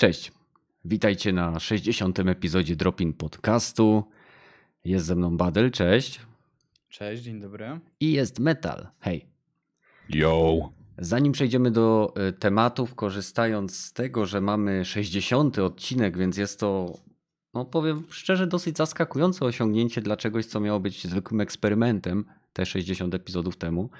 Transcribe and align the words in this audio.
Cześć. 0.00 0.32
Witajcie 0.84 1.32
na 1.32 1.60
60. 1.60 2.18
epizodzie 2.18 2.76
Dropin 2.76 3.12
Podcastu. 3.12 4.04
Jest 4.84 5.06
ze 5.06 5.16
mną 5.16 5.36
Badel, 5.36 5.70
cześć. 5.70 6.20
Cześć, 6.88 7.22
dzień 7.22 7.40
dobry. 7.40 7.80
I 8.00 8.12
jest 8.12 8.38
Metal. 8.38 8.88
Hej. 9.00 9.26
Yo. 10.08 10.68
Zanim 10.98 11.32
przejdziemy 11.32 11.70
do 11.70 12.14
y, 12.28 12.32
tematów, 12.32 12.94
korzystając 12.94 13.76
z 13.76 13.92
tego, 13.92 14.26
że 14.26 14.40
mamy 14.40 14.84
60. 14.84 15.58
odcinek, 15.58 16.18
więc 16.18 16.36
jest 16.36 16.60
to, 16.60 16.98
no 17.54 17.64
powiem 17.64 18.02
szczerze, 18.10 18.46
dosyć 18.46 18.76
zaskakujące 18.76 19.44
osiągnięcie 19.44 20.00
dla 20.00 20.16
czegoś, 20.16 20.46
co 20.46 20.60
miało 20.60 20.80
być 20.80 21.06
zwykłym 21.06 21.40
eksperymentem 21.40 22.24
te 22.52 22.66
60 22.66 23.14
epizodów 23.14 23.56
temu. 23.56 23.90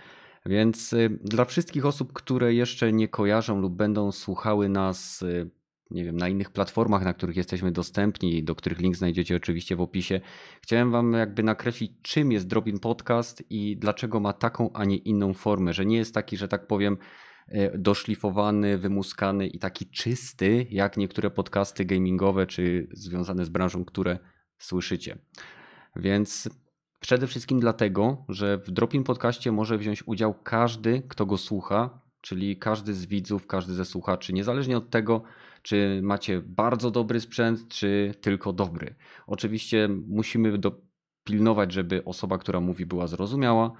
Więc 0.47 0.93
y, 0.93 1.19
dla 1.25 1.45
wszystkich 1.45 1.87
osób, 1.87 2.13
które 2.13 2.55
jeszcze 2.55 2.93
nie 2.93 3.09
kojarzą 3.09 3.61
lub 3.61 3.75
będą 3.75 4.13
słuchały 4.13 4.69
nas 4.69 5.23
y, 5.23 5.51
nie 5.91 6.05
wiem, 6.05 6.17
na 6.17 6.29
innych 6.29 6.51
platformach, 6.51 7.05
na 7.05 7.15
których 7.15 7.37
jesteśmy 7.37 7.73
dostępni, 7.73 8.45
do 8.45 8.55
których 8.55 8.79
link 8.79 8.97
znajdziecie 8.97 9.37
oczywiście 9.37 9.77
w 9.77 9.81
opisie. 9.81 10.21
Chciałem 10.63 10.91
wam 10.91 11.13
jakby 11.13 11.43
nakreślić, 11.43 11.93
czym 12.03 12.33
jest 12.33 12.47
Drobin 12.47 12.79
Podcast 12.79 13.43
i 13.51 13.77
dlaczego 13.77 14.21
ma 14.21 14.33
taką, 14.33 14.73
a 14.73 14.85
nie 14.85 14.97
inną 14.97 15.35
formę, 15.35 15.73
że 15.73 15.87
nie 15.87 15.97
jest 15.97 16.15
taki, 16.15 16.37
że 16.37 16.49
tak 16.49 16.67
powiem, 16.67 16.97
e, 17.49 17.79
doszlifowany, 17.79 18.79
wymuskany 18.79 19.47
i 19.47 19.59
taki 19.59 19.87
czysty, 19.87 20.67
jak 20.71 20.97
niektóre 20.97 21.31
podcasty 21.31 21.85
gamingowe 21.85 22.47
czy 22.47 22.89
związane 22.93 23.45
z 23.45 23.49
branżą, 23.49 23.85
które 23.85 24.19
słyszycie. 24.59 25.19
Więc 25.97 26.49
przede 27.01 27.27
wszystkim 27.27 27.61
dlatego, 27.61 28.25
że 28.29 28.59
w 28.59 28.71
Dropin 28.71 29.05
Podcaście 29.05 29.53
może 29.53 29.79
wziąć 29.79 30.03
udział 30.07 30.35
każdy, 30.35 31.03
kto 31.09 31.27
go 31.27 31.39
słucha, 31.39 32.01
czyli 32.21 32.57
każdy 32.57 32.95
z 32.95 33.07
widzów, 33.07 33.47
każdy 33.47 33.75
ze 33.75 33.85
słuchaczy, 33.85 34.33
niezależnie 34.33 34.77
od 34.77 34.91
tego, 34.91 35.23
czy 35.63 36.01
macie 36.03 36.43
bardzo 36.47 36.91
dobry 36.91 37.21
sprzęt, 37.21 37.69
czy 37.69 38.15
tylko 38.21 38.53
dobry. 38.53 38.95
Oczywiście 39.27 39.89
musimy 40.07 40.59
dopilnować, 40.59 41.73
żeby 41.73 42.05
osoba, 42.05 42.39
która 42.39 42.61
mówi, 42.61 42.87
była 42.87 43.07
zrozumiała, 43.07 43.73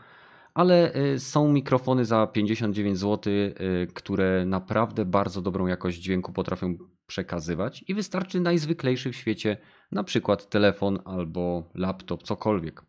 ale 0.55 0.95
y, 1.15 1.21
są 1.21 1.53
mikrofony 1.53 2.05
za 2.05 2.27
59 2.27 2.99
zł, 2.99 3.33
y, 3.33 3.87
które 3.95 4.45
naprawdę 4.47 5.05
bardzo 5.05 5.43
dobrą 5.43 5.67
jakość 5.67 5.99
dźwięku 5.99 6.33
potrafią 6.33 6.77
przekazywać 7.07 7.85
i 7.89 7.95
wystarczy 7.95 8.41
najzwyklejszy 8.41 9.13
w 9.13 9.17
świecie, 9.17 9.57
na 9.93 10.05
przykład 10.05 10.49
telefon 10.49 10.99
albo 11.05 11.71
laptop, 11.75 12.23
cokolwiek. 12.23 12.83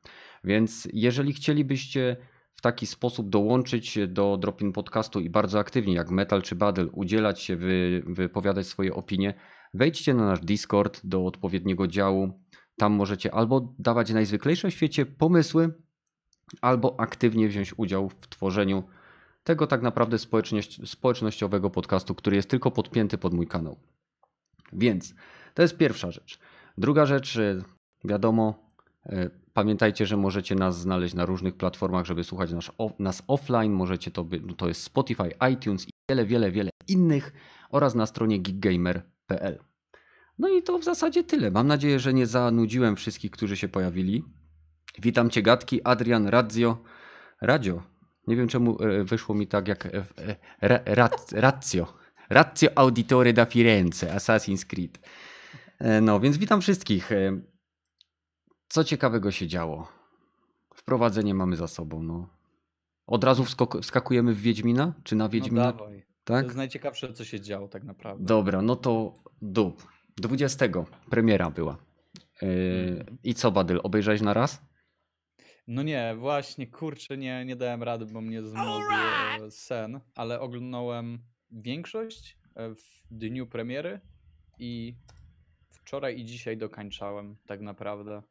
Więc 0.44 0.88
jeżeli 0.94 1.34
chcielibyście 1.34 2.18
w 2.54 2.62
taki 2.62 2.88
sposób 2.88 3.30
dołączyć 3.30 4.00
do 4.08 4.38
Dropin 4.38 4.74
Podcastu 4.74 5.20
i 5.20 5.30
bardzo 5.30 5.60
aktywnie, 5.60 5.94
jak 5.94 6.12
Metal 6.12 6.42
czy 6.42 6.56
Battle, 6.56 6.88
udzielać 6.88 7.42
się, 7.42 7.56
wy, 7.56 8.04
wypowiadać 8.08 8.68
swoje 8.68 8.94
opinie, 8.94 9.34
wejdźcie 9.74 10.14
na 10.14 10.26
nasz 10.26 10.40
Discord 10.40 11.02
do 11.04 11.26
odpowiedniego 11.26 11.88
działu. 11.88 12.42
Tam 12.78 12.94
możecie 12.94 13.34
albo 13.34 13.76
dawać 13.80 14.14
najzwyklejsze 14.14 14.70
w 14.70 14.74
świecie 14.74 15.06
pomysły, 15.06 15.74
albo 16.62 17.00
aktywnie 17.00 17.48
wziąć 17.48 17.74
udział 17.78 18.10
w 18.10 18.28
tworzeniu 18.28 18.84
tego 19.44 19.68
tak 19.68 19.82
naprawdę 19.82 20.18
społeczność, 20.18 20.90
społecznościowego 20.90 21.70
podcastu, 21.70 22.16
który 22.16 22.36
jest 22.36 22.50
tylko 22.50 22.72
podpięty 22.72 23.18
pod 23.18 23.34
mój 23.34 23.48
kanał. 23.48 23.80
Więc 24.74 25.14
to 25.54 25.62
jest 25.62 25.78
pierwsza 25.78 26.12
rzecz. 26.12 26.40
Druga 26.78 27.06
rzecz, 27.06 27.40
wiadomo, 28.06 28.68
e, 29.06 29.30
Pamiętajcie, 29.54 30.06
że 30.06 30.18
możecie 30.18 30.56
nas 30.56 30.80
znaleźć 30.80 31.14
na 31.14 31.26
różnych 31.26 31.56
platformach, 31.56 32.06
żeby 32.06 32.24
słuchać 32.24 32.52
nas, 32.52 32.72
nas 33.00 33.24
offline. 33.28 33.72
Możecie 33.72 34.12
to, 34.12 34.24
by, 34.24 34.42
no 34.46 34.54
to 34.54 34.68
jest 34.68 34.84
Spotify, 34.84 35.30
iTunes 35.54 35.88
i 35.88 35.92
wiele, 36.10 36.26
wiele, 36.26 36.52
wiele 36.52 36.70
innych 36.88 37.34
oraz 37.70 37.96
na 37.96 38.06
stronie 38.06 38.40
geekgamer.pl. 38.40 39.60
No 40.40 40.50
i 40.50 40.64
to 40.64 40.80
w 40.80 40.84
zasadzie 40.84 41.24
tyle. 41.24 41.52
Mam 41.52 41.68
nadzieję, 41.68 42.00
że 42.00 42.14
nie 42.14 42.28
zanudziłem 42.28 42.96
wszystkich, 42.96 43.32
którzy 43.32 43.58
się 43.58 43.68
pojawili. 43.68 44.24
Witam 45.00 45.30
cię 45.30 45.42
gadki, 45.42 45.84
Adrian, 45.84 46.28
Radzio. 46.28 46.84
Radio. 47.42 47.84
Nie 48.28 48.36
wiem 48.36 48.48
czemu 48.48 48.84
e, 48.84 49.04
wyszło 49.04 49.36
mi 49.36 49.48
tak 49.48 49.68
jak 49.68 49.86
e, 49.86 50.06
e, 50.62 50.96
Razio. 51.32 51.94
Razio 52.30 52.70
Auditore 52.76 53.34
da 53.34 53.46
Firenze, 53.46 54.16
Assassin's 54.16 54.66
Creed. 54.66 55.00
No 56.02 56.20
więc 56.20 56.38
witam 56.38 56.62
wszystkich. 56.62 57.10
Co 58.72 58.84
ciekawego 58.84 59.32
się 59.32 59.48
działo? 59.48 59.88
Wprowadzenie 60.76 61.34
mamy 61.34 61.56
za 61.56 61.68
sobą. 61.68 62.04
No. 62.04 62.30
Od 63.08 63.24
razu 63.24 63.46
wskakujemy 63.82 64.34
w 64.34 64.42
Wiedźmina? 64.42 64.94
Czy 65.04 65.16
na 65.16 65.24
no 65.24 65.30
Wiedźmina? 65.30 65.66
No 65.66 65.72
dawaj. 65.74 66.06
Tak? 66.24 66.42
To 66.42 66.46
jest 66.46 66.58
najciekawsze, 66.58 67.14
co 67.14 67.26
się 67.26 67.42
działo 67.42 67.68
tak 67.68 67.84
naprawdę. 67.84 68.26
Dobra, 68.26 68.62
no 68.62 68.76
to 68.76 69.14
dup. 69.42 69.88
20 70.18 70.66
premiera 71.10 71.50
była. 71.50 71.78
Yy, 72.42 73.06
I 73.24 73.34
co, 73.34 73.52
Badyl, 73.52 73.80
obejrzałeś 73.84 74.22
na 74.22 74.34
raz? 74.34 74.62
No 75.68 75.84
nie, 75.84 76.16
właśnie, 76.18 76.68
kurczę, 76.68 77.18
nie, 77.18 77.46
nie 77.46 77.56
dałem 77.56 77.84
rady, 77.84 78.06
bo 78.06 78.22
mnie 78.22 78.44
zmówił 78.44 78.90
right. 79.38 79.56
sen, 79.56 80.00
ale 80.16 80.40
oglądałem 80.40 81.20
większość 81.52 82.38
e, 82.56 82.70
w 82.76 82.84
dniu 83.12 83.48
premiery 83.48 84.00
i 84.60 84.96
wczoraj 85.70 86.20
i 86.20 86.26
dzisiaj 86.26 86.58
dokańczałem 86.58 87.36
tak 87.48 87.62
naprawdę. 87.62 88.22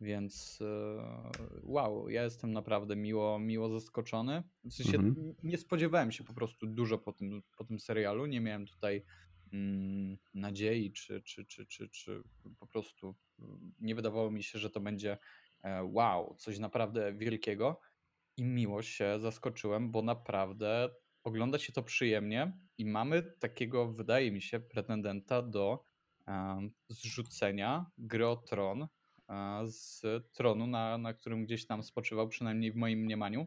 Więc 0.00 0.58
e, 0.60 1.32
wow, 1.62 2.08
ja 2.08 2.24
jestem 2.24 2.52
naprawdę 2.52 2.96
miło, 2.96 3.38
miło 3.38 3.68
zaskoczony. 3.68 4.42
W 4.64 4.74
sensie 4.74 4.98
mhm. 4.98 5.34
nie 5.42 5.58
spodziewałem 5.58 6.12
się 6.12 6.24
po 6.24 6.34
prostu 6.34 6.66
dużo 6.66 6.98
po 6.98 7.12
tym, 7.12 7.42
po 7.56 7.64
tym 7.64 7.78
serialu. 7.78 8.26
Nie 8.26 8.40
miałem 8.40 8.66
tutaj 8.66 9.04
mm, 9.52 10.18
nadziei, 10.34 10.92
czy, 10.92 11.22
czy, 11.22 11.44
czy, 11.44 11.66
czy, 11.66 11.88
czy 11.88 12.22
po 12.58 12.66
prostu 12.66 13.14
mm, 13.38 13.74
nie 13.80 13.94
wydawało 13.94 14.30
mi 14.30 14.42
się, 14.42 14.58
że 14.58 14.70
to 14.70 14.80
będzie 14.80 15.18
e, 15.62 15.84
wow, 15.84 16.34
coś 16.38 16.58
naprawdę 16.58 17.14
wielkiego. 17.14 17.80
I 18.36 18.44
miło 18.44 18.82
się 18.82 19.18
zaskoczyłem, 19.20 19.90
bo 19.90 20.02
naprawdę 20.02 20.90
ogląda 21.24 21.58
się 21.58 21.72
to 21.72 21.82
przyjemnie 21.82 22.58
i 22.78 22.84
mamy 22.84 23.22
takiego, 23.22 23.92
wydaje 23.92 24.32
mi 24.32 24.42
się, 24.42 24.60
pretendenta 24.60 25.42
do 25.42 25.84
um, 26.26 26.70
zrzucenia 26.88 27.86
gry 27.98 28.28
o 28.28 28.36
tron 28.36 28.88
z 29.66 30.02
tronu, 30.32 30.66
na, 30.66 30.98
na 30.98 31.14
którym 31.14 31.44
gdzieś 31.44 31.66
tam 31.66 31.82
spoczywał, 31.82 32.28
przynajmniej 32.28 32.72
w 32.72 32.76
moim 32.76 32.98
mniemaniu. 32.98 33.46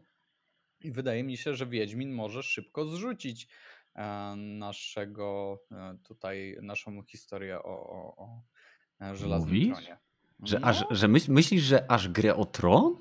I 0.80 0.92
wydaje 0.92 1.22
mi 1.22 1.36
się, 1.36 1.54
że 1.54 1.66
Wiedźmin 1.66 2.12
może 2.12 2.42
szybko 2.42 2.86
zrzucić 2.86 3.48
e, 3.94 4.34
naszego 4.36 5.58
e, 5.72 5.98
tutaj, 6.04 6.56
naszą 6.62 7.02
historię 7.02 7.62
o, 7.62 7.90
o, 7.90 8.16
o 8.16 8.42
e, 9.00 9.16
żelaznym 9.16 9.54
Mówisz? 9.54 9.76
tronie. 9.76 9.98
Że, 10.42 10.58
no, 10.58 10.66
aż, 10.66 10.84
że 10.90 11.08
myśl, 11.08 11.32
myślisz, 11.32 11.62
że 11.62 11.90
aż 11.90 12.08
grę 12.08 12.36
o 12.36 12.44
tron? 12.44 12.96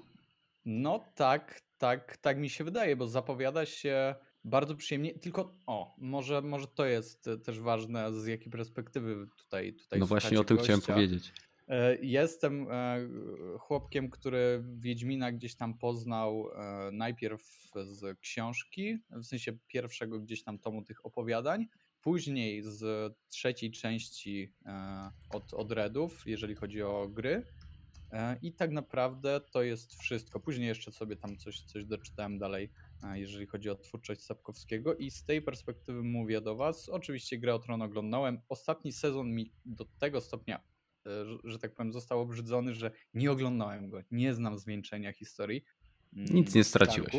No 0.66 1.06
tak, 1.16 1.62
tak, 1.78 2.18
tak 2.18 2.38
mi 2.38 2.50
się 2.50 2.64
wydaje, 2.64 2.96
bo 2.96 3.08
zapowiada 3.08 3.66
się 3.66 4.16
bardzo 4.44 4.76
przyjemnie. 4.76 5.14
Tylko, 5.14 5.56
o, 5.68 5.96
może, 5.98 6.42
może 6.42 6.68
to 6.68 6.86
jest 6.86 7.30
też 7.44 7.60
ważne, 7.60 8.14
z 8.14 8.26
jakiej 8.26 8.52
perspektywy 8.52 9.28
tutaj. 9.38 9.74
tutaj 9.74 10.00
no 10.00 10.06
właśnie 10.06 10.40
o 10.40 10.44
tym 10.44 10.58
gościa. 10.58 10.78
chciałem 10.78 10.82
powiedzieć. 10.82 11.34
E, 11.70 11.98
jestem 12.02 12.68
e, 12.72 13.08
chłopkiem, 13.60 14.10
który 14.10 14.64
Wiedźmina 14.78 15.32
gdzieś 15.32 15.56
tam 15.56 15.78
poznał 15.78 16.50
e, 16.52 16.92
najpierw 16.92 17.42
z 17.84 18.20
książki, 18.20 18.98
w 19.10 19.26
sensie 19.26 19.58
pierwszego 19.68 20.20
gdzieś 20.20 20.44
tam 20.44 20.60
tomu 20.60 20.84
tych 20.84 21.06
opowiadań, 21.06 21.68
później 22.02 22.64
z 22.64 23.14
trzeciej 23.28 23.72
części 23.72 24.54
od, 25.30 25.54
od 25.54 25.72
Redów, 25.72 26.24
jeżeli 26.26 26.56
chodzi 26.56 26.82
o 26.82 27.08
gry. 27.10 27.46
I 28.42 28.54
tak 28.54 28.72
naprawdę 28.72 29.42
to 29.52 29.64
jest 29.64 30.02
wszystko. 30.02 30.40
Później 30.40 30.68
jeszcze 30.68 30.92
sobie 30.92 31.16
tam 31.16 31.38
coś, 31.38 31.62
coś 31.62 31.86
doczytałem 31.86 32.38
dalej, 32.38 32.70
jeżeli 33.14 33.46
chodzi 33.46 33.70
o 33.70 33.76
twórczość 33.76 34.22
Sapkowskiego. 34.22 34.96
I 34.96 35.12
z 35.12 35.24
tej 35.24 35.42
perspektywy 35.42 36.04
mówię 36.04 36.42
do 36.42 36.56
Was. 36.56 36.90
Oczywiście 36.90 37.38
grę 37.38 37.56
o 37.56 37.60
Tron 37.60 37.82
oglądałem. 37.82 38.42
Ostatni 38.50 38.92
sezon 38.92 39.32
mi 39.32 39.54
do 39.66 39.86
tego 39.86 40.22
stopnia 40.22 40.64
Że 41.44 41.60
tak 41.60 41.74
powiem, 41.74 41.94
został 41.94 42.20
obrzydzony, 42.20 42.74
że 42.74 42.92
nie 43.14 43.32
oglądałem 43.32 43.90
go, 43.90 44.02
nie 44.12 44.34
znam 44.34 44.60
zwieńczenia 44.60 45.14
historii. 45.14 45.64
Mm, 46.14 46.34
Nic 46.34 46.56
nie 46.56 46.64
straciłeś. 46.64 47.12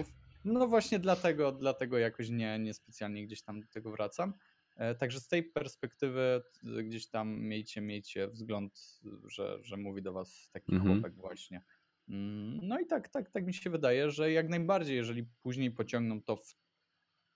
No 0.45 0.69
właśnie 0.69 0.99
dlatego, 0.99 1.53
dlatego 1.53 1.99
jakoś 1.99 2.31
nie, 2.31 2.59
nie 2.59 2.75
specjalnie 2.75 3.27
gdzieś 3.27 3.43
tam 3.43 3.61
do 3.61 3.67
tego 3.67 3.91
wracam. 3.91 4.35
E, 4.77 4.95
także 4.95 5.21
z 5.21 5.29
tej 5.29 5.43
perspektywy 5.43 6.43
gdzieś 6.85 7.09
tam 7.09 7.41
miejcie, 7.41 7.81
miejcie 7.81 8.29
wzgląd, 8.29 9.01
że, 9.25 9.59
że 9.63 9.77
mówi 9.77 10.03
do 10.03 10.13
was 10.13 10.51
taki 10.53 10.75
mhm. 10.75 10.93
chłopak 10.93 11.15
właśnie. 11.15 11.63
Mm, 12.09 12.69
no 12.69 12.81
i 12.81 12.87
tak, 12.87 13.09
tak, 13.09 13.31
tak 13.31 13.47
mi 13.47 13.55
się 13.55 13.71
wydaje, 13.71 14.11
że 14.11 14.33
jak 14.33 14.49
najbardziej, 14.49 14.97
jeżeli 14.97 15.25
później 15.43 15.71
pociągną 15.71 16.23
to 16.23 16.37
w 16.37 16.55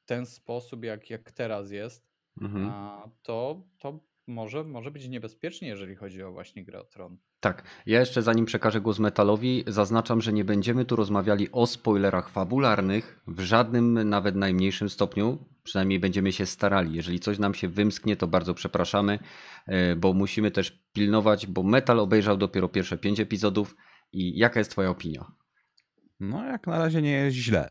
ten 0.07 0.27
sposób, 0.27 0.85
jak, 0.85 1.11
jak 1.11 1.33
teraz 1.33 1.71
jest, 1.71 2.09
mhm. 2.41 2.73
to, 3.23 3.63
to 3.79 4.01
może, 4.27 4.65
może 4.65 4.91
być 4.91 5.09
niebezpiecznie, 5.09 5.69
jeżeli 5.69 5.97
chodzi 5.97 6.23
o 6.23 6.33
właśnie 6.33 6.65
grę 6.65 6.81
o 6.81 6.85
tron. 6.85 7.19
Tak, 7.41 7.65
ja 7.87 8.01
jeszcze 8.01 8.23
zanim 8.23 8.45
przekażę 8.45 8.81
głos 8.81 8.99
Metalowi, 8.99 9.65
zaznaczam, 9.67 10.21
że 10.21 10.33
nie 10.33 10.45
będziemy 10.45 10.85
tu 10.85 10.97
rozmawiali 10.97 11.49
o 11.53 11.67
spoilerach 11.67 12.29
fabularnych 12.29 13.21
w 13.27 13.41
żadnym, 13.41 14.09
nawet 14.09 14.37
najmniejszym 14.37 14.89
stopniu. 14.89 15.39
Przynajmniej 15.63 16.01
będziemy 16.01 16.33
się 16.33 16.47
starali. 16.47 16.95
Jeżeli 16.97 17.21
coś 17.21 17.39
nam 17.39 17.55
się 17.55 17.69
wymsknie, 17.69 18.17
to 18.17 18.27
bardzo 18.27 18.55
przepraszamy, 18.55 19.19
e, 19.67 19.97
bo 19.97 20.13
musimy 20.13 20.51
też 20.51 20.85
pilnować, 20.93 21.47
bo 21.47 21.63
Metal 21.63 22.01
obejrzał 22.01 22.37
dopiero 22.37 22.69
pierwsze 22.69 22.99
pięć 22.99 23.21
epizodów. 23.21 23.77
I 24.13 24.39
jaka 24.39 24.61
jest 24.61 24.71
Twoja 24.71 24.91
opinia? 24.91 25.25
No, 26.21 26.45
jak 26.45 26.67
na 26.67 26.79
razie 26.79 27.03
nie 27.03 27.13
jest 27.13 27.37
źle. 27.37 27.71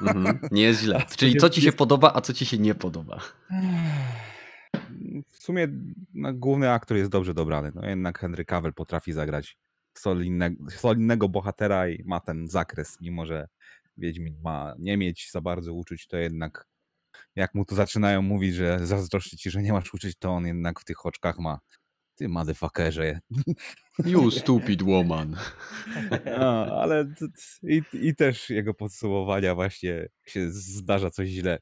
Mhm, 0.00 0.38
nie 0.50 0.62
jest 0.62 0.80
źle. 0.80 1.02
Czyli 1.18 1.36
co 1.36 1.50
Ci 1.50 1.62
się 1.62 1.72
podoba, 1.72 2.12
a 2.14 2.20
co 2.20 2.32
Ci 2.32 2.46
się 2.46 2.58
nie 2.58 2.74
podoba? 2.74 3.20
W 5.28 5.42
sumie 5.42 5.68
no, 6.14 6.34
główny 6.34 6.70
aktor 6.70 6.96
jest 6.96 7.10
dobrze 7.10 7.34
dobrany. 7.34 7.72
No 7.74 7.88
jednak 7.88 8.18
Henry 8.18 8.44
Cavill 8.44 8.72
potrafi 8.72 9.12
zagrać 9.12 9.58
solidnego, 9.94 10.70
solidnego 10.70 11.28
bohatera 11.28 11.88
i 11.88 12.04
ma 12.04 12.20
ten 12.20 12.48
zakres, 12.48 13.00
mimo 13.00 13.26
że 13.26 13.48
Wiedźmin 13.96 14.40
ma 14.42 14.74
nie 14.78 14.96
mieć 14.96 15.30
za 15.30 15.40
bardzo 15.40 15.74
uczuć, 15.74 16.06
to 16.06 16.16
jednak 16.16 16.66
jak 17.36 17.54
mu 17.54 17.64
tu 17.64 17.74
zaczynają 17.74 18.22
mówić, 18.22 18.54
że 18.54 18.86
zazdroszczę 18.86 19.36
ci, 19.36 19.50
że 19.50 19.62
nie 19.62 19.72
masz 19.72 19.94
uczyć, 19.94 20.16
to 20.18 20.30
on 20.30 20.46
jednak 20.46 20.80
w 20.80 20.84
tych 20.84 21.06
oczkach 21.06 21.38
ma 21.38 21.60
ty 22.14 22.28
motherfuckerze. 22.28 23.20
You 24.04 24.30
stupid 24.30 24.82
woman. 24.82 25.36
A, 26.36 26.66
ale 26.66 27.14
i, 27.62 27.82
i 27.92 28.14
też 28.14 28.50
jego 28.50 28.74
podsumowania 28.74 29.54
właśnie 29.54 30.08
się 30.26 30.50
zdarza 30.50 31.10
coś 31.10 31.28
źle. 31.28 31.58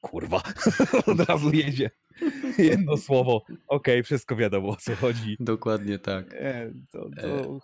Kurwa, 0.00 0.42
od 1.06 1.20
razu 1.20 1.52
jedzie. 1.52 1.90
Jedno 2.58 2.96
słowo. 2.96 3.44
Okej, 3.68 4.02
wszystko 4.02 4.36
wiadomo 4.36 4.68
o 4.68 4.76
co 4.76 4.96
chodzi. 4.96 5.36
Dokładnie 5.40 5.98
tak. 5.98 6.32
Nie, 6.32 6.72
to, 6.90 7.08
to 7.20 7.58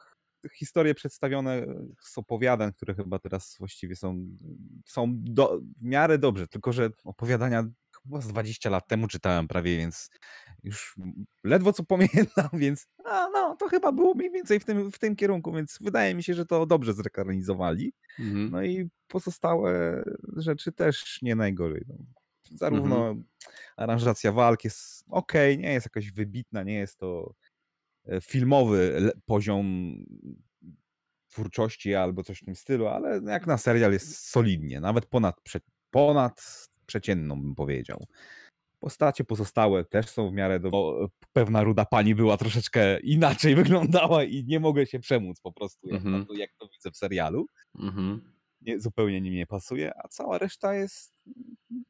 historie 0.54 0.94
przedstawione 0.94 1.66
z 2.00 2.18
opowiadań, 2.18 2.72
które 2.72 2.94
chyba 2.94 3.18
teraz 3.18 3.56
właściwie 3.58 3.96
są, 3.96 4.26
są 4.86 5.06
do, 5.16 5.60
w 5.80 5.82
miarę 5.82 6.18
dobrze, 6.18 6.48
tylko 6.48 6.72
że 6.72 6.90
opowiadania 7.04 7.64
chyba 8.04 8.20
z 8.20 8.28
20 8.28 8.70
lat 8.70 8.88
temu 8.88 9.08
czytałem 9.08 9.48
prawie, 9.48 9.76
więc 9.76 10.10
już 10.64 10.96
ledwo 11.44 11.72
co 11.72 11.84
pamiętam, 11.84 12.48
więc 12.62 12.86
a, 13.04 13.28
no, 13.32 13.56
to 13.56 13.68
chyba 13.68 13.92
było 13.92 14.14
mniej 14.14 14.30
więcej 14.30 14.60
w 14.60 14.64
tym, 14.64 14.92
w 14.92 14.98
tym 14.98 15.16
kierunku, 15.16 15.52
więc 15.52 15.78
wydaje 15.80 16.14
mi 16.14 16.22
się, 16.22 16.34
że 16.34 16.46
to 16.46 16.66
dobrze 16.66 16.94
zrekranizowali. 16.94 17.92
Mhm. 18.18 18.50
No 18.50 18.62
i 18.62 18.88
pozostałe 19.08 20.02
rzeczy 20.36 20.72
też 20.72 21.22
nie 21.22 21.34
najgorzej. 21.34 21.84
No. 22.50 22.58
Zarówno 22.58 23.14
aranżacja 23.76 24.32
walk 24.32 24.64
jest 24.64 25.04
ok, 25.10 25.32
nie 25.58 25.72
jest 25.72 25.86
jakaś 25.86 26.10
wybitna, 26.12 26.62
nie 26.62 26.74
jest 26.74 26.98
to 26.98 27.34
e, 28.06 28.20
filmowy 28.20 29.10
poziom 29.26 29.94
twórczości 31.28 31.94
albo 31.94 32.22
coś 32.24 32.38
w 32.38 32.44
tym 32.44 32.56
stylu, 32.56 32.86
ale 32.86 33.20
jak 33.26 33.46
na 33.46 33.58
serial 33.58 33.92
jest 33.92 34.18
solidnie, 34.30 34.80
nawet 34.80 35.06
ponad, 35.06 35.40
prze, 35.42 35.60
ponad 35.90 36.68
przeciętną 36.86 37.40
bym 37.40 37.54
powiedział. 37.54 38.06
Postacie 38.80 39.24
pozostałe 39.24 39.84
też 39.84 40.08
są 40.08 40.30
w 40.30 40.32
miarę 40.32 40.60
do... 40.60 40.70
bo 40.70 41.08
Pewna 41.32 41.62
ruda 41.62 41.84
pani 41.84 42.14
była 42.14 42.36
troszeczkę 42.36 43.00
inaczej 43.00 43.54
wyglądała 43.64 44.24
i 44.24 44.44
nie 44.44 44.60
mogę 44.60 44.86
się 44.86 44.98
przemóc 44.98 45.40
po 45.40 45.52
prostu, 45.52 45.88
jak, 45.88 45.96
Mhm. 45.96 46.26
to, 46.26 46.34
jak 46.34 46.50
to 46.58 46.68
widzę 46.68 46.90
w 46.90 46.96
serialu 46.96 47.46
Mhm. 47.78 48.32
Nie, 48.60 48.80
zupełnie 48.80 49.20
nim 49.20 49.34
nie 49.34 49.46
pasuje, 49.46 49.92
a 50.04 50.08
cała 50.08 50.38
reszta 50.38 50.74
jest 50.74 51.12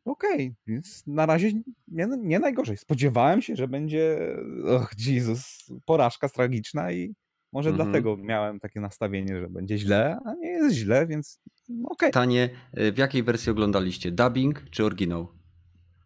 okej, 0.04 0.54
więc 0.66 1.02
na 1.06 1.26
razie 1.26 1.52
nie, 1.88 2.08
nie 2.18 2.38
najgorzej. 2.38 2.76
Spodziewałem 2.76 3.42
się, 3.42 3.56
że 3.56 3.68
będzie, 3.68 4.18
och 4.66 4.90
Jezus, 5.06 5.66
porażka 5.86 6.28
tragiczna 6.28 6.92
i 6.92 7.14
może 7.52 7.70
Mhm. 7.70 7.88
dlatego 7.90 8.16
miałem 8.16 8.60
takie 8.60 8.80
nastawienie, 8.80 9.40
że 9.40 9.48
będzie 9.48 9.78
źle, 9.78 10.18
a 10.24 10.34
nie 10.34 10.48
jest 10.48 10.76
źle, 10.76 11.06
więc 11.06 11.40
okej. 11.84 12.08
Pytanie, 12.08 12.50
y, 12.78 12.92
w 12.92 12.98
jakiej 12.98 13.22
wersji 13.22 13.52
oglądaliście? 13.52 14.12
Dubbing 14.12 14.62
czy 14.70 14.84
oryginał? 14.84 15.28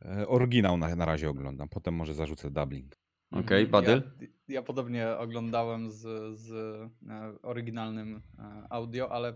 E, 0.04 0.28
Oryginał 0.28 0.76
na, 0.76 0.96
na 0.96 1.04
razie 1.04 1.30
oglądam, 1.30 1.68
potem 1.68 1.94
może 1.94 2.14
zarzucę 2.14 2.50
dubbing. 2.50 2.96
Okej, 3.30 3.64
Mhm. 3.64 3.70
Badyl? 3.70 4.02
Ja, 4.20 4.26
ja 4.48 4.62
podobnie 4.62 5.08
oglądałem 5.18 5.90
z, 5.90 6.00
z 6.40 6.52
e, 6.52 7.38
oryginalnym 7.42 8.22
e, 8.38 8.66
audio, 8.70 9.12
ale 9.12 9.34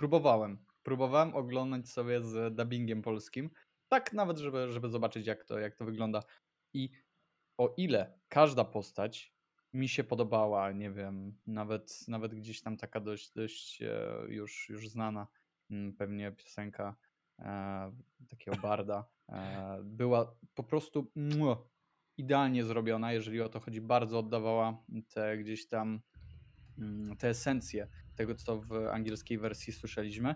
próbowałem. 0.00 0.58
Próbowałem 0.82 1.34
oglądać 1.34 1.88
sobie 1.88 2.22
z 2.22 2.54
dubbingiem 2.54 3.02
polskim. 3.02 3.50
Tak 3.88 4.12
nawet, 4.12 4.38
żeby, 4.38 4.72
żeby 4.72 4.88
zobaczyć, 4.88 5.26
jak 5.26 5.44
to, 5.44 5.58
jak 5.58 5.76
to 5.76 5.84
wygląda. 5.84 6.22
I 6.74 6.90
o 7.58 7.74
ile 7.76 8.18
każda 8.28 8.64
postać 8.64 9.34
mi 9.72 9.88
się 9.88 10.04
podobała, 10.04 10.72
nie 10.72 10.90
wiem, 10.90 11.38
nawet, 11.46 12.08
nawet 12.08 12.34
gdzieś 12.34 12.62
tam 12.62 12.76
taka 12.76 13.00
dość, 13.00 13.32
dość 13.32 13.82
e, 13.82 13.88
już, 14.28 14.68
już 14.68 14.88
znana, 14.88 15.26
mm, 15.70 15.92
pewnie 15.92 16.32
piosenka 16.32 16.96
e, 17.38 17.92
takiego 18.28 18.56
barda, 18.56 19.04
e, 19.28 19.80
była 19.84 20.36
po 20.54 20.62
prostu 20.64 21.12
idealnie 22.16 22.64
zrobiona, 22.64 23.12
jeżeli 23.12 23.40
o 23.40 23.48
to 23.48 23.60
chodzi, 23.60 23.80
bardzo 23.80 24.18
oddawała 24.18 24.84
te 25.14 25.38
gdzieś 25.38 25.68
tam 25.68 26.00
mm, 26.78 27.16
te 27.16 27.28
esencje 27.28 27.88
tego, 28.16 28.34
co 28.34 28.60
w 28.60 28.72
angielskiej 28.72 29.38
wersji 29.38 29.72
słyszeliśmy. 29.72 30.34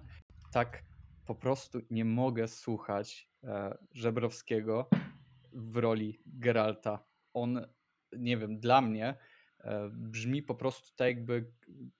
Tak 0.52 0.82
po 1.26 1.34
prostu 1.34 1.80
nie 1.90 2.04
mogę 2.04 2.48
słuchać 2.48 3.30
e, 3.44 3.78
Żebrowskiego 3.92 4.88
w 5.52 5.76
roli 5.76 6.20
Geralta. 6.26 7.04
On, 7.34 7.66
nie 8.16 8.36
wiem, 8.36 8.60
dla 8.60 8.80
mnie 8.80 9.14
e, 9.60 9.90
brzmi 9.92 10.42
po 10.42 10.54
prostu 10.54 10.88
tak, 10.96 11.08
jakby 11.08 11.52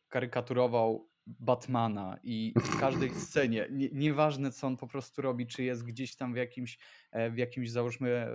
karykaturował 0.09 1.11
Batmana 1.27 2.19
i 2.23 2.55
w 2.57 2.81
każdej 2.81 3.15
scenie, 3.25 3.69
nie, 3.71 3.89
nieważne 3.93 4.53
co 4.53 4.67
on 4.67 4.77
po 4.77 4.87
prostu 4.87 5.23
robi, 5.23 5.47
czy 5.47 5.63
jest 5.63 5.85
gdzieś 5.85 6.17
tam 6.17 6.35
w 6.35 6.37
jakimś, 6.37 6.79
e, 7.13 7.31
w 7.31 7.39
jakimś 7.39 7.71
załóżmy 7.71 8.11
e, 8.11 8.29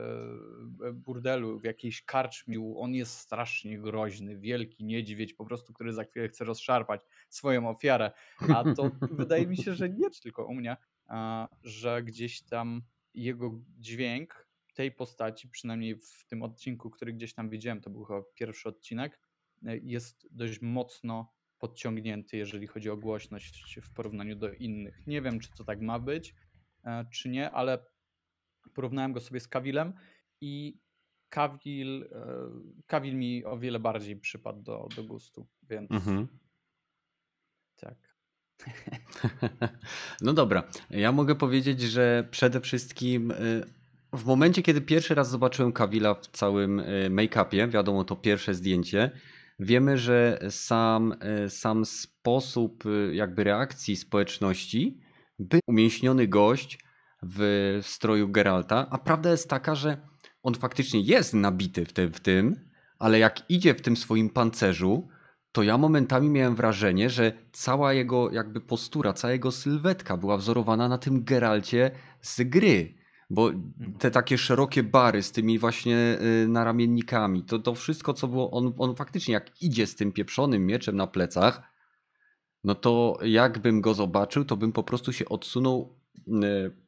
e, 0.87 0.93
burdelu, 0.93 1.59
w 1.59 1.63
jakiejś 1.63 2.01
karczmiu, 2.01 2.79
on 2.79 2.93
jest 2.93 3.17
strasznie 3.17 3.79
groźny, 3.79 4.37
wielki 4.37 4.85
niedźwiedź 4.85 5.33
po 5.33 5.45
prostu, 5.45 5.73
który 5.73 5.93
za 5.93 6.03
chwilę 6.03 6.27
chce 6.27 6.45
rozszarpać 6.45 7.01
swoją 7.29 7.69
ofiarę, 7.69 8.11
a 8.39 8.63
to 8.73 8.91
wydaje 9.11 9.47
mi 9.47 9.57
się, 9.57 9.73
że 9.73 9.89
nie 9.89 10.09
tylko 10.23 10.45
u 10.45 10.53
mnie, 10.53 10.77
że 11.63 12.03
gdzieś 12.03 12.41
tam 12.41 12.81
jego 13.13 13.59
dźwięk 13.77 14.49
tej 14.73 14.91
postaci, 14.91 15.49
przynajmniej 15.49 15.95
w 15.95 16.25
tym 16.27 16.43
odcinku, 16.43 16.89
który 16.89 17.13
gdzieś 17.13 17.33
tam 17.33 17.49
widziałem, 17.49 17.81
to 17.81 17.89
był 17.89 18.03
chyba 18.03 18.21
pierwszy 18.33 18.69
odcinek, 18.69 19.19
jest 19.81 20.27
dość 20.31 20.61
mocno 20.61 21.38
podciągnięty, 21.59 22.37
jeżeli 22.37 22.67
chodzi 22.67 22.89
o 22.89 22.97
głośność 22.97 23.79
w 23.81 23.93
porównaniu 23.93 24.35
do 24.35 24.51
innych. 24.53 25.07
Nie 25.07 25.21
wiem, 25.21 25.39
czy 25.39 25.51
to 25.57 25.63
tak 25.63 25.81
ma 25.81 25.99
być, 25.99 26.35
e, 26.83 27.05
czy 27.11 27.29
nie, 27.29 27.51
ale 27.51 27.85
porównałem 28.73 29.13
go 29.13 29.19
sobie 29.19 29.39
z 29.39 29.47
Kawilem 29.47 29.93
i 30.41 30.79
Kawil, 31.29 32.09
e, 32.11 32.27
Kawil 32.87 33.15
mi 33.15 33.45
o 33.45 33.57
wiele 33.57 33.79
bardziej 33.79 34.15
przypadł 34.15 34.61
do, 34.61 34.87
do 34.95 35.03
gustu, 35.03 35.47
więc 35.63 35.91
Mhm. 35.91 36.27
tak. 37.75 37.97
No 40.21 40.33
dobra, 40.33 40.63
ja 40.89 41.11
mogę 41.11 41.35
powiedzieć, 41.35 41.81
że 41.81 42.27
przede 42.31 42.61
wszystkim 42.61 43.31
y, 43.31 43.63
w 44.13 44.25
momencie, 44.25 44.61
kiedy 44.61 44.81
pierwszy 44.81 45.15
raz 45.15 45.29
zobaczyłem 45.29 45.71
Kawila 45.73 46.13
w 46.13 46.27
całym 46.27 46.81
make-upie, 47.09 47.69
wiadomo, 47.69 48.03
to 48.03 48.15
pierwsze 48.15 48.53
zdjęcie, 48.53 49.11
wiemy, 49.59 49.97
że 49.97 50.39
sam, 50.49 51.15
y, 51.45 51.49
sam 51.49 51.85
sposób 51.85 52.85
y, 52.85 53.15
jakby 53.15 53.43
reakcji 53.43 53.95
społeczności 53.95 54.99
był 55.39 55.59
umięśniony 55.67 56.27
gość 56.27 56.79
w 57.23 57.79
stroju 57.81 58.29
Geralta, 58.29 58.87
a 58.89 58.97
prawda 58.97 59.31
jest 59.31 59.49
taka, 59.49 59.75
że 59.75 59.97
on 60.43 60.55
faktycznie 60.55 61.01
jest 61.01 61.33
nabity 61.33 61.85
w 61.85 61.93
tym, 61.93 62.13
w 62.13 62.19
tym 62.19 62.69
ale 62.99 63.19
jak 63.19 63.49
idzie 63.49 63.73
w 63.73 63.81
tym 63.81 63.97
swoim 63.97 64.29
pancerzu, 64.29 65.07
to 65.51 65.63
ja 65.63 65.77
momentami 65.77 66.29
miałem 66.29 66.55
wrażenie, 66.55 67.09
że 67.09 67.33
cała 67.51 67.93
jego 67.93 68.31
jakby 68.31 68.61
postura, 68.61 69.13
cała 69.13 69.31
jego 69.31 69.51
sylwetka 69.51 70.17
była 70.17 70.37
wzorowana 70.37 70.87
na 70.87 70.97
tym 70.97 71.23
Geralcie 71.23 71.91
z 72.21 72.41
gry. 72.41 72.98
Bo 73.29 73.51
te 73.99 74.11
takie 74.11 74.37
szerokie 74.37 74.83
bary 74.83 75.23
z 75.23 75.31
tymi 75.31 75.59
właśnie 75.59 76.17
y, 76.43 76.47
naramiennikami, 76.47 77.43
to, 77.43 77.59
to 77.59 77.75
wszystko, 77.75 78.13
co 78.13 78.27
było, 78.27 78.51
on, 78.51 78.73
on 78.77 78.95
faktycznie 78.95 79.33
jak 79.33 79.61
idzie 79.61 79.87
z 79.87 79.95
tym 79.95 80.11
pieprzonym 80.11 80.65
mieczem 80.65 80.95
na 80.95 81.07
plecach, 81.07 81.61
no 82.63 82.75
to 82.75 83.17
jakbym 83.23 83.81
go 83.81 83.93
zobaczył, 83.93 84.45
to 84.45 84.57
bym 84.57 84.71
po 84.71 84.83
prostu 84.83 85.13
się 85.13 85.25
odsunął 85.25 85.99
y, 86.27 86.31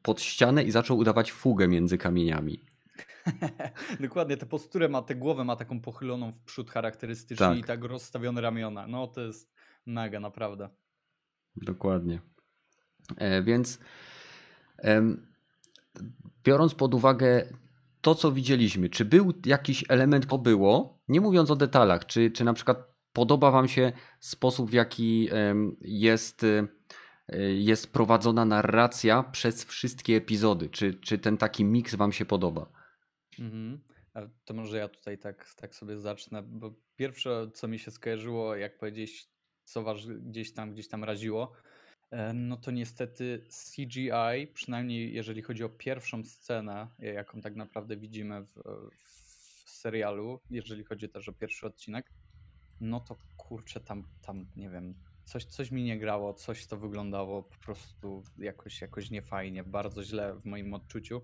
pod 0.02 0.20
ścianę 0.20 0.62
i 0.62 0.70
zaczął 0.70 0.98
udawać 0.98 1.32
fugę 1.32 1.68
między 1.68 1.98
kamieniami. 1.98 2.64
Dokładnie, 4.00 4.36
tę 4.36 4.46
posturę 4.46 4.88
ma, 4.88 5.02
tę 5.02 5.14
głowę 5.14 5.44
ma 5.44 5.56
taką 5.56 5.80
pochyloną 5.80 6.32
w 6.32 6.40
przód 6.40 6.70
charakterystycznie 6.70 7.46
Tak. 7.46 7.58
i 7.58 7.64
tak 7.64 7.84
rozstawione 7.84 8.40
ramiona. 8.40 8.86
No 8.86 9.06
to 9.06 9.20
jest 9.20 9.52
mega, 9.86 10.20
naprawdę. 10.20 10.68
Dokładnie. 11.56 12.20
E, 13.16 13.42
więc 13.42 13.78
em, 14.78 15.31
biorąc 16.44 16.74
pod 16.74 16.94
uwagę 16.94 17.48
to, 18.00 18.14
co 18.14 18.32
widzieliśmy, 18.32 18.88
czy 18.88 19.04
był 19.04 19.32
jakiś 19.46 19.84
element, 19.88 20.26
to 20.26 20.38
było, 20.38 20.98
nie 21.08 21.20
mówiąc 21.20 21.50
o 21.50 21.56
detalach, 21.56 22.06
czy, 22.06 22.30
czy 22.30 22.44
na 22.44 22.54
przykład 22.54 22.92
podoba 23.12 23.50
Wam 23.50 23.68
się 23.68 23.92
sposób, 24.20 24.70
w 24.70 24.72
jaki 24.72 25.28
jest, 25.80 26.44
e, 26.44 27.38
jest 27.52 27.92
prowadzona 27.92 28.44
narracja 28.44 29.22
przez 29.22 29.64
wszystkie 29.64 30.16
epizody? 30.16 30.68
Czy, 30.68 30.94
czy 30.94 31.18
ten 31.18 31.36
taki 31.36 31.64
miks 31.64 31.94
Wam 31.94 32.12
się 32.12 32.24
podoba? 32.24 32.72
Mhm. 33.38 33.80
To 34.44 34.54
może 34.54 34.78
ja 34.78 34.88
tutaj 34.88 35.18
tak, 35.18 35.54
tak 35.56 35.74
sobie 35.74 35.98
zacznę, 35.98 36.42
bo 36.42 36.74
pierwsze, 36.96 37.50
co 37.54 37.68
mi 37.68 37.78
się 37.78 37.90
skojarzyło, 37.90 38.56
jak 38.56 38.78
powiedzieć, 38.78 39.28
co 39.64 39.82
was 39.82 40.06
gdzieś 40.06 40.54
tam, 40.54 40.72
gdzieś 40.72 40.88
tam 40.88 41.04
raziło, 41.04 41.52
no 42.34 42.56
to 42.56 42.70
niestety 42.70 43.44
CGI, 43.48 44.46
przynajmniej 44.54 45.14
jeżeli 45.14 45.42
chodzi 45.42 45.64
o 45.64 45.68
pierwszą 45.68 46.24
scenę, 46.24 46.88
jaką 46.98 47.40
tak 47.40 47.56
naprawdę 47.56 47.96
widzimy 47.96 48.42
w, 48.42 48.62
w 49.64 49.70
serialu, 49.70 50.40
jeżeli 50.50 50.84
chodzi 50.84 51.08
też 51.08 51.28
o 51.28 51.32
pierwszy 51.32 51.66
odcinek, 51.66 52.12
no 52.80 53.00
to 53.00 53.16
kurczę, 53.36 53.80
tam, 53.80 54.04
tam 54.22 54.46
nie 54.56 54.70
wiem, 54.70 54.94
coś, 55.24 55.44
coś 55.44 55.70
mi 55.70 55.82
nie 55.82 55.98
grało, 55.98 56.34
coś 56.34 56.66
to 56.66 56.76
wyglądało 56.76 57.42
po 57.42 57.56
prostu 57.56 58.22
jakoś, 58.38 58.80
jakoś 58.80 59.10
niefajnie, 59.10 59.64
bardzo 59.64 60.04
źle 60.04 60.34
w 60.34 60.44
moim 60.44 60.74
odczuciu. 60.74 61.22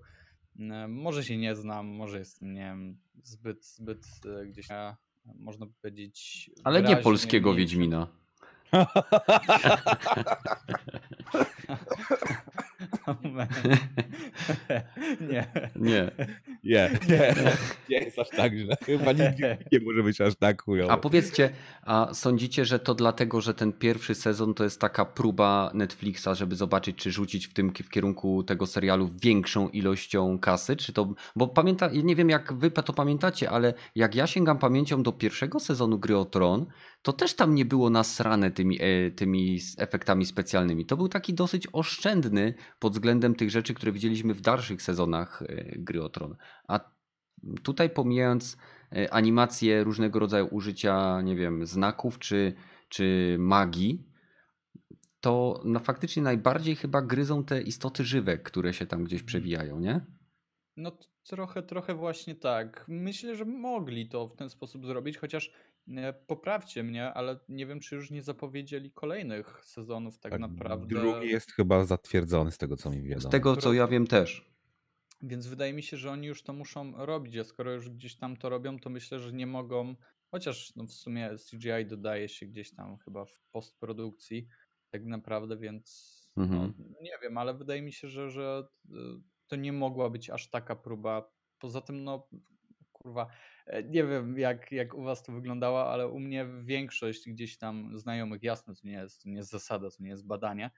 E, 0.61 0.89
może 0.89 1.25
się 1.25 1.37
nie 1.37 1.57
znam, 1.57 1.87
może 1.87 2.19
jestem, 2.19 2.55
nie 2.55 2.61
wiem, 2.61 2.99
zbyt, 3.23 3.67
zbyt 3.67 4.07
e, 4.27 4.47
gdzieś, 4.47 4.71
e, 4.71 4.97
można 5.35 5.67
powiedzieć. 5.67 6.51
Ale 6.65 6.83
nie 6.83 6.97
polskiego 6.97 7.55
Wiedźmina. 7.55 8.09
Nie. 15.21 15.47
Nie. 15.77 16.11
Nie, 16.65 16.91
nie, 17.09 17.35
nie 17.89 17.98
jest 18.19 18.33
aż 18.33 18.37
tak 18.37 18.55
źle. 18.55 18.77
Chyba 18.87 19.13
nigdy 19.13 19.59
nie 19.73 19.81
może 19.81 20.03
być 20.03 20.21
aż 20.21 20.35
tak 20.37 20.63
chujowo. 20.63 20.93
A 20.93 20.97
powiedzcie, 20.97 21.51
a 21.83 22.15
sądzicie, 22.15 22.65
że 22.65 22.79
to 22.79 22.95
dlatego, 22.95 23.41
że 23.41 23.55
ten 23.55 23.73
pierwszy 23.73 24.15
sezon 24.15 24.55
to 24.55 24.65
jest 24.65 24.81
taka 24.81 25.05
próba 25.05 25.71
Netflixa, 25.75 26.29
żeby 26.33 26.57
zobaczyć, 26.57 26.97
czy 26.97 27.13
rzucić 27.13 27.47
w 27.47 27.55
tym 27.55 27.73
w 27.75 27.91
kierunku 27.91 28.43
tego 28.43 28.67
serialu 28.67 29.11
większą 29.23 29.69
ilością 29.69 30.39
kasy? 30.39 30.77
Czy 30.77 30.93
to, 30.93 31.15
bo 31.37 31.49
pamięta, 31.49 31.91
nie 32.03 32.17
wiem 32.17 32.31
jak 32.31 32.53
wy 32.53 32.71
to 32.71 32.93
pamiętacie, 32.93 33.51
ale 33.51 33.75
jak 33.95 34.15
ja 34.15 34.27
sięgam 34.27 34.59
pamięcią 34.59 35.03
do 35.03 35.13
pierwszego 35.13 35.61
sezonu 35.61 35.99
Gry 35.99 36.17
o 36.17 36.25
Tron, 36.25 36.67
to 37.03 37.13
też 37.13 37.35
tam 37.35 37.55
nie 37.55 37.65
było 37.65 37.91
nasrane 37.91 38.51
tymi, 38.51 38.79
e, 38.83 39.11
tymi 39.11 39.59
efektami 39.79 40.27
specjalnymi. 40.27 40.87
To 40.87 40.97
był 40.97 41.09
taki 41.09 41.35
dosyć 41.35 41.69
oszczędny 41.73 42.55
pod 42.79 42.93
względem 42.93 43.35
tych 43.35 43.51
rzeczy, 43.51 43.75
które 43.75 43.93
widzieliśmy 43.93 44.35
w 44.35 44.41
dalszych 44.41 44.83
sezonach 44.83 45.43
e, 45.43 45.65
Gry 45.79 46.03
o 46.03 46.09
Tron. 46.09 46.37
A 46.69 46.98
tutaj 47.63 47.91
pomijając 47.91 48.57
e, 48.93 49.15
animacje 49.15 49.85
różnego 49.85 50.19
rodzaju 50.19 50.49
użycia, 50.51 51.21
nie 51.23 51.37
wiem, 51.37 51.67
znaków 51.67 52.19
czy, 52.19 52.53
czy 52.89 53.37
magii, 53.39 54.09
to 55.21 55.63
no 55.65 55.81
faktycznie 55.81 56.23
najbardziej 56.23 56.77
chyba 56.77 57.03
gryzą 57.03 57.45
te 57.45 57.63
istoty 57.63 58.05
żywe, 58.05 58.39
które 58.39 58.75
się 58.75 58.87
tam 58.87 59.05
gdzieś 59.05 59.23
przewijają, 59.23 59.81
nie? 59.81 60.01
No 60.77 60.99
trochę, 61.29 61.63
trochę 61.63 61.95
właśnie 61.95 62.35
tak. 62.35 62.85
Myślę, 62.89 63.37
że 63.37 63.45
mogli 63.45 64.09
to 64.09 64.29
w 64.29 64.37
ten 64.37 64.51
sposób 64.51 64.87
zrobić, 64.87 65.19
chociaż 65.19 65.53
poprawcie 66.27 66.83
mnie, 66.83 67.13
ale 67.13 67.39
nie 67.49 67.67
wiem, 67.67 67.81
czy 67.81 67.95
już 67.95 68.11
nie 68.11 68.23
zapowiedzieli 68.23 68.91
kolejnych 68.91 69.61
sezonów 69.65 70.19
tak, 70.19 70.33
tak 70.33 70.41
naprawdę. 70.41 70.87
Drugi 70.87 71.29
jest 71.29 71.53
chyba 71.53 71.85
zatwierdzony 71.85 72.51
z 72.51 72.59
tego, 72.59 72.77
co 72.77 72.91
mi 72.91 73.03
wiadomo. 73.03 73.29
Z 73.29 73.33
tego, 73.33 73.57
co 73.57 73.73
ja 73.73 73.87
wiem 73.87 74.07
też. 74.07 74.51
Więc 75.21 75.47
wydaje 75.47 75.73
mi 75.73 75.83
się, 75.83 75.97
że 75.97 76.11
oni 76.11 76.27
już 76.27 76.43
to 76.43 76.53
muszą 76.53 77.07
robić, 77.07 77.37
a 77.37 77.45
skoro 77.45 77.73
już 77.73 77.91
gdzieś 77.91 78.17
tam 78.17 78.37
to 78.37 78.49
robią, 78.49 78.79
to 78.79 78.91
myślę, 78.91 79.19
że 79.19 79.33
nie 79.33 79.47
mogą, 79.47 79.95
chociaż 80.31 80.77
no 80.77 80.85
w 80.87 80.93
sumie 80.93 81.31
CGI 81.51 81.87
dodaje 81.87 82.29
się 82.29 82.47
gdzieś 82.47 82.75
tam 82.75 82.99
chyba 82.99 83.25
w 83.25 83.41
postprodukcji 83.53 84.49
tak 84.91 85.05
naprawdę, 85.05 85.57
więc 85.57 86.19
no, 86.37 86.45
mhm. 86.45 86.75
no, 86.79 86.97
nie 87.03 87.19
wiem, 87.23 87.39
ale 87.39 87.55
wydaje 87.55 87.83
mi 87.83 87.93
się, 87.93 88.09
że, 88.09 88.31
że 88.31 88.69
y, 88.91 88.93
to 89.47 89.57
nie 89.57 89.73
mogła 89.73 90.11
być 90.11 90.31
aż 90.31 90.51
taka 90.51 90.77
próba. 90.77 91.31
Poza 91.59 91.81
tym, 91.81 92.05
no 92.05 92.29
kurwa, 92.93 93.27
e, 93.67 93.83
nie 93.83 94.05
wiem 94.05 94.39
jak, 94.39 94.73
jak 94.73 94.95
u 94.95 95.03
was 95.03 95.23
to 95.23 95.33
wyglądało, 95.33 95.91
ale 95.91 96.09
u 96.09 96.21
mnie 96.21 96.47
większość 96.63 97.29
gdzieś 97.31 97.59
tam 97.59 97.99
znajomych, 97.99 98.43
jasno, 98.43 98.75
to 98.75 98.81
nie 98.85 98.93
jest, 98.93 99.23
to 99.23 99.29
nie 99.29 99.37
jest 99.37 99.51
zasada, 99.51 99.91
to 99.91 99.97
nie 100.01 100.09
jest 100.09 100.27
badanie, 100.27 100.67
e, 100.67 100.71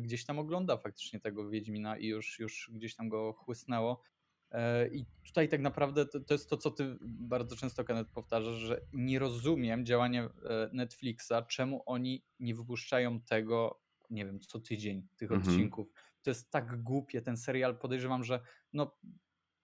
gdzieś 0.00 0.24
tam 0.24 0.38
ogląda 0.38 0.76
faktycznie 0.76 1.20
tego 1.20 1.48
Wiedźmina 1.48 1.98
i 1.98 2.06
już, 2.06 2.38
już 2.38 2.70
gdzieś 2.72 2.94
tam 2.94 3.08
go 3.08 3.32
chłysnęło. 3.32 4.02
E, 4.50 4.88
I 4.88 5.06
tutaj 5.26 5.48
tak 5.48 5.60
naprawdę 5.60 6.06
to, 6.06 6.20
to, 6.20 6.34
jest 6.34 6.50
to, 6.50 6.56
co 6.56 6.70
ty 6.70 6.96
bardzo 7.02 7.56
często, 7.56 7.84
Kenneth, 7.84 8.10
powtarzasz, 8.10 8.56
że 8.56 8.80
nie 8.92 9.18
rozumiem 9.18 9.86
działania 9.86 10.30
Netflixa, 10.72 11.32
czemu 11.48 11.82
oni 11.86 12.24
nie 12.38 12.54
wypuszczają 12.54 13.20
tego, 13.20 13.80
nie 14.10 14.26
wiem, 14.26 14.40
co 14.40 14.60
tydzień, 14.60 15.08
tych 15.16 15.32
mhm. 15.32 15.48
odcinków. 15.48 15.92
To 16.22 16.30
jest 16.30 16.50
tak 16.50 16.82
głupie, 16.82 17.22
ten 17.22 17.36
serial, 17.36 17.78
podejrzewam, 17.78 18.24
że 18.24 18.40
no, 18.72 18.96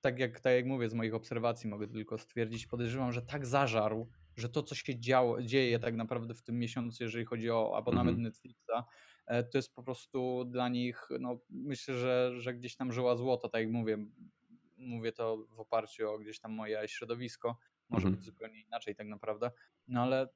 tak 0.00 0.18
jak, 0.18 0.40
tak 0.40 0.54
jak 0.54 0.66
mówię, 0.66 0.88
z 0.88 0.94
moich 0.94 1.14
obserwacji 1.14 1.70
mogę 1.70 1.88
tylko 1.88 2.18
stwierdzić, 2.18 2.66
podejrzewam, 2.66 3.12
że 3.12 3.22
tak 3.22 3.46
zażarł, 3.46 4.08
że 4.36 4.48
to, 4.48 4.62
co 4.62 4.74
się 4.74 5.00
działo, 5.00 5.42
dzieje 5.42 5.78
tak 5.78 5.96
naprawdę 5.96 6.34
w 6.34 6.42
tym 6.42 6.58
miesiącu, 6.58 7.02
jeżeli 7.04 7.24
chodzi 7.24 7.50
o 7.50 7.76
abonament 7.76 8.18
-hmm. 8.18 8.22
Netflixa, 8.22 8.70
e, 8.70 8.84
to 9.26 9.58
jest 9.58 9.74
po 9.74 9.82
prostu 9.82 10.44
dla 10.44 10.68
nich, 10.68 11.08
no 11.20 11.38
myślę, 11.50 11.94
że, 11.94 12.32
że 12.40 12.54
gdzieś 12.54 12.76
tam 12.76 12.92
żyła 12.92 13.16
złota, 13.16 13.48
tak 13.48 13.62
jak 13.62 13.70
mówię, 13.70 14.06
mówię 14.76 15.12
to 15.12 15.36
w 15.36 15.60
oparciu 15.60 16.10
o 16.10 16.18
gdzieś 16.18 16.40
tam 16.40 16.52
moje 16.52 16.88
środowisko, 16.88 17.58
może 17.88 18.08
-hmm. 18.08 18.10
być 18.10 18.22
zupełnie 18.22 18.60
inaczej 18.60 18.94
tak 18.94 19.06
naprawdę, 19.06 19.50
no 19.88 20.02
ale 20.02 20.28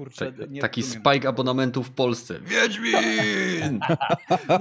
kurczę, 0.00 0.32
tak, 0.32 0.48
Taki 0.60 0.80
rozumiem. 0.80 1.02
spike 1.04 1.28
abonamentu 1.28 1.82
w 1.82 1.90
Polsce. 1.90 2.40
Wiedźmin! 2.40 3.80
no, 4.48 4.58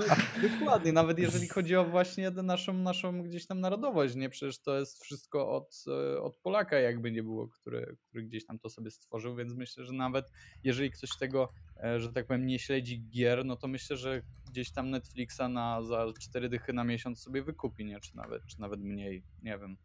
dokładnie, 0.49 0.93
nawet 0.93 1.19
jeżeli 1.19 1.47
chodzi 1.47 1.75
o 1.75 1.85
właśnie 1.85 2.31
naszą, 2.31 2.73
naszą 2.73 3.23
gdzieś 3.23 3.47
tam 3.47 3.59
narodowość, 3.59 4.15
nie? 4.15 4.29
Przecież 4.29 4.59
to 4.61 4.79
jest 4.79 5.03
wszystko 5.03 5.51
od, 5.51 5.83
e, 5.87 6.21
od 6.21 6.37
Polaka 6.37 6.79
jakby 6.79 7.11
nie 7.11 7.23
było, 7.23 7.47
który, 7.47 7.97
który 8.09 8.23
gdzieś 8.23 8.45
tam 8.45 8.59
to 8.59 8.69
sobie 8.69 8.91
stworzył, 8.91 9.35
więc 9.35 9.53
myślę, 9.53 9.85
że 9.85 9.93
nawet 9.93 10.31
jeżeli 10.63 10.91
ktoś 10.91 11.17
tego, 11.17 11.49
e, 11.83 11.99
że 11.99 12.13
tak 12.13 12.27
powiem, 12.27 12.45
nie 12.45 12.59
śledzi 12.59 13.07
gier, 13.09 13.45
no 13.45 13.55
to 13.55 13.67
myślę, 13.67 13.97
że 13.97 14.21
gdzieś 14.49 14.71
tam 14.71 14.89
Netflixa 14.89 15.41
na, 15.49 15.83
za 15.83 16.05
cztery 16.19 16.49
dychy 16.49 16.73
na 16.73 16.83
miesiąc 16.83 17.19
sobie 17.21 17.43
wykupi, 17.43 17.85
nie? 17.85 17.99
Czy 17.99 18.17
nawet, 18.17 18.45
czy 18.45 18.59
nawet 18.59 18.81
mniej, 18.81 19.23
nie 19.43 19.57
wiem 19.57 19.77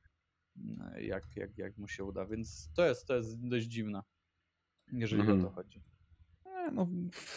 jak, 1.00 1.36
jak, 1.36 1.58
jak 1.58 1.78
mu 1.78 1.88
się 1.88 2.04
uda, 2.04 2.26
więc 2.26 2.70
to 2.76 2.86
jest, 2.86 3.06
to 3.06 3.16
jest 3.16 3.48
dość 3.48 3.66
dziwne 3.66 4.02
jeżeli 4.92 5.22
mhm. 5.22 5.40
o 5.40 5.44
to 5.44 5.50
chodzi. 5.50 5.80
No, 6.72 6.88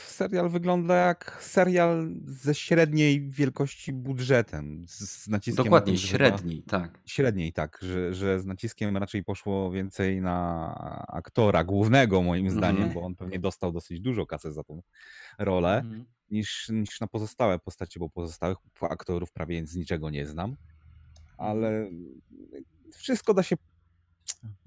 serial 0.06 0.50
wygląda 0.50 0.96
jak 0.96 1.38
serial 1.42 2.10
ze 2.26 2.56
średniej 2.56 3.30
wielkości 3.30 3.94
budżetem. 3.94 4.86
Z 4.88 5.28
naciskiem 5.28 5.66
Dokładnie, 5.66 5.94
tym, 5.94 6.02
średniej, 6.02 6.64
tak. 6.64 7.00
Średniej, 7.06 7.54
tak, 7.54 7.80
że, 7.82 8.14
że 8.14 8.40
z 8.40 8.46
naciskiem 8.46 8.98
raczej 8.98 9.24
poszło 9.24 9.72
więcej 9.72 10.22
na 10.22 11.06
aktora 11.08 11.64
głównego, 11.64 12.22
moim 12.22 12.50
zdaniem, 12.50 12.84
mhm. 12.84 12.94
bo 12.94 13.02
on 13.02 13.16
pewnie 13.16 13.40
dostał 13.40 13.72
dosyć 13.72 14.00
dużo 14.00 14.26
kasy 14.26 14.52
za 14.52 14.64
tą 14.64 14.82
rolę, 15.40 15.78
mhm. 15.78 16.06
niż, 16.32 16.70
niż 16.70 17.00
na 17.00 17.08
pozostałe 17.08 17.60
postacie, 17.60 18.00
bo 18.00 18.10
pozostałych 18.10 18.58
aktorów 18.82 19.32
prawie 19.32 19.68
z 19.68 19.76
niczego 19.76 20.10
nie 20.10 20.26
znam. 20.26 20.56
Ale 21.38 21.90
wszystko 22.94 23.34
da 23.34 23.44
się 23.44 23.56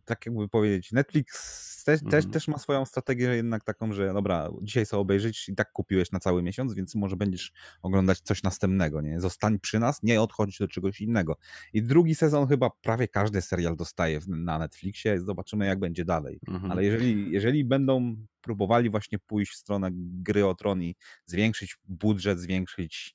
tak 0.04 0.26
jakby 0.26 0.48
powiedzieć, 0.48 0.92
Netflix 0.92 1.60
też, 1.84 2.00
też, 2.00 2.14
mhm. 2.14 2.32
też 2.32 2.48
ma 2.48 2.58
swoją 2.58 2.84
strategię 2.86 3.24
jednak 3.24 3.64
taką, 3.64 3.92
że 3.92 4.12
dobra, 4.12 4.50
dzisiaj 4.62 4.86
sobie 4.86 5.00
obejrzeć 5.00 5.48
i 5.48 5.54
tak 5.54 5.72
kupiłeś 5.72 6.12
na 6.12 6.20
cały 6.20 6.42
miesiąc, 6.42 6.74
więc 6.74 6.94
może 6.94 7.16
będziesz 7.16 7.52
oglądać 7.82 8.20
coś 8.20 8.42
następnego, 8.42 9.00
nie? 9.00 9.20
Zostań 9.20 9.58
przy 9.58 9.78
nas, 9.78 10.02
nie 10.02 10.20
odchodź 10.20 10.58
do 10.58 10.68
czegoś 10.68 11.00
innego. 11.00 11.36
I 11.72 11.82
drugi 11.82 12.14
sezon 12.14 12.48
chyba 12.48 12.70
prawie 12.70 13.08
każdy 13.08 13.42
serial 13.42 13.76
dostaje 13.76 14.20
na 14.28 14.58
Netflixie, 14.58 15.20
zobaczymy 15.20 15.66
jak 15.66 15.78
będzie 15.78 16.04
dalej. 16.04 16.40
Mhm. 16.48 16.72
Ale 16.72 16.84
jeżeli, 16.84 17.32
jeżeli 17.32 17.64
będą 17.64 18.16
próbowali 18.40 18.90
właśnie 18.90 19.18
pójść 19.18 19.52
w 19.52 19.56
stronę 19.56 19.88
gry 19.94 20.46
o 20.46 20.54
tron 20.54 20.82
i 20.82 20.96
zwiększyć 21.26 21.76
budżet, 21.88 22.40
zwiększyć 22.40 23.14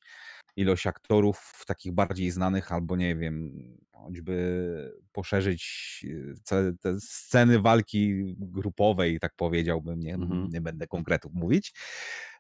ilość 0.56 0.88
aktorów 0.88 1.64
takich 1.68 1.94
bardziej 1.94 2.32
znanych, 2.32 2.72
albo 2.72 2.96
nie 2.96 3.16
wiem, 3.16 3.52
choćby 4.04 4.92
poszerzyć 5.12 6.06
e, 6.52 6.74
te 6.82 7.00
sceny 7.00 7.62
walki 7.62 8.36
grupowej, 8.38 9.20
tak 9.20 9.34
powiedziałbym, 9.36 10.00
nie, 10.00 10.14
mhm. 10.14 10.50
nie 10.50 10.62
będę 10.62 10.88
konkretów 10.88 11.34
mówić, 11.34 11.74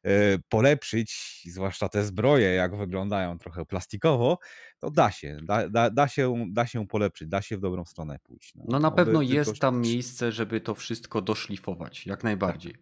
e, 0.04 0.10
polepszyć, 0.50 1.42
zwłaszcza 1.46 1.90
te 1.90 2.04
zbroje, 2.04 2.50
jak 2.50 2.78
wyglądają 2.78 3.38
trochę 3.38 3.66
plastikowo, 3.66 4.38
to 4.80 4.92
da 4.92 5.12
się, 5.12 5.38
da, 5.44 5.70
da, 5.70 5.90
da 5.90 6.08
się, 6.08 6.46
da 6.50 6.68
się 6.68 6.88
polepszyć, 6.88 7.28
da 7.28 7.42
się 7.42 7.58
w 7.58 7.62
dobrą 7.62 7.86
stronę 7.86 8.20
pójść. 8.24 8.56
No, 8.56 8.64
no 8.68 8.80
na 8.80 8.92
pewno 8.92 9.22
jest 9.22 9.60
tam 9.60 9.82
miejsce, 9.82 10.32
żeby 10.32 10.62
to 10.62 10.76
wszystko 10.76 11.22
doszlifować, 11.22 12.06
jak 12.06 12.24
najbardziej. 12.24 12.76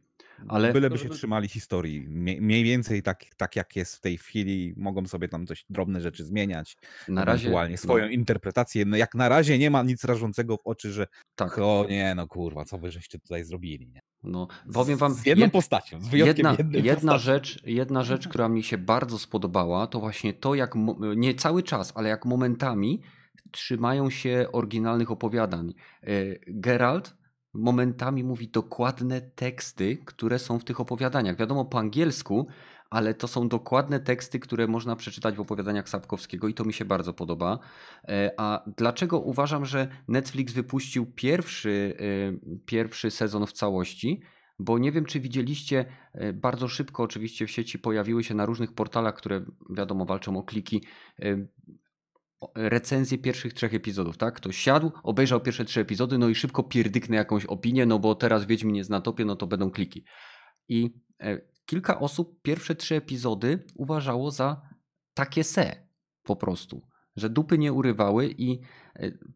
Ale- 0.48 0.74
Byleby 0.74 0.98
To 0.98 1.04
się 1.04 1.10
trzymali 1.10 1.48
historii. 1.48 2.06
Mniej 2.42 2.64
więcej 2.64 3.04
tak, 3.04 3.24
tak 3.38 3.56
jak 3.56 3.76
jest 3.76 3.96
w 3.96 4.00
tej 4.00 4.18
chwili. 4.18 4.74
Mogą 4.78 5.06
sobie 5.08 5.28
tam 5.28 5.48
coś 5.48 5.66
drobne 5.70 6.02
rzeczy 6.02 6.26
zmieniać. 6.26 6.78
Na 7.08 7.26
razie. 7.26 7.42
ewentualnie 7.44 7.78
swoją 7.78 8.08
interpretację. 8.10 8.86
No 8.86 8.98
jak 8.98 9.16
na 9.16 9.30
razie 9.30 9.58
nie 9.58 9.70
ma 9.70 9.84
nic 9.84 10.04
rażącego 10.04 10.58
w 10.58 10.68
oczy, 10.68 10.92
że 10.92 11.08
Tak. 11.36 11.58
o 11.58 11.86
nie, 11.90 12.16
no 12.16 12.28
kurwa, 12.28 12.66
co 12.66 12.78
wy 12.78 12.92
żeście 12.92 13.20
tutaj 13.20 13.44
zrobili. 13.44 13.88
Nie? 13.88 14.00
No, 14.24 14.48
powiem 14.74 14.98
wam. 14.98 15.14
Z 15.14 15.26
jedną 15.26 15.46
jed- 15.46 15.52
postacią, 15.52 16.02
z 16.02 16.08
wyjątkiem 16.08 16.46
jedna, 16.48 16.80
jedna, 16.80 16.94
postaci. 17.12 17.24
rzecz, 17.26 17.62
jedna 17.66 18.04
rzecz, 18.04 18.28
która 18.28 18.50
mi 18.50 18.64
się 18.64 18.78
bardzo 18.78 19.20
spodobała, 19.20 19.88
to 19.88 20.00
właśnie 20.00 20.34
to, 20.34 20.56
jak 20.56 20.74
nie 21.16 21.34
cały 21.36 21.64
czas, 21.64 21.92
ale 21.96 22.10
jak 22.10 22.26
momentami 22.26 23.02
trzymają 23.52 24.10
się 24.10 24.48
oryginalnych 24.52 25.12
opowiadań. 25.12 25.74
E, 26.04 26.08
Geralt 26.48 27.16
momentami 27.54 28.24
mówi 28.24 28.48
dokładne 28.48 29.22
teksty, 29.22 29.98
które 30.06 30.40
są 30.40 30.60
w 30.60 30.64
tych 30.64 30.80
opowiadaniach. 30.80 31.38
Wiadomo 31.38 31.66
po 31.66 31.80
angielsku, 31.80 32.48
ale 32.90 33.14
to 33.14 33.28
są 33.28 33.48
dokładne 33.50 34.00
teksty, 34.00 34.40
które 34.40 34.68
można 34.68 34.96
przeczytać 34.96 35.36
w 35.36 35.40
opowiadaniach 35.40 35.90
Sapkowskiego 35.90 36.48
i 36.48 36.54
to 36.54 36.66
mi 36.66 36.74
się 36.74 36.86
bardzo 36.86 37.14
podoba. 37.14 37.60
E, 38.08 38.32
A 38.38 38.64
dlaczego 38.78 39.20
uważam, 39.20 39.66
że 39.66 39.88
Netflix 40.08 40.54
wypuścił 40.54 41.06
pierwszy, 41.06 41.98
e, 42.00 42.60
pierwszy 42.66 43.12
sezon 43.12 43.46
w 43.46 43.52
całości? 43.52 44.22
Bo 44.60 44.78
nie 44.78 44.92
wiem, 44.92 45.06
czy 45.06 45.20
widzieliście, 45.20 45.86
e, 46.14 46.34
bardzo 46.34 46.68
szybko 46.68 47.04
oczywiście 47.04 47.48
w 47.48 47.52
sieci 47.52 47.80
pojawiły 47.80 48.24
się 48.24 48.36
na 48.36 48.46
różnych 48.46 48.74
portalach, 48.74 49.16
które 49.16 49.46
wiadomo 49.70 50.06
walczą 50.06 50.38
o 50.38 50.44
kliki, 50.44 50.84
recenzje 52.56 53.18
pierwszych 53.18 53.54
trzech 53.54 53.74
epizodów, 53.74 54.18
tak? 54.18 54.36
Ktoś 54.36 54.58
siadł, 54.58 54.92
obejrzał 55.04 55.42
pierwsze 55.42 55.66
trzy 55.66 55.82
epizody, 55.82 56.18
no 56.18 56.30
i 56.30 56.36
szybko 56.36 56.64
pierdyknę 56.64 57.16
jakąś 57.16 57.46
opinię, 57.46 57.86
no 57.86 58.00
bo 58.00 58.16
teraz 58.16 58.46
Wiedźmin 58.46 58.76
jest 58.76 58.90
na 58.90 59.02
topie, 59.02 59.26
no 59.26 59.36
to 59.36 59.48
będą 59.48 59.72
kliki. 59.72 60.06
I 60.68 60.90
e, 61.20 61.42
kilka 61.66 62.00
osób 62.00 62.42
pierwsze 62.42 62.76
trzy 62.76 62.96
epizody 62.96 63.64
uważało 63.76 64.32
za 64.32 64.62
takie 65.14 65.44
se 65.44 65.88
po 66.24 66.36
prostu, 66.36 66.88
że 67.16 67.30
dupy 67.30 67.58
nie 67.58 67.74
urywały 67.74 68.36
i 68.38 68.60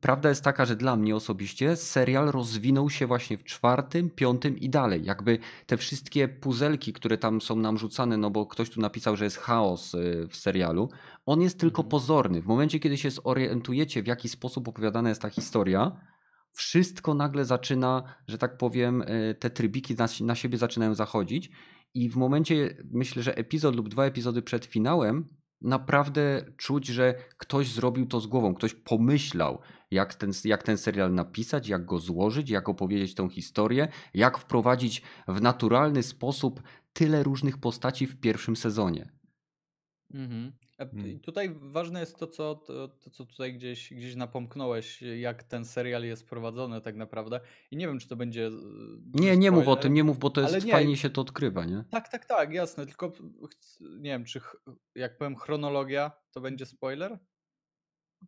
prawda 0.02 0.30
jest 0.30 0.44
taka, 0.44 0.66
że 0.66 0.76
dla 0.76 0.96
mnie 0.96 1.16
osobiście 1.16 1.76
serial 1.76 2.32
rozwinął 2.32 2.90
się 2.90 3.08
właśnie 3.08 3.38
w 3.38 3.44
czwartym, 3.44 4.10
piątym 4.10 4.58
i 4.58 4.70
dalej. 4.70 5.06
Jakby 5.06 5.40
te 5.66 5.78
wszystkie 5.78 6.28
puzelki, 6.28 6.94
które 6.94 7.18
tam 7.18 7.42
są 7.42 7.56
nam 7.56 7.78
rzucane, 7.78 8.18
no 8.18 8.30
bo 8.30 8.46
ktoś 8.46 8.70
tu 8.70 8.82
napisał, 8.82 9.16
że 9.16 9.24
jest 9.24 9.38
chaos 9.38 9.96
e, 9.96 10.28
w 10.28 10.36
serialu, 10.36 10.90
on 11.26 11.42
jest 11.42 11.60
tylko 11.60 11.82
Mhm. 11.82 11.90
pozorny. 11.90 12.42
W 12.42 12.48
momencie, 12.48 12.80
kiedy 12.80 12.98
się 12.98 13.12
zorientujecie, 13.12 14.04
w 14.04 14.08
jaki 14.08 14.30
sposób 14.30 14.68
opowiadana 14.68 15.10
jest 15.10 15.22
ta 15.22 15.30
historia, 15.30 16.02
wszystko 16.52 17.14
nagle 17.14 17.46
zaczyna, 17.46 18.04
że 18.28 18.38
tak 18.38 18.58
powiem, 18.58 19.04
e, 19.06 19.34
te 19.34 19.50
trybiki 19.50 19.96
na, 19.96 20.08
na 20.22 20.36
siebie 20.36 20.58
zaczynają 20.58 20.96
zachodzić. 20.96 21.50
I 21.94 22.10
w 22.10 22.16
momencie, 22.16 22.78
myślę, 22.92 23.24
że 23.24 23.38
epizod 23.38 23.76
lub 23.76 23.90
dwa 23.90 24.06
epizody 24.06 24.42
przed 24.42 24.66
finałem, 24.66 25.37
naprawdę 25.62 26.46
czuć, 26.58 26.88
że 26.88 27.16
ktoś 27.38 27.72
zrobił 27.72 28.06
to 28.06 28.20
z 28.20 28.28
głową, 28.28 28.56
ktoś 28.56 28.74
pomyślał, 28.74 29.60
jak 29.92 30.16
ten, 30.16 30.32
jak 30.44 30.64
ten 30.64 30.78
serial 30.78 31.14
napisać, 31.14 31.68
jak 31.68 31.86
go 31.86 32.00
złożyć, 32.00 32.50
jak 32.50 32.70
opowiedzieć 32.70 33.16
tą 33.16 33.30
historię, 33.30 33.88
jak 34.14 34.38
wprowadzić 34.38 35.02
w 35.28 35.42
naturalny 35.42 36.04
sposób 36.04 36.62
tyle 36.94 37.24
różnych 37.24 37.58
postaci 37.58 38.08
w 38.08 38.20
pierwszym 38.20 38.56
sezonie. 38.56 39.12
Mhm. 40.14 40.52
E, 40.80 40.84
Mm. 40.94 41.08
i 41.12 41.20
Tutaj 41.20 41.56
ważne 41.62 42.00
jest 42.00 42.18
to 42.18 42.28
co, 42.28 42.56
to, 42.56 42.88
to, 42.88 43.10
co 43.10 43.26
tutaj 43.26 43.54
gdzieś, 43.54 43.94
gdzieś 43.94 44.16
napomknąłeś, 44.16 45.02
jak 45.02 45.44
ten 45.44 45.66
serial 45.66 46.04
jest 46.04 46.30
prowadzony 46.30 46.82
tak 46.82 46.96
naprawdę. 46.96 47.40
I 47.72 47.78
nie 47.78 47.88
wiem, 47.88 48.00
czy 48.00 48.08
to 48.08 48.16
będzie. 48.16 48.48
e, 48.48 48.52
Nie, 49.14 49.38
nie 49.38 49.52
mów 49.52 49.68
o 49.68 49.76
tym, 49.76 49.94
nie 49.94 50.04
mów, 50.04 50.20
bo 50.20 50.30
to 50.30 50.42
jest 50.42 50.66
nie. 50.66 50.72
fajnie 50.72 50.98
się 50.98 51.10
to 51.10 51.22
odkrywa, 51.22 51.66
nie? 51.66 51.84
Tak, 51.92 52.10
tak, 52.10 52.26
tak, 52.26 52.54
jasne. 52.54 52.86
Tylko 52.86 53.12
nie 53.82 54.10
wiem, 54.10 54.26
czy 54.26 54.42
jak 54.96 55.18
powiem 55.18 55.36
chronologia, 55.36 56.12
to 56.32 56.42
będzie 56.42 56.66
spoiler? 56.66 57.20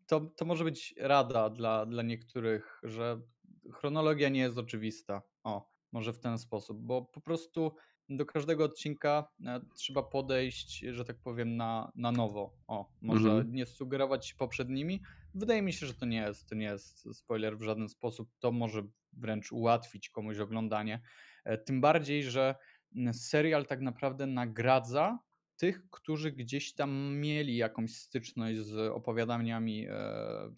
To, 0.07 0.19
to 0.21 0.45
może 0.45 0.63
być 0.63 0.95
rada 0.97 1.49
dla, 1.49 1.85
dla 1.85 2.03
niektórych, 2.03 2.79
że 2.83 3.21
chronologia 3.73 4.29
nie 4.29 4.39
jest 4.39 4.57
oczywista. 4.57 5.21
O, 5.43 5.71
może 5.91 6.13
w 6.13 6.19
ten 6.19 6.37
sposób, 6.37 6.81
bo 6.81 7.05
po 7.05 7.21
prostu 7.21 7.75
do 8.09 8.25
każdego 8.25 8.63
odcinka 8.63 9.27
e, 9.45 9.59
trzeba 9.75 10.03
podejść, 10.03 10.79
że 10.79 11.05
tak 11.05 11.17
powiem, 11.17 11.57
na, 11.57 11.91
na 11.95 12.11
nowo. 12.11 12.53
O, 12.67 12.91
może 13.01 13.29
Mhm. 13.29 13.55
nie 13.55 13.65
sugerować 13.65 14.33
poprzednimi. 14.33 15.01
Wydaje 15.35 15.61
mi 15.61 15.73
się, 15.73 15.85
że 15.87 15.93
to 15.93 16.05
nie 16.05 16.17
jest, 16.17 16.49
to 16.49 16.55
nie 16.55 16.65
jest 16.65 17.07
spoiler 17.13 17.57
w 17.57 17.61
żaden 17.61 17.89
sposób. 17.89 18.29
To 18.39 18.51
może 18.51 18.81
wręcz 19.13 19.51
ułatwić 19.51 20.09
komuś 20.09 20.39
oglądanie. 20.39 21.01
E, 21.45 21.57
Tym 21.57 21.81
bardziej, 21.81 22.23
że 22.23 22.55
mm, 22.95 23.13
serial 23.13 23.65
tak 23.65 23.81
naprawdę 23.81 24.25
nagradza 24.27 25.19
tych, 25.57 25.89
którzy 25.89 26.31
gdzieś 26.31 26.73
tam 26.73 27.15
mieli 27.15 27.57
jakąś 27.57 27.95
styczność 27.95 28.59
z 28.59 28.91
opowiadaniami 28.91 29.87
e, 29.87 29.91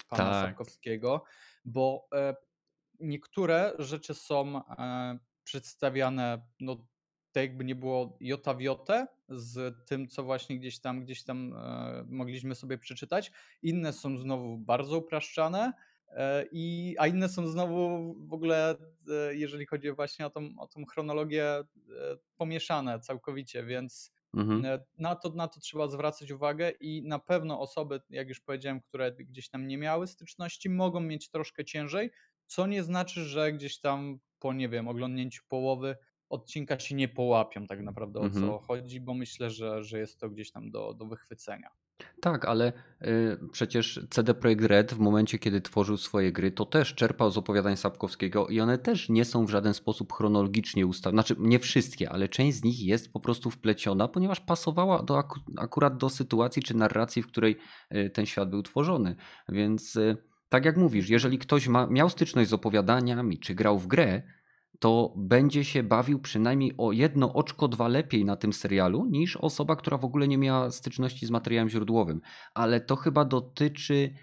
pana 0.09 0.31
Tak. 0.31 0.47
Sapkowskiego, 0.47 1.23
bo 1.65 2.07
e, 2.13 2.35
niektóre 2.99 3.73
rzeczy 3.79 4.13
są 4.13 4.61
e, 4.69 5.19
przedstawiane, 5.43 6.47
no 6.59 6.87
tak 7.31 7.43
jakby 7.43 7.65
nie 7.65 7.75
było 7.75 8.17
jota 8.21 8.53
w 8.53 8.61
jotę 8.61 9.07
z 9.29 9.75
tym, 9.85 10.07
co 10.07 10.23
właśnie 10.23 10.59
gdzieś 10.59 10.79
tam, 10.79 11.01
gdzieś 11.01 11.23
tam 11.23 11.53
e, 11.53 12.03
mogliśmy 12.07 12.55
sobie 12.55 12.77
przeczytać. 12.77 13.31
Inne 13.61 13.93
są 13.93 14.17
znowu 14.17 14.57
bardzo 14.57 14.97
upraszczane, 14.97 15.73
e, 16.07 16.45
i, 16.51 16.95
a 16.99 17.07
inne 17.07 17.29
są 17.29 17.47
znowu 17.47 18.15
w 18.27 18.33
ogóle, 18.33 18.75
e, 19.29 19.35
jeżeli 19.35 19.65
chodzi 19.65 19.91
właśnie 19.91 20.25
o 20.25 20.29
tą, 20.29 20.49
o 20.59 20.67
tą 20.67 20.85
chronologię, 20.85 21.45
e, 21.49 21.63
pomieszane 22.37 22.99
całkowicie, 22.99 23.63
więc 23.63 24.11
Mhm. 24.33 24.65
E, 24.65 24.79
Na 24.97 25.15
to, 25.15 25.29
na 25.29 25.47
to 25.47 25.59
trzeba 25.59 25.87
zwracać 25.87 26.31
uwagę 26.31 26.69
i 26.69 27.03
na 27.03 27.19
pewno 27.19 27.59
osoby, 27.59 28.01
jak 28.09 28.29
już 28.29 28.39
powiedziałem, 28.39 28.81
które 28.81 29.11
gdzieś 29.11 29.49
tam 29.49 29.67
nie 29.67 29.77
miały 29.77 30.07
styczności, 30.07 30.69
mogą 30.69 30.99
mieć 30.99 31.29
troszkę 31.29 31.65
ciężej, 31.65 32.11
co 32.45 32.67
nie 32.67 32.83
znaczy, 32.83 33.25
że 33.25 33.53
gdzieś 33.53 33.79
tam 33.79 34.19
po, 34.39 34.53
nie 34.53 34.69
wiem, 34.69 34.87
oglądnięciu 34.87 35.43
połowy 35.47 35.95
odcinka 36.31 36.79
się 36.79 36.95
nie 36.95 37.07
połapią 37.07 37.67
tak 37.67 37.81
naprawdę 37.81 38.19
o 38.19 38.23
Mhm. 38.25 38.45
co 38.45 38.59
chodzi, 38.59 39.01
bo 39.01 39.13
myślę, 39.13 39.49
że, 39.49 39.83
że 39.83 39.99
jest 39.99 40.19
to 40.19 40.29
gdzieś 40.29 40.51
tam 40.51 40.71
do, 40.71 40.93
do 40.93 41.05
wychwycenia. 41.05 41.69
Tak, 42.21 42.45
ale 42.45 42.73
y, 43.01 43.37
przecież 43.51 43.99
CD 44.09 44.33
Projekt 44.33 44.65
Red 44.65 44.93
w 44.93 44.99
momencie, 44.99 45.39
kiedy 45.39 45.61
tworzył 45.61 45.97
swoje 45.97 46.31
gry, 46.31 46.51
to 46.51 46.65
też 46.65 46.95
czerpał 46.95 47.31
z 47.31 47.37
opowiadań 47.37 47.77
Sapkowskiego 47.77 48.47
i 48.47 48.59
one 48.59 48.77
też 48.77 49.09
nie 49.09 49.25
są 49.25 49.45
w 49.45 49.49
żaden 49.49 49.73
sposób 49.73 50.13
chronologicznie 50.13 50.87
ustawione. 50.87 51.23
Znaczy, 51.23 51.41
nie 51.41 51.59
wszystkie, 51.59 52.09
ale 52.09 52.27
część 52.27 52.57
z 52.57 52.63
nich 52.63 52.83
jest 52.85 53.13
po 53.13 53.19
prostu 53.19 53.49
wpleciona, 53.51 54.07
ponieważ 54.07 54.39
pasowała 54.39 55.03
do, 55.03 55.17
aku- 55.17 55.39
akurat 55.57 55.97
do 55.97 56.09
sytuacji 56.09 56.63
czy 56.63 56.77
narracji, 56.77 57.21
w 57.21 57.27
której 57.27 57.57
y, 57.95 58.09
ten 58.09 58.25
świat 58.25 58.49
był 58.49 58.63
tworzony. 58.63 59.15
Więc 59.49 59.95
y, 59.95 60.17
tak 60.49 60.65
jak 60.65 60.77
mówisz, 60.77 61.09
jeżeli 61.09 61.37
ktoś 61.37 61.67
ma, 61.67 61.87
miał 61.87 62.09
styczność 62.09 62.49
z 62.49 62.53
opowiadaniami, 62.53 63.39
czy 63.39 63.55
grał 63.55 63.79
w 63.79 63.87
grę, 63.87 64.21
to 64.79 65.13
będzie 65.17 65.63
się 65.63 65.83
bawił 65.83 66.19
przynajmniej 66.19 66.73
o 66.77 66.91
jedno 66.91 67.33
oczko, 67.33 67.67
dwa 67.67 67.87
lepiej 67.87 68.25
na 68.25 68.35
tym 68.35 68.53
serialu 68.53 69.05
niż 69.05 69.37
osoba, 69.37 69.75
która 69.75 69.97
w 69.97 70.05
ogóle 70.05 70.27
nie 70.27 70.37
miała 70.37 70.71
styczności 70.71 71.25
z 71.25 71.31
materiałem 71.31 71.69
źródłowym. 71.69 72.21
Ale 72.53 72.81
to 72.81 72.95
chyba 72.95 73.25
dotyczy 73.25 74.13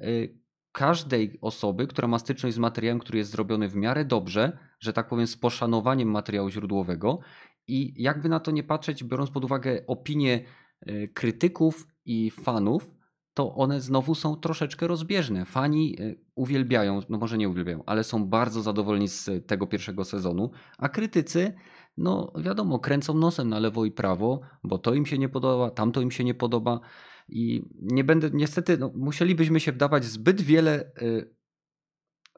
y, 0.00 0.38
każdej 0.72 1.38
osoby, 1.40 1.86
która 1.86 2.08
ma 2.08 2.18
styczność 2.18 2.56
z 2.56 2.58
materiałem, 2.58 2.98
który 2.98 3.18
jest 3.18 3.30
zrobiony 3.30 3.68
w 3.68 3.76
miarę 3.76 4.04
dobrze, 4.04 4.58
że 4.80 4.92
tak 4.92 5.08
powiem, 5.08 5.26
z 5.26 5.36
poszanowaniem 5.36 6.10
materiału 6.10 6.50
źródłowego. 6.50 7.18
I 7.66 8.02
jakby 8.02 8.28
na 8.28 8.40
to 8.40 8.50
nie 8.50 8.62
patrzeć, 8.62 9.04
biorąc 9.04 9.30
pod 9.30 9.44
uwagę 9.44 9.84
opinie 9.86 10.44
y, 10.88 11.08
krytyków 11.14 11.86
i 12.04 12.30
fanów, 12.30 12.97
to 13.38 13.54
one 13.54 13.80
znowu 13.80 14.14
są 14.14 14.36
troszeczkę 14.36 14.86
rozbieżne. 14.86 15.44
Fani 15.44 15.96
y, 16.00 16.20
uwielbiają, 16.34 17.00
no 17.08 17.18
może 17.18 17.38
nie 17.38 17.48
uwielbiają, 17.48 17.82
ale 17.86 18.04
są 18.04 18.26
bardzo 18.26 18.62
zadowoleni 18.62 19.08
z 19.08 19.46
tego 19.46 19.66
pierwszego 19.66 20.04
sezonu, 20.04 20.50
a 20.78 20.88
krytycy, 20.88 21.54
no 21.96 22.32
wiadomo, 22.44 22.78
kręcą 22.78 23.14
nosem 23.14 23.48
na 23.48 23.58
lewo 23.58 23.84
i 23.84 23.90
prawo, 23.90 24.40
bo 24.64 24.78
to 24.78 24.94
im 24.94 25.06
się 25.06 25.18
nie 25.18 25.28
podoba, 25.28 25.70
tamto 25.70 26.00
im 26.00 26.10
się 26.10 26.24
nie 26.24 26.34
podoba 26.34 26.80
i 27.28 27.62
nie 27.82 28.04
będę, 28.04 28.30
niestety, 28.32 28.78
no, 28.78 28.92
musielibyśmy 28.94 29.60
się 29.60 29.72
wdawać 29.72 30.04
zbyt 30.04 30.40
wiele 30.40 30.92
y, 31.02 31.34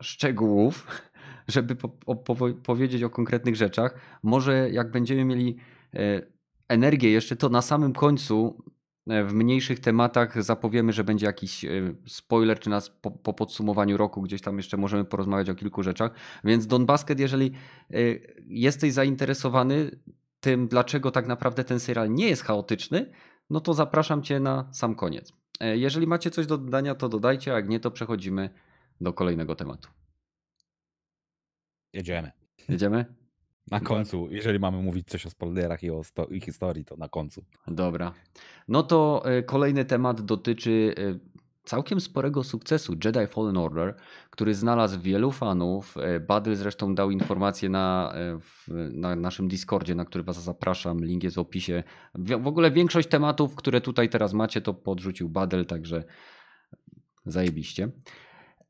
szczegółów, 0.01 0.87
żeby 1.55 1.77
po, 1.77 1.89
po, 2.17 2.37
powiedzieć 2.55 3.03
o 3.03 3.11
konkretnych 3.11 3.57
rzeczach. 3.57 3.95
Może 4.23 4.71
jak 4.71 4.91
będziemy 4.91 5.25
mieli 5.25 5.57
y, 5.95 6.33
energię 6.69 7.11
jeszcze, 7.11 7.37
to 7.37 7.49
na 7.49 7.63
samym 7.63 7.93
końcu 7.93 8.65
w 9.07 9.33
mniejszych 9.33 9.81
tematach 9.81 10.43
zapowiemy, 10.43 10.93
że 10.93 11.05
będzie 11.05 11.27
jakiś 11.27 11.65
e, 11.65 11.69
spoiler, 12.07 12.61
czy 12.61 12.71
nas 12.71 12.91
po, 12.91 13.11
po 13.11 13.35
podsumowaniu 13.35 13.97
roku 13.97 14.23
gdzieś 14.23 14.43
tam 14.43 14.57
jeszcze 14.57 14.77
możemy 14.77 15.05
porozmawiać 15.05 15.51
o 15.51 15.55
kilku 15.55 15.83
rzeczach. 15.83 16.13
Więc 16.45 16.67
Don 16.67 16.87
Basket, 16.87 17.21
jeżeli 17.21 17.53
e, 17.91 17.97
jesteś 18.47 18.93
zainteresowany 18.93 19.91
tym, 20.41 20.69
dlaczego 20.69 21.11
tak 21.11 21.27
naprawdę 21.27 21.65
ten 21.65 21.81
serial 21.81 22.15
nie 22.15 22.29
jest 22.29 22.43
chaotyczny, 22.43 23.13
no 23.51 23.61
to 23.61 23.75
zapraszam 23.75 24.23
Cię 24.23 24.41
na 24.41 24.69
sam 24.73 24.95
koniec. 24.95 25.33
E, 25.61 25.77
Jeżeli 25.77 26.07
macie 26.07 26.31
coś 26.31 26.47
do 26.47 26.59
dodania, 26.59 26.95
to 26.95 27.09
dodajcie, 27.09 27.53
a 27.53 27.57
jak 27.57 27.69
nie, 27.69 27.81
to 27.81 27.91
przechodzimy 27.91 28.51
do 29.01 29.13
kolejnego 29.13 29.55
tematu. 29.55 29.89
Jedziemy. 31.93 32.33
Jedziemy? 32.69 33.20
Na 33.71 33.81
końcu, 33.81 34.29
jeżeli 34.31 34.59
mamy 34.59 34.83
mówić 34.83 35.09
coś 35.09 35.27
o 35.27 35.31
spoilerach 35.31 35.83
i 35.83 35.91
o 35.91 36.05
sto- 36.05 36.27
i 36.27 36.41
historii, 36.41 36.85
to 36.85 36.97
na 36.97 37.09
końcu. 37.09 37.45
Dobra. 37.67 38.13
No 38.69 38.83
to 38.83 39.23
e, 39.25 39.43
kolejny 39.43 39.85
temat 39.85 40.21
dotyczy 40.21 40.95
e, 40.99 41.19
całkiem 41.65 42.01
sporego 42.01 42.45
sukcesu 42.45 42.97
Jedi 43.05 43.27
Fallen 43.27 43.57
Order, 43.57 43.95
który 44.31 44.55
znalazł 44.55 45.01
wielu 45.01 45.31
fanów. 45.31 45.97
E, 45.97 46.21
Badyl 46.21 46.55
zresztą 46.57 46.95
dał 46.95 47.11
informację 47.11 47.69
na, 47.69 48.15
na 48.93 49.17
naszym 49.17 49.49
Discordzie, 49.49 49.95
na 49.95 50.05
który 50.05 50.25
Was 50.25 50.43
zapraszam. 50.43 51.05
Link 51.05 51.25
jest 51.25 51.37
w 51.37 51.39
opisie. 51.39 51.83
W, 52.15 52.43
w 52.43 52.47
ogóle 52.47 52.71
większość 52.71 53.09
tematów, 53.09 53.55
które 53.55 53.81
tutaj 53.81 54.09
teraz 54.09 54.33
macie, 54.33 54.61
to 54.61 54.75
podrzucił 54.75 55.29
Badyl, 55.29 55.67
także 55.67 56.05
zajebiście. 57.27 57.89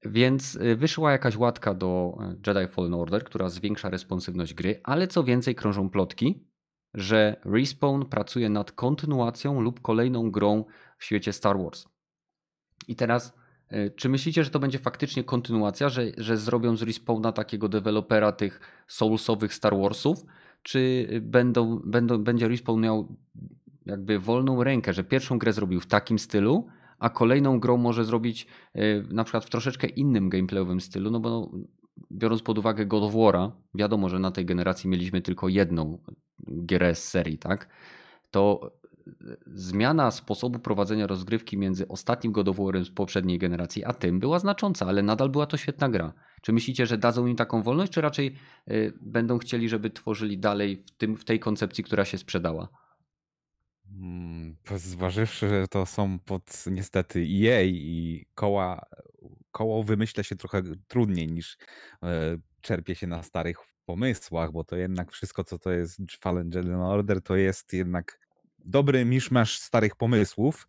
Więc 0.05 0.55
y, 0.55 0.77
wyszła 0.77 1.13
jakaś 1.13 1.37
łatka 1.37 1.75
do 1.75 2.19
y, 2.21 2.37
Jedi 2.47 2.73
Fallen 2.73 2.95
Order, 2.95 3.25
która 3.25 3.49
zwiększa 3.49 3.91
responsywność 3.91 4.55
gry, 4.55 4.81
ale 4.83 5.09
co 5.09 5.25
więcej 5.25 5.55
krążą 5.55 5.91
plotki, 5.91 6.45
że 6.95 7.37
Respawn 7.45 8.03
pracuje 8.05 8.49
nad 8.49 8.73
kontynuacją 8.73 9.61
lub 9.61 9.81
kolejną 9.81 10.31
grą 10.31 10.65
w 10.99 11.05
świecie 11.05 11.33
Star 11.33 11.59
Wars. 11.59 11.85
I 12.89 12.97
teraz, 12.97 13.35
y, 13.73 13.93
czy 13.97 14.09
myślicie, 14.09 14.45
że 14.45 14.51
to 14.51 14.59
będzie 14.59 14.79
faktycznie 14.79 15.25
kontynuacja, 15.25 15.89
że, 15.89 16.03
że 16.19 16.37
zrobią 16.37 16.77
z 16.77 16.83
Respawna 16.83 17.33
takiego 17.33 17.69
dewelopera 17.69 18.33
tych 18.33 18.61
soulsowych 18.89 19.55
Star 19.55 19.77
Warsów, 19.77 20.25
czy 20.63 21.09
będą, 21.23 21.81
będą, 21.85 22.25
będzie 22.25 22.49
Respawn 22.49 22.81
miał 22.81 23.17
jakby 23.87 24.19
wolną 24.19 24.65
rękę, 24.65 24.93
że 24.93 25.05
pierwszą 25.05 25.39
grę 25.39 25.53
zrobił 25.53 25.81
w 25.81 25.87
takim 25.87 26.19
stylu, 26.19 26.69
a 27.01 27.11
kolejną 27.11 27.61
grą 27.61 27.77
może 27.77 28.05
zrobić 28.05 28.47
y, 28.77 29.05
na 29.11 29.25
przykład 29.25 29.45
w 29.45 29.51
troszeczkę 29.51 29.87
innym 29.87 30.29
gameplayowym 30.29 30.81
stylu, 30.81 31.11
no 31.11 31.21
bo 31.21 31.51
biorąc 32.13 32.43
pod 32.43 32.59
uwagę 32.59 32.87
God 32.87 33.03
of 33.03 33.13
War'a, 33.13 33.51
wiadomo, 33.75 34.09
że 34.09 34.19
na 34.19 34.31
tej 34.31 34.47
generacji 34.47 34.91
mieliśmy 34.91 35.23
tylko 35.23 35.49
jedną 35.49 35.99
gierę 36.67 36.95
z 36.95 37.09
serii, 37.09 37.39
tak? 37.39 37.69
To 38.31 38.73
y, 39.07 39.13
zmiana 39.47 40.11
sposobu 40.11 40.59
prowadzenia 40.59 41.07
rozgrywki 41.07 41.59
między 41.59 41.89
ostatnim 41.89 42.33
God 42.33 42.49
of 42.49 42.57
War'em 42.57 42.85
z 42.85 42.91
poprzedniej 42.91 43.39
generacji, 43.39 43.85
a 43.85 43.93
tym 43.93 44.21
była 44.21 44.39
znacząca, 44.39 44.87
ale 44.87 45.03
nadal 45.03 45.29
była 45.29 45.47
to 45.47 45.57
świetna 45.57 45.89
gra. 45.89 46.13
Czy 46.43 46.53
myślicie, 46.53 46.87
że 46.87 46.99
dadzą 46.99 47.27
im 47.27 47.37
taką 47.37 47.63
wolność, 47.63 47.93
czy 47.93 48.01
raczej 48.01 48.37
y, 48.71 48.93
będą 49.01 49.39
chcieli, 49.39 49.69
żeby 49.69 49.91
tworzyli 49.91 50.39
dalej 50.39 50.77
w, 50.77 50.91
tym, 50.91 51.17
w 51.17 51.25
tej 51.25 51.41
koncepcji, 51.41 51.85
która 51.85 52.05
się 52.05 52.19
sprzedała? 52.19 52.69
Mm, 53.91 54.57
Zważywszy, 54.77 55.49
że 55.49 55.69
to 55.69 55.87
są 55.87 56.19
pod 56.19 56.65
niestety 56.71 57.19
EA 57.21 57.63
i 57.63 58.27
koła, 58.35 58.87
koło 59.53 59.83
wymyśla 59.83 60.23
się 60.23 60.37
trochę 60.37 60.63
trudniej 60.89 61.27
niż 61.29 61.59
e, 62.03 62.37
czerpie 62.61 62.95
się 62.95 63.07
na 63.07 63.23
starych 63.23 63.57
pomysłach, 63.87 64.53
bo 64.53 64.65
to 64.65 64.77
jednak 64.77 65.13
wszystko, 65.13 65.45
co 65.45 65.59
to 65.59 65.71
jest 65.71 66.01
Fallen 66.21 66.51
Jedi 66.55 66.71
Order, 66.71 67.23
to 67.23 67.37
jest 67.37 67.73
jednak 67.73 68.21
dobry 68.59 69.05
miszmasz 69.05 69.59
starych 69.59 69.97
pomysłów, 69.97 70.69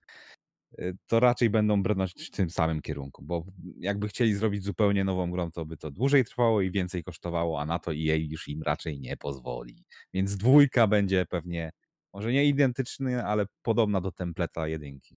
e, 0.79 0.93
to 1.07 1.19
raczej 1.19 1.49
będą 1.49 1.83
brnąć 1.83 2.13
w 2.27 2.31
tym 2.31 2.49
samym 2.49 2.81
kierunku, 2.81 3.23
bo 3.23 3.45
jakby 3.77 4.07
chcieli 4.07 4.35
zrobić 4.35 4.63
zupełnie 4.63 5.03
nową 5.03 5.31
grą, 5.31 5.51
to 5.51 5.65
by 5.65 5.77
to 5.77 5.91
dłużej 5.91 6.25
trwało 6.25 6.61
i 6.61 6.71
więcej 6.71 7.03
kosztowało, 7.03 7.61
a 7.61 7.65
na 7.65 7.79
to 7.79 7.91
EA 7.91 8.15
już 8.15 8.47
im 8.47 8.63
raczej 8.63 8.99
nie 8.99 9.17
pozwoli. 9.17 9.85
Więc 10.13 10.37
dwójka 10.37 10.87
będzie 10.87 11.25
pewnie 11.25 11.71
może 12.13 12.31
nie 12.31 12.45
identyczny, 12.45 13.25
ale 13.25 13.45
podobna 13.61 14.01
do 14.01 14.11
templeta 14.11 14.67
jedynki. 14.67 15.15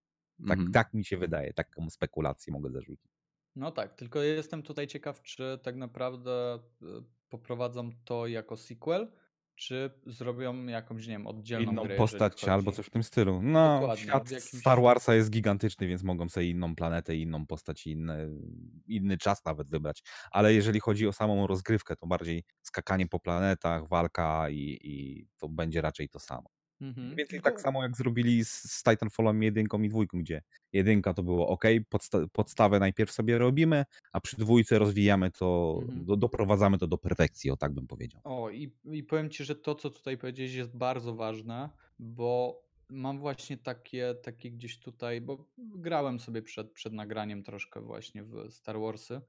Tak, 0.49 0.59
Mhm. 0.59 0.73
tak 0.73 0.95
mi 0.95 1.05
się 1.05 1.17
wydaje, 1.17 1.53
taką 1.55 1.91
spekulację 1.91 2.53
mogę 2.53 2.71
zarzucić. 2.71 3.11
No 3.57 3.71
tak, 3.73 3.95
tylko 3.95 4.23
jestem 4.23 4.63
tutaj 4.63 4.87
ciekaw, 4.87 5.23
czy 5.23 5.59
tak 5.63 5.77
naprawdę 5.77 6.59
y, 6.83 6.87
poprowadzą 7.29 7.91
to 8.05 8.27
jako 8.27 8.57
sequel, 8.57 9.13
czy 9.57 9.91
zrobią 10.07 10.67
jakąś, 10.67 11.07
nie 11.07 11.13
wiem, 11.13 11.27
oddzielną 11.27 11.73
Inną 11.73 11.83
grę, 11.83 11.97
postać 11.97 12.45
albo 12.49 12.73
coś 12.73 12.87
w 12.87 12.91
tym 12.91 13.03
stylu. 13.03 13.43
No, 13.43 13.81
Dokładnie, 13.81 14.05
świat 14.05 14.31
jakimś- 14.31 14.61
Star 14.61 14.83
Warsa 14.83 15.15
jest 15.15 15.31
gigantyczny, 15.31 15.87
więc 15.87 16.03
mogą 16.03 16.29
sobie 16.29 16.51
inną 16.51 16.75
planetę, 16.77 17.17
inną 17.17 17.47
postać, 17.47 17.87
i 17.87 17.91
inny, 17.91 18.29
inny 18.87 19.19
czas 19.19 19.45
nawet 19.45 19.71
wybrać. 19.71 20.03
Ale 20.31 20.55
jeżeli 20.55 20.81
chodzi 20.81 21.07
o 21.07 21.13
samą 21.13 21.47
rozgrywkę, 21.47 21.97
to 21.97 22.07
bardziej 22.07 22.45
skakanie 22.63 23.07
po 23.07 23.21
planetach, 23.21 23.89
walka 23.89 24.51
i, 24.51 24.79
i 24.83 25.27
to 25.39 25.49
będzie 25.49 25.81
raczej 25.81 26.09
to 26.09 26.19
samo. 26.21 26.51
Mhm. 26.81 27.17
Więcej 27.17 27.41
tak 27.41 27.61
samo 27.61 27.83
jak 27.83 27.97
zrobili 27.97 28.45
z, 28.45 28.53
z 28.53 28.83
Titanfallem 28.83 29.43
jedynką 29.43 29.83
i 29.83 29.89
dwójką, 29.89 30.19
gdzie 30.19 30.43
jedynka 30.73 31.15
to 31.15 31.23
było 31.23 31.49
ok, 31.49 31.65
podsta- 31.91 32.29
podstawę 32.33 32.79
najpierw 32.81 33.11
sobie 33.13 33.39
robimy, 33.39 33.85
a 34.13 34.21
przy 34.21 34.37
dwójce 34.37 34.79
rozwijamy 34.79 35.31
to, 35.31 35.79
Mhm. 35.83 36.05
do, 36.05 36.17
doprowadzamy 36.17 36.79
to 36.79 36.87
do 36.87 36.99
perfekcji, 36.99 37.51
o 37.51 37.57
tak 37.57 37.73
bym 37.73 37.87
powiedział. 37.87 38.21
O, 38.25 38.51
i, 38.51 38.73
i 38.85 39.03
powiem 39.03 39.31
ci, 39.31 39.45
że 39.45 39.55
to, 39.55 39.75
co 39.75 39.91
tutaj 39.91 40.19
powiedziałeś, 40.19 40.55
jest 40.55 40.77
bardzo 40.77 41.15
ważne, 41.15 41.71
bo 41.99 42.61
mam 42.89 43.19
właśnie 43.19 43.57
takie, 43.59 44.15
takie 44.23 44.51
gdzieś 44.51 44.79
tutaj, 44.79 45.21
bo 45.21 45.47
grałem 45.59 46.21
sobie 46.21 46.43
przed, 46.43 46.73
przed 46.73 46.93
nagraniem 46.93 47.43
troszkę 47.43 47.81
właśnie 47.81 48.25
w 48.25 48.51
Star 48.51 48.81
Warsy, 48.81 49.21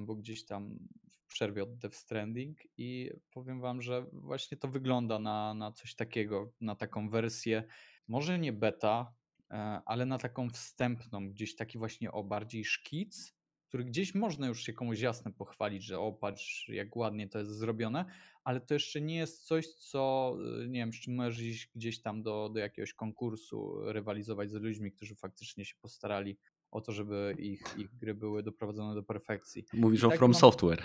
bo 0.00 0.16
gdzieś 0.16 0.44
tam 0.44 0.78
w 1.10 1.26
przerwie 1.26 1.62
od 1.62 1.78
Death 1.78 1.96
Stranding 1.96 2.58
i 2.76 3.10
powiem 3.30 3.60
wam, 3.60 3.82
że 3.82 4.06
właśnie 4.12 4.56
to 4.56 4.68
wygląda 4.68 5.18
na, 5.18 5.54
na 5.54 5.72
coś 5.72 5.94
takiego, 5.94 6.52
na 6.60 6.74
taką 6.74 7.10
wersję, 7.10 7.64
może 8.08 8.38
nie 8.38 8.52
beta, 8.52 9.14
e, 9.50 9.80
ale 9.86 10.06
na 10.06 10.18
taką 10.18 10.50
wstępną, 10.50 11.30
gdzieś 11.30 11.56
taki 11.56 11.78
właśnie 11.78 12.12
o 12.12 12.24
bardziej 12.24 12.64
szkic, 12.64 13.40
który 13.70 13.84
gdzieś 13.84 14.14
można 14.14 14.46
już 14.46 14.62
się 14.62 14.72
komuś 14.72 15.00
jasno 15.00 15.32
pochwalić, 15.32 15.84
że 15.84 15.98
o 15.98 16.12
patrz 16.12 16.68
jak 16.68 16.96
ładnie 16.96 17.28
to 17.28 17.38
jest 17.38 17.50
zrobione, 17.50 18.04
ale 18.44 18.60
to 18.60 18.74
jeszcze 18.74 19.00
nie 19.00 19.16
jest 19.16 19.46
coś, 19.46 19.66
co 19.66 20.34
y, 20.64 20.68
nie 20.68 20.80
wiem, 20.80 20.92
z 20.92 20.96
czym 20.96 21.14
możesz 21.14 21.40
iść 21.40 21.70
gdzieś 21.74 22.02
tam 22.02 22.22
do, 22.22 22.48
do 22.48 22.60
jakiegoś 22.60 22.94
konkursu, 22.94 23.80
rywalizować 23.92 24.50
z 24.50 24.54
ludźmi, 24.54 24.92
którzy 24.92 25.14
faktycznie 25.14 25.64
się 25.64 25.74
postarali 25.80 26.38
o 26.70 26.80
to, 26.80 26.92
żeby 26.92 27.34
ich, 27.38 27.62
ich 27.78 27.96
gry 27.96 28.14
były 28.14 28.42
doprowadzone 28.42 28.94
do 28.94 29.02
perfekcji. 29.02 29.64
Mówisz 29.72 30.02
I 30.02 30.06
o 30.06 30.08
tak 30.08 30.18
From 30.18 30.30
mam- 30.30 30.40
Software. 30.40 30.82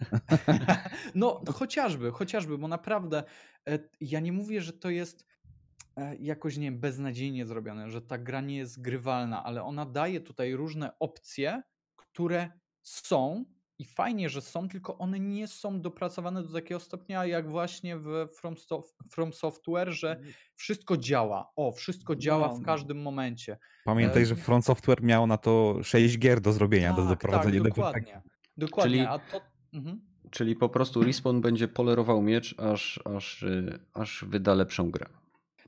No, 1.14 1.42
chociażby, 1.54 2.10
chociażby, 2.10 2.58
bo 2.58 2.68
naprawdę 2.68 3.24
e, 3.68 3.78
ja 4.00 4.20
nie 4.20 4.32
mówię, 4.32 4.60
że 4.62 4.72
to 4.72 4.90
jest 4.90 5.26
e, 5.96 6.16
jakoś, 6.16 6.56
nie 6.56 6.64
wiem, 6.70 6.80
beznadziejnie 6.80 7.46
zrobione, 7.46 7.90
że 7.90 8.02
ta 8.02 8.18
gra 8.18 8.40
nie 8.40 8.56
jest 8.56 8.82
grywalna, 8.82 9.44
ale 9.44 9.62
ona 9.62 9.86
daje 9.86 10.20
tutaj 10.20 10.54
różne 10.54 10.98
opcje, 10.98 11.62
które 11.96 12.50
są 12.82 13.44
i 13.78 13.84
fajnie, 13.84 14.28
że 14.28 14.40
są, 14.40 14.68
tylko 14.68 14.98
one 14.98 15.20
nie 15.20 15.48
są 15.48 15.80
dopracowane 15.80 16.42
do 16.42 16.52
takiego 16.52 16.80
stopnia, 16.80 17.26
jak 17.26 17.50
właśnie 17.50 17.96
w 17.98 18.28
From, 18.40 18.54
Sof- 18.54 18.94
From 19.10 19.32
Software, 19.32 19.90
że 19.92 20.20
wszystko 20.54 20.96
działa. 20.96 21.52
O, 21.56 21.72
wszystko 21.72 22.16
działa 22.16 22.48
w 22.48 22.62
każdym 22.62 23.02
momencie. 23.02 23.58
Pamiętaj, 23.84 24.22
E, 24.22 24.26
że 24.26 24.36
Front 24.36 24.64
Software 24.64 25.02
miał 25.02 25.26
na 25.26 25.36
to 25.38 25.78
6 25.82 26.18
gier 26.18 26.40
do 26.40 26.52
zrobienia, 26.52 26.90
do 26.92 26.96
tak, 27.02 27.08
doprowadzenia 27.08 27.58
do 27.58 27.64
dokładnie. 27.68 28.02
perfekcji. 28.02 28.30
Dokładnie, 28.56 28.92
Czyli- 28.96 29.06
a 29.06 29.18
to... 29.18 29.40
Mhm. 29.72 30.00
Czyli 30.30 30.56
po 30.56 30.68
prostu 30.68 31.02
Respawn 31.02 31.40
będzie 31.40 31.68
polerował 31.68 32.22
miecz, 32.22 32.54
aż, 32.58 33.00
aż, 33.16 33.42
y, 33.42 33.78
aż 33.94 34.24
wyda 34.28 34.54
lepszą 34.54 34.90
grę. 34.90 35.06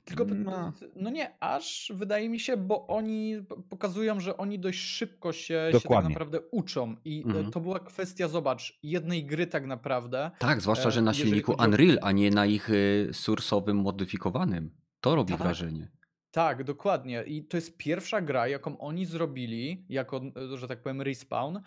Tylko 0.03 0.25
No. 0.25 0.73
no 0.95 1.09
nie, 1.09 1.31
aż 1.39 1.91
wydaje 1.95 2.29
mi 2.29 2.39
się, 2.39 2.57
bo 2.57 2.87
oni 2.87 3.35
pokazują, 3.69 4.19
że 4.19 4.37
oni 4.37 4.59
dość 4.59 4.79
szybko 4.79 5.33
się, 5.33 5.69
się 5.71 5.89
tak 5.89 6.03
naprawdę 6.09 6.41
uczą. 6.51 6.95
I 7.05 7.21
e, 7.21 7.25
Mhm. 7.27 7.51
to 7.51 7.59
była 7.59 7.79
kwestia, 7.79 8.27
zobacz, 8.27 8.79
jednej 8.83 9.25
gry 9.25 9.47
tak 9.47 9.65
naprawdę. 9.65 10.31
Tak, 10.39 10.61
zwłaszcza, 10.61 10.89
E, 10.89 10.91
że 10.91 11.01
na 11.01 11.13
silniku 11.13 11.51
chodzi 11.57 11.69
Unreal, 11.69 11.99
a 12.01 12.11
nie 12.11 12.29
na 12.31 12.45
ich 12.45 12.69
y, 12.69 13.09
sursowym 13.13 13.77
modyfikowanym. 13.77 14.71
To 15.01 15.15
robi 15.15 15.33
Tak. 15.33 15.41
wrażenie. 15.41 15.91
Tak, 16.31 16.63
dokładnie. 16.63 17.23
I 17.23 17.43
to 17.45 17.57
jest 17.57 17.77
pierwsza 17.77 18.21
gra, 18.21 18.47
jaką 18.47 18.77
oni 18.77 19.05
zrobili, 19.05 19.85
jako, 19.89 20.21
e, 20.53 20.57
że 20.57 20.67
tak 20.67 20.81
powiem, 20.81 21.01
respawn, 21.01 21.57
e, 21.57 21.61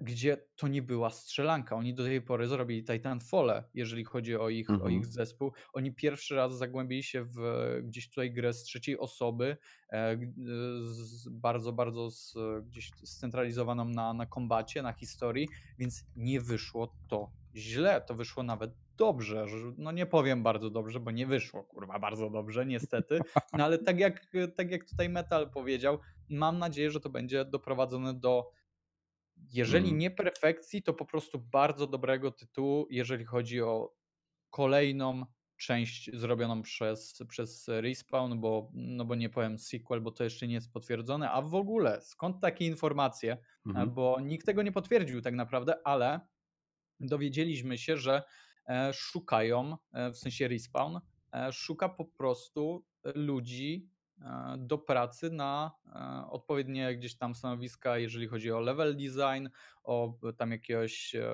gdzie 0.00 0.36
to 0.56 0.68
nie 0.68 0.82
była 0.82 1.10
strzelanka. 1.10 1.76
Oni 1.76 1.94
do 1.94 2.04
tej 2.04 2.22
pory 2.22 2.46
zrobili 2.48 2.84
Titanfall, 2.84 3.62
jeżeli 3.74 4.04
chodzi 4.04 4.36
o 4.36 4.48
ich, 4.48 4.70
o 4.70 4.74
Mhm. 4.74 4.92
ich 4.92 5.06
zespół. 5.06 5.52
Oni 5.72 5.94
pierwszy 5.94 6.34
raz 6.34 6.58
zagłębili 6.58 7.02
się 7.02 7.24
w 7.24 7.38
e, 7.38 7.82
gdzieś 7.82 8.08
tutaj 8.08 8.32
grę 8.32 8.52
z 8.52 8.62
trzeciej 8.62 8.98
osoby, 8.98 9.56
e, 9.92 9.96
e, 9.96 10.18
z, 10.82 11.28
bardzo, 11.28 11.72
bardzo 11.72 12.10
z, 12.10 12.34
gdzieś 12.64 12.90
scentralizowaną 13.04 13.84
na, 13.84 14.14
na 14.14 14.26
kombacie, 14.26 14.82
na 14.82 14.92
historii, 14.92 15.48
więc 15.78 16.04
nie 16.16 16.40
wyszło 16.40 16.94
to 17.08 17.30
źle. 17.56 18.00
To 18.00 18.14
wyszło 18.14 18.42
nawet 18.42 18.70
dobrze. 18.96 19.46
No 19.78 19.92
nie 19.92 20.06
powiem 20.06 20.42
bardzo 20.42 20.70
dobrze, 20.70 21.00
bo 21.00 21.10
nie 21.10 21.26
wyszło, 21.26 21.64
kurwa, 21.64 21.98
bardzo 21.98 22.30
dobrze, 22.30 22.66
niestety. 22.66 23.20
No 23.52 23.64
ale 23.64 23.78
tak 23.78 23.98
jak, 24.00 24.26
tak 24.56 24.70
jak 24.70 24.84
tutaj 24.84 25.08
Metal 25.08 25.50
powiedział, 25.50 25.98
mam 26.28 26.58
nadzieję, 26.58 26.90
że 26.90 27.00
to 27.00 27.10
będzie 27.10 27.44
doprowadzone 27.44 28.14
do, 28.14 28.50
jeżeli 29.54 29.92
Mm. 29.92 29.98
nie 29.98 30.10
perfekcji, 30.10 30.82
to 30.82 30.94
po 30.94 31.04
prostu 31.04 31.38
bardzo 31.38 31.86
dobrego 31.86 32.30
tytułu, 32.30 32.86
jeżeli 32.90 33.24
chodzi 33.24 33.62
o 33.62 33.94
kolejną 34.50 35.26
część 35.56 36.10
zrobioną 36.16 36.62
przez, 36.62 37.22
przez 37.28 37.68
Respawn, 37.68 38.40
bo, 38.40 38.70
no 38.74 39.04
bo 39.04 39.14
nie 39.14 39.30
powiem 39.30 39.58
sequel, 39.58 40.00
bo 40.00 40.10
to 40.10 40.24
jeszcze 40.24 40.48
nie 40.48 40.54
jest 40.54 40.72
potwierdzone, 40.72 41.30
a 41.30 41.42
w 41.42 41.54
ogóle 41.54 42.00
skąd 42.02 42.40
takie 42.40 42.66
informacje, 42.66 43.38
Mhm. 43.66 43.90
bo 43.94 44.20
nikt 44.20 44.46
tego 44.46 44.62
nie 44.62 44.72
potwierdził 44.72 45.20
tak 45.22 45.34
naprawdę, 45.34 45.74
ale 45.84 46.20
dowiedzieliśmy 47.00 47.78
się, 47.78 47.96
że 47.96 48.22
e, 48.68 48.92
szukają, 48.92 49.76
e, 49.92 50.10
w 50.12 50.18
sensie 50.18 50.48
respawn, 50.48 50.96
e, 51.34 51.52
szuka 51.52 51.88
po 51.88 52.04
prostu 52.04 52.86
ludzi 53.14 53.90
do 54.58 54.78
pracy 54.78 55.30
na 55.30 55.72
e, 55.86 56.30
odpowiednie 56.30 56.96
gdzieś 56.96 57.16
tam 57.16 57.34
stanowiska, 57.34 57.98
jeżeli 57.98 58.26
chodzi 58.28 58.52
o 58.52 58.60
level 58.60 58.96
design, 58.96 59.48
o 59.82 60.18
tam 60.36 60.50
jakiegoś 60.52 61.14
e, 61.14 61.30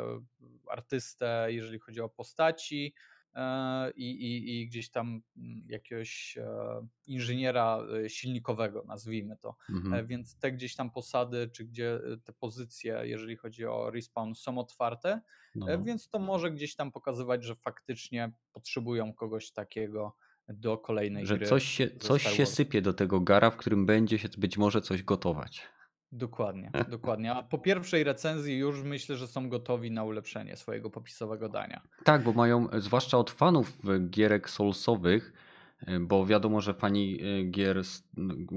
artystę, 0.70 1.46
jeżeli 1.48 1.78
chodzi 1.78 2.00
o 2.00 2.08
postaci 2.08 2.94
e, 3.34 3.90
i, 3.90 4.10
i, 4.10 4.60
i 4.60 4.66
gdzieś 4.66 4.90
tam 4.90 5.22
mm, 5.36 5.66
jakiegoś 5.68 6.36
e, 6.38 6.86
inżyniera 7.06 7.78
e, 8.04 8.10
silnikowego, 8.10 8.84
nazwijmy 8.86 9.36
to. 9.36 9.56
E, 9.90 10.04
Mhm. 10.04 10.06
Więc 10.06 10.38
te 10.38 10.52
gdzieś 10.52 10.74
tam 10.76 10.90
posady, 10.90 11.48
czy 11.52 11.64
gdzie 11.64 11.94
e, 11.94 12.16
te 12.24 12.32
pozycje, 12.32 13.00
jeżeli 13.04 13.36
chodzi 13.36 13.66
o 13.66 13.90
respawn, 13.90 14.34
są 14.34 14.58
otwarte, 14.58 15.20
e, 15.64 15.78
No. 15.78 15.84
więc 15.84 16.08
to 16.10 16.18
może 16.18 16.50
gdzieś 16.50 16.76
tam 16.76 16.92
pokazywać, 16.92 17.44
że 17.44 17.54
faktycznie 17.56 18.32
potrzebują 18.52 19.14
kogoś 19.14 19.52
takiego 19.52 20.16
do 20.48 20.78
kolejnej 20.78 21.26
Że 21.26 21.36
gry. 21.36 21.46
coś 21.46 21.64
się, 21.64 21.90
coś 21.90 22.22
się 22.22 22.46
sypie 22.46 22.82
do 22.82 22.92
tego 22.92 23.20
gara, 23.20 23.50
w 23.50 23.56
którym 23.56 23.86
będzie 23.86 24.18
się 24.18 24.28
być 24.38 24.58
może 24.58 24.80
coś 24.80 25.02
gotować. 25.02 25.68
Dokładnie, 26.12 26.70
dokładnie. 26.88 27.32
A 27.32 27.42
po 27.42 27.58
pierwszej 27.58 28.04
recenzji 28.04 28.58
już 28.58 28.82
myślę, 28.82 29.16
że 29.16 29.26
są 29.26 29.48
gotowi 29.48 29.90
na 29.90 30.04
ulepszenie 30.04 30.56
swojego 30.56 30.90
popisowego 30.90 31.48
dania. 31.48 31.82
Tak, 32.04 32.22
bo 32.22 32.32
mają, 32.32 32.70
e, 32.70 32.80
zwłaszcza 32.80 33.18
od 33.18 33.30
fanów 33.30 33.72
e, 33.88 33.98
gierek 33.98 34.50
soulsowych, 34.50 35.32
e, 35.80 36.00
bo 36.00 36.26
wiadomo, 36.26 36.60
że 36.60 36.74
fani 36.74 37.18
gier, 37.50 37.82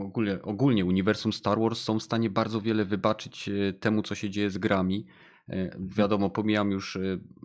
ogólnie, 0.01 0.41
ogólnie 0.41 0.85
uniwersum 0.85 1.33
Star 1.33 1.59
Wars 1.59 1.81
są 1.81 1.99
w 1.99 2.03
stanie 2.03 2.29
bardzo 2.29 2.61
wiele 2.61 2.85
wybaczyć 2.85 3.49
temu, 3.79 4.01
co 4.01 4.15
się 4.15 4.29
dzieje 4.29 4.49
z 4.49 4.57
grami. 4.57 5.05
E, 5.49 5.69
Wiadomo, 5.79 6.29
pomijam 6.29 6.71
już 6.71 6.95
e, 6.95 6.99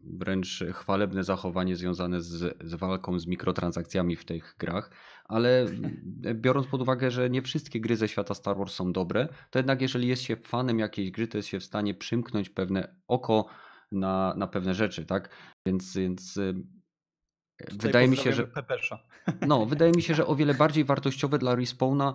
wręcz 0.05 0.65
chwalebne 0.73 1.25
zachowanie 1.25 1.77
związane 1.77 2.21
z, 2.21 2.57
z 2.65 2.75
walką 2.75 3.19
z 3.19 3.27
mikrotransakcjami 3.27 4.17
w 4.17 4.25
tych 4.25 4.57
grach, 4.59 4.91
ale 5.25 5.67
e, 6.25 6.35
biorąc 6.45 6.67
pod 6.67 6.83
uwagę, 6.83 7.11
że 7.11 7.31
nie 7.31 7.43
wszystkie 7.43 7.81
gry 7.81 7.97
ze 7.97 8.09
świata 8.09 8.35
Star 8.35 8.57
Wars 8.57 8.75
są 8.75 8.93
dobre, 8.93 9.29
to 9.51 9.59
jednak 9.59 9.83
jeżeli 9.83 10.09
jest 10.09 10.23
się 10.23 10.37
fanem 10.37 10.79
jakiejś 10.79 11.11
gry, 11.11 11.29
to 11.29 11.39
jest 11.39 11.49
się 11.49 11.61
w 11.61 11.65
stanie 11.65 11.95
przymknąć 11.95 12.51
pewne 12.51 12.97
oko 13.09 13.47
na, 13.93 14.35
na 14.37 14.47
pewne 14.47 14.75
rzeczy, 14.75 15.07
tak? 15.07 15.31
Więc, 15.67 15.97
więc 15.97 16.35
Tutaj 17.59 17.79
wydaje 17.79 18.09
mi 18.09 18.17
się, 18.17 18.33
że 18.33 18.47
Pepesza. 18.47 18.99
no, 19.49 19.67
wydaje 19.67 19.93
mi 19.93 20.03
się, 20.03 20.15
że 20.15 20.27
o 20.27 20.37
wiele 20.37 20.55
bardziej 20.55 20.85
wartościowe 20.85 21.39
dla 21.39 21.55
Respawna 21.55 22.15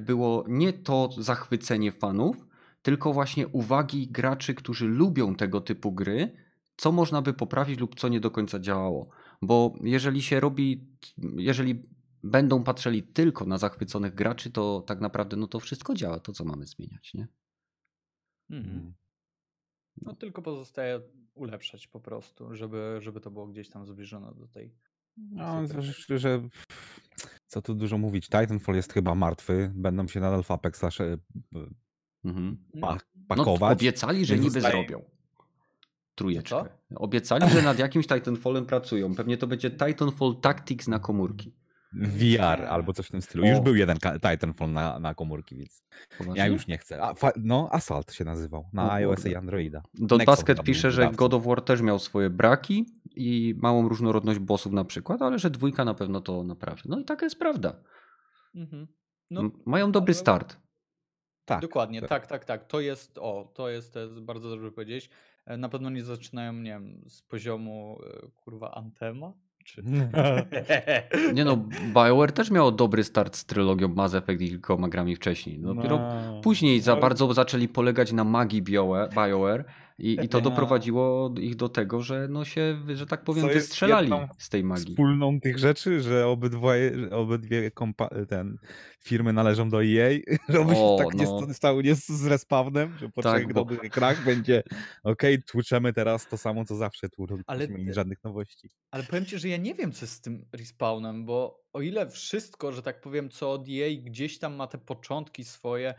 było 0.00 0.44
nie 0.48 0.72
to 0.72 1.08
zachwycenie 1.18 1.92
fanów, 1.92 2.47
tylko 2.82 3.12
właśnie 3.12 3.48
uwagi 3.48 4.08
graczy, 4.08 4.54
którzy 4.54 4.86
lubią 4.86 5.34
tego 5.34 5.60
typu 5.60 5.92
gry, 5.92 6.36
co 6.76 6.92
można 6.92 7.22
by 7.22 7.34
poprawić 7.34 7.80
lub 7.80 8.00
co 8.00 8.08
nie 8.08 8.20
do 8.20 8.30
końca 8.30 8.58
działało. 8.58 9.08
Bo 9.42 9.74
jeżeli 9.82 10.22
się 10.22 10.40
robi, 10.40 10.88
jeżeli 11.36 11.82
będą 12.22 12.64
patrzyli 12.64 13.02
tylko 13.02 13.44
na 13.44 13.58
zachwyconych 13.58 14.14
graczy, 14.14 14.50
to 14.50 14.84
tak 14.86 15.00
naprawdę 15.00 15.36
no 15.36 15.46
to 15.46 15.60
wszystko 15.60 15.94
działa, 15.94 16.20
to 16.20 16.32
co 16.32 16.44
mamy 16.44 16.66
zmieniać, 16.66 17.14
nie? 17.14 17.28
Mhm. 18.50 18.94
No 20.02 20.14
tylko 20.14 20.42
pozostaje 20.42 21.00
ulepszać 21.34 21.86
po 21.86 22.00
prostu, 22.00 22.54
żeby, 22.54 22.96
żeby 23.00 23.20
to 23.20 23.30
było 23.30 23.46
gdzieś 23.46 23.68
tam 23.68 23.86
zbliżone 23.86 24.34
do 24.34 24.48
tej. 24.48 24.74
No, 25.16 25.66
zważywszy, 25.66 26.18
że 26.18 26.48
co 27.46 27.62
tu 27.62 27.74
dużo 27.74 27.98
mówić, 27.98 28.24
Titanfall 28.24 28.76
jest 28.76 28.92
chyba 28.92 29.14
martwy, 29.14 29.72
będą 29.74 30.08
się 30.08 30.20
nadal 30.20 30.42
w 30.42 30.50
Apex 30.50 30.84
e, 30.84 30.88
Mhm. 32.28 32.56
pa, 32.80 32.94
No, 32.94 32.96
No, 33.36 33.44
pakować. 33.44 33.78
obiecali, 33.78 34.24
że 34.26 34.38
niby 34.38 34.50
zostaje- 34.50 34.72
zrobią. 34.72 35.04
Trójeczkę. 36.14 36.50
Co? 36.50 36.66
Obiecali, 37.00 37.50
że 37.50 37.62
nad 37.62 37.78
jakimś 37.78 38.06
Titanfallem 38.06 38.66
pracują. 38.66 39.14
Pewnie 39.14 39.36
to 39.36 39.46
będzie 39.46 39.70
Titanfall 39.70 40.36
Tactics 40.40 40.88
na 40.88 40.98
komórki. 40.98 41.54
VR 41.92 42.64
albo 42.68 42.92
coś 42.92 43.06
w 43.06 43.10
tym 43.10 43.22
stylu. 43.22 43.46
Już 43.46 43.58
O. 43.58 43.62
był 43.62 43.74
jeden 43.76 43.96
Titanfall 44.30 44.72
na, 44.72 44.98
na 44.98 45.14
komórki, 45.14 45.56
więc 45.56 45.82
Poważnie? 46.18 46.38
ja 46.40 46.46
już 46.46 46.66
nie 46.66 46.78
chcę. 46.78 47.02
A, 47.02 47.14
no, 47.36 47.68
Assault 47.72 48.12
się 48.12 48.24
nazywał 48.24 48.64
na 48.72 48.92
iOS 48.92 49.16
kurde. 49.16 49.30
i 49.30 49.36
Androida. 49.36 49.82
Don 49.94 50.18
Nexon 50.18 50.32
Basket 50.34 50.62
pisze, 50.62 50.90
że. 50.90 51.10
God 51.16 51.34
of 51.34 51.44
War 51.46 51.62
też 51.62 51.80
miał 51.82 51.98
swoje 51.98 52.30
braki 52.30 52.86
i 53.16 53.54
małą 53.58 53.88
różnorodność 53.88 54.38
bossów 54.38 54.72
na 54.72 54.84
przykład, 54.84 55.22
ale 55.22 55.38
że 55.38 55.50
dwójka 55.50 55.84
na 55.84 55.94
pewno 55.94 56.20
to 56.20 56.44
naprawi. 56.44 56.82
No 56.84 56.98
i 57.00 57.04
taka 57.04 57.26
jest 57.26 57.38
prawda. 57.38 57.76
Mhm. 58.54 58.86
No, 59.30 59.42
Mają 59.66 59.92
dobry 59.92 60.12
ale- 60.12 60.20
start. 60.20 60.56
Tak. 61.48 61.60
Dokładnie, 61.60 62.00
tak. 62.00 62.08
tak, 62.08 62.26
tak, 62.26 62.44
tak. 62.44 62.64
To 62.66 62.80
jest, 62.80 63.18
o, 63.18 63.50
to 63.54 63.68
jest, 63.68 63.94
to 63.94 64.00
jest 64.00 64.20
bardzo 64.20 64.50
dobrze 64.50 64.72
powiedzieć. 64.72 65.10
E, 65.46 65.56
Na 65.56 65.68
pewno 65.68 65.90
nie 65.90 66.02
zaczynają, 66.04 66.52
nie 66.52 66.70
wiem, 66.70 67.02
z 67.06 67.22
poziomu 67.22 67.98
e, 68.24 68.28
kurwa 68.36 68.74
Antema? 68.74 69.32
Czy... 69.64 69.82
Nie 71.34 71.44
no, 71.48 71.56
BioWare 71.94 72.32
też 72.32 72.50
miało 72.50 72.72
dobry 72.72 73.04
start 73.04 73.36
z 73.36 73.44
trylogią 73.44 73.88
Mass 73.88 74.14
Effect 74.14 74.42
i 74.42 74.48
kilkoma 74.48 74.88
grami 74.88 75.16
wcześniej. 75.16 75.58
Dopiero 75.58 75.98
No. 75.98 76.40
później 76.40 76.80
za 76.80 76.96
bardzo 76.96 77.34
zaczęli 77.34 77.68
polegać 77.68 78.12
na 78.12 78.24
magii 78.24 78.62
BioWare 78.62 79.64
i, 79.98 80.16
i 80.24 80.28
to 80.28 80.38
No. 80.38 80.44
doprowadziło 80.50 81.34
ich 81.40 81.56
do 81.56 81.68
tego, 81.68 82.02
że 82.02 82.26
no 82.30 82.44
się, 82.44 82.78
że 82.94 83.06
tak 83.06 83.24
powiem, 83.24 83.46
Co 83.46 83.52
wystrzelali 83.54 84.10
z 84.38 84.48
tej 84.48 84.64
magii. 84.64 84.86
Wspólną 84.86 85.40
tych 85.40 85.58
rzeczy, 85.58 86.00
że 86.00 86.26
obydwoje, 86.26 87.10
obydwie 87.10 87.70
kompa- 87.70 88.26
ten, 88.26 88.58
firmy 89.00 89.32
należą 89.32 89.68
do 89.70 89.84
EA, 89.84 90.10
żeby 90.48 90.74
się 90.74 90.96
tak 90.98 91.14
nie 91.14 91.24
no. 91.24 91.42
sta- 91.42 91.54
stało 91.54 91.82
nie 91.82 91.94
z, 91.94 92.26
respawnem, 92.26 92.98
że 92.98 93.08
po 93.08 93.22
Tak, 93.22 93.34
trzech 93.34 93.46
bo- 93.46 93.54
dobrych 93.54 93.90
grach 93.90 94.24
będzie 94.24 94.62
okej, 95.02 95.42
tłuczemy 95.42 95.92
teraz 95.92 96.28
to 96.28 96.38
samo, 96.38 96.64
co 96.64 96.76
zawsze 96.76 97.08
Ale 97.18 97.42
Ale... 97.46 97.68
te- 97.68 97.94
żadnych 97.94 98.24
nowości. 98.24 98.68
Ale 98.90 99.04
powiem 99.04 99.24
ci, 99.26 99.38
że 99.38 99.48
ja 99.48 99.56
nie 99.56 99.74
wiem, 99.74 99.92
co 99.92 100.04
jest 100.04 100.14
z 100.14 100.20
tym 100.20 100.44
respawnem, 100.52 101.24
bo 101.24 101.64
o 101.72 101.80
ile 101.80 102.10
wszystko, 102.10 102.72
że 102.72 102.82
tak 102.82 103.00
powiem, 103.00 103.30
co 103.30 103.52
od 103.52 103.66
EA 103.68 103.88
gdzieś 104.02 104.38
tam 104.38 104.54
ma 104.54 104.66
te 104.66 104.78
początki 104.78 105.44
swoje, 105.44 105.94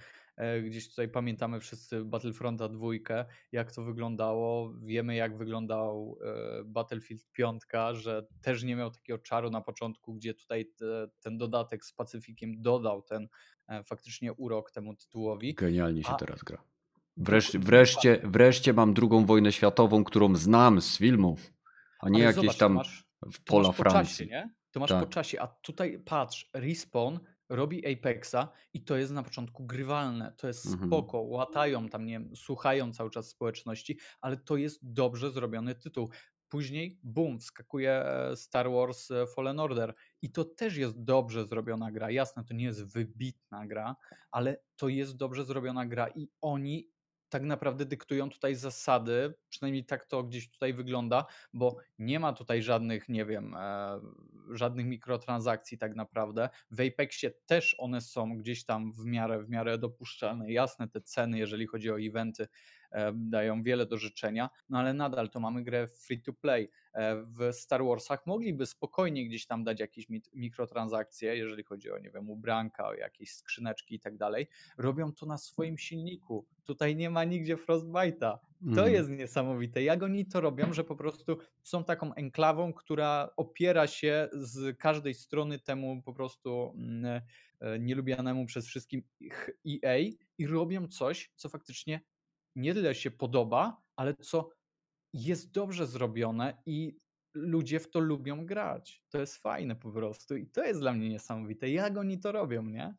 gdzieś 0.64 0.90
tutaj 0.90 1.10
pamiętamy 1.10 1.60
wszyscy 1.60 2.06
Battlefronta 2.06 2.70
dwójkę, 2.70 3.26
jak 3.52 3.72
to 3.72 3.84
wyglądało, 3.84 4.74
wiemy 4.74 5.16
jak 5.16 5.38
wyglądał 5.38 6.18
e, 6.24 6.64
Battlefield 6.66 7.32
5, 7.32 7.62
że 7.92 8.28
też 8.42 8.64
nie 8.64 8.76
miał 8.76 8.92
takiego 8.92 9.20
czaru 9.20 9.50
na 9.50 9.62
początku, 9.62 10.14
gdzie 10.14 10.34
tutaj 10.34 10.66
te, 10.66 11.08
ten 11.20 11.38
dodatek 11.38 11.86
z 11.86 11.94
Pacyfikiem 11.94 12.62
dodał 12.62 13.02
ten 13.02 13.28
e, 13.68 13.84
faktycznie 13.84 14.34
urok 14.34 14.72
temu 14.72 14.96
tytułowi. 14.96 15.54
Genialnie 15.54 16.04
się 16.04 16.10
A- 16.10 16.16
teraz 16.16 16.44
gra. 16.44 16.64
Wreszcie, 17.18 17.60
wreszcie, 17.60 18.22
wreszcie 18.24 18.74
mam 18.74 18.94
drugą 18.94 19.26
wojnę 19.26 19.52
światową, 19.52 20.04
którą 20.04 20.36
znam 20.36 20.82
z 20.82 20.98
filmów, 20.98 21.54
a 22.00 22.10
nie 22.10 22.20
jakieś 22.22 22.58
tam 22.58 22.80
w 23.32 23.44
pola 23.44 23.68
po 23.74 23.84
czasie, 23.84 23.90
Francji. 23.90 24.28
nie? 24.28 24.54
To 24.72 24.80
masz 24.80 24.90
Tak. 24.90 25.04
po 25.04 25.10
czasie, 25.10 25.42
a 25.42 25.48
tutaj 25.48 26.00
patrz, 26.06 26.50
Respawn 26.54 27.18
robi 27.50 27.94
Apexa 27.94 28.50
i 28.74 28.84
to 28.84 28.98
jest 28.98 29.12
na 29.14 29.24
początku 29.24 29.66
grywalne, 29.66 30.34
to 30.38 30.48
jest 30.48 30.66
Mhm. 30.66 30.88
spoko, 30.88 31.20
łatają 31.22 31.90
tam, 31.90 32.06
nie 32.06 32.14
wiem, 32.14 32.36
słuchają 32.36 32.94
cały 32.94 33.10
czas 33.10 33.30
społeczności, 33.30 34.00
ale 34.22 34.38
to 34.38 34.58
jest 34.58 34.80
dobrze 34.94 35.32
zrobiony 35.32 35.76
tytuł. 35.76 36.10
Później, 36.50 37.00
boom, 37.04 37.40
wskakuje 37.40 37.92
e, 38.06 38.36
Star 38.36 38.72
Wars 38.72 39.12
e, 39.12 39.28
Fallen 39.28 39.60
Order 39.60 39.94
i 40.22 40.32
to 40.32 40.46
też 40.46 40.78
jest 40.78 41.04
dobrze 41.04 41.46
zrobiona 41.48 41.92
gra. 41.92 42.12
Jasne, 42.12 42.44
to 42.44 42.54
nie 42.54 42.66
jest 42.66 42.94
wybitna 42.94 43.68
gra, 43.68 43.96
ale 44.32 44.62
to 44.76 44.88
jest 44.90 45.18
dobrze 45.18 45.46
zrobiona 45.46 45.86
gra 45.86 46.08
i 46.16 46.30
oni 46.42 46.90
tak 47.30 47.44
naprawdę 47.44 47.86
dyktują 47.86 48.30
tutaj 48.30 48.56
zasady, 48.56 49.34
przynajmniej 49.50 49.86
tak 49.86 50.06
to 50.06 50.24
gdzieś 50.24 50.50
tutaj 50.50 50.74
wygląda, 50.74 51.26
bo 51.54 51.78
nie 52.00 52.20
ma 52.20 52.34
tutaj 52.34 52.64
żadnych, 52.64 53.10
nie 53.10 53.26
wiem, 53.26 53.56
e, 53.56 54.00
żadnych 54.52 54.86
mikrotransakcji 54.86 55.78
tak 55.78 55.96
naprawdę. 55.96 56.50
W 56.72 56.82
Apexie 56.82 57.32
też 57.46 57.76
one 57.78 58.02
są 58.02 58.38
gdzieś 58.38 58.66
tam 58.66 58.94
w 58.94 59.06
miarę, 59.06 59.44
w 59.44 59.50
miarę 59.50 59.78
dopuszczalne. 59.78 60.52
Jasne, 60.52 60.88
te 60.88 61.02
ceny, 61.02 61.38
jeżeli 61.38 61.68
chodzi 61.68 61.92
o 61.92 62.00
eventy, 62.00 62.48
dają 63.16 63.64
wiele 63.64 63.86
do 63.86 63.98
życzenia, 63.98 64.50
no 64.70 64.80
ale 64.80 64.94
nadal 64.94 65.30
to 65.30 65.40
mamy 65.40 65.64
grę 65.64 65.88
free 65.88 66.22
to 66.22 66.34
play. 66.34 66.70
E, 66.94 67.16
w 67.24 67.54
Star 67.54 67.84
Warsach 67.86 68.26
mogliby 68.26 68.66
spokojnie 68.66 69.26
gdzieś 69.26 69.46
tam 69.46 69.64
dać 69.64 69.80
jakieś 69.80 70.08
mikrotransakcje, 70.34 71.36
jeżeli 71.36 71.64
chodzi 71.64 71.92
o, 71.92 72.00
nie 72.00 72.10
wiem, 72.12 72.30
ubranka, 72.30 72.88
o 72.88 72.94
jakieś 72.94 73.32
skrzyneczki 73.34 73.96
i 73.96 74.00
tak 74.00 74.18
dalej. 74.18 74.48
Robią 74.78 75.12
to 75.14 75.26
na 75.26 75.38
swoim 75.38 75.78
silniku. 75.78 76.46
Tutaj 76.64 76.96
nie 76.96 77.10
ma 77.10 77.24
nigdzie 77.24 77.56
Frostbite'a. 77.58 78.38
To 78.60 78.68
Mhm. 78.68 78.94
jest 78.94 79.10
niesamowite. 79.10 79.84
Jak 79.84 80.04
oni 80.04 80.26
to 80.26 80.42
robią, 80.42 80.74
że 80.74 80.84
po 80.84 80.96
prostu 80.96 81.38
są 81.64 81.84
taką 81.84 82.14
enklawą, 82.14 82.74
która 82.74 83.30
opiera 83.38 83.88
się 83.88 84.30
z 84.34 84.78
każdej 84.78 85.14
strony 85.14 85.60
temu 85.60 86.02
po 86.06 86.14
prostu 86.14 86.74
mm, 86.76 87.22
e, 87.60 87.80
nielubianemu 87.80 88.46
przez 88.46 88.68
wszystkim 88.68 89.04
EA 89.68 89.98
i 90.38 90.48
robią 90.48 90.88
coś, 90.88 91.32
co 91.36 91.50
faktycznie 91.50 92.02
nie 92.60 92.74
tyle 92.74 92.96
się 92.96 93.12
podoba, 93.12 93.82
ale 93.96 94.16
co 94.16 94.50
jest 95.14 95.52
dobrze 95.52 95.88
zrobione 95.88 96.62
i 96.66 97.00
ludzie 97.34 97.80
w 97.80 97.92
to 97.92 98.00
lubią 98.00 98.46
grać. 98.46 99.04
To 99.10 99.18
jest 99.18 99.38
fajne 99.38 99.76
po 99.76 99.92
prostu 99.92 100.36
i 100.36 100.48
to 100.48 100.64
jest 100.64 100.80
dla 100.80 100.94
mnie 100.94 101.10
niesamowite. 101.10 101.70
Jak 101.70 101.98
oni 101.98 102.20
to 102.20 102.32
robią, 102.32 102.64
nie? 102.64 102.96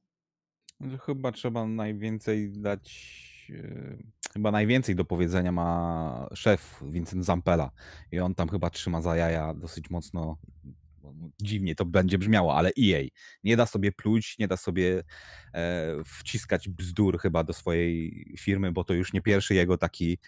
Chyba 1.06 1.32
trzeba 1.32 1.66
najwięcej 1.66 2.52
dać 2.52 3.46
yy, 3.48 4.02
chyba 4.32 4.50
najwięcej 4.50 4.94
do 4.94 5.04
powiedzenia 5.04 5.52
ma 5.52 6.28
szef 6.34 6.82
Vincent 6.82 7.24
Zampella 7.24 7.70
i 8.12 8.20
on 8.20 8.34
tam 8.34 8.48
chyba 8.48 8.70
trzyma 8.70 9.02
za 9.02 9.16
jaja 9.16 9.54
dosyć 9.54 9.90
mocno 9.90 10.38
dziwnie 11.42 11.74
to 11.74 11.84
będzie 11.84 12.18
brzmiało, 12.18 12.56
ale 12.56 12.70
EA 12.78 13.04
nie 13.44 13.56
da 13.56 13.66
sobie 13.66 13.92
pluć, 13.92 14.38
nie 14.38 14.48
da 14.48 14.56
sobie 14.56 15.02
e, 15.54 15.96
wciskać 16.04 16.68
bzdur 16.68 17.18
chyba 17.18 17.44
do 17.44 17.52
swojej 17.52 18.24
firmy, 18.38 18.72
bo 18.72 18.84
to 18.84 18.94
już 18.94 19.12
nie 19.12 19.22
pierwszy 19.22 19.54
jego 19.54 19.78
taki 19.78 20.18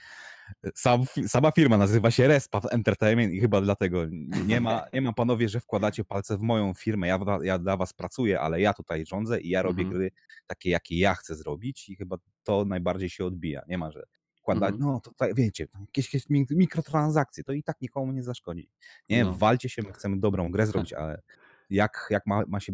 sam, 0.74 1.04
sama 1.26 1.50
firma 1.50 1.76
nazywa 1.78 2.11
się 2.11 2.28
Respawn 2.28 2.66
Entertainment 2.70 3.32
i 3.32 3.40
chyba 3.40 3.61
dlatego 3.61 4.06
nie 4.46 4.61
ma, 4.61 4.85
nie 4.92 5.02
ma 5.02 5.12
panowie, 5.12 5.48
że 5.48 5.61
wkładacie 5.61 6.04
palce 6.04 6.38
w 6.38 6.40
moją 6.40 6.74
firmę. 6.74 7.08
Ja, 7.08 7.18
ja 7.42 7.58
dla 7.58 7.76
was 7.76 7.92
pracuję, 7.92 8.40
ale 8.40 8.61
ja 8.61 8.74
tutaj 8.74 9.06
rządzę 9.06 9.40
i 9.40 9.48
ja 9.48 9.62
robię 9.62 9.82
mhm. 9.82 9.98
gry 9.98 10.11
takie, 10.46 10.70
jakie 10.70 10.98
ja 10.98 11.14
chcę 11.14 11.35
zrobić 11.35 11.88
i 11.88 11.96
chyba 11.96 12.16
to 12.42 12.64
najbardziej 12.64 13.11
się 13.11 13.24
odbija. 13.24 13.62
Nie 13.68 13.78
ma, 13.78 13.90
że 13.90 14.02
wkładać, 14.42 14.74
mhm. 14.74 14.92
no 14.92 15.00
to 15.00 15.12
tak, 15.16 15.35
wiecie, 15.35 15.68
jakieś, 15.81 16.14
jakieś 16.14 16.26
mikrotransakcje, 16.50 17.44
to 17.44 17.52
i 17.52 17.62
tak 17.62 17.81
nikomu 17.81 18.12
nie 18.12 18.22
zaszkodzi. 18.22 18.70
Nie, 19.09 19.24
no. 19.24 19.33
walcie 19.33 19.68
się, 19.68 19.83
my 19.83 19.92
chcemy 19.92 20.20
dobrą 20.20 20.50
grę 20.50 20.66
zrobić, 20.70 20.92
ale 20.92 21.22
jak, 21.70 22.07
jak 22.11 22.26
ma, 22.26 22.42
ma 22.48 22.61
się, 22.61 22.72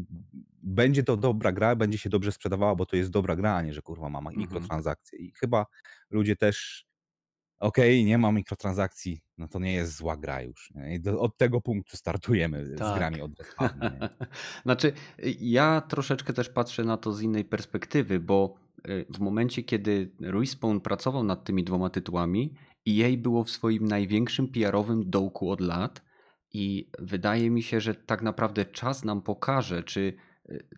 będzie 0.63 1.03
to 1.03 1.17
dobra 1.17 1.53
gra, 1.53 1.77
będzie 1.77 1.99
się 1.99 2.11
dobrze 2.11 2.33
sprzedawała, 2.33 2.75
bo 2.75 2.87
to 2.87 2.97
jest 2.97 3.11
dobra 3.11 3.37
gra, 3.37 3.57
a 3.57 3.63
nie, 3.63 3.75
że 3.75 3.83
kurwa 3.83 4.09
ma 4.09 4.19
mhm. 4.19 4.37
mikrotransakcje. 4.37 5.19
I 5.19 5.33
chyba 5.33 5.67
ludzie 6.11 6.37
też 6.37 6.87
okej, 7.59 8.01
okay, 8.01 8.05
nie 8.05 8.19
ma 8.19 8.33
mikrotransakcji, 8.33 9.23
no 9.39 9.49
to 9.49 9.59
nie 9.59 9.73
jest 9.73 9.97
zła 9.97 10.17
gra 10.17 10.43
już. 10.43 10.73
Do, 11.01 11.21
od 11.21 11.37
tego 11.37 11.61
punktu 11.61 11.97
startujemy 11.97 12.75
tak. 12.77 12.95
z 12.95 12.99
grami 12.99 13.21
od 13.21 13.33
Znaczy, 14.65 14.93
ja 15.41 15.81
troszeczkę 15.81 16.33
też 16.33 16.49
patrzę 16.49 16.85
na 16.85 16.97
to 16.97 17.13
z 17.13 17.23
innej 17.23 17.45
perspektywy, 17.45 18.21
bo 18.21 18.55
y, 18.55 18.68
w 19.15 19.19
momencie, 19.19 19.63
kiedy 19.63 20.11
Respawn 20.21 20.79
pracował 20.79 21.25
nad 21.25 21.45
tymi 21.45 21.65
dwoma 21.65 21.91
tytułami, 21.91 22.55
EA 22.89 23.17
było 23.19 23.45
w 23.45 23.51
swoim 23.51 23.85
największym 23.85 24.49
PR-owym 24.49 25.11
dołku 25.11 25.51
od 25.51 25.61
lat 25.61 26.03
i 26.53 26.91
wydaje 26.99 27.51
mi 27.51 27.63
się, 27.63 27.81
że 27.81 27.95
tak 27.95 28.23
naprawdę 28.23 28.65
czas 28.65 29.05
nam 29.05 29.23
pokaże, 29.23 29.83
czy 29.83 30.17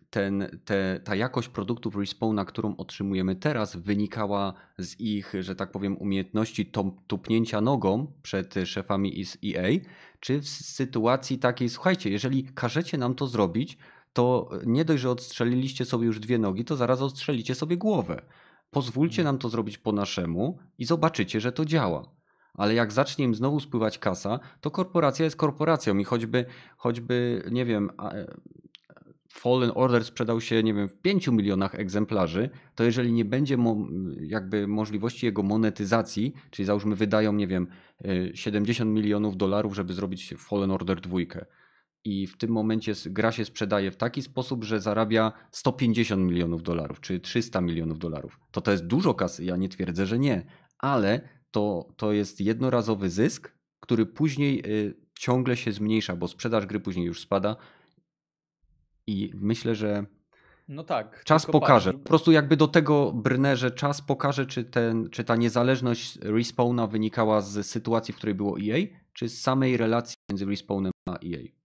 ten, 0.09 0.59
te, 0.65 0.99
ta 1.03 1.15
jakość 1.15 1.47
produktów 1.47 1.95
Respawna, 1.95 2.45
którą 2.45 2.75
otrzymujemy 2.75 3.35
teraz, 3.35 3.75
wynikała 3.75 4.53
z 4.77 4.99
ich, 4.99 5.33
że 5.39 5.55
tak 5.55 5.71
powiem, 5.71 5.97
umiejętności 5.97 6.71
tupnięcia 7.07 7.61
nogą 7.61 8.13
przed 8.21 8.55
szefami 8.65 9.25
z 9.25 9.37
EA, 9.45 9.79
czy 10.19 10.41
w 10.41 10.47
sytuacji 10.49 11.39
takiej, 11.39 11.69
słuchajcie, 11.69 12.09
jeżeli 12.09 12.43
każecie 12.43 12.97
nam 12.97 13.15
to 13.15 13.27
zrobić, 13.27 13.77
to 14.13 14.49
nie 14.65 14.85
dość, 14.85 15.01
że 15.01 15.09
odstrzeliliście 15.09 15.85
sobie 15.85 16.05
już 16.05 16.19
dwie 16.19 16.37
nogi, 16.37 16.65
to 16.65 16.75
zaraz 16.75 17.01
odstrzelicie 17.01 17.55
sobie 17.55 17.77
głowę. 17.77 18.21
Pozwólcie 18.69 19.23
nam 19.23 19.37
to 19.37 19.49
zrobić 19.49 19.77
po 19.77 19.91
naszemu 19.91 20.59
i 20.77 20.85
zobaczycie, 20.85 21.41
że 21.41 21.51
to 21.51 21.65
działa. 21.65 22.11
Ale 22.53 22.73
jak 22.73 22.91
zacznie 22.91 23.25
im 23.25 23.35
znowu 23.35 23.59
spływać 23.59 23.97
kasa, 23.97 24.39
to 24.61 24.71
korporacja 24.71 25.25
jest 25.25 25.35
korporacją 25.35 25.97
i 25.97 26.03
choćby, 26.03 26.45
choćby 26.77 27.43
nie 27.51 27.65
wiem, 27.65 27.91
Fallen 29.33 29.71
Order 29.75 30.05
sprzedał 30.05 30.41
się, 30.41 30.63
nie 30.63 30.73
wiem, 30.73 30.87
w 30.87 31.01
5 31.01 31.27
milionach 31.27 31.75
egzemplarzy, 31.75 32.49
to 32.75 32.83
jeżeli 32.83 33.13
nie 33.13 33.25
będzie 33.25 33.57
mo 33.57 33.87
jakby 34.19 34.67
możliwości 34.67 35.25
jego 35.25 35.43
monetyzacji, 35.43 36.33
czyli 36.49 36.65
załóżmy 36.65 36.95
wydają, 36.95 37.33
nie 37.33 37.47
wiem, 37.47 37.67
70 38.33 38.89
y, 38.89 38.93
milionów 38.93 39.37
dolarów, 39.37 39.75
żeby 39.75 39.93
zrobić 39.93 40.33
Fallen 40.37 40.71
Order 40.71 41.01
2 41.01 41.19
i 42.05 42.27
w 42.27 42.37
tym 42.37 42.51
momencie 42.51 42.93
gra 43.05 43.31
się 43.31 43.45
sprzedaje 43.45 43.91
w 43.91 43.95
taki 43.95 44.21
sposób, 44.21 44.63
że 44.63 44.79
zarabia 44.79 45.31
150 45.51 46.23
milionów 46.23 46.63
dolarów, 46.63 47.01
czy 47.01 47.19
300 47.19 47.61
milionów 47.61 47.99
dolarów, 47.99 48.39
to 48.51 48.61
to 48.61 48.71
jest 48.71 48.85
dużo 48.85 49.13
kasy, 49.13 49.45
ja 49.45 49.57
nie 49.57 49.69
twierdzę, 49.69 50.05
że 50.05 50.19
nie, 50.19 50.45
ale 50.77 51.29
to, 51.51 51.87
to 51.97 52.11
jest 52.11 52.41
jednorazowy 52.41 53.09
zysk, 53.09 53.53
który 53.79 54.05
później 54.05 54.71
y, 54.71 54.93
ciągle 55.19 55.57
się 55.57 55.71
zmniejsza, 55.71 56.15
bo 56.15 56.27
sprzedaż 56.27 56.65
gry 56.65 56.79
później 56.79 57.05
już 57.05 57.21
spada, 57.21 57.55
i 59.07 59.31
myślę, 59.35 59.75
że 59.75 60.05
no 60.67 60.83
tak. 60.83 61.23
Czas 61.23 61.45
pokaże. 61.45 61.93
Po 61.93 61.99
prostu 61.99 62.31
jakby 62.31 62.57
do 62.57 62.67
tego 62.67 63.11
brnę, 63.11 63.57
że 63.57 63.71
czas 63.71 64.01
pokaże, 64.01 64.45
czy, 64.45 64.63
ten, 64.63 65.09
czy 65.09 65.23
ta 65.23 65.35
niezależność 65.35 66.17
respawna 66.21 66.87
wynikała 66.87 67.41
z 67.41 67.67
sytuacji, 67.67 68.13
w 68.13 68.17
której 68.17 68.35
było 68.35 68.57
EA, 68.59 68.87
czy 69.13 69.29
z 69.29 69.41
samej 69.41 69.77
relacji 69.77 70.15
między 70.29 70.45
respawnem 70.45 70.91
a 71.09 71.11
EA. 71.11 71.60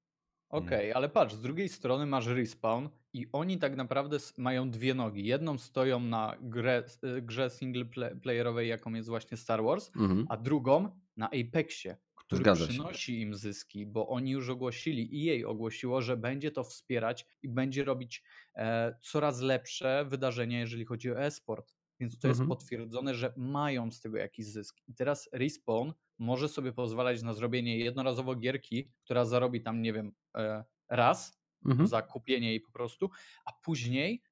Okej, 0.48 0.78
okay, 0.78 0.94
ale 0.94 1.08
patrz, 1.08 1.34
z 1.34 1.40
drugiej 1.40 1.68
strony 1.68 2.06
masz 2.06 2.26
respawn 2.26 2.88
i 3.12 3.26
oni 3.32 3.58
tak 3.58 3.76
naprawdę 3.76 4.16
mają 4.38 4.70
dwie 4.70 4.94
nogi. 4.94 5.24
Jedną 5.24 5.58
stoją 5.58 6.00
na 6.00 6.36
grę, 6.40 6.82
y, 7.04 7.22
grze 7.22 7.50
single 7.50 7.84
playerowej, 8.22 8.68
jaką 8.68 8.94
jest 8.94 9.08
właśnie 9.08 9.36
Star 9.36 9.62
Wars, 9.62 9.90
mhm. 9.96 10.26
a 10.28 10.36
drugą 10.36 10.90
na 11.16 11.26
Apexie 11.30 11.96
który 12.26 12.42
Zgadza 12.42 12.66
przynosi 12.66 13.12
się. 13.12 13.18
im 13.18 13.34
zyski, 13.34 13.86
bo 13.86 14.08
oni 14.08 14.30
już 14.30 14.48
ogłosili, 14.48 15.16
i 15.16 15.24
jej 15.24 15.44
ogłosiło, 15.44 16.02
że 16.02 16.16
będzie 16.16 16.50
to 16.50 16.64
wspierać 16.64 17.26
i 17.42 17.48
będzie 17.48 17.84
robić 17.84 18.22
e, 18.54 18.96
coraz 19.02 19.40
lepsze 19.40 20.04
wydarzenia, 20.08 20.60
jeżeli 20.60 20.84
chodzi 20.84 21.10
o 21.10 21.20
e-sport. 21.20 21.75
Więc 22.00 22.18
to 22.18 22.28
mhm. 22.28 22.30
jest 22.30 22.48
potwierdzone, 22.48 23.14
że 23.14 23.32
mają 23.36 23.90
z 23.90 24.00
tego 24.00 24.16
jakiś 24.16 24.46
zysk. 24.46 24.76
I 24.86 24.94
teraz 24.94 25.28
Respawn 25.32 25.92
może 26.18 26.48
sobie 26.48 26.72
pozwalać 26.72 27.22
na 27.22 27.34
zrobienie 27.34 27.78
jednorazowo 27.78 28.34
gierki, 28.34 28.90
która 29.04 29.24
zarobi 29.24 29.62
tam, 29.62 29.82
nie 29.82 29.92
wiem, 29.92 30.12
e, 30.36 30.64
raz 30.88 31.40
mhm. 31.66 31.88
za 31.88 32.02
kupienie 32.02 32.48
jej 32.48 32.60
po 32.60 32.72
prostu, 32.72 33.10
a 33.44 33.52
później 33.52 34.22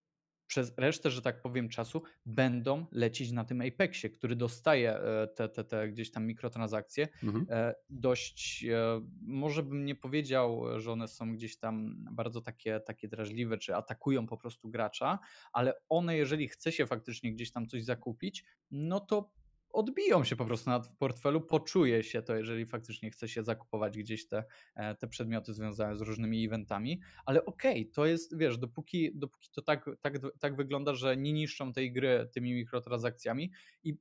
przez 0.46 0.78
resztę, 0.78 1.10
że 1.10 1.22
tak 1.22 1.42
powiem, 1.42 1.68
czasu 1.68 2.02
będą 2.26 2.86
lecieć 2.92 3.32
na 3.32 3.44
tym 3.44 3.60
Apexie, 3.60 4.10
który 4.10 4.36
dostaje 4.36 4.96
e, 4.96 5.26
te, 5.26 5.48
te, 5.48 5.64
te 5.64 5.88
gdzieś 5.88 6.10
tam 6.10 6.26
mikrotransakcje. 6.26 7.08
Mhm. 7.22 7.46
E, 7.50 7.74
dość, 7.90 8.64
e, 8.64 9.00
może 9.22 9.62
bym 9.62 9.84
nie 9.84 9.94
powiedział, 9.94 10.80
że 10.80 10.92
one 10.92 11.08
są 11.08 11.34
gdzieś 11.34 11.58
tam 11.58 11.96
bardzo 12.12 12.40
takie, 12.40 12.80
takie 12.80 13.08
drażliwe, 13.08 13.58
czy 13.58 13.76
atakują 13.76 14.26
po 14.26 14.36
prostu 14.36 14.70
gracza, 14.70 15.18
ale 15.52 15.74
one, 15.88 16.16
jeżeli 16.16 16.48
chce 16.48 16.72
się 16.72 16.86
faktycznie 16.86 17.32
gdzieś 17.32 17.52
tam 17.52 17.66
coś 17.66 17.84
zakupić, 17.84 18.44
no 18.70 19.00
to 19.00 19.30
odbiją 19.74 20.24
się 20.24 20.36
po 20.36 20.44
prostu 20.44 20.70
na 20.70 20.80
portfelu, 20.98 21.40
poczuje 21.40 22.02
się 22.02 22.22
to, 22.22 22.36
jeżeli 22.36 22.66
faktycznie 22.66 23.10
chce 23.10 23.28
się 23.28 23.42
zakupować 23.42 23.98
gdzieś 23.98 24.26
te, 24.26 24.44
e, 24.74 24.94
te 24.94 25.08
przedmioty 25.08 25.52
związane 25.52 25.96
z 25.96 26.00
różnymi 26.00 26.44
eventami, 26.44 27.00
ale 27.24 27.44
okej, 27.44 27.80
okay, 27.80 27.92
to 27.92 28.06
jest, 28.06 28.38
wiesz, 28.38 28.58
dopóki, 28.58 29.10
dopóki 29.14 29.50
to 29.50 29.62
tak, 29.62 29.90
tak, 30.00 30.18
tak 30.38 30.56
wygląda, 30.56 30.94
że 30.94 31.16
nie 31.16 31.32
niszczą 31.32 31.72
tej 31.72 31.92
gry 31.92 32.28
tymi 32.32 32.54
mikrotransakcjami 32.54 33.52
i 33.84 33.94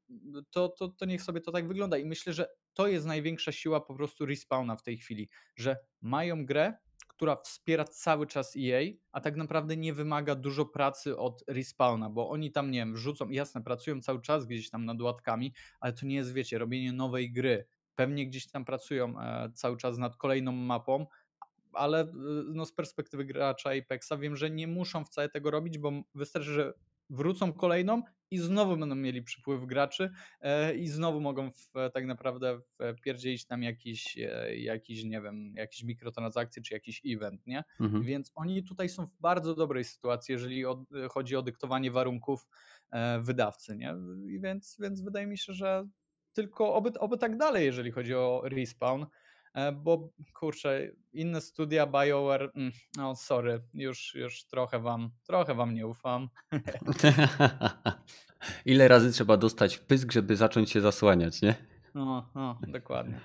to, 0.51 0.69
to, 0.69 0.87
to 0.87 1.05
niech 1.05 1.21
sobie 1.21 1.41
to 1.41 1.51
tak 1.51 1.67
wygląda 1.67 1.97
i 1.97 2.05
myślę, 2.05 2.33
że 2.33 2.49
to 2.73 2.87
jest 2.87 3.05
największa 3.05 3.51
siła 3.51 3.81
po 3.81 3.95
prostu 3.95 4.25
respawna 4.25 4.75
w 4.75 4.83
tej 4.83 4.97
chwili, 4.97 5.29
że 5.55 5.77
mają 6.01 6.45
grę, 6.45 6.73
która 7.15 7.35
wspiera 7.35 7.83
cały 7.83 8.27
czas 8.27 8.55
EA, 8.57 8.81
a 9.11 9.21
tak 9.21 9.35
naprawdę 9.35 9.77
nie 9.77 9.93
wymaga 9.93 10.35
dużo 10.35 10.65
pracy 10.65 11.17
od 11.17 11.43
respawna, 11.47 12.09
bo 12.09 12.29
oni 12.29 12.51
tam, 12.51 12.71
nie 12.71 12.79
wiem, 12.79 12.93
wrzucą, 12.93 13.29
jasne, 13.29 13.63
pracują 13.63 14.01
cały 14.01 14.21
czas 14.21 14.45
gdzieś 14.45 14.69
tam 14.69 14.85
nad 14.85 15.01
łatkami, 15.01 15.53
ale 15.79 15.93
to 15.93 16.05
nie 16.05 16.15
jest, 16.15 16.33
wiecie, 16.33 16.57
robienie 16.57 16.93
nowej 16.93 17.31
gry. 17.31 17.65
Pewnie 17.95 18.27
gdzieś 18.27 18.47
tam 18.47 18.65
pracują 18.65 19.19
e, 19.19 19.51
cały 19.53 19.77
czas 19.77 19.97
nad 19.97 20.17
kolejną 20.17 20.51
mapą, 20.51 21.05
ale 21.73 22.01
e, 22.01 22.11
no, 22.53 22.65
z 22.65 22.73
perspektywy 22.73 23.25
gracza 23.25 23.69
Apexa 23.69 24.17
wiem, 24.19 24.35
że 24.35 24.49
nie 24.49 24.67
muszą 24.67 25.05
wcale 25.05 25.29
tego 25.29 25.51
robić, 25.51 25.77
bo 25.77 25.91
wystarczy, 26.15 26.51
że 26.51 26.73
wrócą 27.13 27.53
kolejną 27.53 28.01
i 28.31 28.37
znowu 28.37 28.77
będą 28.77 28.95
mieli 28.95 29.21
przypływ 29.23 29.65
graczy 29.65 30.11
e, 30.41 30.75
i 30.75 30.87
znowu 30.87 31.21
mogą 31.21 31.51
w, 31.51 31.71
tak 31.93 32.05
naprawdę 32.05 32.59
pierdzielić 33.03 33.45
tam 33.45 33.63
jakiś, 33.63 34.17
e, 34.17 34.55
jakiś, 34.55 35.03
nie 35.03 35.21
wiem, 35.21 35.53
jakiś 35.55 35.83
mikrotransakcje 35.83 36.61
czy 36.61 36.73
jakiś 36.73 37.01
event, 37.05 37.47
nie? 37.47 37.63
Mhm. 37.79 38.03
Więc 38.03 38.31
oni 38.35 38.63
tutaj 38.63 38.89
są 38.89 39.05
w 39.05 39.17
bardzo 39.19 39.55
dobrej 39.55 39.83
sytuacji, 39.83 40.31
jeżeli 40.31 40.63
chodzi 41.09 41.35
o 41.35 41.41
dyktowanie 41.41 41.91
warunków 41.91 42.47
e, 42.91 43.21
wydawcy, 43.21 43.75
nie? 43.77 43.95
Więc, 44.39 44.77
więc 44.79 45.01
wydaje 45.01 45.27
mi 45.27 45.37
się, 45.37 45.53
że 45.53 45.87
tylko 46.33 46.75
oby, 46.75 46.99
oby 46.99 47.17
tak 47.17 47.37
dalej, 47.37 47.65
jeżeli 47.65 47.91
chodzi 47.91 48.15
o 48.15 48.41
respawn. 48.45 49.03
E, 49.53 49.71
bo 49.71 50.09
kurczę, 50.33 50.91
inne 51.13 51.41
studia 51.41 51.87
BioWare, 51.87 52.51
mm, 52.55 52.71
no 52.97 53.15
sorry, 53.15 53.61
już, 53.73 54.15
już 54.15 54.45
trochę 54.45 54.79
wam, 54.79 55.11
trochę 55.23 55.55
wam 55.55 55.73
nie 55.73 55.87
ufam. 55.87 56.29
Ile 58.65 58.87
razy 58.87 59.11
trzeba 59.11 59.37
dostać 59.37 59.75
w 59.75 59.85
pysk, 59.85 60.11
żeby 60.11 60.35
zacząć 60.35 60.71
się 60.71 60.81
zasłaniać, 60.81 61.41
nie? 61.41 61.55
No, 61.95 62.29
no 62.35 62.59
dokładnie. 62.67 63.19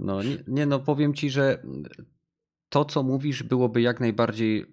No 0.00 0.22
nie, 0.22 0.36
nie, 0.46 0.66
no 0.66 0.80
powiem 0.80 1.14
ci, 1.14 1.30
że 1.30 1.62
to 2.68 2.84
co 2.84 3.02
mówisz 3.02 3.42
byłoby 3.42 3.80
jak 3.80 4.00
najbardziej 4.00 4.66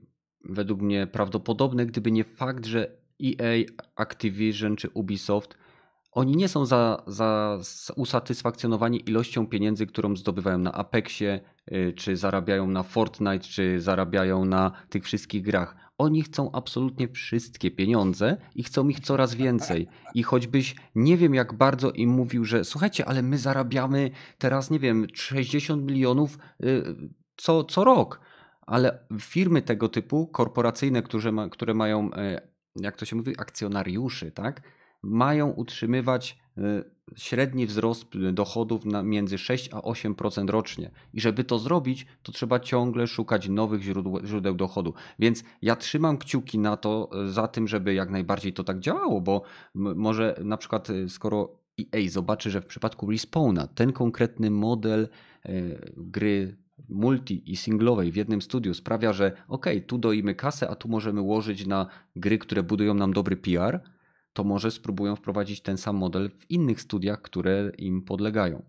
według 0.43 0.82
mnie 0.82 1.07
prawdopodobne, 1.07 1.86
gdyby 1.86 2.11
nie 2.11 2.23
fakt, 2.23 2.65
że 2.65 2.97
EA, 3.23 3.65
Activision 3.95 4.75
czy 4.75 4.89
Ubisoft 4.89 5.57
oni 6.18 6.36
nie 6.36 6.47
są 6.47 6.65
za, 6.65 7.03
za 7.07 7.59
usatysfakcjonowani 7.95 9.09
ilością 9.09 9.47
pieniędzy, 9.47 9.86
którą 9.86 10.15
zdobywają 10.15 10.57
na 10.57 10.72
Apexie 10.72 11.39
y, 11.72 11.93
czy 11.95 12.15
zarabiają 12.15 12.68
na 12.68 12.84
Fortnite, 12.84 13.39
czy 13.39 13.82
zarabiają 13.82 14.45
na 14.45 14.72
tych 14.89 15.03
wszystkich 15.03 15.41
grach. 15.41 15.76
Oni 15.97 16.22
chcą 16.22 16.51
absolutnie 16.51 17.07
wszystkie 17.07 17.72
pieniądze 17.72 18.38
i 18.55 18.63
chcą 18.63 18.88
ich 18.88 18.99
coraz 18.99 19.36
więcej. 19.36 19.88
I 20.13 20.24
choćbyś 20.24 20.76
nie 20.95 21.18
wiem 21.18 21.34
jak 21.34 21.53
bardzo 21.53 21.91
im 21.91 22.09
mówił, 22.09 22.45
że 22.45 22.63
słuchajcie, 22.63 23.05
ale 23.05 23.22
my 23.22 23.38
zarabiamy 23.38 24.11
teraz, 24.38 24.70
nie 24.70 24.80
wiem, 24.80 25.07
60 25.13 25.84
milionów 25.84 26.38
y, 26.63 26.84
co, 27.36 27.63
co 27.63 27.84
rok. 27.84 28.20
Ale 28.61 28.99
firmy 29.20 29.61
tego 29.61 29.89
typu, 29.89 30.28
korporacyjne, 30.28 31.01
które, 31.01 31.32
ma, 31.32 31.49
które 31.49 31.74
mają, 31.74 32.09
y, 32.13 32.41
jak 32.76 32.97
to 32.97 33.05
się 33.05 33.15
mówi, 33.15 33.39
akcjonariuszy, 33.39 34.32
tak? 34.32 34.76
Mają 35.03 35.49
utrzymywać 35.49 36.37
y, 36.57 36.61
średni 37.15 37.65
wzrost 37.65 38.05
dochodów 38.33 38.85
na 38.85 39.03
między 39.03 39.37
6 39.37 39.69
a 39.73 39.79
8% 39.79 40.49
rocznie. 40.49 40.91
I 41.13 41.21
żeby 41.21 41.43
to 41.43 41.59
zrobić, 41.59 42.05
to 42.23 42.31
trzeba 42.31 42.59
ciągle 42.59 43.07
szukać 43.07 43.49
nowych 43.49 43.81
źródeł, 44.25 44.55
dochodu. 44.55 44.93
Więc 45.19 45.43
ja 45.61 45.75
trzymam 45.75 46.17
kciuki 46.17 46.59
na 46.59 46.77
to, 46.77 47.09
e, 47.23 47.31
za 47.31 47.47
tym, 47.47 47.67
żeby 47.67 47.93
jak 47.93 48.09
najbardziej 48.09 48.53
to 48.53 48.63
tak 48.63 48.79
działało, 48.79 49.21
bo 49.21 49.41
może 49.75 50.35
na 50.43 50.57
przykład 50.57 50.89
e, 50.89 51.09
skoro 51.09 51.59
EA 51.79 52.09
zobaczy, 52.09 52.51
że 52.51 52.61
w 52.61 52.65
przypadku 52.65 53.11
Respawna 53.11 53.67
ten 53.67 53.93
konkretny 53.93 54.51
model 54.51 55.07
gry 55.97 56.57
multi 56.89 57.51
i 57.51 57.55
singlowej 57.55 58.11
w 58.11 58.15
jednym 58.15 58.41
studiu 58.41 58.73
sprawia, 58.73 59.13
że 59.13 59.31
ok, 59.47 59.65
tu 59.87 59.97
doimy 59.97 60.35
kasę, 60.35 60.69
a 60.69 60.75
tu 60.75 60.89
możemy 60.89 61.21
łożyć 61.21 61.65
na 61.65 61.87
gry, 62.15 62.37
które 62.37 62.63
budują 62.63 62.93
nam 62.93 63.13
dobry 63.13 63.37
PR, 63.37 63.79
to 64.38 64.43
może 64.43 64.71
spróbują 64.71 65.15
wprowadzić 65.15 65.61
ten 65.61 65.77
sam 65.77 65.95
model 65.95 66.29
w 66.29 66.51
innych 66.51 66.81
studiach, 66.81 67.21
które 67.21 67.71
im 67.77 68.01
podlegają. 68.01 68.63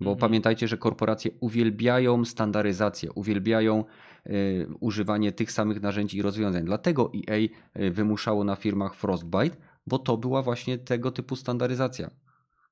Bo 0.00 0.10
mhm. 0.10 0.18
pamiętajcie, 0.18 0.68
że 0.68 0.78
korporacje 0.78 1.30
uwielbiają 1.40 2.24
standaryzację, 2.24 3.12
uwielbiają 3.12 3.84
y, 4.26 4.68
używanie 4.80 5.32
tych 5.32 5.52
samych 5.52 5.82
narzędzi 5.82 6.18
i 6.18 6.22
rozwiązań. 6.22 6.64
Dlatego 6.64 7.12
EA 7.28 7.36
y, 7.36 7.90
wymuszało 7.90 8.44
na 8.44 8.56
firmach 8.56 8.94
Frostbite, 8.94 9.56
bo 9.86 9.98
to 9.98 10.16
była 10.16 10.42
właśnie 10.42 10.78
tego 10.78 11.10
typu 11.10 11.36
standaryzacja. 11.36 12.10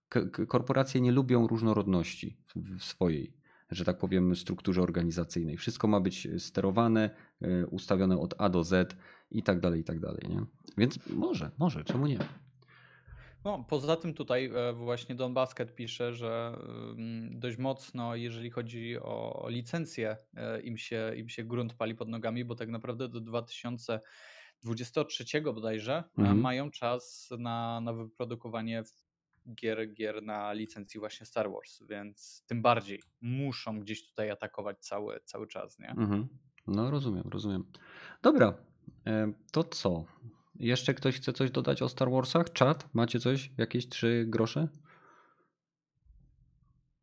K 0.09 0.21
korporacje 0.49 1.01
nie 1.01 1.13
lubią 1.13 1.47
różnorodności 1.47 2.39
w, 2.47 2.79
w 2.79 2.85
swojej, 2.85 3.36
że 3.71 3.85
tak 3.85 3.99
powiem, 3.99 4.37
strukturze 4.37 4.83
organizacyjnej. 4.83 5.57
Wszystko 5.57 5.89
ma 5.89 6.01
być 6.01 6.29
sterowane, 6.39 7.11
y, 7.43 7.67
ustawione 7.67 8.19
od 8.19 8.35
A 8.39 8.49
do 8.49 8.65
Z 8.65 8.97
i 9.31 9.43
tak 9.43 9.61
dalej, 9.61 9.81
i 9.81 9.85
tak 9.85 10.01
dalej. 10.01 10.23
Nie? 10.29 10.43
Więc 10.79 10.99
może, 11.11 11.51
może, 11.59 11.85
czemu 11.85 12.07
nie? 12.07 12.19
No, 13.47 13.65
poza 13.69 13.97
tym 13.97 14.15
tutaj 14.15 14.51
e, 14.55 14.73
właśnie 14.73 15.15
Don 15.15 15.35
Basket 15.35 15.75
pisze, 15.75 16.15
że 16.15 16.59
dość 17.31 17.59
mocno, 17.59 18.17
jeżeli 18.17 18.51
chodzi 18.51 18.99
o 18.99 19.47
licencję, 19.49 20.17
e, 20.35 20.61
im 20.61 20.79
się, 20.79 21.13
im 21.17 21.29
się 21.29 21.45
grunt 21.45 21.75
pali 21.75 21.95
pod 21.95 22.09
nogami, 22.09 22.45
bo 22.45 22.55
tak 22.55 22.69
naprawdę 22.69 23.09
do 23.09 23.21
2023 23.21 25.41
bodajże 25.41 25.95
e, 25.95 26.05
mhm. 26.19 26.41
mają 26.41 26.71
czas 26.71 27.31
na, 27.39 27.81
na 27.81 27.93
wyprodukowanie 27.93 28.83
gier, 29.55 29.93
gier 29.95 30.23
na 30.23 30.53
licencji 30.53 31.01
właśnie 31.01 31.27
Star 31.27 31.51
Wars, 31.51 31.83
więc 31.89 32.45
tym 32.47 32.63
bardziej 32.63 33.03
muszą 33.21 33.81
gdzieś 33.81 34.09
tutaj 34.09 34.31
atakować 34.31 34.79
cały, 34.79 35.21
cały 35.25 35.47
czas, 35.47 35.79
nie? 35.79 35.91
Mhm. 35.91 36.29
No 36.67 36.91
rozumiem, 36.91 37.25
rozumiem. 37.31 37.65
Dobra, 38.23 38.55
to 39.53 39.65
co? 39.65 40.05
Jeszcze 40.59 40.95
ktoś 40.95 41.17
chce 41.17 41.33
coś 41.33 41.51
dodać 41.51 41.83
o 41.83 41.89
Star 41.89 42.11
Warsach? 42.11 42.53
Czat? 42.53 42.95
Macie 42.95 43.21
coś? 43.21 43.51
Jakieś 43.59 43.89
trzy 43.89 44.25
grosze? 44.29 44.69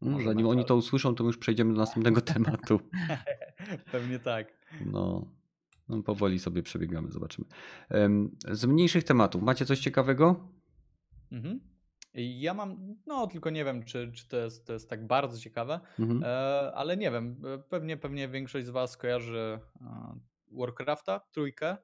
No, 0.02 0.22
zanim 0.22 0.48
oni 0.48 0.66
to 0.66 0.76
usłyszą, 0.76 1.16
to 1.16 1.24
już 1.24 1.38
przejdziemy 1.38 1.74
do 1.74 1.80
następnego 1.80 2.22
tematu. 2.34 2.80
Pewnie 3.92 4.20
tak. 4.20 4.48
No, 4.86 5.28
no, 5.90 6.04
powoli 6.04 6.40
sobie 6.40 6.64
przebiegamy, 6.64 7.12
zobaczymy. 7.12 7.48
Z 8.52 8.66
mniejszych 8.66 9.04
tematów, 9.04 9.44
macie 9.44 9.66
coś 9.66 9.80
ciekawego? 9.80 10.50
Mhm. 11.32 11.73
Ja 12.14 12.54
mam, 12.54 12.96
no 13.06 13.28
tylko 13.28 13.50
nie 13.50 13.66
wiem, 13.66 13.84
czy, 13.84 14.12
czy 14.12 14.28
to, 14.28 14.38
jest, 14.38 14.68
to 14.68 14.74
jest 14.74 14.90
tak 14.90 15.08
bardzo 15.08 15.40
ciekawe, 15.40 15.80
mhm. 16.00 16.24
e, 16.24 16.72
ale 16.76 16.98
nie 16.98 17.12
wiem, 17.12 17.42
pewnie, 17.70 17.98
pewnie 17.98 18.28
większość 18.28 18.66
z 18.66 18.70
Was 18.70 18.98
kojarzy 18.98 19.60
e, 19.82 20.20
Warcrafta, 20.52 21.20
trójkę. 21.32 21.78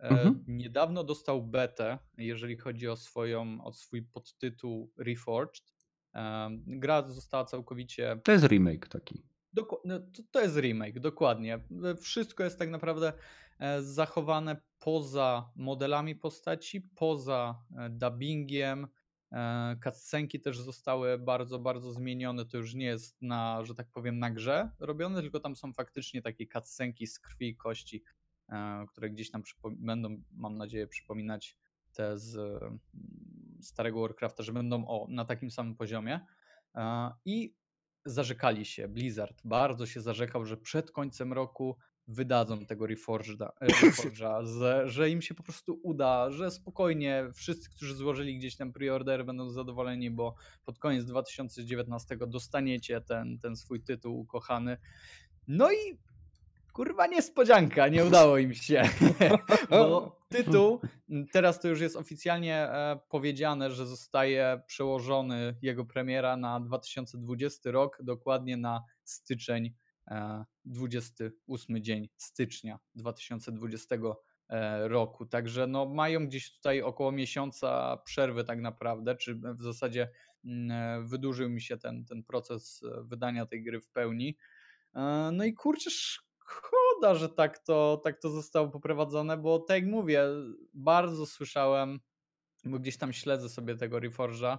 E, 0.00 0.08
mhm. 0.08 0.44
Niedawno 0.48 1.04
dostał 1.04 1.42
betę, 1.42 1.98
jeżeli 2.18 2.56
chodzi 2.56 2.88
o, 2.88 2.96
swoją, 2.96 3.64
o 3.64 3.72
swój 3.72 4.02
podtytuł 4.02 4.92
Reforged. 4.98 5.74
E, 6.14 6.50
gra 6.66 7.02
została 7.02 7.44
całkowicie. 7.44 8.20
To 8.24 8.32
jest 8.32 8.44
remake 8.44 8.88
taki. 8.88 9.22
Doku... 9.52 9.76
No, 9.84 10.00
to, 10.00 10.22
to 10.30 10.40
jest 10.40 10.56
remake, 10.56 11.00
dokładnie. 11.00 11.54
E, 11.54 11.96
wszystko 11.96 12.44
jest 12.44 12.58
tak 12.58 12.70
naprawdę 12.70 13.12
zachowane 13.80 14.56
poza 14.78 15.50
modelami 15.56 16.16
postaci, 16.16 16.80
poza 16.80 17.64
dubbingiem. 17.90 18.86
Cutscenki 19.84 20.40
też 20.40 20.60
zostały 20.60 21.18
bardzo, 21.18 21.58
bardzo 21.58 21.92
zmienione. 21.92 22.46
To 22.46 22.56
już 22.56 22.74
nie 22.74 22.86
jest 22.86 23.22
na, 23.22 23.64
że 23.64 23.74
tak 23.74 23.90
powiem, 23.90 24.18
na 24.18 24.30
grze 24.30 24.70
robione, 24.78 25.22
tylko 25.22 25.40
tam 25.40 25.56
są 25.56 25.72
faktycznie 25.72 26.22
takie 26.22 26.46
cutscenki 26.46 27.06
z 27.06 27.20
krwi 27.20 27.48
i 27.48 27.56
kości 27.56 28.04
E, 28.48 28.86
które 28.88 29.10
gdzieś 29.10 29.30
tam 29.30 29.42
będą, 29.64 30.22
mam 30.32 30.56
nadzieję, 30.56 30.86
przypominać 30.86 31.56
te 31.92 32.18
z 32.18 32.36
mm, 32.36 32.78
starego 33.60 34.00
Warcrafta, 34.00 34.42
że 34.42 34.52
będą 34.52 34.86
o, 34.86 35.06
na 35.08 35.24
takim 35.24 35.50
samym 35.50 35.76
poziomie. 35.76 36.20
E, 36.74 37.10
I 37.24 37.54
zarzekali 38.04 38.64
się, 38.64 38.88
Blizzard 38.88 39.40
bardzo 39.44 39.86
się 39.86 40.00
zarzekał, 40.00 40.44
że 40.44 40.56
przed 40.56 40.90
końcem 40.90 41.32
roku 41.32 41.76
wydadzą 42.08 42.66
tego 42.66 42.86
Reforgeda, 42.86 43.52
e, 43.60 43.66
Reforge'a, 43.86 44.46
że, 44.46 44.88
że 44.88 45.10
im 45.10 45.22
się 45.22 45.34
po 45.34 45.42
prostu 45.42 45.80
uda, 45.82 46.30
że 46.30 46.50
spokojnie 46.50 47.24
wszyscy, 47.34 47.70
którzy 47.70 47.94
złożyli 47.94 48.38
gdzieś 48.38 48.56
tam 48.56 48.72
preorder 48.72 49.24
będą 49.24 49.50
zadowoleni, 49.50 50.10
bo 50.10 50.34
pod 50.64 50.78
koniec 50.78 51.04
2019 51.04 52.16
dostaniecie 52.26 53.00
ten, 53.00 53.38
ten 53.38 53.56
swój 53.56 53.82
tytuł 53.82 54.20
ukochany. 54.20 54.76
No 55.48 55.72
i 55.72 55.98
kurwa 56.74 57.06
niespodzianka, 57.06 57.88
nie 57.88 58.04
udało 58.04 58.38
im 58.38 58.54
się. 58.54 58.82
Bo 59.70 60.20
tytuł, 60.28 60.80
teraz 61.32 61.60
to 61.60 61.68
już 61.68 61.80
jest 61.80 61.96
oficjalnie 61.96 62.56
e, 62.56 63.00
powiedziane, 63.08 63.70
że 63.70 63.86
zostaje 63.86 64.62
przełożony 64.66 65.56
jego 65.62 65.84
premiera 65.84 66.36
na 66.36 66.60
2020 66.60 67.70
rok, 67.70 67.98
dokładnie 68.02 68.56
na 68.56 68.84
styczeń, 69.04 69.74
28 70.64 71.76
e, 71.76 71.80
dzień 71.82 72.08
stycznia 72.16 72.78
2020 72.94 73.96
e, 74.48 74.88
roku. 74.88 75.26
Także 75.26 75.66
no, 75.66 75.86
mają 75.86 76.26
gdzieś 76.26 76.52
tutaj 76.56 76.82
około 76.82 77.12
miesiąca 77.12 77.96
przerwy 78.04 78.44
tak 78.44 78.60
naprawdę, 78.60 79.16
czy 79.16 79.34
w 79.34 79.62
zasadzie 79.62 80.10
mm, 80.44 81.06
wydłużył 81.08 81.50
mi 81.50 81.60
się 81.60 81.76
ten, 81.76 82.04
ten 82.04 82.24
proces 82.24 82.82
wydania 83.02 83.46
tej 83.46 83.62
gry 83.62 83.80
w 83.80 83.88
pełni. 83.88 84.36
No 85.32 85.44
i 85.44 85.54
kurczę, 85.54 85.90
szkoda, 85.90 87.14
że 87.14 87.28
tak 87.28 87.58
to, 87.58 88.00
tak 88.04 88.20
to 88.20 88.30
zostało 88.30 88.68
poprowadzone, 88.68 89.36
bo 89.36 89.58
tak 89.58 89.82
jak 89.82 89.90
mówię, 89.90 90.24
bardzo 90.74 91.26
słyszałem, 91.26 92.00
bo 92.64 92.78
gdzieś 92.78 92.96
tam 92.96 93.12
śledzę 93.12 93.48
sobie 93.48 93.76
tego 93.76 93.96
Reforge'a, 93.96 94.58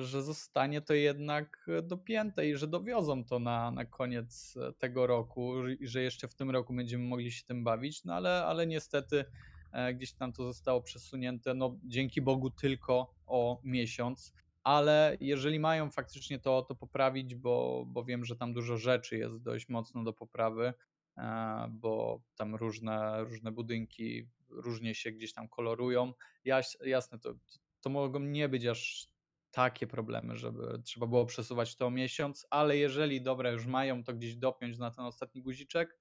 że 0.00 0.22
zostanie 0.22 0.80
to 0.80 0.94
jednak 0.94 1.66
dopięte 1.82 2.48
i 2.48 2.56
że 2.56 2.66
dowiozą 2.66 3.24
to 3.24 3.38
na, 3.38 3.70
na 3.70 3.84
koniec 3.84 4.54
tego 4.78 5.06
roku 5.06 5.68
i 5.68 5.86
że 5.86 6.02
jeszcze 6.02 6.28
w 6.28 6.34
tym 6.34 6.50
roku 6.50 6.74
będziemy 6.74 7.04
mogli 7.04 7.32
się 7.32 7.44
tym 7.44 7.64
bawić, 7.64 8.04
no 8.04 8.14
ale, 8.14 8.44
ale 8.44 8.66
niestety 8.66 9.24
e, 9.72 9.94
gdzieś 9.94 10.12
tam 10.12 10.32
to 10.32 10.44
zostało 10.44 10.80
przesunięte, 10.82 11.54
no 11.54 11.78
dzięki 11.84 12.22
Bogu 12.22 12.50
tylko 12.50 13.14
o 13.26 13.60
miesiąc, 13.64 14.32
ale 14.62 15.16
jeżeli 15.20 15.60
mają 15.60 15.90
faktycznie 15.90 16.38
to, 16.38 16.62
to 16.62 16.74
poprawić, 16.74 17.34
bo, 17.34 17.84
bo 17.86 18.04
wiem, 18.04 18.24
że 18.24 18.36
tam 18.36 18.52
dużo 18.52 18.76
rzeczy 18.76 19.18
jest 19.18 19.42
dość 19.42 19.68
mocno 19.68 20.04
do 20.04 20.12
poprawy, 20.12 20.74
E, 21.20 21.68
bo 21.70 22.22
tam 22.36 22.54
różne, 22.54 23.24
różne 23.24 23.52
budynki 23.52 24.28
różnie 24.48 24.94
się 24.94 25.12
gdzieś 25.12 25.32
tam 25.32 25.48
kolorują. 25.48 26.12
Jas, 26.44 26.78
jasne, 26.84 27.18
to, 27.18 27.34
to 27.80 27.90
mogą 27.90 28.20
nie 28.20 28.48
być 28.48 28.66
aż 28.66 29.08
takie 29.50 29.86
problemy, 29.86 30.36
żeby 30.36 30.82
trzeba 30.84 31.06
było 31.06 31.26
przesuwać 31.26 31.76
to 31.76 31.86
o 31.86 31.90
miesiąc, 31.90 32.46
ale 32.50 32.76
jeżeli 32.76 33.22
dobra 33.22 33.50
już 33.50 33.66
mają 33.66 34.04
to 34.04 34.14
gdzieś 34.14 34.36
dopiąć 34.36 34.78
na 34.78 34.90
ten 34.90 35.04
ostatni 35.04 35.42
guziczek, 35.42 35.98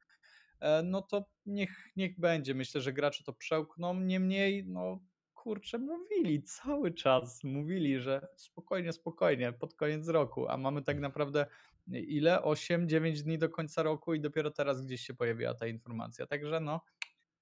e, 0.59 0.83
no 0.83 1.01
to 1.01 1.25
niech, 1.45 1.89
niech 1.95 2.19
będzie. 2.19 2.53
Myślę, 2.53 2.81
że 2.81 2.93
gracze 2.93 3.23
to 3.23 3.33
przełkną. 3.33 3.99
Niemniej, 3.99 4.65
no 4.65 4.99
kurczę, 5.33 5.77
mówili 5.77 6.43
cały 6.43 6.93
czas, 6.93 7.43
mówili, 7.43 7.99
że 7.99 8.27
spokojnie, 8.35 8.93
spokojnie, 8.93 9.53
pod 9.53 9.73
koniec 9.73 10.07
roku, 10.07 10.47
a 10.47 10.57
mamy 10.57 10.81
tak 10.81 10.99
naprawdę 10.99 11.45
ile? 11.87 12.39
8-9 12.39 13.21
dni 13.21 13.37
do 13.37 13.49
końca 13.49 13.83
roku 13.83 14.13
i 14.13 14.21
dopiero 14.21 14.51
teraz 14.51 14.81
gdzieś 14.81 15.01
się 15.01 15.13
pojawiła 15.13 15.53
ta 15.53 15.67
informacja. 15.67 16.27
Także 16.27 16.59
no, 16.59 16.81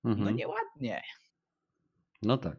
no 0.03 0.11
mhm. 0.11 0.25
no 0.29 0.31
nieładnie. 0.31 1.01
No 2.21 2.37
tak. 2.37 2.57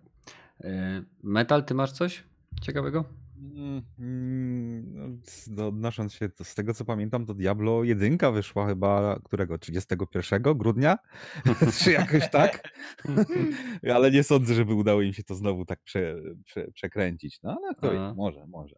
E, 0.60 1.02
Metal, 1.22 1.64
ty 1.64 1.74
masz 1.74 1.92
coś 1.92 2.24
ciekawego? 2.62 3.04
Mm, 3.40 3.82
mm, 3.98 4.94
no, 4.94 5.18
no, 5.50 5.68
Odnosząc 5.68 6.14
się 6.14 6.28
do, 6.28 6.44
z 6.44 6.54
tego, 6.54 6.74
co 6.74 6.84
pamiętam, 6.84 7.26
to 7.26 7.34
Diablo 7.34 7.84
1 7.84 8.18
wyszła 8.32 8.66
chyba 8.66 9.20
którego? 9.24 9.58
31 9.58 10.42
grudnia? 10.42 10.98
Czy 11.82 11.92
jakoś 11.92 12.30
tak? 12.30 12.62
ale 13.94 14.10
nie 14.10 14.22
sądzę, 14.22 14.54
żeby 14.54 14.74
udało 14.74 15.02
im 15.02 15.12
się 15.12 15.22
to 15.22 15.34
znowu 15.34 15.64
tak 15.64 15.82
prze, 15.82 16.16
prze, 16.44 16.70
przekręcić. 16.72 17.42
No 17.42 17.58
ale 17.62 17.74
kto 17.74 17.90
wie, 17.90 18.00
A. 18.00 18.14
może, 18.14 18.46
może. 18.46 18.76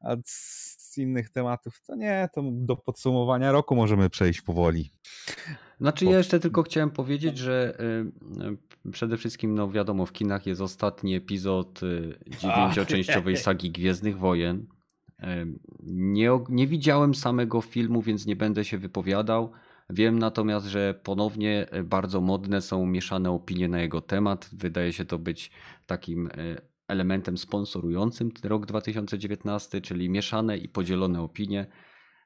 A 0.00 0.16
z 0.24 0.98
innych 0.98 1.30
tematów, 1.30 1.82
to 1.86 1.96
nie, 1.96 2.28
to 2.34 2.42
do 2.52 2.76
podsumowania 2.76 3.52
roku 3.52 3.76
możemy 3.76 4.10
przejść 4.10 4.42
powoli. 4.42 4.90
Znaczy 5.80 6.04
ja 6.04 6.18
jeszcze 6.18 6.40
tylko 6.40 6.62
chciałem 6.62 6.90
powiedzieć, 6.90 7.38
że 7.38 7.78
y, 8.84 8.88
y, 8.88 8.92
przede 8.92 9.16
wszystkim, 9.16 9.54
no 9.54 9.70
wiadomo, 9.70 10.06
w 10.06 10.12
kinach 10.12 10.46
jest 10.46 10.60
ostatni 10.60 11.14
epizod 11.14 11.82
y, 11.82 12.18
dziewięcioczęściowej 12.40 13.36
sagi 13.36 13.70
Gwiezdnych 13.70 14.18
Wojen. 14.18 14.66
Nie, 15.82 16.30
nie 16.48 16.66
widziałem 16.66 17.14
samego 17.14 17.60
filmu, 17.60 18.02
więc 18.02 18.26
nie 18.26 18.36
będę 18.36 18.64
się 18.64 18.78
wypowiadał. 18.78 19.52
Wiem 19.90 20.18
natomiast, 20.18 20.66
że 20.66 21.00
ponownie 21.02 21.66
bardzo 21.84 22.20
modne 22.20 22.60
są 22.60 22.86
mieszane 22.86 23.30
opinie 23.30 23.68
na 23.68 23.80
jego 23.80 24.00
temat. 24.00 24.50
Wydaje 24.52 24.92
się 24.92 25.04
to 25.04 25.18
być 25.18 25.50
takim 25.86 26.28
elementem 26.88 27.38
sponsorującym 27.38 28.30
rok 28.44 28.66
2019, 28.66 29.80
czyli 29.80 30.10
mieszane 30.10 30.58
i 30.58 30.68
podzielone 30.68 31.22
opinie, 31.22 31.66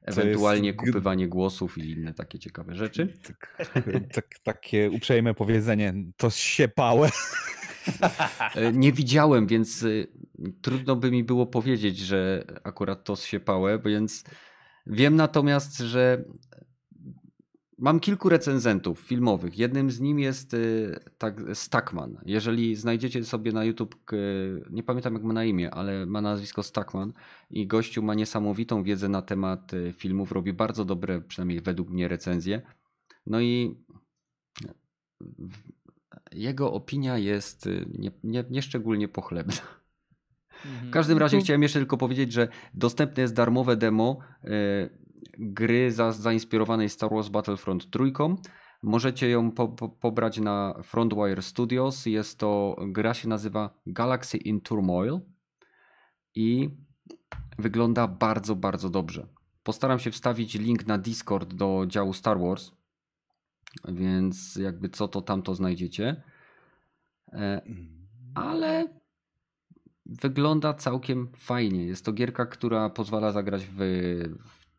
ewentualnie 0.08 0.74
gr- 0.74 0.76
kupywanie 0.86 1.28
głosów 1.28 1.78
i 1.78 1.90
inne 1.90 2.14
takie 2.14 2.38
ciekawe 2.38 2.74
rzeczy. 2.74 3.12
Tak, 3.22 3.54
tak, 4.14 4.26
takie 4.42 4.90
uprzejme 4.90 5.34
powiedzenie, 5.34 5.94
to 6.16 6.30
się 6.30 6.68
pałe. 6.68 7.10
E, 8.54 8.72
Nie 8.72 8.92
widziałem, 8.92 9.46
więc 9.46 9.82
y, 9.82 10.08
trudno 10.62 10.96
by 10.96 11.10
mi 11.10 11.24
było 11.24 11.46
powiedzieć, 11.46 11.98
że 11.98 12.44
akurat 12.64 13.04
to 13.04 13.16
się 13.16 13.40
pałe, 13.40 13.78
więc 13.78 14.24
wiem 14.86 15.16
natomiast, 15.16 15.78
że 15.78 16.24
mam 17.78 18.00
kilku 18.00 18.28
recenzentów 18.28 19.00
filmowych. 19.00 19.58
Jednym 19.58 19.90
z 19.90 20.00
nim 20.00 20.18
jest 20.18 20.54
y, 20.54 21.00
tak 21.18 21.40
Stackman. 21.54 22.18
Jeżeli 22.26 22.76
znajdziecie 22.76 23.24
sobie 23.24 23.52
na 23.52 23.64
YouTube, 23.64 23.96
nie 24.70 24.82
pamiętam 24.82 25.14
jak 25.14 25.22
ma 25.22 25.32
na 25.32 25.44
imię, 25.44 25.70
ale 25.70 26.06
ma 26.06 26.20
nazwisko 26.20 26.62
Stackman 26.62 27.12
i 27.50 27.66
gościu 27.66 28.02
ma 28.02 28.14
niesamowitą 28.14 28.82
wiedzę 28.82 29.08
na 29.08 29.22
temat 29.22 29.74
y, 29.74 29.92
filmów, 29.92 30.32
robi 30.32 30.52
bardzo 30.52 30.84
dobre, 30.84 31.20
przynajmniej 31.20 31.60
według 31.60 31.90
mnie, 31.90 32.08
recenzje. 32.08 32.62
No 33.26 33.40
i 33.40 33.74
jego 36.32 36.72
opinia 36.72 37.18
jest 37.18 37.66
y, 37.66 37.86
nie, 37.98 38.10
nie, 38.24 38.44
nieszczególnie 38.50 39.08
pochlebna. 39.08 39.54
W 40.82 40.90
każdym 40.90 41.18
razie 41.18 41.38
to- 41.38 41.44
chciałem 41.44 41.62
jeszcze 41.62 41.78
tylko 41.78 41.96
powiedzieć, 41.96 42.32
że 42.32 42.48
dostępne 42.74 43.22
jest 43.22 43.34
darmowe 43.34 43.76
demo 43.76 44.18
gry 45.38 45.92
za, 45.92 46.12
zainspirowanej 46.12 46.88
Star 46.88 47.10
Wars 47.10 47.28
Battlefront 47.28 47.90
trójką. 47.90 48.36
Możecie 48.82 49.28
ją 49.28 49.50
po, 49.50 49.68
po, 49.68 49.88
pobrać 49.88 50.38
na 50.38 50.74
Frontwire 50.82 51.42
Studios. 51.42 52.06
Jest 52.06 52.38
to, 52.38 52.76
gra 52.86 53.14
się 53.14 53.28
nazywa 53.28 53.80
Galaxy 53.86 54.36
in 54.36 54.60
Turmoil 54.60 55.20
i 56.34 56.70
wygląda 57.58 58.08
bardzo, 58.08 58.56
bardzo 58.56 58.90
dobrze. 58.90 59.26
Postaram 59.62 59.98
się 59.98 60.10
wstawić 60.10 60.54
link 60.54 60.86
na 60.86 60.98
Discord 60.98 61.54
do 61.54 61.84
działu 61.86 62.12
Star 62.12 62.40
Wars, 62.40 62.72
więc 63.88 64.56
jakby 64.56 64.88
co 64.88 65.08
to 65.08 65.22
tam 65.22 65.42
to 65.42 65.54
znajdziecie. 65.54 66.22
E, 67.32 67.62
ale 68.34 68.88
wygląda 70.06 70.74
całkiem 70.74 71.28
fajnie. 71.36 71.84
Jest 71.84 72.04
to 72.04 72.12
gierka, 72.12 72.46
która 72.46 72.90
pozwala 72.90 73.32
zagrać 73.32 73.66
w 73.66 73.80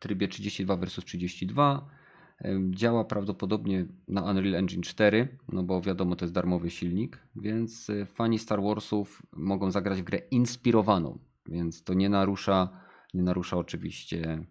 trybie 0.00 0.28
32 0.28 0.76
vs 0.76 1.04
32. 1.04 1.90
Em, 2.38 2.74
Działa 2.74 3.04
prawdopodobnie 3.04 3.86
na 4.08 4.22
Unreal 4.22 4.54
Engine 4.54 4.82
4, 4.82 5.38
no 5.52 5.62
bo 5.62 5.80
wiadomo, 5.80 6.16
to 6.16 6.24
jest 6.24 6.34
darmowy 6.34 6.70
silnik, 6.70 7.26
więc 7.36 7.88
y, 7.90 8.06
fani 8.06 8.38
Star 8.38 8.62
Warsów 8.62 9.22
mogą 9.32 9.70
zagrać 9.70 10.00
w 10.00 10.04
grę 10.04 10.18
inspirowaną, 10.18 11.18
więc 11.46 11.84
to 11.84 11.94
nie 11.94 12.08
narusza, 12.08 12.80
nie 13.14 13.22
narusza 13.22 13.56
oczywiście 13.56 14.46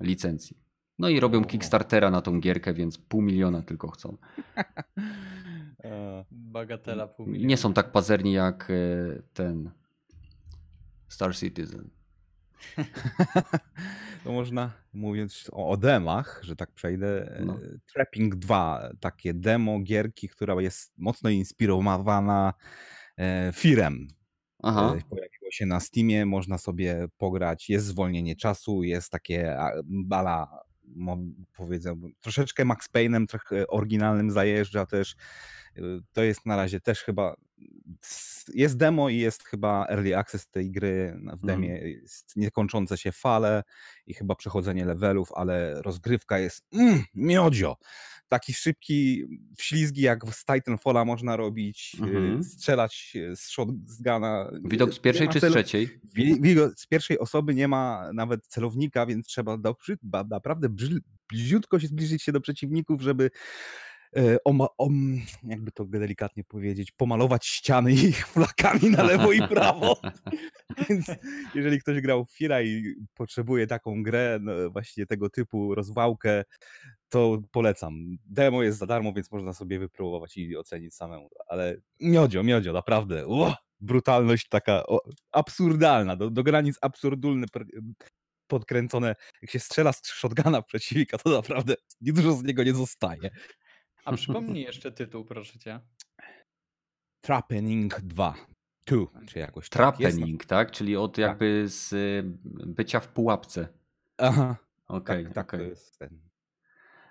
licencji. 0.00 0.56
No 0.98 1.08
i 1.08 1.20
robią. 1.20 1.44
Kickstartera 1.44 2.10
na 2.10 2.20
tą 2.22 2.40
gierkę, 2.40 2.74
więc 2.74 2.98
pół 2.98 3.22
miliona 3.22 3.62
tylko 3.62 3.90
chcą. 3.90 4.16
E, 5.84 6.24
Bagatela 6.30 7.06
pół 7.08 7.26
Nie 7.26 7.32
miliona. 7.32 7.56
są 7.56 7.72
tak 7.72 7.92
pazerni 7.92 8.32
jak 8.32 8.70
e, 8.70 8.74
ten 9.32 9.70
Star 11.08 11.36
Citizen. 11.36 11.90
To 14.24 14.32
można, 14.32 14.72
mówiąc 14.92 15.48
o, 15.52 15.68
o 15.68 15.76
demach, 15.76 16.40
że 16.44 16.56
tak 16.56 16.72
przejdę, 16.72 17.36
e, 17.36 17.44
No. 17.44 17.58
Trapping 17.92 18.36
2, 18.36 18.90
takie 19.00 19.34
demo 19.34 19.80
gierki, 19.80 20.28
która 20.28 20.60
jest 20.62 20.92
mocno 20.98 21.30
inspirowana 21.30 22.54
e, 23.18 23.50
Firem. 23.54 24.06
Aha. 24.62 24.94
E, 24.98 25.00
Pojawiło 25.10 25.50
się 25.50 25.66
na 25.66 25.80
Steamie, 25.80 26.26
można 26.26 26.58
sobie 26.58 27.06
pograć, 27.16 27.68
jest 27.68 27.86
zwolnienie 27.86 28.36
czasu, 28.36 28.82
jest 28.82 29.10
takie 29.10 29.56
bala, 29.84 30.60
powiedziałbym, 31.56 32.12
troszeczkę 32.20 32.64
Max 32.64 32.88
Payne'em, 32.94 33.26
trochę 33.26 33.66
oryginalnym 33.66 34.30
zajeżdża 34.30 34.86
też. 34.86 35.16
E, 35.76 35.80
To 36.12 36.22
jest 36.22 36.46
na 36.46 36.56
razie 36.56 36.80
też 36.80 37.02
chyba, 37.02 37.34
jest 38.54 38.76
demo 38.76 39.08
i 39.08 39.16
jest 39.16 39.44
chyba 39.44 39.86
early 39.88 40.16
access 40.16 40.48
tej 40.48 40.70
gry 40.70 41.20
w 41.42 41.46
demie, 41.46 41.68
jest 41.78 42.36
niekończące 42.36 42.98
się 42.98 43.12
fale 43.12 43.62
i 44.06 44.14
chyba 44.14 44.34
przechodzenie 44.34 44.84
levelów, 44.84 45.32
ale 45.34 45.82
rozgrywka 45.82 46.38
jest 46.38 46.66
mm, 46.72 47.04
miodzio. 47.14 47.76
Taki 48.28 48.52
szybki, 48.54 49.24
ślizgi 49.60 50.02
jak 50.02 50.34
z 50.34 50.44
Titanfalla 50.44 51.04
można 51.04 51.36
robić, 51.36 51.96
y, 52.00 52.02
Mhm. 52.04 52.44
strzelać 52.44 53.12
z 53.34 53.48
shotguna. 53.48 54.50
Widok 54.64 54.94
z 54.94 54.98
pierwszej 54.98 55.28
czy 55.28 55.40
z 55.40 55.42
trzeciej? 55.50 56.00
Wi- 56.14 56.40
Widok 56.40 56.72
z 56.80 56.86
pierwszej 56.86 57.18
osoby 57.18 57.54
nie 57.54 57.68
ma 57.68 58.10
nawet 58.14 58.46
celownika, 58.46 59.06
więc 59.06 59.26
trzeba 59.26 59.58
do, 59.58 59.76
naprawdę 60.30 60.68
bliziutko 61.30 61.80
się 61.80 61.86
zbliżyć 61.86 62.22
się 62.22 62.32
do 62.32 62.40
przeciwników, 62.40 63.00
żeby 63.02 63.30
oma, 64.44 64.66
om, 64.78 65.20
jakby 65.44 65.72
to 65.72 65.84
delikatnie 65.84 66.44
powiedzieć, 66.44 66.92
pomalować 66.92 67.46
ściany 67.46 67.92
ich 68.08 68.26
flakami 68.26 68.90
na 68.90 69.02
lewo 69.02 69.32
i 69.32 69.48
prawo. 69.48 70.00
Więc 70.88 71.06
jeżeli 71.54 71.80
ktoś 71.80 72.00
grał 72.00 72.24
w 72.24 72.30
Fira 72.30 72.62
i 72.62 72.94
potrzebuje 73.14 73.66
taką 73.66 74.02
grę, 74.02 74.38
no, 74.42 74.52
właśnie 74.70 75.06
tego 75.06 75.30
typu 75.30 75.74
rozwałkę, 75.74 76.44
to 77.08 77.38
polecam. 77.50 78.16
Demo 78.26 78.62
jest 78.62 78.78
za 78.78 78.86
darmo, 78.86 79.12
więc 79.12 79.30
można 79.32 79.52
sobie 79.52 79.78
wypróbować 79.78 80.36
i 80.36 80.56
ocenić 80.56 80.94
samemu. 80.94 81.28
Ale 81.46 81.76
miodzio, 82.00 82.42
miodzio, 82.42 82.72
naprawdę. 82.72 83.26
Brutalność 83.80 84.48
taka 84.48 84.86
o, 84.86 85.00
absurdalna, 85.32 86.16
do, 86.16 86.30
do 86.30 86.42
granic 86.42 86.78
absurdulne, 86.80 87.46
podkręcone. 88.46 89.14
Jak 89.42 89.50
się 89.50 89.58
strzela 89.58 89.92
z 89.92 90.06
shotguna 90.06 90.62
w 90.62 90.66
przeciwnika, 90.66 91.18
to 91.18 91.30
naprawdę 91.30 91.74
niedużo 92.00 92.32
z 92.32 92.42
niego 92.42 92.64
nie 92.64 92.74
zostaje. 92.74 93.30
A 94.04 94.12
przypomnij 94.12 94.62
jeszcze 94.62 94.92
tytuł, 94.92 95.24
proszę 95.24 95.58
cię. 95.58 95.80
Trappening 97.20 98.00
2. 98.00 98.34
2, 98.86 99.06
czy 99.26 99.38
jakoś 99.38 99.68
tak. 99.68 99.96
Trappening, 99.96 100.44
tak? 100.44 100.70
Czyli 100.70 100.96
od 100.96 101.18
jakby 101.18 101.68
z 101.68 101.92
y, 101.92 102.22
bycia 102.66 103.00
w 103.00 103.08
pułapce. 103.08 103.68
Aha, 104.18 104.56
Okej, 104.88 105.24
tak, 105.24 105.50
tak, 105.50 105.60
jest 105.60 105.98
ten. 105.98 106.20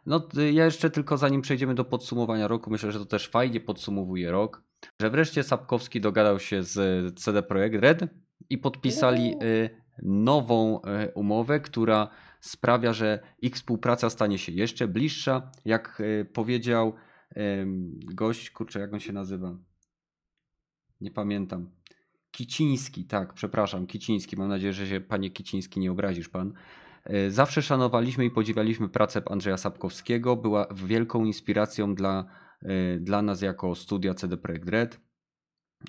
No 0.05 0.27
y, 0.37 0.51
ja 0.51 0.65
jeszcze 0.65 0.89
tylko 0.89 1.17
zanim 1.17 1.41
przejdziemy 1.41 1.75
do 1.75 1.85
podsumowania 1.85 2.47
roku, 2.47 2.71
myślę, 2.71 2.91
że 2.91 2.99
to 2.99 3.05
też 3.05 3.27
fajnie 3.27 3.59
podsumowuje 3.59 4.31
rok, 4.31 4.63
że 5.01 5.09
wreszcie 5.09 5.43
Sapkowski 5.43 6.01
dogadał 6.01 6.39
się 6.39 6.63
z 6.63 6.79
CD 7.19 7.43
Projekt 7.43 7.75
Red 7.75 7.99
i 8.49 8.57
podpisali 8.57 9.35
y, 9.43 9.69
nową 10.01 10.81
y, 10.81 11.11
umowę, 11.13 11.59
która 11.59 12.09
sprawia, 12.41 12.93
że 12.93 13.19
ich 13.41 13.55
współpraca 13.55 14.09
stanie 14.09 14.37
się 14.37 14.51
jeszcze 14.51 14.87
bliższa. 14.87 15.51
Jak 15.65 15.99
y, 15.99 16.25
powiedział 16.33 16.93
gość, 18.13 18.49
kurczę, 18.49 18.79
jak 18.79 18.93
on 18.93 18.99
się 18.99 19.13
nazywa? 19.13 19.57
Nie 21.01 21.11
pamiętam. 21.11 21.71
Kiciński, 22.31 23.05
tak, 23.05 23.33
przepraszam, 23.33 23.87
Kiciński. 23.87 24.37
Mam 24.37 24.49
nadzieję, 24.49 24.73
że 24.73 24.87
się 24.87 25.01
panie 25.01 25.29
Kiciński 25.29 25.79
nie 25.79 25.91
obrazisz 25.91 26.29
pan. 26.29 26.53
E, 27.03 27.31
Zawsze 27.31 27.61
szanowaliśmy 27.61 28.25
i 28.25 28.31
podziwialiśmy 28.31 28.89
pracę 28.89 29.21
Andrzeja 29.25 29.57
Sapkowskiego. 29.57 30.35
Była 30.35 30.67
wielką 30.75 31.25
inspiracją 31.25 31.95
dla, 31.95 32.25
e, 32.61 32.99
dla 32.99 33.21
nas 33.21 33.41
jako 33.41 33.75
studia 33.75 34.13
CD 34.13 34.37
Projekt 34.37 34.69
Red. 34.69 34.99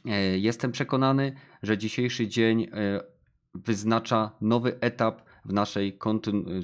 E, 0.05 0.39
Jestem 0.39 0.73
przekonany, 0.73 1.33
że 1.63 1.79
dzisiejszy 1.79 2.29
dzień 2.29 2.63
e, 2.63 3.01
wyznacza 3.55 4.37
nowy 4.41 4.81
etap 4.81 5.23
w 5.45 5.53
naszej 5.53 5.99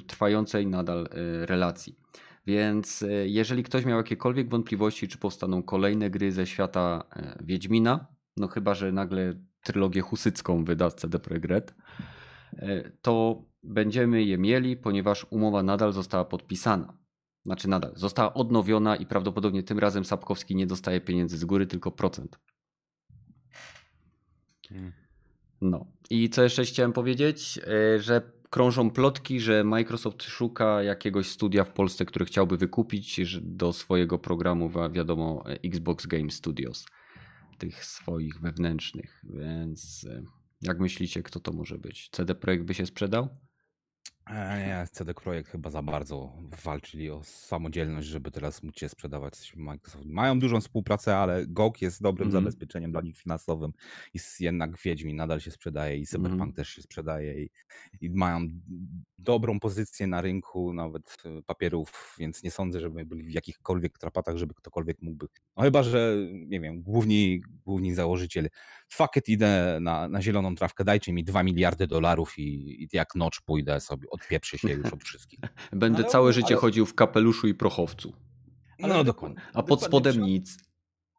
trwającej 0.07 0.67
nadal 0.67 1.09
e, 1.11 1.45
relacji. 1.45 1.99
Więc 2.47 3.03
e, 3.03 3.27
jeżeli 3.27 3.63
ktoś 3.63 3.85
miał 3.85 3.97
jakiekolwiek 3.97 4.49
wątpliwości, 4.49 5.07
czy 5.07 5.17
powstaną 5.17 5.63
kolejne 5.63 6.09
gry 6.09 6.31
ze 6.31 6.47
świata 6.47 7.03
e, 7.15 7.37
Wiedźmina, 7.43 8.07
no 8.37 8.47
chyba, 8.47 8.73
że 8.73 8.91
nagle 8.91 9.33
trylogię 9.63 10.01
husycką 10.01 10.65
wyda 10.65 10.91
CD 10.91 11.19
Projekt 11.19 11.45
Red, 11.45 11.75
to 13.01 13.43
będziemy 13.63 14.23
je 14.23 14.37
mieli, 14.37 14.77
ponieważ 14.77 15.25
umowa 15.29 15.63
nadal 15.63 15.93
została 15.93 16.25
podpisana. 16.25 16.97
Znaczy 17.45 17.67
nadal, 17.67 17.91
została 17.95 18.33
odnowiona 18.33 18.95
i 18.95 19.05
prawdopodobnie 19.05 19.63
tym 19.63 19.79
razem 19.79 20.05
Sapkowski 20.05 20.55
nie 20.55 20.67
dostaje 20.67 21.01
pieniędzy 21.01 21.37
z 21.37 21.45
góry, 21.45 21.67
tylko 21.67 21.91
procent. 21.91 22.39
Mm. 24.71 24.91
No 25.61 25.85
i 26.09 26.29
co 26.29 26.43
jeszcze 26.43 26.63
chciałem 26.63 26.93
powiedzieć, 26.93 27.59
że 27.97 28.38
krążą 28.49 28.91
plotki, 28.91 29.39
że 29.39 29.63
Microsoft 29.63 30.23
szuka 30.23 30.83
jakiegoś 30.83 31.27
studia 31.29 31.63
w 31.63 31.71
Polsce, 31.71 32.05
które 32.05 32.25
chciałby 32.25 32.57
wykupić 32.57 33.21
do 33.41 33.73
swojego 33.73 34.19
programu, 34.19 34.71
wiadomo, 34.91 35.43
Xbox 35.63 36.05
Game 36.05 36.29
Studios, 36.29 36.85
tych 37.57 37.85
swoich 37.85 38.39
wewnętrznych. 38.39 39.21
Więc 39.23 40.07
e, 40.09 40.23
jak 40.61 40.79
myślicie, 40.79 41.23
kto 41.23 41.39
to 41.39 41.51
może 41.51 41.77
być? 41.77 42.09
CD 42.11 42.35
Projekt 42.35 42.63
by 42.63 42.73
się 42.73 42.85
sprzedał? 42.85 43.29
E, 44.29 44.67
Nie, 44.67 44.87
CD 44.91 45.13
Projekt 45.13 45.49
chyba 45.49 45.69
za 45.69 45.81
bardzo 45.81 46.33
walczyli 46.63 47.09
o 47.11 47.23
samodzielność, 47.23 48.07
żeby 48.07 48.31
teraz 48.31 48.63
móc 48.63 48.77
się 48.79 48.89
sprzedawać 48.89 49.53
Microsoft. 49.55 50.05
Mają 50.05 50.39
dużą 50.39 50.61
współpracę, 50.61 51.17
ale 51.17 51.47
GOG 51.47 51.81
jest 51.81 52.01
dobrym 52.01 52.27
Mhm. 52.27 52.43
zabezpieczeniem 52.43 52.91
dla 52.91 53.01
nich 53.01 53.17
finansowym. 53.17 53.71
I 54.13 54.19
jednak 54.39 54.77
Wiedźmin 54.81 55.15
nadal 55.15 55.39
się 55.39 55.51
sprzedaje 55.51 55.97
i 55.97 56.05
Cyberpunk 56.05 56.33
Mhm. 56.41 56.53
też 56.53 56.69
się 56.69 56.81
sprzedaje 56.81 57.43
i, 57.43 57.49
i 58.01 58.09
mają 58.09 58.39
dobrą 59.17 59.59
pozycję 59.59 60.07
na 60.07 60.21
rynku 60.21 60.73
nawet 60.73 61.17
e, 61.25 61.41
papierów, 61.41 62.15
więc 62.19 62.43
nie 62.43 62.51
sądzę, 62.51 62.79
żeby 62.79 63.05
byli 63.05 63.23
w 63.23 63.31
jakichkolwiek 63.31 63.97
trapatach, 63.97 64.37
żeby 64.37 64.53
ktokolwiek 64.53 65.01
mógłby. 65.01 65.27
No 65.57 65.63
chyba, 65.63 65.83
że 65.83 66.15
nie 66.31 66.59
wiem, 66.61 66.81
główni, 66.81 67.41
główni 67.65 67.93
założyciel 67.93 68.49
fuck 68.93 69.15
it, 69.15 69.29
idę 69.29 69.77
na, 69.81 70.07
na 70.07 70.21
zieloną 70.21 70.55
trawkę, 70.55 70.83
dajcie 70.83 71.13
mi 71.13 71.23
2 71.23 71.43
miliardy 71.43 71.87
dolarów 71.87 72.39
i, 72.39 72.43
i 72.83 72.87
jak 72.93 73.15
nocz 73.15 73.41
pójdę 73.41 73.79
sobie, 73.79 74.07
odpieprzę 74.09 74.57
się 74.57 74.69
już 74.71 74.93
od 74.93 75.03
wszystkich. 75.03 75.39
Będę 75.71 75.99
Ale 76.03 76.07
całe 76.11 76.33
życie 76.33 76.47
ale- 76.53 76.61
chodził 76.61 76.85
w 76.85 76.95
kapeluszu 76.95 77.47
i 77.47 77.53
prochowcu, 77.53 78.13
Ale 78.83 78.93
No 78.93 79.03
dokładnie. 79.03 79.41
a 79.53 79.63
pod 79.63 79.79
dokładnie, 79.81 79.87
spodem 79.87 80.21
nic. 80.21 80.57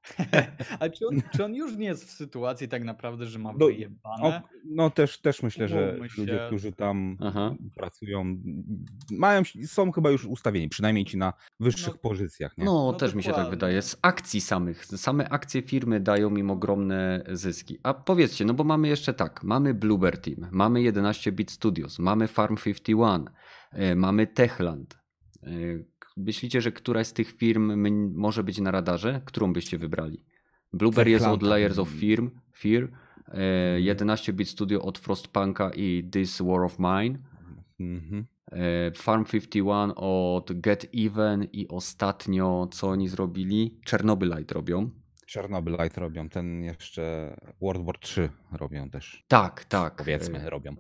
Ale 0.80 0.90
czy 0.90 1.06
on, 1.06 1.22
czy 1.36 1.44
on 1.44 1.54
już 1.54 1.76
nie 1.76 1.86
jest 1.86 2.04
w 2.04 2.10
sytuacji 2.10 2.68
tak 2.68 2.84
naprawdę, 2.84 3.26
że 3.26 3.38
ma 3.38 3.52
No, 3.52 3.66
wyjebane? 3.66 4.22
O, 4.22 4.42
no 4.64 4.90
też, 4.90 5.20
też 5.20 5.42
myślę, 5.42 5.68
że 5.68 5.96
ludzie, 6.18 6.32
się. 6.32 6.44
którzy 6.46 6.72
tam 6.72 7.16
Aha. 7.20 7.54
pracują, 7.76 8.36
mają, 9.10 9.42
są 9.66 9.92
chyba 9.92 10.10
już 10.10 10.24
ustawieni, 10.24 10.68
przynajmniej 10.68 11.04
ci 11.04 11.16
na 11.18 11.32
wyższych 11.60 11.94
No. 11.94 11.98
pozycjach. 12.10 12.58
Nie? 12.58 12.64
No, 12.64 12.72
No 12.92 12.92
też 12.92 13.14
mi 13.14 13.22
się 13.22 13.32
tak 13.32 13.50
wydaje. 13.50 13.82
Z 13.82 13.96
akcji 14.02 14.40
samych. 14.40 14.86
Same 14.86 15.28
akcje 15.28 15.62
firmy 15.62 16.00
dają 16.00 16.36
im 16.36 16.50
ogromne 16.50 17.24
zyski. 17.32 17.78
A 17.82 17.94
powiedzcie, 17.94 18.44
no 18.44 18.54
bo 18.54 18.64
mamy 18.64 18.88
jeszcze 18.88 19.14
tak, 19.14 19.42
mamy 19.44 19.74
Bluebird 19.74 20.24
Team, 20.24 20.48
mamy 20.52 20.80
11-bit 20.80 21.50
Studios, 21.50 21.98
mamy 21.98 22.28
Farm 22.28 22.56
51, 22.56 23.30
e, 23.72 23.94
mamy 23.94 24.26
Techland. 24.26 24.98
E, 26.16 26.20
Myślicie, 26.20 26.60
że 26.60 26.72
któraś 26.72 27.06
z 27.06 27.12
tych 27.12 27.32
firm 27.32 27.86
może 28.14 28.44
być 28.44 28.58
na 28.58 28.70
radarze? 28.70 29.22
Którą 29.24 29.52
byście 29.52 29.78
wybrali? 29.78 30.24
Blueberry 30.72 31.10
jest 31.10 31.26
od 31.26 31.42
Layers 31.42 31.78
of 31.78 31.88
Fear, 31.88 32.30
Fear 32.58 32.82
e, 32.84 33.76
Mhm. 33.76 33.96
11-bit 33.96 34.48
Studio 34.48 34.82
od 34.82 34.98
Frostpunka 34.98 35.70
i 35.70 36.08
This 36.12 36.42
War 36.42 36.62
of 36.62 36.78
Mine. 36.78 37.18
Mhm. 37.80 38.26
E, 38.52 38.90
Farm 38.94 39.24
51 39.24 39.92
od 39.96 40.52
Get 40.60 40.86
Even 40.94 41.44
i 41.52 41.68
ostatnio 41.68 42.68
co 42.72 42.88
oni 42.88 43.08
zrobili? 43.08 43.80
Chernobylite 43.90 44.54
robią. 44.54 44.90
Chernobylite 45.32 46.00
robią, 46.00 46.28
ten 46.28 46.62
jeszcze 46.62 47.36
World 47.62 47.84
War 47.86 47.98
3 47.98 48.28
robią 48.52 48.90
też. 48.90 49.24
Tak, 49.28 49.64
tak. 49.64 49.96
Powiedzmy, 49.96 50.38
E, 50.40 50.50
robią. 50.50 50.76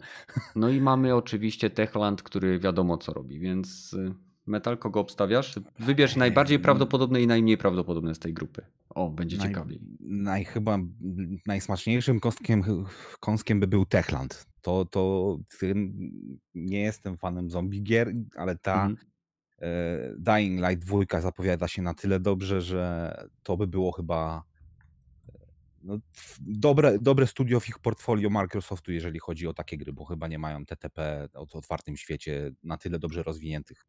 No 0.56 0.68
i 0.68 0.80
mamy 0.80 1.14
oczywiście 1.14 1.70
Techland, 1.70 2.22
który 2.22 2.58
wiadomo 2.58 2.96
co 2.96 3.12
robi, 3.12 3.38
więc 3.38 3.92
y, 3.92 4.14
Metal 4.50 4.78
kogo 4.78 5.00
obstawiasz? 5.00 5.54
Wybierz 5.78 6.16
najbardziej 6.16 6.56
Em. 6.56 6.62
prawdopodobne 6.62 7.22
i 7.22 7.26
najmniej 7.26 7.58
prawdopodobne 7.58 8.14
z 8.14 8.18
tej 8.18 8.34
grupy. 8.34 8.62
O, 8.90 9.10
będzie 9.10 9.36
Naj, 9.36 9.48
ciekawiej. 9.48 9.80
naj, 10.00 10.44
chyba 10.44 10.78
najsmaczniejszym 11.46 12.20
kąskiem, 12.20 12.62
kąskiem 13.20 13.60
by 13.60 13.66
był 13.66 13.86
Techland. 13.86 14.46
To, 14.62 14.84
to 14.84 15.36
nie 16.54 16.80
jestem 16.80 17.16
fanem 17.16 17.50
zombie 17.50 17.82
gier, 17.82 18.12
ale 18.36 18.56
ta 18.58 18.74
Mhm. 18.86 18.96
e, 19.58 20.14
Dying 20.18 20.60
Light 20.68 20.84
2 20.86 21.20
zapowiada 21.20 21.68
się 21.68 21.82
na 21.82 21.94
tyle 21.94 22.20
dobrze, 22.20 22.60
że 22.60 23.14
to 23.42 23.56
by 23.56 23.66
było 23.66 23.92
chyba 23.92 24.42
e, 25.28 25.32
no, 25.82 25.98
dobre, 26.40 26.98
dobre 26.98 27.26
studio 27.26 27.60
w 27.60 27.68
ich 27.68 27.78
portfolio 27.78 28.30
Microsoftu, 28.30 28.92
jeżeli 28.92 29.18
chodzi 29.18 29.46
o 29.46 29.54
takie 29.54 29.76
gry, 29.78 29.92
bo 29.92 30.04
chyba 30.04 30.28
nie 30.28 30.38
mają 30.38 30.64
TTP 30.66 31.28
o 31.34 31.46
otwartym 31.58 31.96
świecie 31.96 32.50
na 32.62 32.76
tyle 32.78 32.98
dobrze 32.98 33.22
rozwiniętych 33.22 33.86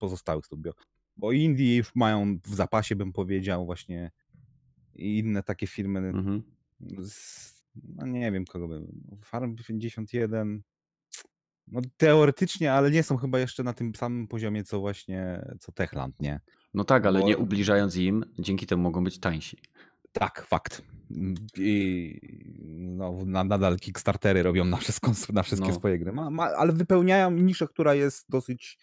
pozostałych 0.00 0.46
studio. 0.46 0.72
Bo 1.16 1.32
Indie 1.32 1.76
już 1.76 1.94
mają 1.94 2.38
w 2.44 2.54
zapasie, 2.54 2.96
bym 2.96 3.12
powiedział, 3.12 3.66
właśnie 3.66 4.10
i 4.94 5.18
inne 5.18 5.42
takie 5.42 5.66
firmy. 5.66 5.98
Mhm. 5.98 6.42
Z, 6.98 7.52
no 7.84 8.06
nie 8.06 8.32
wiem 8.32 8.44
kogo 8.44 8.68
bym. 8.68 9.02
Farm 9.24 9.56
51. 9.56 10.62
No 11.66 11.80
teoretycznie, 11.96 12.72
ale 12.72 12.90
nie 12.90 13.02
są 13.02 13.16
chyba 13.16 13.38
jeszcze 13.38 13.62
na 13.62 13.72
tym 13.72 13.94
samym 13.94 14.28
poziomie, 14.28 14.64
co 14.64 14.80
właśnie 14.80 15.46
co 15.60 15.72
Techland, 15.72 16.20
nie? 16.20 16.40
No 16.74 16.84
tak, 16.84 17.06
ale 17.06 17.20
Bo- 17.20 17.26
nie 17.26 17.36
ubliżając 17.38 17.96
im, 17.96 18.24
dzięki 18.38 18.66
temu 18.66 18.82
mogą 18.82 19.04
być 19.04 19.18
tańsi. 19.18 19.58
Tak, 20.12 20.46
fakt. 20.46 20.82
I 21.56 22.20
no, 22.76 23.18
na, 23.26 23.44
nadal 23.44 23.76
Kickstartery 23.78 24.42
robią 24.42 24.64
na, 24.64 24.76
wszystko, 24.76 25.12
na 25.32 25.42
wszystkie 25.42 25.68
No. 25.68 25.74
swoje 25.74 25.98
gry. 25.98 26.12
Ma, 26.12 26.30
ma, 26.30 26.44
ale 26.44 26.72
wypełniają 26.72 27.30
niszę, 27.30 27.66
która 27.68 27.94
jest 27.94 28.26
dosyć. 28.28 28.78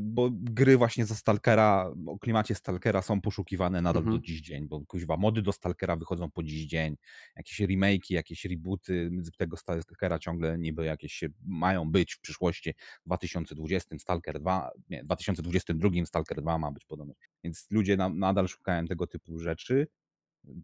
Bo 0.00 0.30
gry 0.32 0.76
właśnie 0.76 1.06
ze 1.06 1.14
Stalkera, 1.14 1.92
o 2.06 2.18
klimacie 2.18 2.54
Stalkera 2.54 3.02
są 3.02 3.20
poszukiwane 3.20 3.82
nadal 3.82 4.02
Mhm. 4.02 4.16
do 4.20 4.26
dziś 4.26 4.40
dzień, 4.40 4.68
bo 4.68 4.80
kuźwa, 4.86 5.16
mody 5.16 5.42
do 5.42 5.52
Stalkera 5.52 5.96
wychodzą 5.96 6.30
po 6.30 6.42
dziś 6.42 6.66
dzień, 6.66 6.96
jakieś 7.36 7.60
remake'i, 7.60 8.14
jakieś 8.14 8.44
rebooty 8.44 9.10
z 9.22 9.36
tego 9.36 9.56
Stalkera 9.56 10.18
ciągle 10.18 10.58
niby 10.58 10.84
jakieś 10.84 11.12
się 11.12 11.26
mają 11.44 11.90
być 11.90 12.14
w 12.14 12.20
przyszłości. 12.20 12.74
W 13.02 13.06
2020 13.06 13.98
Stalker 13.98 14.40
2, 14.40 14.70
nie, 14.90 15.02
w 15.02 15.04
2022 15.06 15.90
Stalker 16.06 16.42
2 16.42 16.58
ma 16.58 16.72
być 16.72 16.84
podobny. 16.84 17.14
Więc 17.44 17.66
ludzie 17.70 17.96
na, 17.96 18.08
nadal 18.08 18.48
szukają 18.48 18.86
tego 18.86 19.06
typu 19.06 19.38
rzeczy. 19.38 19.86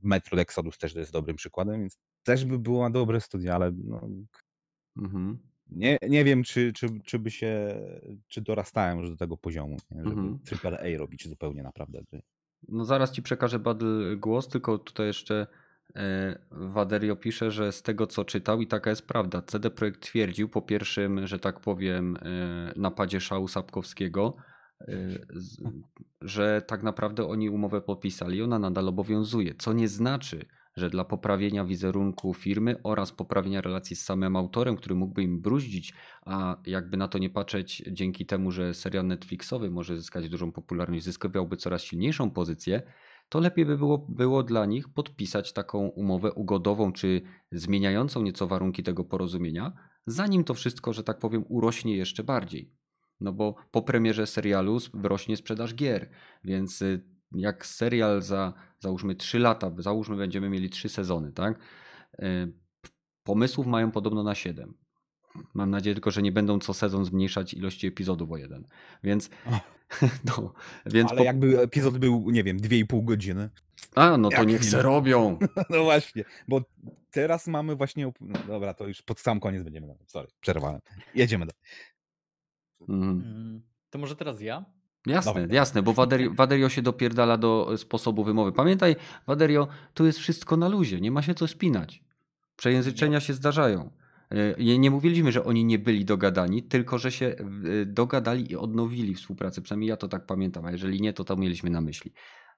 Metro 0.03 0.41
Exodus 0.41 0.79
też 0.79 0.95
jest 0.95 1.13
dobrym 1.13 1.37
przykładem, 1.37 1.81
więc 1.81 1.99
też 2.23 2.45
by 2.45 2.59
było 2.59 2.91
dobre 2.91 3.21
studia, 3.21 3.55
ale 3.55 3.73
no, 3.85 4.09
Mhm. 4.99 5.39
Nie, 5.71 5.99
nie 6.09 6.25
wiem, 6.25 6.43
czy, 6.43 6.73
czy, 6.73 6.89
czy 7.05 7.19
by 7.19 7.31
się, 7.31 7.81
czy 8.29 8.41
dorastałem 8.41 8.99
już 8.99 9.11
do 9.11 9.17
tego 9.17 9.37
poziomu, 9.37 9.77
nie? 9.91 10.03
żeby 10.03 10.21
Mhm. 10.21 10.39
triple 10.39 10.79
A 10.95 10.99
robić 10.99 11.29
zupełnie 11.29 11.63
naprawdę. 11.63 12.01
No 12.69 12.85
zaraz 12.85 13.13
ci 13.13 13.23
przekażę 13.23 13.59
Badl 13.59 14.19
głos, 14.19 14.49
tylko 14.49 14.79
tutaj 14.79 15.07
jeszcze 15.07 15.47
e, 15.97 16.39
Waderio 16.51 17.17
pisze, 17.17 17.51
że 17.51 17.73
z 17.73 17.83
tego 17.83 18.07
co 18.07 18.25
czytał 18.25 18.61
i 18.61 18.67
taka 18.67 18.91
jest 18.91 19.07
prawda, 19.07 19.43
CD 19.43 19.71
Projekt 19.71 20.01
twierdził 20.01 20.49
po 20.49 20.63
pierwszym, 20.63 21.27
że 21.27 21.39
tak 21.39 21.61
powiem, 21.61 22.17
e, 22.17 22.73
napadzie 22.77 23.21
szału 23.21 23.49
Sapkowskiego, 23.49 24.37
e, 24.81 24.87
że 26.21 26.63
tak 26.67 26.83
naprawdę 26.83 27.27
oni 27.27 27.51
umowę 27.51 27.81
podpisali, 27.81 28.43
ona 28.43 28.59
nadal 28.59 28.89
obowiązuje, 28.89 29.55
co 29.55 29.73
nie 29.73 29.89
znaczy, 29.89 30.47
że 30.79 30.91
dla 30.91 31.05
poprawienia 31.05 31.65
wizerunku 31.65 32.35
firmy 32.35 32.77
oraz 32.83 33.13
poprawienia 33.13 33.61
relacji 33.61 33.97
z 33.97 34.05
samym 34.05 34.37
autorem, 34.37 34.77
który 34.77 34.95
mógłby 34.95 35.23
im 35.23 35.41
bruździć, 35.41 35.95
a 36.23 36.57
jakby 36.67 36.97
na 36.97 37.09
to 37.09 37.19
nie 37.19 37.31
patrzeć, 37.31 37.83
dzięki 37.91 38.27
temu, 38.27 38.51
że 38.51 38.75
serial 38.75 39.07
Netflixowy 39.07 39.71
może 39.71 39.97
zyskać 39.97 40.29
dużą 40.29 40.53
popularność, 40.53 41.05
zyskiwałby 41.05 41.57
coraz 41.57 41.83
silniejszą 41.83 42.31
pozycję, 42.31 42.83
to 43.29 43.41
lepiej 43.41 43.67
by 43.67 43.79
było, 43.79 43.99
było 44.09 44.43
dla 44.43 44.67
nich 44.67 44.89
podpisać 44.89 45.53
taką 45.53 45.89
umowę 45.89 46.33
ugodową, 46.33 46.93
czy 46.93 47.23
zmieniającą 47.53 48.23
nieco 48.23 48.47
warunki 48.47 48.83
tego 48.83 49.05
porozumienia, 49.05 49.73
zanim 50.07 50.45
to 50.45 50.55
wszystko, 50.55 50.93
że 50.93 51.05
tak 51.05 51.19
powiem, 51.19 51.45
urośnie 51.49 51.97
jeszcze 51.97 52.25
bardziej. 52.25 52.73
No 53.21 53.33
bo 53.33 53.55
po 53.71 53.83
premierze 53.83 54.27
serialu 54.27 54.79
wrośnie 54.95 55.37
sprzedaż 55.37 55.75
gier, 55.75 56.11
więc 56.45 56.83
y, 56.83 57.18
jak 57.33 57.67
serial 57.67 58.23
za 58.23 58.53
załóżmy 58.79 59.15
3 59.15 59.39
lata, 59.39 59.71
załóżmy 59.79 60.17
będziemy 60.17 60.49
mieli 60.51 60.71
3 60.71 60.89
sezony, 60.89 61.33
tak? 61.33 61.59
Y, 62.23 62.53
Pomysłów 63.23 63.67
mają 63.67 63.91
podobno 63.91 64.23
na 64.23 64.35
7. 64.35 64.75
Mam 65.55 65.71
nadzieję 65.71 65.95
tylko, 65.95 66.11
że 66.11 66.23
nie 66.23 66.33
będą 66.33 66.59
co 66.59 66.75
sezon 66.75 67.05
zmniejszać 67.05 67.55
ilości 67.55 67.87
epizodów 67.87 68.31
o 68.31 68.37
jeden. 68.37 68.67
Więc, 69.03 69.31
no, 70.25 70.53
więc 70.87 71.11
Ale 71.11 71.19
po... 71.19 71.25
jakby 71.25 71.61
epizod 71.61 71.99
był, 71.99 72.31
nie 72.31 72.45
wiem, 72.45 72.59
2,5 72.59 73.05
godziny. 73.05 73.51
A, 73.95 74.17
no 74.17 74.29
to 74.29 74.45
niech 74.45 74.65
se 74.65 74.83
robią. 74.83 75.39
No 75.71 75.85
właśnie, 75.85 76.25
bo 76.49 76.63
teraz 77.11 77.47
mamy 77.47 77.77
właśnie, 77.77 78.13
no 78.21 78.39
dobra, 78.47 78.75
to 78.75 78.89
już 78.89 79.03
pod 79.03 79.21
sam 79.21 79.41
koniec 79.41 79.63
będziemy, 79.63 79.95
sorry, 80.07 80.29
przerwałem. 80.41 80.81
Jedziemy 81.15 81.47
dalej. 81.47 81.61
Mhm. 82.81 83.11
Mm, 83.11 83.63
To 83.91 83.99
może 83.99 84.17
teraz 84.17 84.41
ja? 84.41 84.65
Jasne, 85.09 85.33
Dawaj. 85.33 85.57
jasne, 85.57 85.83
bo 85.83 85.93
Waderio, 85.93 86.31
Waderio 86.35 86.69
się 86.69 86.83
dopierdala 86.83 87.37
do 87.37 87.77
sposobu 87.77 88.25
wymowy. 88.25 88.53
Pamiętaj, 88.53 88.97
Waderio, 89.27 89.69
tu 89.95 90.07
jest 90.07 90.19
wszystko 90.19 90.57
na 90.57 90.69
luzie, 90.69 91.01
nie 91.01 91.11
ma 91.11 91.23
się 91.23 91.35
co 91.35 91.47
spinać. 91.49 92.05
Przejęzyczenia 92.57 93.21
się 93.21 93.35
zdarzają. 93.35 93.91
Y, 94.61 94.79
Nie 94.79 94.91
mówiliśmy, 94.91 95.33
że 95.33 95.45
oni 95.45 95.65
nie 95.65 95.79
byli 95.79 96.05
dogadani, 96.05 96.63
tylko 96.63 96.99
że 96.99 97.13
się 97.13 97.27
y, 97.83 97.87
dogadali 97.87 98.53
i 98.53 98.57
odnowili 98.57 99.15
współpracę. 99.15 99.63
Przynajmniej 99.63 99.89
ja 99.89 99.97
to 99.97 100.09
tak 100.09 100.27
pamiętam, 100.27 100.65
a 100.65 100.71
jeżeli 100.73 101.01
nie, 101.01 101.13
to 101.13 101.25
to 101.25 101.37
mieliśmy 101.37 101.71
na 101.71 101.81
myśli. 101.81 102.13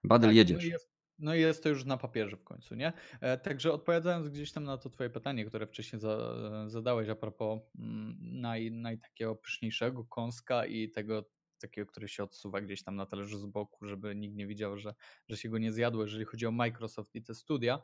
Badel, 0.04 0.30
Tak, 0.30 0.36
jedziesz. 0.36 0.62
No 0.62 0.68
i, 0.68 0.70
jest, 0.70 0.90
no 1.18 1.34
jest 1.34 1.62
to 1.62 1.68
już 1.68 1.84
na 1.84 1.96
papierze 1.96 2.36
w 2.36 2.44
końcu, 2.44 2.74
nie? 2.74 2.92
E, 3.20 3.38
Także 3.38 3.72
odpowiadając 3.72 4.28
gdzieś 4.28 4.52
tam 4.52 4.64
na 4.64 4.78
to 4.78 4.90
twoje 4.90 5.10
pytanie, 5.10 5.44
które 5.44 5.66
wcześniej 5.66 6.00
za, 6.00 6.34
zadałeś 6.66 7.08
a 7.08 7.14
propos 7.14 7.60
mm, 7.78 8.16
naj, 8.20 8.72
naj 8.72 8.98
takiego 8.98 9.36
pyszniejszego 9.36 10.04
kąska 10.04 10.66
i 10.66 10.90
tego 10.90 11.24
takiego, 11.60 11.86
który 11.86 12.08
się 12.08 12.22
odsuwa 12.24 12.60
gdzieś 12.60 12.82
tam 12.82 12.96
na 12.96 13.06
talerzu 13.06 13.38
z 13.38 13.46
boku, 13.46 13.86
żeby 13.86 14.16
nikt 14.16 14.36
nie 14.36 14.46
widział, 14.46 14.78
że, 14.78 14.94
że 15.28 15.36
się 15.36 15.48
go 15.48 15.58
nie 15.58 15.72
zjadło, 15.72 16.02
jeżeli 16.02 16.24
chodzi 16.24 16.46
o 16.46 16.52
Microsoft 16.52 17.14
i 17.14 17.22
te 17.22 17.34
studia, 17.34 17.80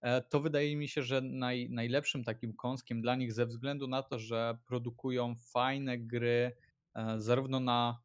e, 0.00 0.22
to 0.22 0.40
wydaje 0.40 0.76
mi 0.76 0.88
się, 0.88 1.02
że 1.02 1.20
naj, 1.20 1.70
najlepszym 1.70 2.24
takim 2.24 2.54
kąskiem 2.54 3.02
dla 3.02 3.16
nich 3.16 3.32
ze 3.32 3.46
względu 3.46 3.88
na 3.88 4.02
to, 4.02 4.18
że 4.18 4.58
produkują 4.66 5.34
fajne 5.52 5.98
gry 5.98 6.56
e, 6.94 7.20
zarówno 7.20 7.60
na 7.60 8.02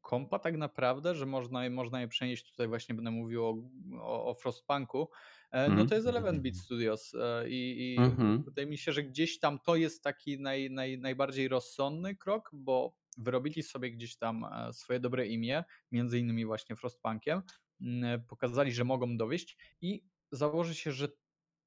kompa 0.00 0.38
tak 0.38 0.56
naprawdę, 0.56 1.14
że 1.14 1.26
można, 1.26 1.70
można 1.70 2.00
je 2.00 2.08
przenieść, 2.08 2.50
tutaj 2.50 2.68
właśnie 2.68 2.94
będę 2.94 3.10
mówił 3.10 3.44
o, 3.46 3.54
o, 4.00 4.26
o 4.30 4.34
Frostpunku, 4.34 5.08
e, 5.50 5.70
no 5.70 5.84
Mhm. 5.84 5.86
to 5.86 5.94
jest 5.94 6.06
11-bit 6.06 6.58
Studios 6.58 7.12
i, 7.48 7.76
i 7.78 8.18
Mhm. 8.18 8.44
wydaje 8.44 8.66
mi 8.66 8.78
się, 8.78 8.92
że 8.92 9.02
gdzieś 9.02 9.38
tam 9.38 9.58
to 9.58 9.76
jest 9.76 10.04
taki 10.04 10.40
naj, 10.40 10.70
naj, 10.70 10.98
najbardziej 10.98 11.48
rozsądny 11.48 12.16
krok, 12.16 12.50
bo 12.52 12.99
wyrobili 13.20 13.62
sobie 13.62 13.90
gdzieś 13.90 14.16
tam 14.16 14.44
e, 14.44 14.72
swoje 14.72 15.00
dobre 15.00 15.26
imię, 15.26 15.64
między 15.92 16.18
innymi 16.18 16.46
właśnie 16.46 16.76
Frostpunkiem, 16.76 17.42
mm, 17.80 18.24
pokazali, 18.24 18.72
że 18.72 18.84
mogą 18.84 19.16
dowieść 19.16 19.58
i 19.80 20.04
założy 20.32 20.74
się, 20.74 20.92
że 20.92 21.08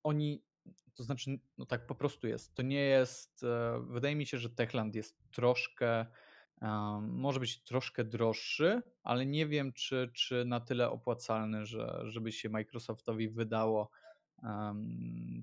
oni, 0.04 0.44
to 0.94 1.04
znaczy, 1.04 1.40
no 1.58 1.66
tak 1.66 1.88
po 1.88 1.96
prostu 1.96 2.28
jest, 2.28 2.56
to 2.56 2.62
nie 2.64 2.82
jest, 2.82 3.44
e, 3.44 3.86
wydaje 3.88 4.16
mi 4.16 4.26
się, 4.26 4.38
że 4.38 4.50
Techland 4.50 4.96
jest 4.96 5.32
troszkę 5.32 6.06
może 7.02 7.40
być 7.40 7.64
troszkę 7.64 8.04
droższy, 8.04 8.82
ale 9.04 9.26
nie 9.26 9.48
wiem, 9.48 9.74
czy, 9.74 10.12
czy 10.14 10.46
na 10.46 10.60
tyle 10.60 10.90
opłacalny, 10.90 11.66
że, 11.66 12.02
żeby 12.04 12.32
się 12.32 12.50
Microsoftowi 12.50 13.30
wydało 13.30 13.90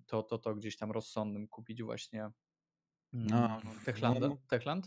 to, 0.07 0.23
to, 0.23 0.39
to 0.39 0.55
gdzieś 0.55 0.77
tam 0.77 0.91
rozsądnym 0.91 1.49
kupić 1.49 1.83
właśnie 1.83 2.31
No, 3.13 3.61
mm, 3.63 3.81
Techlanda, 3.85 4.29
no, 4.29 4.37
Techland. 4.49 4.87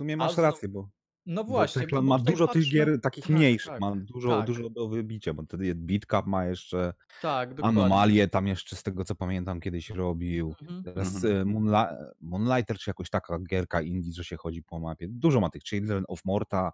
A 0.00 0.16
masz 0.16 0.32
znowu- 0.34 0.42
rację, 0.50 0.68
bo 0.68 0.88
No 1.26 1.44
właśnie. 1.44 1.86
Bo 1.92 2.02
ma 2.02 2.18
dużo 2.18 2.48
tych 2.48 2.62
patrzę- 2.62 2.72
gier 2.72 3.00
takich 3.00 3.24
tak, 3.26 3.36
mniejszych, 3.36 3.72
tak, 3.72 3.80
ma 3.80 3.92
dużo, 3.96 4.28
tak. 4.28 4.46
dużo 4.46 4.70
do 4.70 4.88
wybicia, 4.88 5.34
bo 5.34 5.42
wtedy 5.42 5.74
Beatcap 5.74 6.26
ma 6.26 6.44
jeszcze, 6.44 6.94
Tak. 7.22 7.50
Anomalię 7.62 8.28
tam 8.28 8.46
jeszcze 8.46 8.76
z 8.76 8.82
tego 8.82 9.04
co 9.04 9.14
pamiętam 9.14 9.60
kiedyś 9.60 9.90
robił. 9.90 10.54
Mhm. 10.62 10.82
Teraz 10.82 11.24
Mhm. 11.24 11.48
Moonli- 11.48 11.96
Moonlighter, 12.20 12.78
czy 12.78 12.90
jakoś 12.90 13.10
taka 13.10 13.38
gierka 13.38 13.82
indie, 13.82 14.12
że 14.12 14.24
się 14.24 14.36
chodzi 14.36 14.62
po 14.62 14.78
mapie. 14.78 15.06
Dużo 15.08 15.40
ma 15.40 15.50
tych, 15.50 15.62
Children 15.62 16.04
of 16.08 16.24
Morta. 16.24 16.72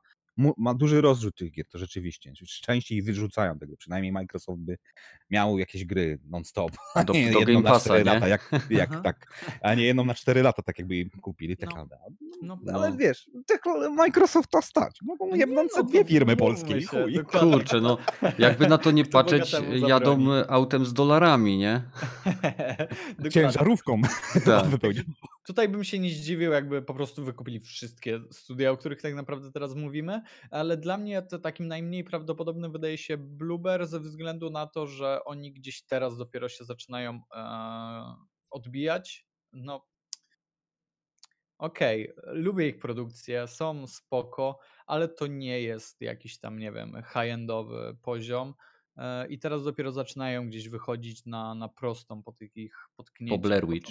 Ma 0.56 0.74
duży 0.74 1.00
rozrzut 1.00 1.36
tych 1.36 1.52
gier, 1.52 1.66
to 1.68 1.78
rzeczywiście. 1.78 2.32
Częściej 2.62 3.02
wyrzucają 3.02 3.58
tego. 3.58 3.76
Przynajmniej 3.76 4.12
Microsoft 4.12 4.58
by 4.60 4.78
miał 5.30 5.58
jakieś 5.58 5.84
gry 5.84 6.18
non-stop. 6.24 6.70
A 6.94 7.04
Do- 7.04 7.12
nie 7.12 7.30
do 7.32 7.38
jedną 7.38 7.54
Game 7.54 7.64
na 7.64 7.70
Passa, 7.70 7.84
4 7.84 8.04
nie? 8.04 8.14
lata, 8.14 8.28
jak, 8.28 8.50
jak 8.70 9.02
tak. 9.02 9.26
A 9.62 9.74
nie 9.74 9.84
jedną 9.84 10.04
na 10.04 10.14
4 10.14 10.42
lata, 10.42 10.62
tak 10.62 10.78
jakby 10.78 10.96
im 10.96 11.10
kupili 11.10 11.56
No. 11.60 11.66
Techlanda. 11.66 11.96
No, 12.42 12.58
No, 12.62 12.72
ale 12.72 12.90
No. 12.90 12.96
wiesz, 12.96 13.30
Techland- 13.46 13.90
Microsoft 13.94 14.50
to 14.50 14.62
stać. 14.62 14.98
Mogą 15.02 15.28
No 15.30 15.36
jebnąć 15.36 15.72
nie, 15.76 15.82
no 15.82 15.88
dwie 15.88 16.04
firmy 16.04 16.36
polskie 16.36 16.78
i 16.78 16.82
się. 16.82 17.06
Kurczę, 17.24 17.80
no 17.80 17.98
jakby 18.38 18.66
na 18.68 18.78
to 18.78 18.90
nie 18.90 19.04
patrzeć, 19.16 19.56
jadą 19.88 20.18
autem 20.48 20.86
z 20.86 20.92
dolarami, 20.92 21.58
nie? 21.58 21.82
Ciężarówką. 23.30 24.00
Tak. 24.44 24.66
Wypełnić. 24.66 25.02
Tutaj 25.46 25.68
bym 25.68 25.84
się 25.84 25.98
nie 25.98 26.10
zdziwił, 26.10 26.52
jakby 26.52 26.82
po 26.82 26.94
prostu 26.94 27.24
wykupili 27.24 27.60
wszystkie 27.60 28.20
studia, 28.30 28.70
o 28.70 28.76
których 28.76 29.02
tak 29.02 29.14
naprawdę 29.14 29.52
teraz 29.52 29.74
mówimy, 29.74 30.22
ale 30.50 30.76
dla 30.76 30.98
mnie 30.98 31.22
to 31.22 31.38
takim 31.38 31.68
najmniej 31.68 32.04
prawdopodobnym 32.04 32.72
wydaje 32.72 32.98
się 32.98 33.16
Blueber 33.16 33.86
ze 33.86 34.00
względu 34.00 34.50
na 34.50 34.66
to, 34.66 34.86
że 34.86 35.24
oni 35.24 35.52
gdzieś 35.52 35.82
teraz 35.82 36.16
dopiero 36.16 36.48
się 36.48 36.64
zaczynają 36.64 37.20
e, 37.34 38.16
odbijać. 38.50 39.26
No, 39.52 39.86
okej, 41.58 42.12
lubię 42.26 42.68
ich 42.68 42.78
produkcje, 42.78 43.48
są 43.48 43.86
spoko, 43.86 44.58
ale 44.86 45.08
to 45.08 45.26
nie 45.26 45.62
jest 45.62 46.00
jakiś 46.00 46.38
tam, 46.38 46.58
nie 46.58 46.72
wiem, 46.72 47.02
high-endowy 47.12 47.96
poziom. 48.02 48.54
e, 48.96 49.26
I 49.28 49.38
teraz 49.38 49.64
dopiero 49.64 49.92
zaczynają 49.92 50.46
gdzieś 50.48 50.68
wychodzić 50.68 51.26
na, 51.26 51.54
na 51.54 51.68
prostą 51.68 52.22
po 52.22 52.32
tych 52.32 52.56
ich 52.56 52.76
potknięciach 52.96 53.40
Blair 53.40 53.66
Witch. 53.68 53.90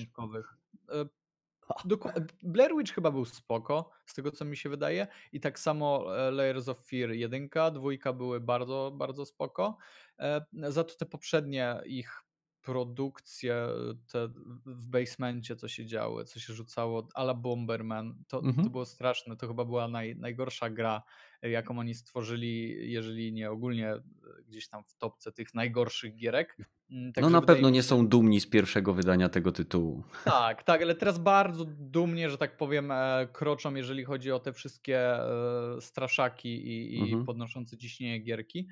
Doku- 1.85 2.09
Blair 2.43 2.71
Witch 2.77 2.93
chyba 2.93 3.11
był 3.11 3.25
spoko, 3.25 3.89
z 4.05 4.13
tego 4.13 4.31
co 4.31 4.45
mi 4.45 4.57
się 4.57 4.69
wydaje. 4.69 5.07
I 5.31 5.39
tak 5.39 5.59
samo 5.59 6.17
e, 6.27 6.31
Layers 6.31 6.67
of 6.67 6.85
Fear 6.85 7.11
1, 7.11 7.49
dwójka 7.73 8.13
były 8.13 8.39
bardzo, 8.39 8.91
bardzo 8.95 9.25
spoko. 9.25 9.77
E, 10.19 10.45
Za 10.53 10.83
to 10.83 10.95
te 10.95 11.05
poprzednie 11.05 11.81
ich 11.85 12.21
produkcje 12.61 13.67
te 14.11 14.27
w 14.65 14.87
basemencie, 14.87 15.55
co 15.55 15.67
się 15.67 15.85
działy, 15.85 16.25
co 16.25 16.39
się 16.39 16.53
rzucało, 16.53 17.07
ala 17.13 17.33
Bomberman, 17.33 18.23
to, 18.27 18.37
Mhm. 18.43 18.63
to 18.63 18.69
było 18.69 18.85
straszne. 18.85 19.37
To 19.37 19.47
chyba 19.47 19.65
była 19.65 19.87
naj, 19.87 20.15
najgorsza 20.15 20.69
gra, 20.69 21.03
jaką 21.49 21.79
oni 21.79 21.93
stworzyli, 21.95 22.75
jeżeli 22.91 23.33
nie 23.33 23.51
ogólnie 23.51 23.89
e, 23.91 24.01
gdzieś 24.47 24.67
tam 24.69 24.83
w 24.83 24.95
topce 24.95 25.31
tych 25.31 25.53
najgorszych 25.53 26.15
gierek. 26.15 26.57
Mm, 26.89 27.05
No 27.05 27.11
także 27.13 27.29
na 27.29 27.41
pewno 27.41 27.69
nie 27.69 27.83
są 27.83 28.07
dumni 28.07 28.39
z 28.41 28.47
pierwszego 28.47 28.93
wydania 28.93 29.29
tego 29.29 29.51
tytułu. 29.51 30.03
tak, 30.23 30.63
tak, 30.63 30.81
ale 30.81 30.95
teraz 30.95 31.19
bardzo 31.19 31.65
dumnie, 31.65 32.29
że 32.29 32.37
tak 32.37 32.57
powiem, 32.57 32.91
e, 32.91 33.27
kroczą, 33.33 33.75
jeżeli 33.75 34.03
chodzi 34.03 34.31
o 34.31 34.39
te 34.39 34.53
wszystkie 34.53 34.99
e, 34.99 35.81
straszaki 35.81 36.49
i, 36.67 36.97
i 36.97 37.01
Mhm. 37.01 37.25
podnoszące 37.25 37.77
ciśnienie 37.77 38.19
gierki. 38.19 38.67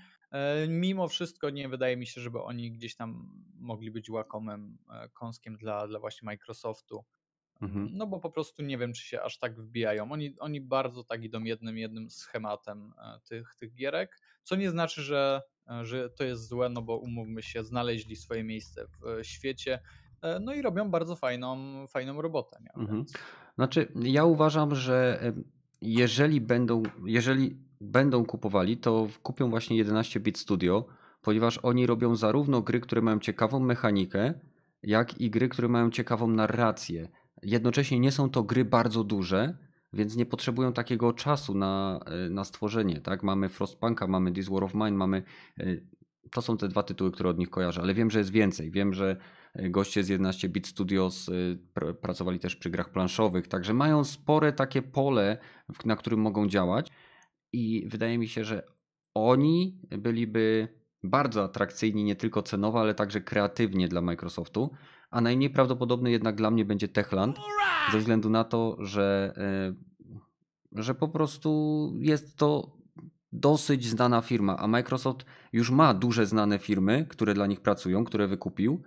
Mimo 0.67 1.07
wszystko 1.07 1.49
nie 1.49 1.69
wydaje 1.69 1.97
mi 1.97 2.07
się, 2.07 2.21
żeby 2.21 2.41
oni 2.41 2.71
gdzieś 2.71 2.95
tam 2.95 3.29
mogli 3.59 3.91
być 3.91 4.09
łakomym 4.09 4.77
kąskiem 5.13 5.57
dla, 5.57 5.87
dla 5.87 5.99
właśnie 5.99 6.25
Microsoftu. 6.25 7.03
Mhm. 7.63 7.89
No 7.93 8.07
bo 8.07 8.19
po 8.19 8.31
prostu 8.31 8.63
nie 8.63 8.77
wiem, 8.77 8.93
czy 8.93 9.03
się 9.03 9.21
aż 9.21 9.39
tak 9.39 9.61
wbijają. 9.61 10.11
Oni, 10.11 10.35
oni 10.39 10.61
bardzo 10.61 11.03
tak 11.03 11.23
idą 11.23 11.43
jednym, 11.43 11.77
jednym 11.77 12.09
schematem 12.09 12.93
e, 12.97 13.19
tych, 13.29 13.55
tych 13.55 13.75
gierek, 13.75 14.19
co 14.43 14.55
nie 14.55 14.69
znaczy, 14.69 15.01
że, 15.01 15.41
e, 15.69 15.85
że 15.85 16.09
to 16.09 16.23
jest 16.23 16.47
złe, 16.47 16.69
no 16.69 16.81
bo 16.81 16.97
umówmy 16.97 17.43
się, 17.43 17.63
znaleźli 17.63 18.15
swoje 18.15 18.43
miejsce 18.43 18.87
w 18.87 19.07
e, 19.07 19.23
świecie, 19.23 19.79
no 20.41 20.53
i 20.53 20.61
robią 20.61 20.91
bardzo 20.91 21.15
fajną, 21.15 21.57
fajną 21.87 22.21
robotę. 22.21 22.57
Nie? 22.61 22.83
Mhm. 22.83 23.05
Znaczy, 23.55 23.87
ja 23.95 24.25
uważam, 24.25 24.75
że 24.75 25.19
jeżeli 25.81 26.41
będą, 26.41 26.83
jeżeli 27.05 27.57
będą 27.81 28.25
kupowali, 28.25 28.77
to 28.77 29.07
kupią 29.23 29.49
właśnie 29.49 29.85
11-bit 29.85 30.37
Studio, 30.37 30.85
ponieważ 31.21 31.57
oni 31.57 31.85
robią 31.85 32.15
zarówno 32.15 32.61
gry, 32.61 32.79
które 32.79 33.01
mają 33.01 33.19
ciekawą 33.19 33.59
mechanikę, 33.59 34.33
jak 34.83 35.21
i 35.21 35.29
gry, 35.29 35.49
które 35.49 35.67
mają 35.67 35.91
ciekawą 35.91 36.27
narrację. 36.27 37.09
Jednocześnie 37.45 37.99
nie 37.99 38.11
są 38.11 38.29
to 38.29 38.43
gry 38.43 38.65
bardzo 38.65 39.03
duże, 39.03 39.57
więc 39.93 40.15
nie 40.15 40.25
potrzebują 40.25 40.73
takiego 40.73 41.13
czasu 41.13 41.53
na, 41.53 41.99
e, 42.05 42.29
na 42.29 42.43
stworzenie. 42.43 43.01
Tak? 43.01 43.23
Mamy 43.23 43.49
Frostpunka, 43.49 44.07
mamy 44.07 44.31
This 44.31 44.49
War 44.49 44.63
of 44.63 44.73
Mine, 44.73 44.91
mamy. 44.91 45.23
e, 45.59 45.65
To 46.31 46.41
są 46.41 46.57
te 46.57 46.67
dwa 46.67 46.83
tytuły, 46.83 47.11
które 47.11 47.29
od 47.29 47.37
nich 47.37 47.49
kojarzę, 47.49 47.81
ale 47.81 47.93
wiem, 47.93 48.11
że 48.11 48.19
jest 48.19 48.31
więcej. 48.31 48.71
Wiem, 48.71 48.93
że 48.93 49.17
e, 49.53 49.69
goście 49.69 50.03
z 50.03 50.09
11-bit 50.09 50.67
Studios 50.67 51.29
y, 51.29 51.59
pr- 51.75 51.93
pracowali 51.93 52.39
też 52.39 52.55
przy 52.55 52.69
grach 52.69 52.89
planszowych, 52.91 53.47
także 53.47 53.73
mają 53.73 54.03
spore 54.03 54.53
takie 54.53 54.81
pole, 54.81 55.37
na 55.85 55.95
którym 55.95 56.19
mogą 56.19 56.47
działać 56.47 56.87
i 57.53 57.87
wydaje 57.87 58.17
mi 58.17 58.27
się, 58.27 58.43
że 58.43 58.63
oni 59.13 59.81
byliby 59.97 60.67
bardzo 61.03 61.43
atrakcyjni 61.43 62.03
nie 62.03 62.15
tylko 62.15 62.41
cenowo, 62.41 62.79
ale 62.81 62.93
także 62.93 63.21
kreatywnie 63.21 63.87
dla 63.87 64.01
Microsoftu, 64.01 64.71
a 65.13 65.21
najmniej 65.21 65.49
prawdopodobny 65.49 66.11
jednak 66.11 66.35
dla 66.35 66.51
mnie 66.51 66.65
będzie 66.65 66.87
Techland, 66.87 67.37
ze 67.91 67.97
względu 67.99 68.29
na 68.29 68.43
to, 68.43 68.77
że, 68.79 69.33
y, 70.75 70.81
że 70.81 70.95
po 70.95 71.07
prostu 71.07 71.91
jest 71.99 72.37
to 72.37 72.77
dosyć 73.31 73.85
znana 73.85 74.21
firma, 74.21 74.57
a 74.57 74.67
Microsoft 74.67 75.25
już 75.53 75.71
ma 75.71 75.93
duże 75.93 76.25
znane 76.25 76.59
firmy, 76.59 77.05
które 77.09 77.33
dla 77.33 77.47
nich 77.47 77.61
pracują, 77.61 78.03
które 78.03 78.27
wykupił 78.27 78.83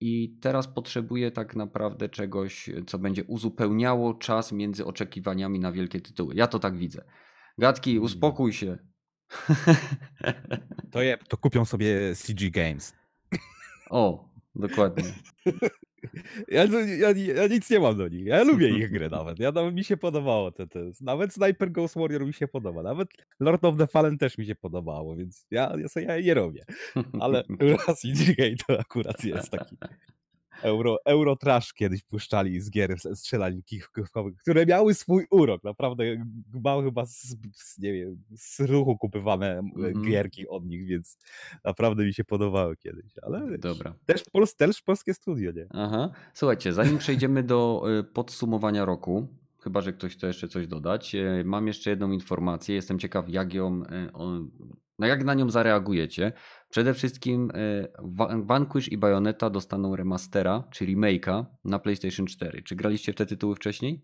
i 0.00 0.38
teraz 0.40 0.68
potrzebuje 0.68 1.30
tak 1.30 1.56
naprawdę 1.56 2.08
czegoś, 2.08 2.70
co 2.86 2.98
będzie 2.98 3.24
uzupełniało 3.24 4.14
czas 4.14 4.52
między 4.52 4.86
oczekiwaniami 4.86 5.60
na 5.60 5.72
wielkie 5.72 6.00
tytuły. 6.00 6.34
Ja 6.34 6.46
to 6.46 6.58
tak 6.58 6.76
widzę. 6.76 7.04
Gadki, 7.58 7.98
uspokój 7.98 8.52
się. 8.52 8.78
To, 10.90 11.02
je, 11.02 11.18
to 11.28 11.36
kupią 11.36 11.64
sobie 11.64 12.14
CG 12.14 12.50
Games. 12.50 12.94
O, 13.90 14.27
dokładnie. 14.58 15.12
Ja, 16.48 16.64
ja, 16.98 17.10
ja 17.10 17.46
nic 17.46 17.70
nie 17.70 17.80
mam 17.80 17.96
do 17.96 18.08
nich. 18.08 18.26
Ja 18.26 18.44
lubię 18.44 18.68
ich 18.68 18.90
gry 18.90 19.10
nawet. 19.10 19.38
Ja, 19.38 19.52
nawet 19.52 19.74
mi 19.74 19.84
się 19.84 19.96
podobało. 19.96 20.50
Te, 20.50 20.66
te, 20.66 20.90
nawet 21.00 21.34
Sniper 21.34 21.72
Ghost 21.72 21.94
Warrior 21.94 22.26
mi 22.26 22.34
się 22.34 22.48
podoba. 22.48 22.82
Nawet 22.82 23.08
Lord 23.40 23.64
of 23.64 23.76
the 23.78 23.86
Fallen 23.86 24.18
też 24.18 24.38
mi 24.38 24.46
się 24.46 24.54
podobało, 24.54 25.16
więc 25.16 25.46
ja, 25.50 25.72
ja 25.78 25.88
sobie 25.88 26.06
ja 26.06 26.16
je 26.16 26.34
robię. 26.34 26.64
Ale 27.20 27.44
CG 28.00 28.34
Game 28.38 28.56
to 28.66 28.80
akurat 28.80 29.24
jest 29.24 29.50
taki. 29.50 29.76
Euro, 30.62 30.96
Eurotrash 31.04 31.72
kiedyś 31.72 32.02
puszczali 32.02 32.60
z 32.60 32.70
gier 32.70 32.96
kichówkowych, 33.64 34.36
które 34.36 34.66
miały 34.66 34.94
swój 34.94 35.26
urok. 35.30 35.64
Naprawdę 35.64 36.04
mam 36.64 36.84
chyba 36.84 37.06
z, 37.06 37.36
z, 37.54 37.78
nie 37.78 37.92
wiem, 37.92 38.22
z 38.36 38.60
ruchu 38.60 38.98
kupywane 38.98 39.58
Mhm. 39.58 40.02
gierki 40.04 40.48
od 40.48 40.64
nich, 40.66 40.86
więc 40.86 41.18
naprawdę 41.64 42.04
mi 42.04 42.14
się 42.14 42.24
podobały 42.24 42.76
kiedyś. 42.76 43.12
Ale 43.22 43.58
Dobra. 43.58 43.94
też, 44.06 44.22
pols, 44.32 44.56
też 44.56 44.82
polskie 44.82 45.14
studio, 45.14 45.52
nie? 45.52 45.66
Aha. 45.70 46.10
Słuchajcie, 46.34 46.72
zanim 46.72 46.98
przejdziemy 46.98 47.42
do 47.42 47.84
y, 48.00 48.04
podsumowania 48.04 48.84
roku, 48.84 49.28
chyba 49.60 49.80
że 49.80 49.92
ktoś 49.92 50.16
chce 50.16 50.26
jeszcze 50.26 50.48
coś 50.48 50.66
dodać, 50.66 51.16
mam 51.44 51.66
jeszcze 51.66 51.90
jedną 51.90 52.10
informację. 52.10 52.74
Jestem 52.74 52.98
ciekaw, 52.98 53.28
jak 53.28 53.54
ją, 53.54 53.82
on- 54.12 54.50
no 54.98 55.06
jak 55.06 55.24
na 55.24 55.34
nią 55.34 55.50
zareagujecie. 55.50 56.32
Przede 56.68 56.94
wszystkim 56.94 57.50
y, 57.50 57.88
Wa- 58.02 58.36
Vanquish 58.42 58.88
i 58.92 58.98
Bayonetta 58.98 59.50
dostaną 59.50 59.96
remastera, 59.96 60.64
czy 60.72 60.86
remake'a 60.86 61.44
na 61.64 61.78
PlayStation 61.78 62.26
4. 62.26 62.62
Czy 62.62 62.76
graliście 62.76 63.12
w 63.12 63.16
te 63.16 63.26
tytuły 63.26 63.54
wcześniej? 63.56 64.02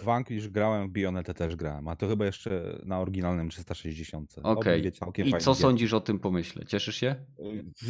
W 0.00 0.04
Vanquish 0.04 0.48
grałem, 0.48 0.88
w 0.88 0.92
Bionetę 0.92 1.34
też 1.34 1.56
grałem, 1.56 1.88
a 1.88 1.96
to 1.96 2.08
chyba 2.08 2.26
jeszcze 2.26 2.78
na 2.84 3.00
oryginalnym 3.00 3.48
360. 3.50 4.36
Okej. 4.42 4.92
Całkiem 4.92 5.28
I 5.28 5.38
co 5.38 5.54
sądzisz 5.54 5.92
o 5.92 6.00
tym 6.00 6.18
pomyśle? 6.18 6.66
Cieszysz 6.66 6.96
się? 6.96 7.16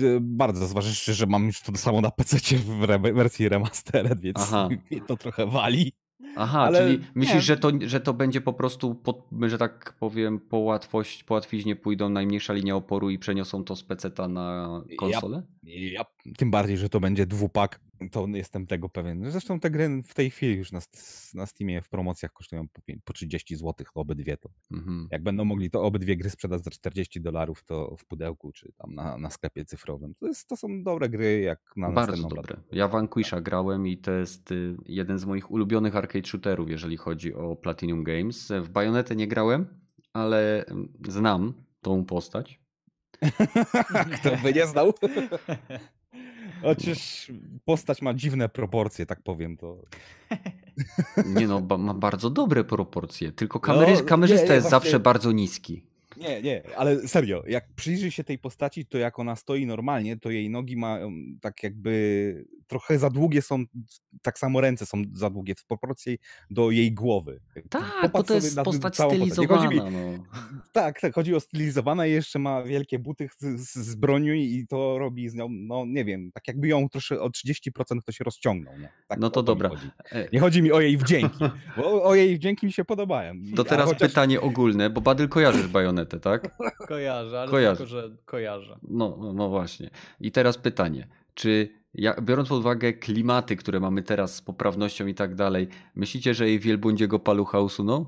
Y, 0.02 0.18
Bardzo, 0.20 0.66
zważywszy, 0.66 1.14
że 1.14 1.26
mam 1.26 1.46
już 1.46 1.60
to 1.60 1.76
samo 1.76 2.00
na 2.00 2.10
PC 2.10 2.56
w 2.56 2.86
wersji 3.14 3.48
remastered, 3.48 4.20
więc 4.20 4.38
Aha. 4.40 4.68
mnie 4.90 5.00
to 5.00 5.16
trochę 5.16 5.46
wali. 5.46 5.92
Aha, 6.36 6.60
Ale 6.60 6.78
czyli 6.78 6.98
nie. 6.98 7.04
myślisz, 7.14 7.44
że 7.44 7.56
to, 7.56 7.70
że 7.80 8.00
to 8.00 8.14
będzie 8.14 8.40
po 8.40 8.52
prostu, 8.52 8.94
pod, 8.94 9.28
że 9.46 9.58
tak 9.58 9.94
powiem, 10.00 10.40
po, 10.40 10.58
łatwość, 10.58 11.24
po 11.24 11.34
łatwiźnie 11.34 11.76
pójdą 11.76 12.08
najmniejsza 12.08 12.52
linia 12.52 12.76
oporu 12.76 13.10
i 13.10 13.18
przeniosą 13.18 13.64
to 13.64 13.76
z 13.76 13.82
PC-ta 13.82 14.28
na 14.28 14.68
konsolę? 14.98 15.42
Ja, 15.64 16.04
tym 16.36 16.50
bardziej, 16.50 16.76
że 16.76 16.88
to 16.88 17.00
będzie 17.00 17.26
dwupak, 17.26 17.80
to 18.12 18.26
jestem 18.34 18.66
tego 18.66 18.88
pewien. 18.88 19.30
Zresztą 19.30 19.60
te 19.60 19.70
gry 19.70 20.02
w 20.04 20.14
tej 20.14 20.30
chwili 20.30 20.56
już 20.56 20.72
na, 20.72 20.80
na 21.34 21.46
Steamie 21.46 21.82
w 21.82 21.88
promocjach 21.88 22.32
kosztują 22.32 22.68
po, 22.68 22.80
po 23.04 23.12
30 23.12 23.56
zł 23.56 23.86
obydwie. 23.94 24.36
To 24.36 24.48
Mhm. 24.72 25.08
jak 25.10 25.22
będą 25.22 25.44
mogli 25.44 25.70
to 25.70 25.82
obydwie 25.82 26.16
gry 26.16 26.30
sprzedać 26.30 26.64
za 26.64 26.70
40 26.70 27.20
dolarów, 27.20 27.64
to 27.64 27.96
w 27.98 28.04
pudełku 28.04 28.52
czy 28.52 28.72
tam 28.78 28.94
na, 28.94 29.18
na 29.18 29.30
sklepie 29.30 29.64
cyfrowym. 29.64 30.14
To, 30.14 30.26
jest, 30.26 30.48
to 30.48 30.56
są 30.56 30.82
dobre 30.82 31.08
gry 31.08 31.40
jak 31.40 31.60
na 31.76 31.90
Bardzo 31.92 32.22
dobre. 32.22 32.42
platformę. 32.42 32.62
Ja 32.72 32.88
Vanquisha 32.88 33.40
grałem 33.40 33.86
i 33.86 33.98
to 33.98 34.12
jest 34.12 34.52
y, 34.52 34.76
jeden 34.86 35.18
z 35.18 35.24
moich 35.24 35.50
ulubionych 35.50 35.96
arcade 35.96 36.26
shooterów, 36.28 36.70
jeżeli 36.70 36.96
chodzi 36.96 37.34
o 37.34 37.56
Platinum 37.56 38.04
Games. 38.04 38.52
W 38.62 38.68
Bayonetę 38.68 39.16
nie 39.16 39.28
grałem, 39.28 39.66
ale 40.12 40.64
mm, 40.66 40.92
znam 41.08 41.52
tą 41.80 42.04
postać. 42.04 42.60
Kto 44.20 44.36
by 44.42 44.52
nie 44.52 44.66
znał? 44.66 44.92
Chociaż 46.62 47.32
postać 47.64 48.02
ma 48.02 48.14
dziwne 48.14 48.48
proporcje, 48.48 49.06
tak 49.06 49.22
powiem. 49.22 49.56
To... 49.56 49.76
Nie 51.26 51.46
no, 51.48 51.60
ba- 51.60 51.78
ma 51.78 51.94
bardzo 51.94 52.30
dobre 52.30 52.64
proporcje, 52.64 53.32
tylko 53.32 53.60
kamery, 53.60 53.92
No, 53.94 54.02
kamerzysta 54.02 54.42
nie, 54.42 54.48
nie, 54.48 54.54
jest 54.54 54.70
właśnie- 54.70 54.70
zawsze 54.90 55.00
bardzo 55.00 55.32
niski. 55.32 55.89
Nie, 56.20 56.42
nie, 56.42 56.62
ale 56.76 57.08
serio, 57.08 57.42
jak 57.46 57.74
przyjrzy 57.74 58.10
się 58.10 58.24
tej 58.24 58.38
postaci, 58.38 58.86
to 58.86 58.98
jak 58.98 59.18
ona 59.18 59.36
stoi 59.36 59.66
normalnie, 59.66 60.16
to 60.16 60.30
jej 60.30 60.50
nogi 60.50 60.76
mają 60.76 61.12
tak 61.40 61.62
jakby 61.62 62.44
trochę 62.66 62.98
za 62.98 63.10
długie 63.10 63.42
są, 63.42 63.64
tak 64.22 64.38
samo 64.38 64.60
ręce 64.60 64.86
są 64.86 65.02
za 65.12 65.30
długie 65.30 65.54
w 65.54 65.64
proporcji 65.64 66.18
do 66.50 66.70
jej 66.70 66.92
głowy. 66.92 67.40
Tak, 67.70 67.82
bo 68.02 68.08
Popatrz 68.08 68.28
to 68.28 68.34
sobie 68.34 68.44
jest 68.44 68.60
postać 68.62 68.94
stylizowana. 68.94 69.70
Mi, 69.70 69.76
No. 69.76 70.24
tak, 70.72 71.00
tak, 71.00 71.14
chodzi 71.14 71.34
o 71.34 71.40
stylizowane 71.40 72.08
i 72.08 72.12
jeszcze 72.12 72.38
ma 72.38 72.62
wielkie 72.62 72.98
buty 72.98 73.28
z, 73.38 73.72
z, 73.74 73.94
bronią 73.94 74.32
i 74.34 74.66
to 74.68 74.98
robi 74.98 75.28
z 75.28 75.34
nią, 75.34 75.48
no 75.50 75.84
nie 75.86 76.04
wiem, 76.04 76.30
tak 76.34 76.48
jakby 76.48 76.68
ją 76.68 76.88
troszkę 76.88 77.20
o 77.20 77.28
30% 77.28 78.00
ktoś 78.02 78.20
rozciągnął. 78.20 78.78
Nie? 78.78 78.88
Tak, 79.08 79.18
No 79.18 79.30
to 79.30 79.42
dobra. 79.42 79.68
Chodzi. 79.68 79.90
E, 80.12 80.28
Nie 80.32 80.40
chodzi 80.40 80.62
mi 80.62 80.72
o 80.72 80.80
jej 80.80 80.96
wdzięki, 80.98 81.44
bo 81.76 82.04
o 82.04 82.14
jej 82.14 82.36
wdzięki 82.36 82.66
mi 82.66 82.72
się 82.72 82.84
podobają. 82.84 83.34
To 83.56 83.64
teraz 83.64 83.88
chociaż- 83.88 84.08
pytanie 84.08 84.40
ogólne, 84.40 84.90
bo 84.90 85.00
Badyl 85.00 85.28
kojarzysz 85.28 85.66
bajonetę, 86.18 86.20
tak? 86.20 86.56
Kojarzę, 86.88 87.40
ale 87.40 87.50
Kojarzę. 87.50 87.76
tylko, 87.76 87.90
że 87.90 88.16
kojarzę. 88.24 88.78
No, 88.82 89.16
no, 89.20 89.32
no 89.32 89.48
właśnie. 89.48 89.90
I 90.20 90.32
teraz 90.32 90.58
pytanie, 90.58 91.08
czy 91.34 91.68
ja, 91.94 92.14
biorąc 92.20 92.48
pod 92.48 92.58
uwagę 92.60 92.92
klimaty, 92.92 93.56
które 93.56 93.80
mamy 93.80 94.02
teraz 94.02 94.34
z 94.34 94.42
poprawnością 94.42 95.06
i 95.06 95.14
tak 95.14 95.34
dalej, 95.34 95.68
myślicie, 95.94 96.34
że 96.34 96.48
jej 96.48 96.58
wielbłądziego 96.60 97.18
palucha 97.18 97.60
usuną? 97.60 98.06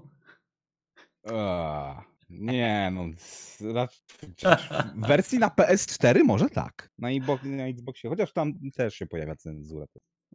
A, 1.31 2.03
nie, 2.31 2.93
no. 2.95 3.03
rac- 3.73 4.03
W 4.97 5.07
wersji 5.07 5.39
na 5.39 5.49
PS4 5.49 6.25
może 6.25 6.49
tak. 6.51 6.91
Na, 6.99 7.11
Xbox, 7.11 7.45
na 7.45 7.67
Xboxie, 7.67 8.11
chociaż 8.11 8.33
tam 8.33 8.53
też 8.77 8.95
się 8.95 9.07
pojawia 9.07 9.37
cenzura. 9.37 9.87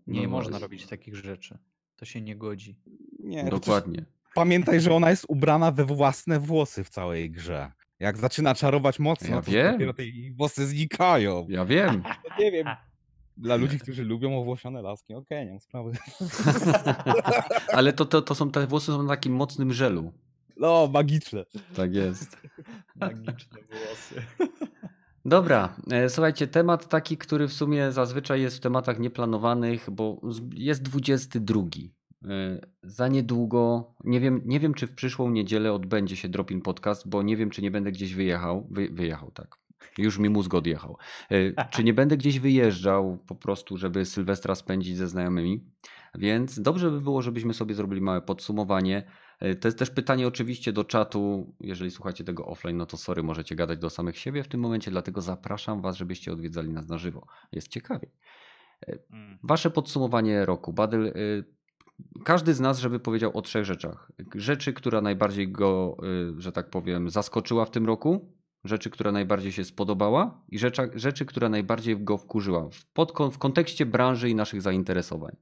Nie 0.08 0.24
No 0.24 0.30
można 0.30 0.50
właśnie. 0.50 0.66
robić 0.66 0.88
takich 0.88 1.16
rzeczy. 1.16 1.58
To 1.96 2.06
się 2.06 2.22
nie 2.22 2.36
godzi. 2.36 2.80
Nie, 3.20 3.44
chociaż 3.44 3.60
Dokładnie. 3.60 4.06
Pamiętaj, 4.38 4.82
że 4.82 4.94
ona 4.94 5.10
jest 5.10 5.26
ubrana 5.28 5.72
we 5.72 5.86
własne 5.86 6.40
włosy 6.40 6.84
w 6.84 6.90
całej 6.90 7.32
grze. 7.32 7.72
Jak 8.00 8.18
zaczyna 8.18 8.56
czarować 8.56 9.00
mocno, 9.00 9.36
Ja 9.36 9.42
to 9.42 9.52
wiem. 9.52 9.72
dopiero 9.72 9.94
te 9.94 10.04
włosy 10.36 10.68
znikają. 10.68 11.48
Ja 11.50 11.66
wiem. 11.66 12.04
No 12.30 12.44
nie 12.44 12.52
wiem. 12.52 12.68
Dla 13.38 13.56
ludzi, 13.56 13.80
którzy 13.80 14.04
lubią 14.04 14.40
owłosione 14.40 14.82
laski, 14.82 15.14
okej, 15.14 15.46
nie 15.46 15.52
mam 15.52 15.60
sprawy. 15.60 15.92
Ale 17.78 17.94
to, 17.94 18.06
to, 18.06 18.22
to 18.22 18.36
są 18.36 18.52
te 18.52 18.68
włosy 18.68 18.86
są 18.86 19.04
na 19.04 19.10
takim 19.10 19.34
mocnym 19.34 19.74
żelu. 19.74 20.14
No, 20.58 20.90
magiczne. 20.94 21.46
Tak 21.76 21.96
jest. 21.96 22.38
Magiczne 22.96 23.58
włosy. 23.70 24.26
Dobra, 25.26 25.76
e, 25.92 26.10
słuchajcie, 26.10 26.48
temat 26.48 26.88
taki, 26.88 27.18
który 27.18 27.48
w 27.48 27.54
sumie 27.54 27.92
zazwyczaj 27.92 28.42
jest 28.42 28.58
w 28.58 28.60
tematach 28.60 29.00
nieplanowanych, 29.00 29.90
bo 29.92 30.22
jest 30.54 30.82
22. 30.82 31.62
E, 32.26 32.60
Za 32.84 33.08
niedługo, 33.08 33.94
nie 34.04 34.20
wiem, 34.20 34.42
nie 34.46 34.60
wiem 34.60 34.74
czy 34.74 34.88
w 34.88 34.96
przyszłą 34.96 35.30
niedzielę 35.30 35.74
odbędzie 35.74 36.16
się 36.16 36.30
Dropin 36.30 36.62
Podcast, 36.62 37.10
bo 37.10 37.24
nie 37.24 37.38
wiem 37.38 37.50
czy 37.50 37.62
nie 37.62 37.72
będę 37.72 37.92
gdzieś 37.92 38.14
wyjechał, 38.14 38.68
wy, 38.72 38.90
wyjechał 38.92 39.32
tak, 39.32 39.58
już 39.98 40.20
mi 40.20 40.30
mózg 40.30 40.54
odjechał, 40.54 40.98
E, 41.32 41.70
czy 41.70 41.84
nie 41.84 41.94
będę 41.94 42.18
gdzieś 42.18 42.40
wyjeżdżał 42.40 43.18
po 43.28 43.36
prostu, 43.36 43.78
żeby 43.78 44.06
Sylwestra 44.06 44.56
spędzić 44.56 44.98
ze 44.98 45.08
znajomymi, 45.08 45.64
więc 46.16 46.60
dobrze 46.60 46.92
by 46.92 47.02
było, 47.02 47.22
żebyśmy 47.22 47.54
sobie 47.54 47.76
zrobili 47.76 48.02
małe 48.02 48.22
podsumowanie. 48.22 49.04
E, 49.40 49.56
To 49.56 49.68
jest 49.68 49.80
też 49.80 49.90
pytanie 49.90 50.28
oczywiście 50.28 50.74
do 50.74 50.84
czatu. 50.84 51.54
Jeżeli 51.60 51.92
słuchacie 51.92 52.24
tego 52.24 52.46
offline, 52.46 52.78
no 52.78 52.86
to 52.86 52.98
sorry, 52.98 53.24
możecie 53.24 53.56
gadać 53.56 53.80
do 53.80 53.90
samych 53.90 54.18
siebie 54.18 54.44
w 54.44 54.48
tym 54.48 54.60
momencie, 54.60 54.92
dlatego 54.92 55.22
zapraszam 55.22 55.82
Was, 55.82 55.98
żebyście 55.98 56.32
odwiedzali 56.32 56.70
nas 56.70 56.88
na 56.88 56.98
żywo. 56.98 57.28
Jest 57.52 57.68
ciekawie. 57.68 58.08
Mm. 59.12 59.38
Wasze 59.44 59.70
podsumowanie 59.70 60.46
roku. 60.46 60.74
Badyl, 60.74 61.06
y, 61.06 61.44
każdy 62.24 62.54
z 62.54 62.60
nas, 62.60 62.80
żeby 62.80 63.00
powiedział 63.00 63.32
o 63.38 63.42
trzech 63.42 63.66
rzeczach. 63.66 64.12
Rzeczy, 64.36 64.74
która 64.74 65.02
najbardziej 65.02 65.52
go, 65.52 65.98
y, 66.38 66.42
że 66.42 66.52
tak 66.52 66.70
powiem, 66.70 67.10
zaskoczyła 67.10 67.66
w 67.66 67.72
tym 67.72 67.86
roku, 67.86 68.34
rzeczy, 68.64 68.90
która 68.90 69.12
najbardziej 69.12 69.52
się 69.52 69.64
spodobała 69.64 70.42
i 70.50 70.60
rzecza, 70.60 70.84
rzeczy, 70.96 71.26
która 71.26 71.50
najbardziej 71.50 72.04
go 72.04 72.18
wkurzyła 72.18 72.70
w, 72.70 72.86
pod, 72.86 73.14
w 73.32 73.38
kontekście 73.38 73.86
branży 73.86 74.30
i 74.30 74.36
naszych 74.36 74.62
zainteresowań. 74.62 75.36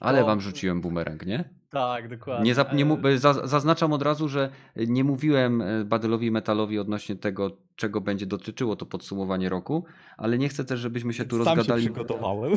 Ale 0.00 0.20
to- 0.20 0.26
wam 0.26 0.40
rzuciłem 0.40 0.80
bumerang, 0.80 1.26
nie? 1.26 1.44
Tak, 1.70 2.08
dokładnie. 2.08 2.44
Nie, 2.44 2.54
zap, 2.54 2.72
nie, 2.72 2.84
mu- 2.84 2.98
E, 3.08 3.18
za- 3.18 3.46
zaznaczam 3.46 3.92
od 3.92 4.02
razu, 4.02 4.28
że 4.28 4.50
nie 4.76 5.04
mówiłem 5.04 5.62
e, 5.62 5.84
Badylowi 5.84 6.26
i 6.26 6.30
Metalowi 6.30 6.78
odnośnie 6.78 7.16
tego, 7.16 7.56
czego 7.76 8.00
będzie 8.00 8.26
dotyczyło 8.26 8.76
to 8.76 8.86
podsumowanie 8.86 9.48
roku, 9.48 9.84
ale 10.16 10.38
nie 10.38 10.48
chcę 10.48 10.64
też, 10.64 10.80
żebyśmy 10.80 11.12
się 11.14 11.24
tu 11.24 11.36
Sam 11.36 11.44
się 11.44 11.54
rozgadali. 11.54 11.84
przygotowałem. 11.84 12.52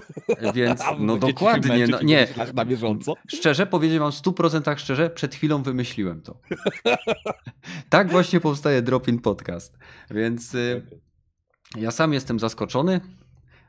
Więc 0.54 0.80
wy 1.00 1.06
no 1.06 1.14
się 1.14 1.20
dokładnie, 1.20 1.70
męczyć 1.70 1.91
no, 1.91 2.00
i 2.00 2.06
nie. 2.06 2.18
wymyślać 2.26 2.54
Na 2.54 2.66
bieżąco. 2.66 3.14
Szczerze, 3.28 3.66
powiedzieć 3.66 4.00
wam 4.00 4.12
w 4.12 4.16
100% 4.16 4.78
szczerze, 4.78 5.10
przed 5.10 5.36
chwilą 5.36 5.64
wymyśliłem 5.64 6.22
to. 6.22 6.38
tak 7.89 8.12
właśnie 8.12 8.39
powstaje 8.39 8.82
Drop-in 8.82 9.20
Podcast. 9.20 9.78
Więc 10.12 10.56
ja 11.78 11.91
sam 11.91 12.14
jestem 12.14 12.39
zaskoczony, 12.39 13.02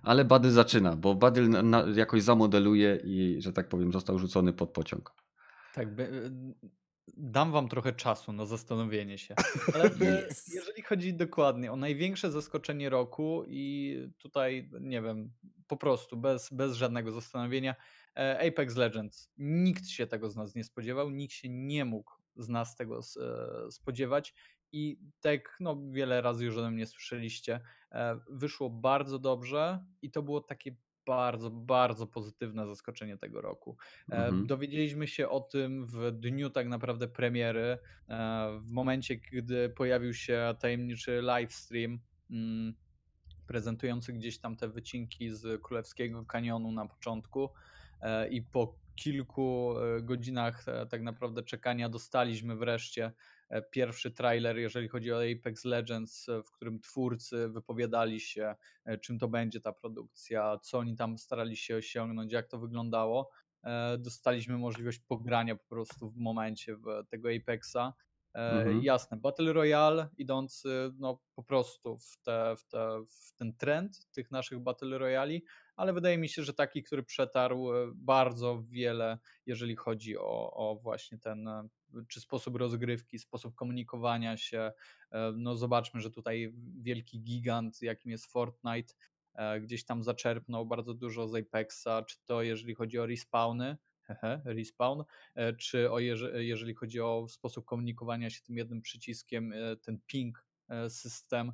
ale 0.05 0.25
Badyl 0.25 0.51
zaczyna, 0.51 0.97
bo 0.97 1.15
Badyl 1.15 1.49
na, 1.51 1.85
jakoś 1.97 2.23
zamodeluje 2.23 2.99
i, 3.05 3.37
że 3.43 3.53
tak 3.53 3.69
powiem, 3.69 3.93
został 3.93 4.19
rzucony 4.19 4.53
pod 4.53 4.71
pociąg. 4.71 5.15
Tak, 5.75 5.95
be- 5.95 6.11
dam 7.17 7.53
wam 7.53 7.69
trochę 7.69 7.93
czasu 7.93 8.33
na 8.33 8.47
zastanowienie 8.47 9.19
się. 9.19 9.35
Ale 9.75 9.85
e, 9.85 10.29
Yes. 10.31 10.55
jeżeli 10.55 10.83
chodzi 10.83 11.15
dokładnie 11.15 11.73
o 11.73 11.77
największe 11.77 12.31
zaskoczenie 12.31 12.91
roku 12.91 13.45
i 13.49 13.97
tutaj, 14.19 14.71
nie 14.81 15.03
wiem, 15.03 15.33
po 15.67 15.77
prostu 15.77 16.17
bez, 16.17 16.53
bez 16.53 16.77
żadnego 16.77 17.13
zastanowienia, 17.13 17.75
e, 18.17 18.49
Apex 18.49 18.77
Legends. 18.77 19.31
Nikt 19.39 19.89
się 19.89 20.07
tego 20.07 20.31
z 20.31 20.37
nas 20.37 20.55
nie 20.55 20.65
spodziewał, 20.65 21.11
nikt 21.11 21.35
się 21.35 21.49
nie 21.49 21.85
mógł 21.85 22.13
z 22.37 22.49
nas 22.49 22.77
tego 22.77 22.99
e, 22.99 23.71
spodziewać 23.71 24.35
i 24.73 24.99
tak 25.21 25.57
no, 25.61 25.83
wiele 25.91 26.21
razy 26.23 26.45
już 26.45 26.57
ode 26.57 26.71
mnie 26.71 26.87
słyszeliście, 26.87 27.61
e, 27.93 28.21
wyszło 28.31 28.71
bardzo 28.71 29.19
dobrze 29.19 29.85
i 30.03 30.11
to 30.11 30.23
było 30.23 30.41
takie 30.41 30.77
bardzo, 31.07 31.51
bardzo 31.51 32.07
pozytywne 32.07 32.67
zaskoczenie 32.67 33.19
tego 33.19 33.41
roku. 33.41 33.77
E, 34.11 34.17
Mhm. 34.17 34.47
Dowiedzieliśmy 34.47 35.07
się 35.07 35.29
o 35.29 35.41
tym 35.41 35.87
w 35.87 36.13
dniu 36.13 36.51
tak 36.51 36.69
naprawdę 36.69 37.09
premiery, 37.09 37.79
e, 38.09 38.59
w 38.63 38.71
momencie, 38.71 39.17
gdy 39.17 39.69
pojawił 39.69 40.15
się 40.15 40.55
tajemniczy 40.61 41.23
livestream. 41.23 41.99
mm, 42.31 42.75
prezentujący 43.47 44.13
gdzieś 44.13 44.39
tam 44.39 44.57
te 44.57 44.69
wycinki 44.69 45.31
z 45.31 45.63
Królewskiego 45.63 46.25
Kanionu 46.27 46.73
na 46.73 46.87
początku 46.87 47.51
i 48.31 48.43
po 48.43 48.79
kilku 48.95 49.75
godzinach 50.03 50.65
tak 50.91 51.03
naprawdę 51.03 51.43
czekania 51.43 51.89
dostaliśmy 51.89 52.57
wreszcie 52.57 53.13
pierwszy 53.71 54.11
trailer, 54.11 54.59
jeżeli 54.59 54.89
chodzi 54.89 55.13
o 55.13 55.21
Apex 55.23 55.65
Legends, 55.65 56.27
w 56.47 56.51
którym 56.51 56.81
twórcy 56.81 57.49
wypowiadali 57.49 58.21
się, 58.21 58.55
czym 59.01 59.19
to 59.19 59.29
będzie 59.29 59.61
ta 59.61 59.73
produkcja, 59.73 60.59
co 60.63 60.79
oni 60.79 60.97
tam 60.97 61.19
starali 61.19 61.57
się 61.57 61.77
osiągnąć, 61.77 62.33
jak 62.33 62.49
to 62.49 62.59
wyglądało. 62.59 63.31
Dostaliśmy 63.99 64.59
możliwość 64.59 64.99
pogrania 64.99 65.57
po 65.57 65.65
prostu 65.69 66.11
w 66.11 66.17
momencie 66.17 66.77
tego 67.11 67.29
Apexa 67.29 67.95
E, 68.35 68.51
mhm. 68.51 68.83
Jasne, 68.83 69.17
Battle 69.17 69.53
Royale 69.53 70.09
idący 70.19 70.93
no, 70.99 71.21
po 71.35 71.43
prostu 71.43 71.99
w, 71.99 72.23
te, 72.23 72.57
w, 72.57 72.65
te, 72.65 73.05
w 73.09 73.33
ten 73.37 73.57
trend 73.57 74.11
tych 74.11 74.31
naszych 74.31 74.61
Battle 74.61 74.99
Royali, 74.99 75.45
ale 75.77 75.93
wydaje 75.93 76.19
mi 76.19 76.29
się, 76.29 76.43
że 76.43 76.55
taki, 76.55 76.83
który 76.83 77.03
przetarł 77.03 77.75
e, 77.75 77.93
bardzo 77.95 78.63
wiele, 78.69 79.19
jeżeli 79.47 79.77
chodzi 79.77 80.19
o, 80.19 80.53
o 80.53 80.79
właśnie 80.83 81.19
ten 81.19 81.49
e, 81.49 81.69
czy 82.09 82.21
sposób 82.21 82.57
rozgrywki, 82.57 83.19
sposób 83.19 83.55
komunikowania 83.55 84.37
się. 84.37 84.73
No 85.37 85.57
zobaczmy, 85.57 86.01
że 86.01 86.11
tutaj 86.11 86.55
wielki 86.83 87.21
gigant, 87.21 87.83
jakim 87.83 88.11
jest 88.11 88.27
Fortnite, 88.27 88.95
gdzieś 89.61 89.85
tam 89.85 90.03
zaczerpnął 90.03 90.67
bardzo 90.67 90.95
dużo 90.95 91.29
z 91.29 91.35
Apexa, 91.35 92.05
czy 92.07 92.17
to 92.25 92.43
jeżeli 92.43 92.75
chodzi 92.75 92.99
o 92.99 93.07
respawny, 93.07 93.77
respawn, 94.45 95.03
e, 95.35 95.53
czy 95.53 95.91
o 95.91 95.99
jeżeli 96.35 96.75
chodzi 96.75 97.01
o 97.01 97.27
sposób 97.29 97.65
komunikowania 97.65 98.31
się 98.31 98.43
tym 98.43 98.57
jednym 98.57 98.83
przyciskiem, 98.83 99.53
e, 99.53 99.77
ten 99.77 99.99
ping 100.07 100.47
e, 100.69 100.91
system, 100.91 101.53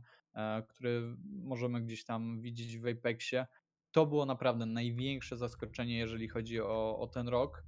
który 0.68 1.16
możemy 1.24 1.82
gdzieś 1.82 2.04
tam 2.04 2.40
widzieć 2.40 2.78
w 2.78 2.86
Apexie, 2.86 3.46
to 3.90 4.06
było 4.06 4.26
naprawdę 4.26 4.66
największe 4.66 5.36
zaskoczenie, 5.36 5.98
jeżeli 5.98 6.28
chodzi 6.28 6.60
o, 6.60 6.98
o 6.98 7.06
ten 7.06 7.28
rok 7.28 7.64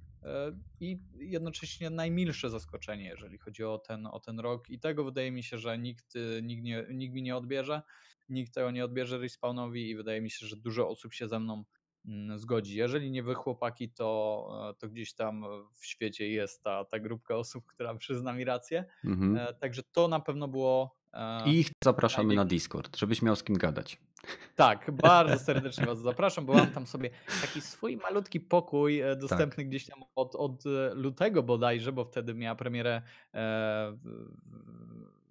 i 0.79 0.99
jednocześnie 1.15 1.89
najmilsze 1.89 2.49
zaskoczenie, 2.49 3.05
jeżeli 3.05 3.37
chodzi 3.37 3.63
o 3.63 3.77
ten, 3.77 4.07
o 4.07 4.19
ten 4.19 4.39
rok 4.39 4.69
i 4.69 4.79
tego 4.79 5.03
wydaje 5.03 5.31
mi 5.31 5.43
się, 5.43 5.57
że 5.57 5.77
nikt, 5.77 6.13
nikt, 6.41 6.63
nie, 6.63 6.85
nikt 6.93 7.15
mi 7.15 7.21
nie 7.21 7.35
odbierze, 7.35 7.81
nikt 8.29 8.53
tego 8.53 8.71
nie 8.71 8.85
odbierze 8.85 9.17
respawnowi 9.17 9.89
i 9.89 9.95
wydaje 9.95 10.21
mi 10.21 10.31
się, 10.31 10.47
że 10.47 10.55
dużo 10.55 10.89
osób 10.89 11.13
się 11.13 11.27
ze 11.27 11.39
mną 11.39 11.63
Mm, 12.05 12.39
zgodzi. 12.39 12.77
Jeżeli 12.77 13.11
nie 13.11 13.23
wy 13.23 13.33
chłopaki, 13.33 13.89
to, 13.89 14.47
e, 14.69 14.73
to 14.79 14.89
gdzieś 14.89 15.13
tam 15.13 15.45
w 15.75 15.85
świecie 15.85 16.29
jest 16.29 16.63
ta, 16.63 16.85
ta 16.85 16.99
grupka 16.99 17.35
osób, 17.35 17.65
która 17.65 17.95
przyzna 17.95 18.33
mi 18.33 18.45
rację. 18.45 18.85
Mhm. 19.05 19.37
E, 19.37 19.53
także 19.53 19.83
to 19.83 20.07
na 20.07 20.19
pewno 20.19 20.47
było. 20.47 20.97
E, 21.13 21.49
I 21.49 21.59
ich 21.59 21.71
zapraszamy 21.83 22.35
na 22.35 22.45
Discord, 22.45 22.97
żebyś 22.97 23.21
miał 23.21 23.35
z 23.35 23.43
kim 23.43 23.57
gadać. 23.57 23.97
Tak, 24.55 24.91
bardzo 24.91 25.39
serdecznie 25.39 25.85
Was 25.85 25.99
zapraszam, 25.99 26.45
bo 26.45 26.53
mam 26.53 26.67
tam 26.67 26.87
sobie 26.87 27.09
taki 27.41 27.61
swój 27.61 27.97
malutki 27.97 28.39
pokój 28.39 29.01
dostępny 29.17 29.63
tak. 29.63 29.67
gdzieś 29.67 29.85
tam 29.85 30.03
od, 30.15 30.35
od 30.35 30.63
lutego 30.93 31.43
bodajże, 31.43 31.91
bo 31.91 32.05
wtedy 32.05 32.33
miała 32.33 32.55
premierę 32.55 33.01
e, 33.33 33.97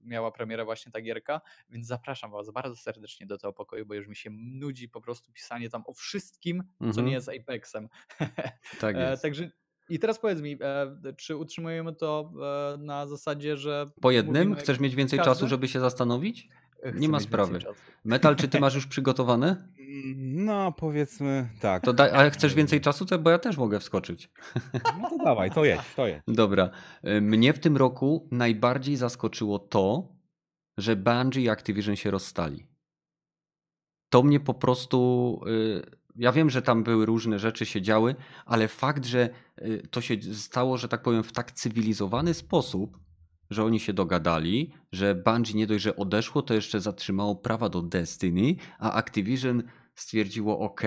miała 0.05 0.33
premierę 0.33 0.65
właśnie 0.65 0.93
ta 0.93 1.01
gierka, 1.01 1.41
więc 1.71 1.87
zapraszam 1.87 2.31
Was 2.31 2.51
bardzo 2.51 2.77
serdecznie 2.77 3.27
do 3.27 3.39
tego 3.39 3.53
pokoju, 3.53 3.87
bo 3.87 3.95
już 3.95 4.07
mi 4.07 4.17
się 4.17 4.31
nudzi 4.31 4.89
po 4.89 5.01
prostu 5.01 5.33
pisanie 5.33 5.71
tam 5.71 5.83
o 5.87 5.93
wszystkim, 5.93 6.63
co 6.79 6.85
nie 6.85 6.89
mhm. 6.89 7.09
jest 7.09 7.29
Apexem. 7.29 7.89
Tak 8.81 8.97
e, 8.97 9.11
jest. 9.11 9.23
Także 9.23 9.51
i 9.89 9.99
teraz 9.99 10.19
powiedz 10.19 10.41
mi, 10.41 10.59
e, 10.61 11.13
czy 11.17 11.37
utrzymujemy 11.37 11.93
to 11.93 12.33
e, 12.75 12.77
na 12.79 13.07
zasadzie, 13.07 13.57
że. 13.57 13.87
Po 14.01 14.11
jednym? 14.11 14.55
Chcesz 14.55 14.81
mieć 14.81 14.95
więcej 14.95 15.19
każdy? 15.19 15.31
czasu, 15.31 15.49
żeby 15.49 15.69
się 15.69 15.81
zastanowić? 15.81 16.49
Nie 16.95 17.09
ma 17.09 17.21
sprawy. 17.21 17.59
Metal, 18.05 18.37
czy 18.37 18.49
ty 18.49 18.61
masz 18.61 18.75
już 18.75 18.87
przygotowane? 18.87 19.69
No, 20.17 20.73
powiedzmy 20.73 21.49
tak. 21.61 21.83
To 21.83 21.93
da, 21.93 22.13
ale 22.13 22.31
chcesz 22.31 22.55
więcej 22.55 22.81
czasu, 22.81 23.07
to 23.07 23.19
bo 23.19 23.31
ja 23.31 23.39
też 23.39 23.57
mogę 23.57 23.81
wskoczyć. 23.81 24.31
No 25.01 25.11
to 25.11 25.25
dawaj, 25.25 25.51
to 25.51 25.65
jedź, 25.65 25.81
to 25.97 26.07
jedź. 26.07 26.23
Dobra. 26.29 26.71
Y, 27.09 27.21
mnie 27.21 27.53
w 27.53 27.59
tym 27.59 27.77
roku 27.77 28.29
najbardziej 28.31 28.97
zaskoczyło 28.97 29.59
to, 29.59 30.09
że 30.79 30.97
Bungie 30.97 31.43
i 31.43 31.49
Activision 31.49 31.97
się 31.97 32.11
rozstali. 32.11 32.67
To 34.09 34.23
mnie 34.23 34.41
po 34.41 34.55
prostu. 34.55 35.41
Y, 35.47 36.03
ja 36.17 36.33
wiem, 36.33 36.51
że 36.51 36.63
tam 36.63 36.83
były 36.83 37.07
różne 37.07 37.39
rzeczy 37.39 37.67
się 37.67 37.83
działy, 37.83 38.15
ale 38.47 38.69
fakt, 38.69 39.07
że 39.07 39.29
y, 39.63 39.89
to 39.91 40.01
się 40.01 40.23
stało, 40.35 40.79
że 40.79 40.89
tak 40.89 41.03
powiem, 41.03 41.23
w 41.23 41.33
tak 41.33 41.53
cywilizowany 41.53 42.35
sposób, 42.35 42.99
że 43.53 43.65
oni 43.65 43.81
się 43.81 43.93
dogadali, 43.93 44.73
że 44.93 45.15
Bungie 45.15 45.55
nie 45.55 45.67
dość, 45.67 45.85
że 45.85 45.97
odeszło, 45.97 46.43
to 46.43 46.55
jeszcze 46.55 46.81
zatrzymało 46.81 47.37
prawa 47.37 47.69
do 47.69 47.83
Destiny, 47.83 48.57
a 48.79 48.93
Activision 48.93 49.63
stwierdziło 49.95 50.59
OK. 50.59 50.81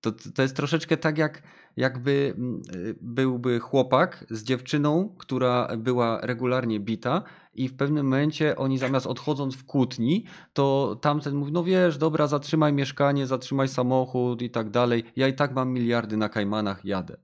To, 0.00 0.12
to 0.34 0.42
jest 0.42 0.56
troszeczkę 0.56 0.96
tak 0.96 1.18
jak 1.18 1.42
jakby 1.76 2.34
mm, 2.36 2.62
y, 2.74 2.96
byłby 3.00 3.60
chłopak 3.60 4.26
z 4.30 4.42
dziewczyną, 4.42 5.14
która 5.18 5.68
była 5.76 6.20
regularnie 6.20 6.80
bita 6.80 7.22
i 7.54 7.68
w 7.68 7.76
pewnym 7.76 8.06
momencie 8.06 8.56
oni 8.56 8.78
zamiast 8.78 9.06
odchodząc 9.06 9.56
w 9.56 9.64
kłótni, 9.64 10.24
to 10.52 10.96
tamten 11.00 11.34
mówi, 11.34 11.52
no 11.52 11.64
wiesz, 11.64 11.98
dobra, 11.98 12.26
zatrzymaj 12.26 12.72
mieszkanie, 12.72 13.26
zatrzymaj 13.26 13.68
samochód 13.68 14.42
i 14.42 14.50
tak 14.50 14.70
dalej. 14.70 15.04
Ja 15.16 15.28
i 15.28 15.34
tak 15.34 15.54
mam 15.54 15.72
miliardy 15.72 16.16
na 16.16 16.28
Kajmanach, 16.28 16.84
jadę. 16.84 17.16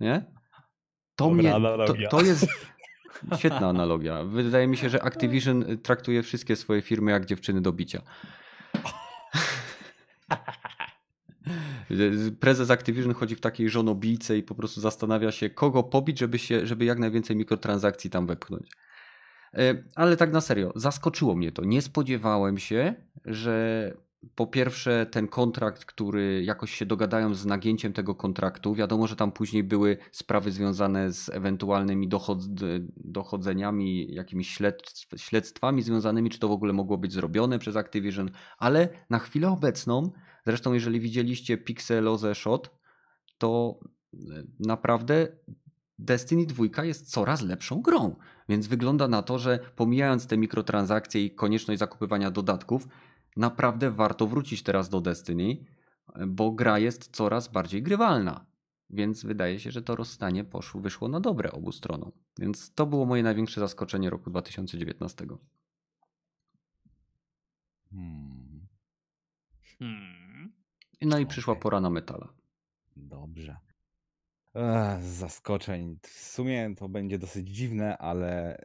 Nie? 0.00 0.32
To 1.16 1.30
dobra, 1.30 1.58
mnie, 1.58 1.86
to, 1.86 1.94
to 2.10 2.24
jest 2.24 2.46
świetna 3.38 3.68
analogia. 3.68 4.24
Wydaje 4.24 4.66
mi 4.66 4.76
się, 4.76 4.88
że 4.88 5.02
Activision 5.02 5.78
traktuje 5.82 6.22
wszystkie 6.22 6.56
swoje 6.56 6.82
firmy 6.82 7.10
jak 7.10 7.26
dziewczyny 7.26 7.60
do 7.60 7.72
bicia. 7.72 8.02
Prezes 12.40 12.70
Activision 12.70 13.14
chodzi 13.14 13.36
w 13.36 13.40
takiej 13.40 13.70
żonobijce 13.70 14.38
i 14.38 14.42
po 14.42 14.54
prostu 14.54 14.80
zastanawia 14.80 15.32
się, 15.32 15.50
kogo 15.50 15.82
pobić, 15.82 16.18
żeby, 16.18 16.38
się, 16.38 16.66
żeby 16.66 16.84
jak 16.84 16.98
najwięcej 16.98 17.36
mikrotransakcji 17.36 18.10
tam 18.10 18.26
wepchnąć. 18.26 18.70
E, 19.54 19.82
ale 19.94 20.16
tak 20.16 20.32
na 20.32 20.40
serio, 20.40 20.72
zaskoczyło 20.76 21.34
mnie 21.34 21.52
to. 21.52 21.64
Nie 21.64 21.82
spodziewałem 21.82 22.58
się, 22.58 22.94
że 23.24 23.92
po 24.34 24.46
pierwsze 24.46 25.06
ten 25.06 25.28
kontrakt, 25.28 25.84
który 25.84 26.42
jakoś 26.44 26.74
się 26.74 26.86
dogadają 26.86 27.34
z 27.34 27.46
nagięciem 27.46 27.92
tego 27.92 28.14
kontraktu. 28.14 28.74
Wiadomo, 28.74 29.06
że 29.06 29.16
tam 29.16 29.32
później 29.32 29.64
były 29.64 29.96
sprawy 30.12 30.52
związane 30.52 31.12
z 31.12 31.28
ewentualnymi 31.28 32.08
dochod 32.08 32.38
dochodzeniami, 32.96 34.14
jakimiś 34.14 34.58
śledztwami 35.16 35.82
związanymi, 35.82 36.30
czy 36.30 36.38
to 36.38 36.48
w 36.48 36.52
ogóle 36.52 36.72
mogło 36.72 36.98
być 36.98 37.12
zrobione 37.12 37.58
przez 37.58 37.76
Activision, 37.76 38.30
ale 38.58 38.88
na 39.10 39.18
chwilę 39.18 39.48
obecną 39.48 40.12
Zresztą, 40.48 40.72
jeżeli 40.72 41.00
widzieliście 41.00 41.58
Pixelozę 41.58 42.34
Shot, 42.34 42.70
to 43.38 43.80
e, 44.14 44.18
naprawdę 44.60 45.28
Destiny 45.98 46.46
2 46.46 46.84
jest 46.84 47.10
coraz 47.10 47.42
lepszą 47.42 47.82
grą. 47.82 48.16
Więc 48.48 48.66
wygląda 48.66 49.08
na 49.08 49.22
to, 49.22 49.38
że 49.38 49.58
pomijając 49.76 50.26
te 50.26 50.36
mikrotransakcje 50.36 51.24
i 51.24 51.34
konieczność 51.34 51.78
zakupywania 51.78 52.30
dodatków, 52.30 52.88
naprawdę 53.38 53.90
warto 53.90 54.26
wrócić 54.26 54.62
teraz 54.62 54.88
do 54.88 55.00
Destiny, 55.00 55.64
bo 56.26 56.50
gra 56.50 56.78
jest 56.78 57.16
coraz 57.16 57.48
bardziej 57.48 57.82
grywalna. 57.82 58.46
Więc 58.90 59.24
wydaje 59.24 59.60
się, 59.60 59.70
że 59.70 59.82
to 59.82 59.96
rozstanie 59.96 60.44
poszło, 60.44 60.80
wyszło 60.80 61.08
na 61.08 61.20
dobre 61.20 61.52
obu 61.52 61.72
stronom. 61.72 62.12
Więc 62.38 62.74
to 62.74 62.86
było 62.86 63.06
moje 63.06 63.22
największe 63.22 63.60
zaskoczenie 63.60 64.10
roku 64.10 64.30
2019. 64.30 65.26
Hmm. 67.90 68.66
Hmm. 69.78 70.52
No 71.02 71.18
i 71.18 71.26
przyszła 71.26 71.56
pora 71.56 71.80
na 71.80 71.90
metala. 71.90 72.32
Dobrze. 72.96 73.56
Ech, 74.54 75.04
zaskoczeń. 75.04 75.98
W 76.02 76.08
sumie 76.08 76.74
to 76.76 76.88
będzie 76.88 77.18
dosyć 77.18 77.48
dziwne, 77.48 77.98
ale 77.98 78.62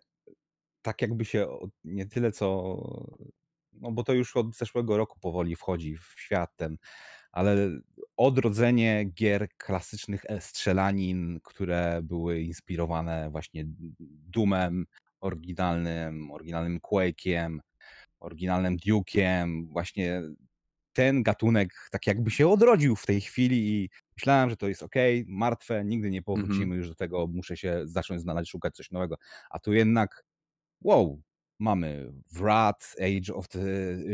tak 0.82 1.02
jakby 1.02 1.26
się 1.26 1.48
nie 1.84 2.06
tyle 2.06 2.32
co. 2.32 2.78
No 3.74 3.92
bo 3.92 4.04
to 4.04 4.14
już 4.14 4.38
od 4.38 4.56
zeszłego 4.56 4.98
roku 4.98 5.20
powoli 5.20 5.56
wchodzi 5.56 5.98
w 5.98 6.16
świat 6.18 6.56
ten, 6.56 6.78
ale 7.32 7.70
odrodzenie 8.18 9.04
gier 9.04 9.48
klasycznych 9.58 10.26
e, 10.28 10.42
strzelanin, 10.42 11.40
które 11.44 12.02
były 12.04 12.42
inspirowane 12.42 13.30
właśnie 13.32 13.64
Doomem 14.00 14.86
oryginalnym, 15.20 16.32
oryginalnym 16.32 16.80
Quake'iem, 16.80 17.60
oryginalnym 18.20 18.78
Duke'iem, 18.78 19.68
właśnie 19.68 20.22
ten 20.94 21.24
gatunek 21.24 21.70
tak 21.92 22.08
jakby 22.08 22.32
się 22.32 22.50
odrodził 22.50 22.96
w 22.96 23.06
tej 23.06 23.22
chwili 23.22 23.76
i 23.76 23.90
myślałem, 24.18 24.50
że 24.50 24.58
to 24.58 24.68
jest 24.68 24.84
ok, 24.84 24.96
martwe, 25.28 25.86
nigdy 25.86 26.10
nie 26.10 26.22
powrócimy 26.22 26.64
mm 26.64 26.72
-hmm. 26.72 26.78
już 26.78 26.90
do 26.90 26.96
tego, 26.96 27.28
muszę 27.28 27.58
się 27.58 27.82
zacząć 27.86 28.22
znaleźć, 28.22 28.52
szukać 28.52 28.76
coś 28.76 28.92
nowego. 28.92 29.16
A 29.50 29.60
tu 29.60 29.74
jednak, 29.74 30.26
wow, 30.82 31.22
mamy 31.60 32.12
Wrath, 32.32 32.96
Age 33.00 33.34
of 33.34 33.48
the 33.48 33.60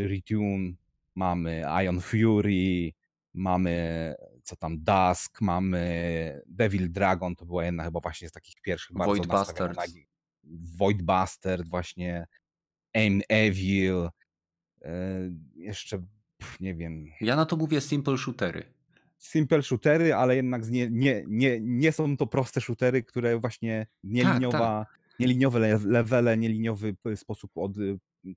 Retune, 0.07 0.73
mamy 1.15 1.63
Ion 1.85 2.01
Fury, 2.01 2.91
mamy 3.33 4.15
co 4.43 4.55
tam, 4.55 4.77
Dusk, 4.83 5.41
mamy 5.41 6.41
Devil 6.45 6.91
Dragon, 6.91 7.35
to 7.35 7.45
była 7.45 7.65
jedna 7.65 7.83
chyba 7.83 7.99
właśnie 7.99 8.29
z 8.29 8.31
takich 8.31 8.61
pierwszych 8.61 8.97
Void 8.97 9.27
bardzo 9.27 9.53
Bastard. 9.53 9.79
Void 10.77 11.01
Bastard 11.01 11.67
właśnie, 11.67 12.25
Aim 12.93 13.21
Evil, 13.29 14.09
E, 14.81 15.19
jeszcze, 15.55 16.03
nie 16.59 16.75
wiem. 16.75 17.05
Ja 17.21 17.35
na 17.35 17.45
to 17.45 17.57
mówię 17.57 17.81
simple 17.81 18.17
shootery. 18.17 18.63
Simple 19.17 19.63
shootery, 19.63 20.13
ale 20.13 20.35
jednak 20.35 20.69
nie, 20.69 20.89
nie, 20.91 21.23
nie, 21.27 21.59
nie 21.61 21.91
są 21.91 22.17
to 22.17 22.27
proste 22.27 22.61
shootery, 22.61 23.03
które 23.03 23.39
właśnie 23.39 23.87
nieliniowa, 24.03 24.59
tak, 24.59 24.87
tak. 24.87 24.98
Nieliniowe 25.19 25.77
levele, 25.85 26.37
nieliniowy 26.37 26.95
sposób 27.15 27.51
od 27.55 27.71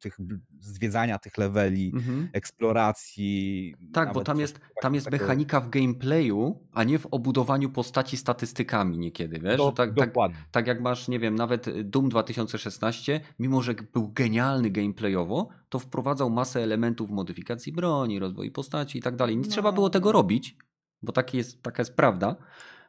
tych 0.00 0.16
zwiedzania 0.60 1.18
tych 1.18 1.38
leveli, 1.38 1.92
mhm. 1.94 2.28
eksploracji. 2.32 3.74
Tak, 3.92 4.12
bo 4.12 4.24
tam 4.24 4.40
jest, 4.40 4.60
tam 4.80 4.94
jest 4.94 5.10
mechanika 5.10 5.60
w 5.60 5.68
gameplayu, 5.68 6.66
a 6.72 6.84
nie 6.84 6.98
w 6.98 7.06
obudowaniu 7.06 7.70
postaci 7.70 8.16
statystykami 8.16 8.98
niekiedy, 8.98 9.40
wiesz? 9.40 9.56
Do, 9.56 9.72
tak, 9.72 9.94
tak, 9.94 10.14
tak, 10.50 10.66
jak 10.66 10.80
masz, 10.80 11.08
nie 11.08 11.18
wiem, 11.18 11.34
nawet 11.34 11.88
Doom 11.88 12.08
2016, 12.08 13.20
mimo 13.38 13.62
że 13.62 13.74
był 13.74 14.12
genialny 14.12 14.70
gameplayowo, 14.70 15.48
to 15.68 15.78
wprowadzał 15.78 16.30
masę 16.30 16.62
elementów 16.62 17.10
modyfikacji 17.10 17.72
broni, 17.72 18.18
rozwoju 18.18 18.52
postaci 18.52 18.98
i 18.98 19.02
tak 19.02 19.16
dalej. 19.16 19.36
Nie 19.36 19.42
no. 19.42 19.48
trzeba 19.48 19.72
było 19.72 19.90
tego 19.90 20.12
robić, 20.12 20.56
bo 21.02 21.12
jest, 21.32 21.62
taka 21.62 21.80
jest 21.82 21.96
prawda, 21.96 22.36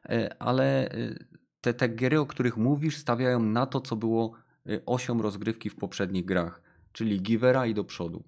e, 0.10 0.36
ale 0.40 0.92
e, 0.92 1.16
te, 1.64 1.74
te 1.74 1.90
gry, 1.90 2.20
o 2.20 2.26
których 2.26 2.58
mówisz, 2.58 2.98
stawiają 2.98 3.40
na 3.40 3.66
to, 3.66 3.82
co 3.82 3.96
było 3.96 4.34
e, 4.70 4.86
osią 4.86 5.22
rozgrywki 5.22 5.70
w 5.70 5.76
poprzednich 5.76 6.26
grach 6.26 6.62
czyli 6.94 7.22
givera 7.22 7.66
i 7.66 7.74
do 7.74 7.84
przodu. 7.84 8.24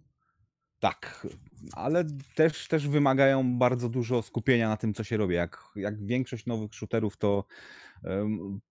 Tak, 0.79 1.27
ale 1.73 2.05
też, 2.35 2.67
też 2.67 2.87
wymagają 2.87 3.57
bardzo 3.57 3.89
dużo 3.89 4.21
skupienia 4.21 4.69
na 4.69 4.77
tym, 4.77 4.93
co 4.93 5.03
się 5.03 5.17
robi. 5.17 5.35
Jak, 5.35 5.63
jak 5.75 6.05
większość 6.05 6.45
nowych 6.45 6.73
shooterów, 6.73 7.17
to 7.17 7.45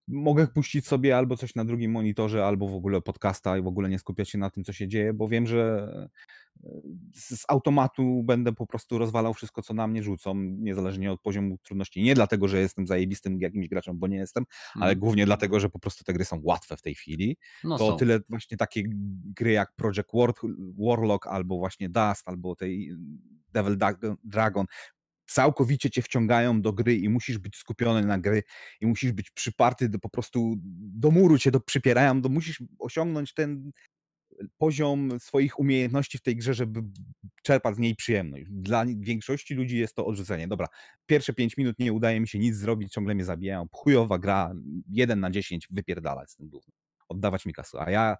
mogę 0.09 0.47
puścić 0.47 0.87
sobie 0.87 1.16
albo 1.16 1.37
coś 1.37 1.55
na 1.55 1.64
drugim 1.64 1.91
monitorze, 1.91 2.47
albo 2.47 2.68
w 2.68 2.74
ogóle 2.74 3.01
podcasta 3.01 3.59
i 3.59 3.62
w 3.62 3.66
ogóle 3.66 3.89
nie 3.89 3.99
skupiać 3.99 4.30
się 4.30 4.39
na 4.39 4.51
tym, 4.51 4.64
co 4.64 4.72
się 4.72 4.89
dzieje, 4.89 5.14
bo 5.14 5.28
wiem, 5.28 5.47
że 5.47 5.89
z 7.14 7.45
automatu 7.49 8.22
będę 8.22 8.53
po 8.53 8.66
prostu 8.66 8.99
rozwalał 8.99 9.35
wszystko, 9.35 9.62
co 9.62 9.74
na 9.74 9.87
mnie 9.87 10.03
rzucą, 10.03 10.35
niezależnie 10.35 11.12
od 11.12 11.20
poziomu 11.20 11.59
trudności. 11.62 12.03
Nie 12.03 12.14
dlatego, 12.14 12.49
że 12.49 12.61
jestem 12.61 12.87
zajebistym 12.87 13.41
jakimś 13.41 13.68
graczem, 13.68 13.99
bo 13.99 14.07
nie 14.07 14.16
jestem, 14.16 14.45
ale 14.74 14.91
mm. 14.91 15.01
głównie 15.01 15.26
dlatego, 15.26 15.61
że 15.61 15.70
po 15.70 15.78
prostu 15.78 16.05
te 16.05 16.12
gry 16.12 16.24
są 16.24 16.41
łatwe 16.43 16.76
w 16.76 16.82
tej 16.82 16.95
chwili. 16.95 17.37
No 17.64 17.78
to 17.78 17.91
są. 17.91 17.97
tyle 17.97 18.20
właśnie 18.28 18.57
takie 18.57 18.82
gry 19.37 19.53
jak 19.53 19.72
Project 19.76 20.09
War, 20.14 20.32
Warlock, 20.78 21.26
albo 21.26 21.59
właśnie 21.59 21.89
Dust, 21.89 22.22
albo 22.28 22.57
tej 22.57 22.97
Devil 23.53 23.78
Dragon, 24.24 24.66
całkowicie 25.27 25.91
cię 25.91 26.03
wciągają 26.03 26.62
do 26.62 26.72
gry 26.72 26.97
i 26.97 27.09
musisz 27.09 27.39
być 27.39 27.57
skupiony 27.57 28.07
na 28.07 28.18
gry 28.18 28.43
i 28.81 28.87
musisz 28.87 29.12
być 29.12 29.31
przyparty 29.31 29.89
do 29.89 29.99
po 29.99 30.09
prostu 30.09 30.55
do 30.79 31.11
muru 31.11 31.39
cię 31.39 31.51
do, 31.51 31.61
przypierają, 31.61 32.14
musisz 32.14 32.62
osiągnąć 32.79 33.35
ten 33.35 33.70
poziom 34.59 35.20
swoich 35.20 35.59
umiejętności 35.59 36.18
w 36.18 36.22
tej 36.22 36.37
grze, 36.37 36.55
żeby 36.55 36.83
czerpać 37.43 37.77
z 37.77 37.79
niej 37.79 37.97
przyjemność. 37.97 38.45
Dla 38.51 38.85
większości 38.87 39.55
ludzi 39.55 39.79
jest 39.79 39.95
to 39.95 40.07
odrzucenie. 40.07 40.49
Dobra, 40.49 40.66
pierwsze 41.07 41.33
5 41.33 41.57
minut 41.57 41.79
nie 41.79 41.93
udaje 41.93 42.20
mi 42.20 42.29
się 42.29 42.39
nic 42.39 42.57
zrobić, 42.57 42.93
ciągle 42.93 43.14
mnie 43.14 43.25
zabijają. 43.25 43.66
Chujowa 43.72 44.18
gra, 44.18 44.55
1 44.89 45.20
na 45.20 45.31
10, 45.31 45.68
wypierdalać 45.70 46.31
z 46.31 46.37
tym 46.37 46.49
głównym. 46.49 46.84
Oddawać 47.09 47.47
mi 47.47 47.53
kasę. 47.53 47.81
A 47.81 47.91
ja, 47.91 48.17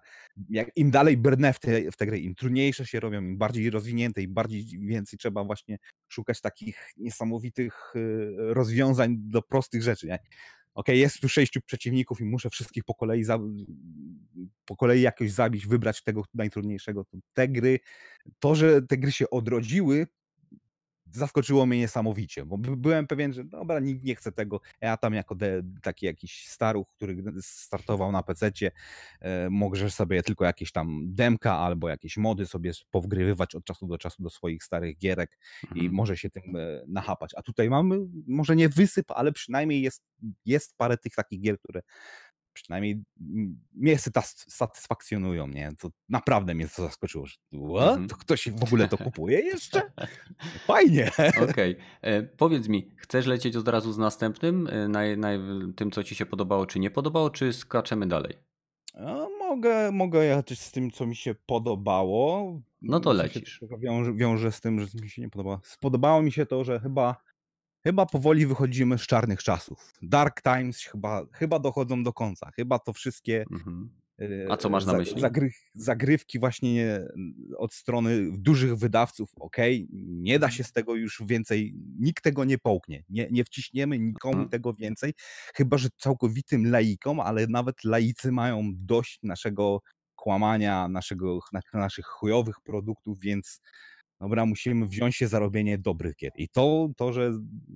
jak 0.49 0.67
im 0.75 0.91
dalej 0.91 1.17
brnę 1.17 1.53
w 1.53 1.59
te, 1.59 1.91
w 1.91 1.97
te 1.97 2.05
gry, 2.05 2.19
im 2.19 2.35
trudniejsze 2.35 2.85
się 2.85 2.99
robią, 2.99 3.21
im 3.21 3.37
bardziej 3.37 3.69
rozwinięte, 3.69 4.21
im 4.21 4.33
bardziej 4.33 4.65
więcej 4.79 5.19
trzeba 5.19 5.43
właśnie 5.43 5.77
szukać 6.07 6.41
takich 6.41 6.89
niesamowitych 6.97 7.93
y, 7.95 8.35
rozwiązań 8.37 9.15
do 9.19 9.41
prostych 9.41 9.83
rzeczy. 9.83 10.07
Nie? 10.07 10.19
ok, 10.75 10.87
jest 10.87 11.21
tu 11.21 11.29
sześciu 11.29 11.61
przeciwników 11.61 12.21
i 12.21 12.25
muszę 12.25 12.49
wszystkich 12.49 12.83
po 12.83 12.95
kolei, 12.95 13.23
za, 13.23 13.39
po 14.65 14.75
kolei 14.75 15.01
jakoś 15.01 15.31
zabić, 15.31 15.67
wybrać 15.67 16.03
tego 16.03 16.23
najtrudniejszego. 16.33 17.05
Te 17.33 17.47
gry, 17.47 17.79
to, 18.39 18.55
że 18.55 18.81
te 18.81 18.97
gry 18.97 19.11
się 19.11 19.29
odrodziły, 19.29 20.07
zaskoczyło 21.11 21.65
mnie 21.65 21.79
niesamowicie, 21.79 22.45
bo 22.45 22.57
byłem 22.57 23.07
pewien, 23.07 23.33
że 23.33 23.43
dobra, 23.43 23.79
nikt 23.79 24.03
nie 24.03 24.15
chce 24.15 24.31
tego. 24.31 24.61
Ja 24.81 24.97
tam 24.97 25.13
jako 25.13 25.35
de, 25.35 25.61
taki 25.81 26.05
jakiś 26.05 26.47
staruch, 26.47 26.87
który 26.95 27.23
startował 27.41 28.11
na 28.11 28.23
PC-cie, 28.23 28.71
e, 29.19 29.49
możesz 29.49 29.93
sobie 29.93 30.23
tylko 30.23 30.45
jakieś 30.45 30.71
tam 30.71 31.01
demka 31.03 31.57
albo 31.57 31.89
jakieś 31.89 32.17
mody 32.17 32.45
sobie 32.45 32.71
powgrywywać 32.91 33.55
od 33.55 33.65
czasu 33.65 33.87
do 33.87 33.97
czasu 33.97 34.23
do 34.23 34.29
swoich 34.29 34.63
starych 34.63 34.97
gierek 34.97 35.37
mhm. 35.63 35.81
i 35.81 35.89
może 35.89 36.17
się 36.17 36.29
tym 36.29 36.55
e, 36.55 36.83
nachapać. 36.87 37.31
A 37.35 37.41
tutaj 37.41 37.69
mamy 37.69 37.99
może 38.27 38.55
nie 38.55 38.69
wysyp, 38.69 39.11
ale 39.11 39.31
przynajmniej 39.31 39.81
jest, 39.81 40.03
jest 40.45 40.77
parę 40.77 40.97
tych 40.97 41.15
takich 41.15 41.41
gier, 41.41 41.59
które 41.59 41.81
przynajmniej 42.55 43.03
mnie 43.73 43.97
satysfakcjonują, 44.47 45.47
nie? 45.47 45.71
To 45.79 45.89
naprawdę 46.09 46.55
mnie 46.55 46.67
to 46.67 46.81
zaskoczyło, 46.81 47.25
że 47.25 47.35
what? 47.75 47.99
To 48.09 48.15
ktoś 48.15 48.49
w 48.49 48.63
ogóle 48.63 48.87
to 48.87 48.97
kupuje 48.97 49.39
jeszcze? 49.39 49.81
Fajnie. 50.67 51.11
Okej. 51.17 51.49
Okay. 51.49 51.75
E, 52.01 52.23
powiedz 52.23 52.67
mi, 52.67 52.91
chcesz 52.97 53.25
lecieć 53.25 53.55
od 53.55 53.67
razu 53.67 53.93
z 53.93 53.97
następnym, 53.97 54.67
e, 54.67 54.87
na, 54.87 55.15
na 55.17 55.29
tym, 55.75 55.91
co 55.91 56.03
ci 56.03 56.15
się 56.15 56.25
podobało, 56.25 56.65
czy 56.65 56.79
nie 56.79 56.91
podobało, 56.91 57.29
czy 57.29 57.53
skaczemy 57.53 58.07
dalej? 58.07 58.33
A, 58.93 59.27
mogę, 59.39 59.91
mogę 59.91 60.25
jechać 60.25 60.59
z 60.59 60.71
tym, 60.71 60.91
co 60.91 61.05
mi 61.05 61.15
się 61.15 61.35
podobało. 61.45 62.61
No 62.81 62.99
to 62.99 63.13
lecisz. 63.13 63.61
Wiąże, 63.79 64.13
wiąże 64.13 64.51
z 64.51 64.61
tym, 64.61 64.79
że 64.79 64.87
mi 65.01 65.09
się 65.09 65.21
nie 65.21 65.29
podobało. 65.29 65.59
Spodobało 65.63 66.21
mi 66.21 66.31
się 66.31 66.45
to, 66.45 66.63
że 66.63 66.79
chyba 66.79 67.15
Chyba 67.85 68.05
powoli 68.05 68.45
wychodzimy 68.45 68.97
z 68.97 69.01
czarnych 69.01 69.43
czasów. 69.43 69.93
Dark 70.01 70.41
Times 70.41 70.81
chyba, 70.83 71.25
chyba 71.31 71.59
dochodzą 71.59 72.03
do 72.03 72.13
końca. 72.13 72.51
Chyba 72.51 72.79
to 72.79 72.93
wszystkie. 72.93 73.45
Mhm. 73.51 73.89
E, 74.21 74.51
A 74.51 74.57
co 74.57 74.69
masz 74.69 74.85
na 74.85 74.93
myśli? 74.93 75.21
Zagry, 75.21 75.51
zagrywki 75.75 76.39
właśnie 76.39 77.07
od 77.57 77.73
strony 77.73 78.31
dużych 78.37 78.75
wydawców, 78.75 79.29
ok, 79.39 79.57
nie 79.93 80.39
da 80.39 80.45
mhm. 80.45 80.51
się 80.57 80.63
z 80.63 80.71
tego 80.71 80.95
już 80.95 81.23
więcej, 81.25 81.75
nikt 81.99 82.23
tego 82.23 82.45
nie 82.45 82.57
połknie, 82.57 83.03
nie, 83.09 83.27
nie 83.31 83.43
wciśniemy 83.43 83.99
nikomu 83.99 84.33
mhm. 84.33 84.49
tego 84.49 84.73
więcej, 84.73 85.13
chyba 85.55 85.77
że 85.77 85.89
całkowitym 85.97 86.71
laikom, 86.71 87.19
ale 87.19 87.47
nawet 87.47 87.83
laicy 87.83 88.31
mają 88.31 88.71
dość 88.75 89.19
naszego 89.23 89.81
kłamania, 90.15 90.87
naszego, 90.87 91.39
naszych 91.73 92.05
chujowych 92.05 92.55
produktów, 92.63 93.19
więc 93.19 93.61
dobra, 94.19 94.45
musimy 94.45 94.87
wziąć 94.87 95.15
się 95.15 95.27
za 95.27 95.39
robienie 95.39 95.77
dobrych 95.77 96.15
gier. 96.15 96.31
I 96.35 96.49
to, 96.49 96.89
to, 96.97 97.13
że 97.13 97.31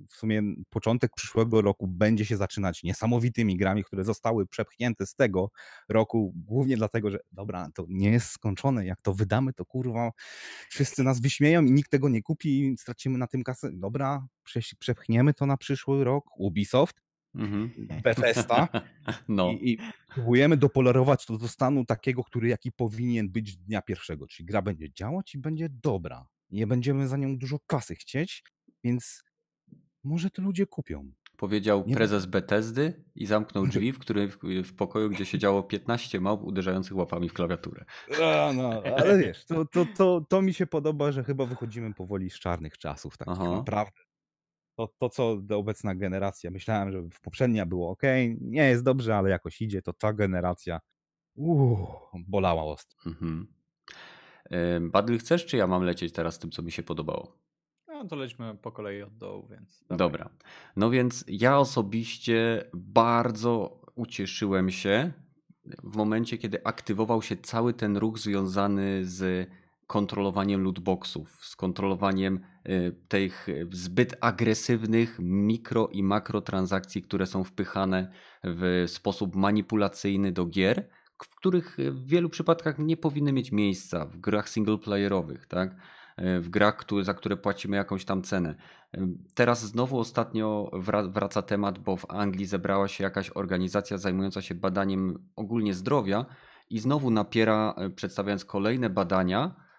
w 0.08 0.16
sumie 0.16 0.42
początek 0.70 1.10
przyszłego 1.16 1.62
roku 1.62 1.86
będzie 1.88 2.24
się 2.24 2.36
zaczynać 2.36 2.82
niesamowitymi 2.82 3.56
grami, 3.56 3.84
które 3.84 4.04
zostały 4.04 4.46
przepchnięte 4.46 5.06
z 5.06 5.14
tego 5.14 5.50
roku, 5.88 6.32
głównie 6.36 6.76
dlatego, 6.76 7.10
że 7.10 7.18
dobra, 7.32 7.68
to 7.74 7.84
nie 7.88 8.10
jest 8.10 8.26
skończone, 8.26 8.86
jak 8.86 9.02
to 9.02 9.14
wydamy, 9.14 9.52
to 9.52 9.64
kurwa, 9.64 10.10
wszyscy 10.68 11.02
nas 11.02 11.20
wyśmieją 11.20 11.64
i 11.64 11.72
nikt 11.72 11.90
tego 11.90 12.08
nie 12.08 12.22
kupi 12.22 12.60
i 12.60 12.78
stracimy 12.78 13.18
na 13.18 13.26
tym 13.26 13.42
kasę. 13.42 13.70
Dobra, 13.72 14.26
przepchniemy 14.78 15.34
to 15.34 15.46
na 15.46 15.56
przyszły 15.56 16.04
rok. 16.04 16.24
Ubisoft, 16.36 16.96
Mhm. 17.34 17.70
Bethesda 18.02 18.68
no. 19.28 19.50
I, 19.50 19.70
i 19.70 19.78
próbujemy 20.14 20.56
dopolerować 20.56 21.26
to 21.26 21.38
do 21.38 21.48
stanu 21.48 21.84
takiego, 21.84 22.24
który 22.24 22.48
jaki 22.48 22.72
powinien 22.72 23.30
być 23.30 23.56
dnia 23.56 23.82
pierwszego, 23.82 24.26
czyli 24.26 24.46
gra 24.46 24.62
będzie 24.62 24.92
działać 24.92 25.34
i 25.34 25.38
będzie 25.38 25.68
dobra. 25.68 26.26
Nie 26.50 26.66
będziemy 26.66 27.08
za 27.08 27.16
nią 27.16 27.38
dużo 27.38 27.58
kasy 27.66 27.94
chcieć, 27.94 28.44
więc 28.84 29.22
może 30.04 30.30
to 30.30 30.42
ludzie 30.42 30.66
kupią. 30.66 31.12
Powiedział 31.36 31.84
nie 31.86 31.94
prezes 31.94 32.26
Bethesdy 32.26 33.04
i 33.14 33.26
zamknął 33.26 33.66
drzwi, 33.72 33.92
w, 33.92 33.98
którym, 33.98 34.30
w 34.64 34.74
pokoju, 34.76 35.10
gdzie 35.10 35.26
siedziało 35.26 35.62
15 35.62 36.20
małp 36.20 36.42
uderzających 36.44 36.96
łapami 36.96 37.28
w 37.28 37.32
klawiaturę. 37.32 37.84
A, 38.22 38.52
no, 38.52 38.82
ale 38.96 39.18
wiesz, 39.18 39.44
to, 39.44 39.64
to, 39.64 39.86
to, 39.96 40.26
to 40.28 40.42
mi 40.42 40.54
się 40.54 40.66
podoba, 40.66 41.12
że 41.12 41.24
chyba 41.24 41.46
wychodzimy 41.46 41.94
powoli 41.94 42.30
z 42.30 42.38
czarnych 42.38 42.78
czasów, 42.78 43.18
takich 43.18 43.34
Aha. 43.40 43.50
naprawdę 43.50 44.00
to, 44.74 44.88
to, 44.98 45.08
co 45.08 45.38
obecna 45.50 45.94
generacja, 45.94 46.50
myślałem, 46.50 46.92
że 46.92 47.02
w 47.02 47.20
poprzednia 47.20 47.66
było 47.66 47.90
ok, 47.90 48.02
nie 48.40 48.68
jest 48.68 48.84
dobrze, 48.84 49.16
ale 49.16 49.30
jakoś 49.30 49.62
idzie, 49.62 49.82
to 49.82 49.92
ta 49.92 50.12
generacja 50.12 50.80
uuu, 51.34 51.86
bolała 52.28 52.64
ostro. 52.64 52.98
Mhm. 53.06 53.46
Badly, 54.80 55.18
chcesz, 55.18 55.46
czy 55.46 55.56
ja 55.56 55.66
mam 55.66 55.82
lecieć 55.82 56.12
teraz 56.12 56.38
tym, 56.38 56.50
co 56.50 56.62
mi 56.62 56.72
się 56.72 56.82
podobało? 56.82 57.38
No 57.88 58.04
to 58.08 58.16
lećmy 58.16 58.56
po 58.62 58.72
kolei 58.72 59.02
od 59.02 59.16
dołu, 59.16 59.46
więc. 59.50 59.80
Dawaj. 59.80 59.98
Dobra. 59.98 60.30
No 60.76 60.90
więc 60.90 61.24
ja 61.28 61.58
osobiście 61.58 62.64
bardzo 62.74 63.80
ucieszyłem 63.94 64.70
się 64.70 65.12
w 65.82 65.96
momencie, 65.96 66.38
kiedy 66.38 66.64
aktywował 66.64 67.22
się 67.22 67.36
cały 67.36 67.74
ten 67.74 67.96
ruch 67.96 68.18
związany 68.18 69.04
z 69.04 69.48
kontrolowaniem 69.90 70.62
lootboxów, 70.62 71.46
z 71.46 71.56
kontrolowaniem 71.56 72.40
y, 72.68 72.96
tych 73.08 73.46
zbyt 73.72 74.16
agresywnych 74.20 75.18
mikro 75.20 75.88
i 75.92 76.02
makrotransakcji, 76.02 77.02
które 77.02 77.26
są 77.26 77.44
wpychane 77.44 78.12
w 78.44 78.84
sposób 78.86 79.36
manipulacyjny 79.36 80.32
do 80.32 80.46
gier, 80.46 80.88
w 81.22 81.36
których 81.36 81.76
w 81.78 82.06
wielu 82.06 82.28
przypadkach 82.28 82.78
nie 82.78 82.96
powinny 82.96 83.32
mieć 83.32 83.52
miejsca 83.52 84.06
w 84.06 84.16
grach 84.16 84.48
singleplayerowych, 84.48 85.46
tak? 85.46 85.70
Y, 86.18 86.40
w 86.40 86.48
grach, 86.48 86.76
które, 86.76 87.04
za 87.04 87.14
które 87.14 87.36
płacimy 87.36 87.76
jakąś 87.76 88.04
tam 88.04 88.22
cenę. 88.22 88.54
Y, 88.96 89.00
teraz 89.34 89.66
znowu 89.66 89.98
ostatnio 89.98 90.70
wraca 91.12 91.42
temat, 91.42 91.78
bo 91.78 91.96
w 91.96 92.10
Anglii 92.10 92.46
zebrała 92.46 92.88
się 92.88 93.04
jakaś 93.04 93.30
organizacja 93.34 93.98
zajmująca 93.98 94.42
się 94.42 94.54
badaniem 94.54 95.18
ogólnie 95.36 95.74
zdrowia 95.74 96.26
i 96.70 96.78
znowu 96.78 97.10
napiera, 97.10 97.74
przedstawiając 97.96 98.44
kolejne 98.44 98.90
badania, 98.90 99.69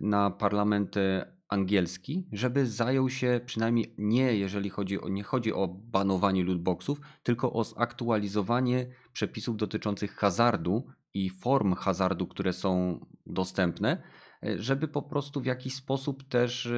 na 0.00 0.30
parlament 0.30 0.96
e, 0.96 1.32
angielski, 1.48 2.28
żeby 2.32 2.66
zajął 2.66 3.10
się 3.10 3.40
przynajmniej 3.46 3.94
nie, 3.98 4.36
jeżeli 4.36 4.70
chodzi 4.70 5.00
o, 5.00 5.08
nie 5.08 5.22
chodzi 5.22 5.52
o 5.52 5.68
banowanie 5.68 6.44
lootboxów, 6.44 7.00
tylko 7.22 7.52
o 7.52 7.64
zaktualizowanie 7.64 8.86
przepisów 9.12 9.56
dotyczących 9.56 10.14
hazardu 10.14 10.86
i 11.14 11.30
form 11.30 11.74
hazardu, 11.74 12.26
które 12.26 12.52
są 12.52 13.00
dostępne, 13.26 14.02
e, 14.42 14.58
żeby 14.58 14.88
po 14.88 15.02
prostu 15.02 15.40
w 15.40 15.46
jakiś 15.46 15.74
sposób 15.74 16.24
też 16.24 16.68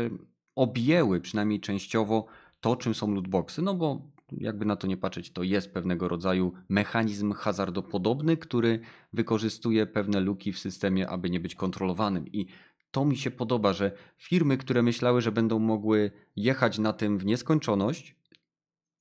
objęły 0.54 1.20
przynajmniej 1.20 1.60
częściowo 1.60 2.26
to, 2.60 2.76
czym 2.76 2.94
są 2.94 3.14
lootboxy, 3.14 3.62
no 3.62 3.74
bo 3.74 4.10
jakby 4.32 4.64
na 4.64 4.76
to 4.76 4.86
nie 4.86 4.96
patrzeć, 4.96 5.32
to 5.32 5.42
jest 5.42 5.74
pewnego 5.74 6.08
rodzaju 6.08 6.52
mechanizm 6.68 7.32
hazardopodobny, 7.32 8.36
który 8.36 8.80
wykorzystuje 9.12 9.86
pewne 9.86 10.20
luki 10.20 10.52
w 10.52 10.58
systemie, 10.58 11.08
aby 11.08 11.30
nie 11.30 11.40
być 11.40 11.54
kontrolowanym. 11.54 12.28
I 12.28 12.46
to 12.90 13.04
mi 13.04 13.16
się 13.16 13.30
podoba, 13.30 13.72
że 13.72 13.92
firmy, 14.16 14.56
które 14.56 14.82
myślały, 14.82 15.20
że 15.20 15.32
będą 15.32 15.58
mogły 15.58 16.10
jechać 16.36 16.78
na 16.78 16.92
tym 16.92 17.18
w 17.18 17.26
nieskończoność, 17.26 18.16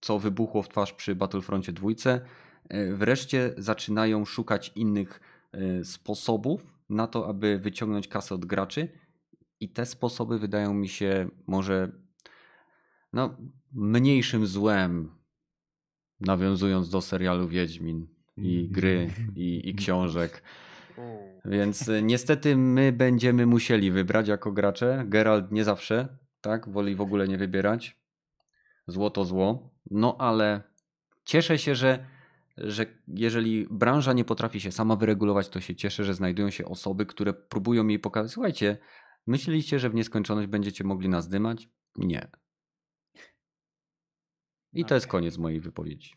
co 0.01 0.19
wybuchło 0.19 0.63
w 0.63 0.69
twarz 0.69 0.93
przy 0.93 1.15
Battlefroncie 1.15 1.73
2, 1.73 1.89
e, 2.69 2.93
wreszcie 2.93 3.53
zaczynają 3.57 4.25
szukać 4.25 4.71
innych 4.75 5.19
e, 5.51 5.83
sposobów 5.85 6.79
na 6.89 7.07
to, 7.07 7.27
aby 7.27 7.59
wyciągnąć 7.59 8.07
kasę 8.07 8.35
od 8.35 8.45
graczy. 8.45 8.89
I 9.59 9.69
te 9.69 9.85
sposoby 9.85 10.39
wydają 10.39 10.73
mi 10.73 10.89
się 10.89 11.29
może 11.47 11.91
no, 13.13 13.37
mniejszym 13.71 14.47
złem 14.47 15.11
nawiązując 16.19 16.89
do 16.89 17.01
serialu 17.01 17.47
Wiedźmin 17.47 18.07
i 18.37 18.69
gry 18.69 19.09
i, 19.35 19.69
i 19.69 19.75
książek. 19.75 20.43
Więc 21.45 21.87
y, 21.87 22.01
niestety 22.01 22.55
my 22.55 22.91
będziemy 22.91 23.45
musieli 23.45 23.91
wybrać 23.91 24.27
jako 24.27 24.51
gracze. 24.51 25.03
Geralt 25.07 25.51
nie 25.51 25.63
zawsze, 25.63 26.17
tak? 26.41 26.69
Woli 26.69 26.95
w 26.95 27.01
ogóle 27.01 27.27
nie 27.27 27.37
wybierać. 27.37 27.99
Zło 28.87 29.09
to 29.09 29.25
zło. 29.25 29.69
No 29.91 30.15
ale 30.19 30.63
cieszę 31.25 31.57
się, 31.57 31.75
że, 31.75 32.05
że 32.57 32.85
jeżeli 33.07 33.67
branża 33.71 34.13
nie 34.13 34.25
potrafi 34.25 34.61
się 34.61 34.71
sama 34.71 34.95
wyregulować, 34.95 35.49
to 35.49 35.61
się 35.61 35.75
cieszę, 35.75 36.03
że 36.03 36.13
znajdują 36.13 36.49
się 36.49 36.65
osoby, 36.65 37.05
które 37.05 37.33
próbują 37.33 37.87
jej 37.87 37.99
pokazać. 37.99 38.31
Słuchajcie, 38.31 38.77
myśleliście, 39.27 39.79
że 39.79 39.89
w 39.89 39.95
nieskończoność 39.95 40.47
będziecie 40.47 40.83
mogli 40.83 41.09
nas 41.09 41.27
dymać? 41.27 41.69
Nie. 41.95 42.27
I 44.73 44.85
to 44.85 44.95
jest 44.95 45.07
koniec 45.07 45.37
mojej 45.37 45.59
wypowiedzi. 45.59 46.13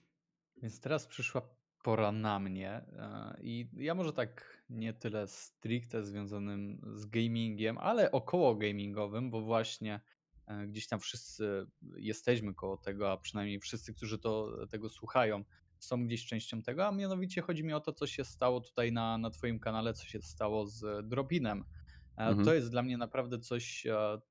Więc 0.57 0.81
teraz 0.81 1.07
przyszła 1.07 1.43
pora 1.83 2.13
na 2.13 2.39
mnie. 2.39 2.71
E, 2.71 3.37
I 3.41 3.69
ja 3.77 3.95
może 3.95 4.13
tak 4.13 4.63
nie 4.71 4.93
tyle 4.95 5.29
stricte 5.29 6.05
związanym 6.05 6.81
z 6.95 7.07
gamingiem, 7.07 7.79
ale 7.79 8.13
około 8.13 8.55
gamingowym, 8.55 9.31
bo 9.31 9.41
właśnie 9.41 10.01
e, 10.47 10.67
gdzieś 10.67 10.87
tam 10.87 11.01
wszyscy 11.01 11.67
jesteśmy 11.97 12.55
koło 12.55 12.77
tego, 12.77 13.13
a 13.13 13.17
przynajmniej 13.17 13.61
wszyscy, 13.61 13.95
którzy 13.95 14.19
to, 14.19 14.67
tego 14.67 14.89
słuchają, 14.89 15.45
są 15.79 16.07
gdzieś 16.07 16.27
częścią 16.27 16.63
tego, 16.63 16.87
a 16.87 16.93
mianowicie 16.93 17.43
chodzi 17.43 17.65
mi 17.65 17.73
o 17.73 17.81
to, 17.81 17.93
co 17.93 18.07
się 18.07 18.25
stało 18.25 18.61
tutaj 18.61 18.93
na, 18.93 19.19
na 19.19 19.31
Twoim 19.31 19.61
kanale, 19.61 19.95
co 19.95 20.07
się 20.07 20.23
stało 20.23 20.67
z 20.67 21.09
Dropinem. 21.09 21.65
E, 22.17 22.23
mhm. 22.23 22.45
To 22.45 22.55
jest 22.55 22.71
dla 22.71 22.83
mnie 22.83 22.99
naprawdę 22.99 23.39
coś, 23.39 23.87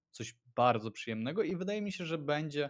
coś 0.10 0.36
bardzo 0.56 0.92
przyjemnego 0.92 1.44
i 1.44 1.56
wydaje 1.56 1.82
mi 1.82 1.92
się, 1.92 2.06
że 2.06 2.18
będzie 2.18 2.70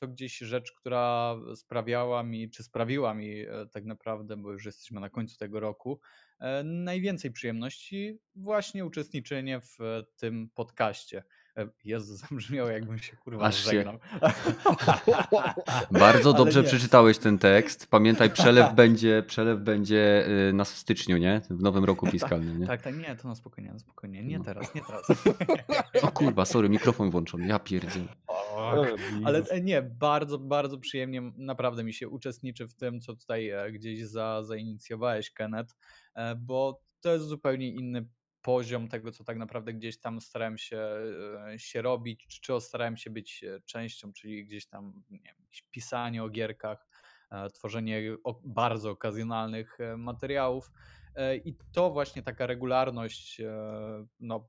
to 0.00 0.08
gdzieś 0.08 0.38
rzecz, 0.38 0.72
która 0.72 1.36
sprawiała 1.54 2.22
mi, 2.22 2.50
czy 2.50 2.62
sprawiła 2.62 3.14
mi 3.14 3.40
e, 3.40 3.66
tak 3.72 3.84
naprawdę, 3.84 4.36
bo 4.36 4.52
już 4.52 4.64
jesteśmy 4.64 5.00
na 5.00 5.10
końcu 5.10 5.36
tego 5.36 5.60
roku, 5.60 6.00
e, 6.40 6.64
najwięcej 6.64 7.30
przyjemności 7.30 8.18
właśnie 8.34 8.84
uczestniczenie 8.84 9.60
w 9.60 10.02
tym 10.16 10.50
podcaście. 10.54 11.22
Jezu, 11.84 12.16
zabrzmiało 12.30 12.70
jakbym 12.70 12.98
się 12.98 13.16
kurwa 13.16 13.44
Aż 13.44 13.64
żegnał. 13.64 13.98
Bardzo 16.00 16.32
dobrze 16.32 16.62
przeczytałeś 16.62 17.18
ten 17.18 17.38
tekst. 17.38 17.86
Pamiętaj, 17.86 18.30
przelew 18.40 18.74
będzie, 18.74 19.22
przelew 19.26 19.60
będzie 19.60 20.28
y, 20.48 20.52
nas 20.52 20.72
w 20.72 20.76
styczniu, 20.76 21.16
nie? 21.16 21.40
W 21.50 21.62
nowym 21.62 21.84
roku 21.84 22.06
tak, 22.06 22.12
fiskalnym, 22.12 22.60
nie? 22.60 22.66
Tak, 22.66 22.82
tak, 22.82 22.96
nie, 22.96 23.16
to 23.16 23.28
na 23.28 23.34
spokojnie, 23.34 23.72
na 23.72 23.78
spokojnie. 23.78 24.22
Nie 24.22 24.38
no. 24.38 24.44
teraz, 24.44 24.74
nie 24.74 24.80
teraz. 24.80 25.06
O 26.02 26.12
kurwa, 26.12 26.44
sorry, 26.44 26.68
mikrofon 26.68 27.10
włączony, 27.10 27.46
ja 27.46 27.58
pierdzielę. 27.58 28.08
Ale 29.24 29.42
nie, 29.62 29.82
bardzo, 29.82 30.38
bardzo 30.38 30.78
przyjemnie 30.78 31.32
naprawdę 31.36 31.84
mi 31.84 31.92
się 31.92 32.08
uczestniczy 32.08 32.68
w 32.68 32.74
tym, 32.74 33.00
co 33.00 33.16
tutaj 33.16 33.48
e, 33.48 33.72
gdzieś 33.72 34.06
za, 34.06 34.42
zainicjowałeś, 34.42 35.30
Kenneth, 35.30 35.76
e, 36.14 36.34
bo 36.34 36.82
to 37.00 37.12
jest 37.12 37.24
zupełnie 37.24 37.68
inny 37.68 38.06
poziom 38.42 38.88
tego, 38.88 39.12
co 39.12 39.24
tak 39.24 39.38
naprawdę 39.38 39.74
gdzieś 39.74 40.00
tam 40.00 40.20
starałem 40.20 40.58
się, 40.58 40.78
e, 41.52 41.58
się 41.58 41.82
robić, 41.82 42.26
czy, 42.26 42.40
czy 42.40 42.60
starałem 42.60 42.96
się 42.96 43.10
być 43.10 43.44
częścią, 43.64 44.12
czyli 44.12 44.44
gdzieś 44.44 44.66
tam 44.66 45.02
nie 45.10 45.18
wiem, 45.18 45.36
pisanie 45.70 46.24
o 46.24 46.28
gierkach, 46.28 46.86
tworzenie 47.54 48.02
bardzo 48.44 48.90
okazjonalnych 48.90 49.78
materiałów. 49.96 50.72
I 51.44 51.56
to 51.72 51.90
właśnie 51.90 52.22
taka 52.22 52.46
regularność, 52.46 53.40
no 54.20 54.48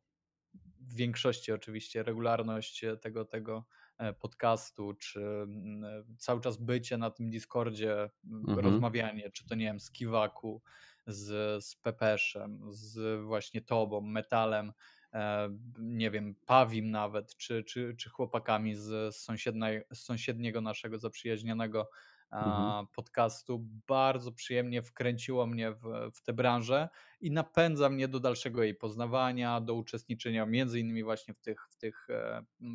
w 0.80 0.96
większości 0.96 1.52
oczywiście 1.52 2.04
regularność 2.04 2.86
tego, 3.02 3.26
tego 3.26 3.66
E, 3.98 4.14
podcastu, 4.14 4.94
czy 4.94 5.20
mm, 5.22 5.84
e, 5.84 6.04
cały 6.18 6.42
czas 6.42 6.58
bycie 6.58 6.98
na 6.98 7.12
tym 7.12 7.30
Discordzie, 7.30 8.10
mhm. 8.26 8.60
rozmawianie, 8.60 9.32
czy 9.32 9.48
to 9.48 9.56
nie 9.56 9.66
wiem, 9.66 9.80
z 9.80 9.92
Kiwaku, 9.92 10.62
z, 11.08 11.64
z 11.66 11.76
Pepeszem, 11.76 12.60
z 12.70 13.22
właśnie 13.26 13.62
tobą, 13.62 14.02
Metalem, 14.02 14.74
e, 15.14 15.50
nie 15.80 16.12
wiem, 16.12 16.36
Pawim 16.46 16.92
nawet, 16.92 17.36
czy, 17.38 17.64
czy, 17.64 17.96
czy 17.96 18.10
chłopakami 18.10 18.76
z, 18.76 19.16
sąsiednej, 19.16 19.82
z 19.94 20.00
sąsiedniego 20.00 20.62
naszego 20.62 21.00
zaprzyjaźnionego 21.00 21.90
mhm. 22.32 22.88
podcastu. 22.88 23.66
Bardzo 23.88 24.32
przyjemnie 24.32 24.82
wkręciło 24.82 25.48
mnie 25.48 25.72
w, 25.72 26.12
w 26.14 26.22
tę 26.22 26.34
branżę 26.34 26.90
i 27.22 27.32
napędza 27.32 27.90
mnie 27.90 28.08
do 28.08 28.20
dalszego 28.20 28.64
jej 28.64 28.76
poznawania, 28.76 29.62
do 29.62 29.74
uczestniczenia 29.74 30.46
między 30.46 30.80
innymi 30.80 31.04
właśnie 31.04 31.34
w 31.34 31.40
tych, 31.40 31.68
w 31.70 31.76
tych 31.76 32.08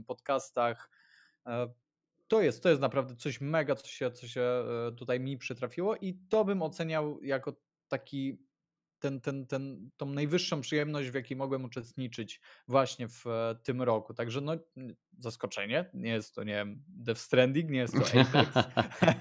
podcastach, 0.06 0.90
E, 1.48 1.68
to 2.28 2.40
jest, 2.40 2.62
to 2.62 2.68
jest 2.68 2.80
naprawdę 2.80 3.14
coś 3.16 3.40
mega, 3.40 3.74
co 3.74 3.86
się, 3.86 4.10
co 4.10 4.26
się 4.26 4.40
e, 4.40 4.92
tutaj 4.96 5.20
mi 5.20 5.38
przytrafiło 5.38 5.96
i 5.96 6.14
to 6.28 6.44
bym 6.44 6.62
oceniał 6.62 7.22
jako 7.22 7.52
taki 7.88 8.48
ten, 8.98 9.20
ten, 9.20 9.46
ten, 9.46 9.90
tą 9.96 10.06
najwyższą 10.06 10.60
przyjemność, 10.60 11.10
w 11.10 11.14
jakiej 11.14 11.36
mogłem 11.36 11.64
uczestniczyć 11.64 12.40
właśnie 12.68 13.08
w 13.08 13.26
e, 13.26 13.56
tym 13.62 13.82
roku. 13.82 14.14
Także 14.14 14.40
no, 14.40 14.52
zaskoczenie, 15.18 15.90
nie 15.94 16.10
jest 16.10 16.34
to, 16.34 16.44
nie 16.44 16.54
wiem, 16.54 16.82
Death 16.88 17.20
Stranding, 17.20 17.70
nie 17.70 17.78
jest 17.78 17.94
to 17.94 18.20
Apex, 18.20 18.68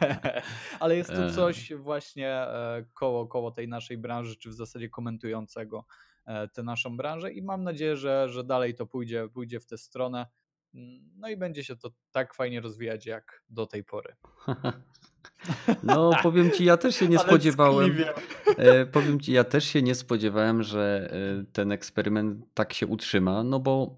ale 0.80 0.95
jest 0.95 1.10
to 1.10 1.31
coś 1.31 1.73
właśnie 1.73 2.45
koło, 2.94 3.27
koło 3.27 3.52
tej 3.52 3.68
naszej 3.68 3.98
branży, 3.98 4.35
czy 4.35 4.49
w 4.49 4.53
zasadzie 4.53 4.89
komentującego 4.89 5.85
tę 6.53 6.64
naszą 6.64 6.98
branżę 6.98 7.34
i 7.34 7.41
mam 7.41 7.64
nadzieję, 7.64 7.98
że, 7.98 8.30
że 8.30 8.44
dalej 8.44 8.76
to 8.76 8.85
pójdzie, 8.85 9.30
pójdzie 9.34 9.60
w 9.60 9.65
tę 9.65 9.77
stronę. 9.77 10.27
No 11.15 11.30
i 11.30 11.38
będzie 11.38 11.64
się 11.64 11.76
to 11.76 11.91
tak 12.11 12.34
fajnie 12.34 12.61
rozwijać 12.61 13.06
jak 13.06 13.44
do 13.49 13.68
tej 13.68 13.84
pory. 13.84 14.15
No, 15.84 16.12
powiem 16.24 16.52
ci, 16.52 16.66
ja 16.66 16.78
też 16.78 16.96
się 16.96 17.08
nie 17.08 17.20
spodziewałem. 17.20 17.98
E, 18.58 18.86
powiem 18.86 19.20
ci, 19.20 19.32
ja 19.32 19.44
też 19.44 19.66
się 19.66 19.82
nie 19.82 19.96
spodziewałem, 19.96 20.64
że 20.64 21.10
e, 21.42 21.46
ten 21.54 21.72
eksperyment 21.72 22.46
tak 22.54 22.74
się 22.74 22.88
utrzyma, 22.88 23.44
no 23.44 23.60
bo 23.60 23.96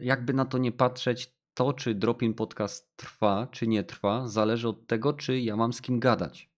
jakby 0.00 0.34
na 0.34 0.44
to 0.44 0.58
nie 0.58 0.72
patrzeć, 0.72 1.34
to 1.54 1.72
czy 1.72 1.94
Dropin 1.94 2.34
Podcast 2.34 2.96
trwa, 2.96 3.48
czy 3.50 3.66
nie 3.66 3.84
trwa, 3.84 4.28
zależy 4.28 4.68
od 4.68 4.86
tego, 4.86 5.12
czy 5.12 5.40
ja 5.40 5.56
mam 5.56 5.72
z 5.72 5.80
kim 5.80 6.00
gadać. 6.00 6.50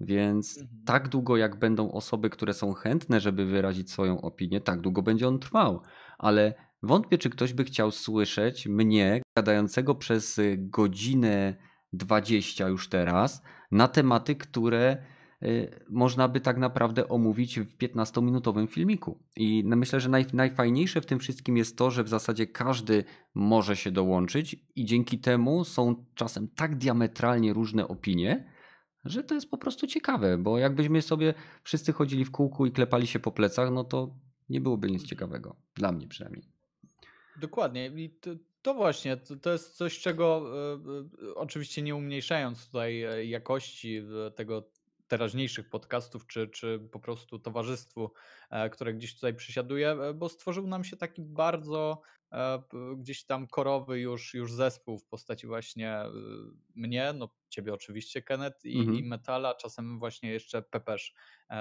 Więc 0.00 0.58
mhm. 0.58 0.82
tak 0.86 1.08
długo, 1.08 1.36
jak 1.36 1.58
będą 1.58 1.92
osoby, 1.92 2.30
które 2.30 2.54
są 2.54 2.72
chętne, 2.72 3.20
żeby 3.20 3.46
wyrazić 3.46 3.90
swoją 3.90 4.20
opinię, 4.20 4.60
tak 4.60 4.80
długo 4.80 5.02
będzie 5.02 5.28
on 5.28 5.38
trwał. 5.38 5.82
Ale 6.18 6.54
Wątpię, 6.82 7.18
czy 7.18 7.30
ktoś 7.30 7.52
by 7.52 7.64
chciał 7.64 7.90
słyszeć 7.90 8.66
mnie 8.66 9.22
gadającego 9.36 9.94
przez 9.94 10.40
godzinę 10.56 11.56
20 11.92 12.68
już 12.68 12.88
teraz 12.88 13.42
na 13.70 13.88
tematy, 13.88 14.36
które 14.36 14.96
y, 15.42 15.84
można 15.90 16.28
by 16.28 16.40
tak 16.40 16.58
naprawdę 16.58 17.08
omówić 17.08 17.60
w 17.60 17.76
15-minutowym 17.76 18.66
filmiku. 18.66 19.24
I 19.36 19.62
myślę, 19.66 20.00
że 20.00 20.08
naj, 20.08 20.26
najfajniejsze 20.32 21.00
w 21.00 21.06
tym 21.06 21.18
wszystkim 21.18 21.56
jest 21.56 21.78
to, 21.78 21.90
że 21.90 22.04
w 22.04 22.08
zasadzie 22.08 22.46
każdy 22.46 23.04
może 23.34 23.76
się 23.76 23.90
dołączyć 23.90 24.56
i 24.76 24.84
dzięki 24.84 25.18
temu 25.18 25.64
są 25.64 26.04
czasem 26.14 26.48
tak 26.48 26.76
diametralnie 26.76 27.52
różne 27.52 27.88
opinie, 27.88 28.52
że 29.04 29.24
to 29.24 29.34
jest 29.34 29.50
po 29.50 29.58
prostu 29.58 29.86
ciekawe, 29.86 30.38
bo 30.38 30.58
jakbyśmy 30.58 31.02
sobie 31.02 31.34
wszyscy 31.62 31.92
chodzili 31.92 32.24
w 32.24 32.30
kółku 32.30 32.66
i 32.66 32.72
klepali 32.72 33.06
się 33.06 33.18
po 33.18 33.32
plecach, 33.32 33.70
no 33.70 33.84
to 33.84 34.14
nie 34.48 34.60
byłoby 34.60 34.90
nic 34.90 35.04
ciekawego. 35.04 35.56
Dla 35.74 35.92
mnie 35.92 36.08
przynajmniej. 36.08 36.48
Dokładnie. 37.40 37.86
I 37.86 38.10
to, 38.10 38.30
to 38.66 38.74
właśnie, 38.74 39.16
to, 39.16 39.36
to, 39.36 39.52
jest 39.52 39.76
coś, 39.76 39.98
czego 39.98 40.46
e, 41.22 41.28
e, 41.28 41.34
oczywiście 41.34 41.82
nie 41.82 41.96
umniejszając 41.96 42.66
tutaj 42.66 43.02
e, 43.02 43.24
jakości 43.24 44.02
tego, 44.36 44.70
teraźniejszych 45.08 45.70
podcastów, 45.70 46.26
czy, 46.26 46.48
czy 46.48 46.88
po 46.92 47.00
prostu 47.00 47.38
towarzystwu, 47.38 48.10
które 48.72 48.94
gdzieś 48.94 49.14
tutaj 49.14 49.34
przysiaduje, 49.34 49.96
bo 50.14 50.28
stworzył 50.28 50.66
nam 50.66 50.84
się 50.84 50.96
taki 50.96 51.22
bardzo 51.22 52.00
gdzieś 52.96 53.24
tam 53.24 53.46
korowy 53.46 54.00
już, 54.00 54.34
już 54.34 54.52
zespół 54.52 54.98
w 54.98 55.06
postaci 55.06 55.46
właśnie 55.46 56.02
mnie, 56.74 57.12
no 57.14 57.28
ciebie 57.48 57.74
oczywiście 57.74 58.22
Kenneth 58.22 58.64
i, 58.64 58.78
mhm. 58.78 58.98
i 58.98 59.02
Metala, 59.02 59.54
czasem 59.54 59.98
właśnie 59.98 60.30
jeszcze 60.30 60.62
Pepesz 60.62 61.14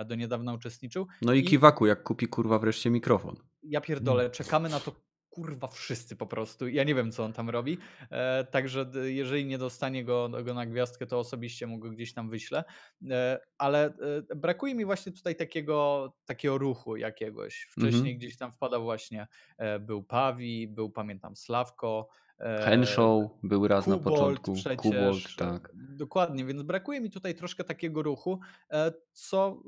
do 0.06 0.16
niedawna 0.16 0.54
uczestniczył. 0.54 1.08
No 1.22 1.34
i, 1.34 1.40
I 1.40 1.44
Kiwaku, 1.44 1.86
jak 1.86 2.04
kupi 2.04 2.28
kurwa 2.28 2.60
wreszcie 2.60 2.90
mikrofon. 2.90 3.36
Ja 3.64 3.82
pierdolę, 3.82 4.30
czekamy 4.30 4.70
na 4.70 4.80
to 4.80 4.92
kurwa 5.36 5.68
wszyscy 5.68 6.16
po 6.16 6.26
prostu. 6.26 6.68
Ja 6.68 6.84
nie 6.84 6.96
wiem, 6.96 7.12
co 7.12 7.24
on 7.24 7.34
tam 7.34 7.50
robi. 7.50 7.78
E, 8.12 8.44
także 8.44 8.92
jeżeli 9.04 9.46
nie 9.46 9.58
dostanie 9.58 10.06
go, 10.06 10.30
go 10.44 10.54
na 10.54 10.66
gwiazdkę, 10.66 11.06
to 11.08 11.20
osobiście 11.20 11.68
mu 11.68 11.80
go 11.80 11.90
gdzieś 11.90 12.14
tam 12.14 12.30
wyślę. 12.30 12.64
E, 13.10 13.40
ale 13.58 13.86
e, 14.30 14.36
brakuje 14.36 14.76
mi 14.76 14.86
właśnie 14.86 15.12
tutaj 15.12 15.36
takiego, 15.36 16.14
takiego 16.26 16.58
ruchu 16.58 16.96
jakiegoś. 16.98 17.68
Wcześniej 17.72 18.00
mhm. 18.00 18.18
gdzieś 18.18 18.38
tam 18.38 18.52
wpadał 18.52 18.84
właśnie, 18.84 19.28
e, 19.58 19.80
był 19.80 20.04
Pawi, 20.04 20.68
był 20.68 20.90
pamiętam 20.90 21.36
Sławko, 21.36 22.08
Henshaw 22.40 23.30
był 23.44 23.68
raz 23.68 23.86
Kubolt 23.86 24.06
na 24.06 24.12
początku. 24.12 24.54
Przecież, 24.54 24.78
Kubolt, 24.78 25.36
tak. 25.38 25.72
Dokładnie, 25.76 26.46
więc 26.46 26.62
brakuje 26.62 27.02
mi 27.02 27.10
tutaj 27.10 27.36
troszkę 27.36 27.64
takiego 27.64 28.04
ruchu, 28.04 28.40
e, 28.72 28.92
co, 29.12 29.64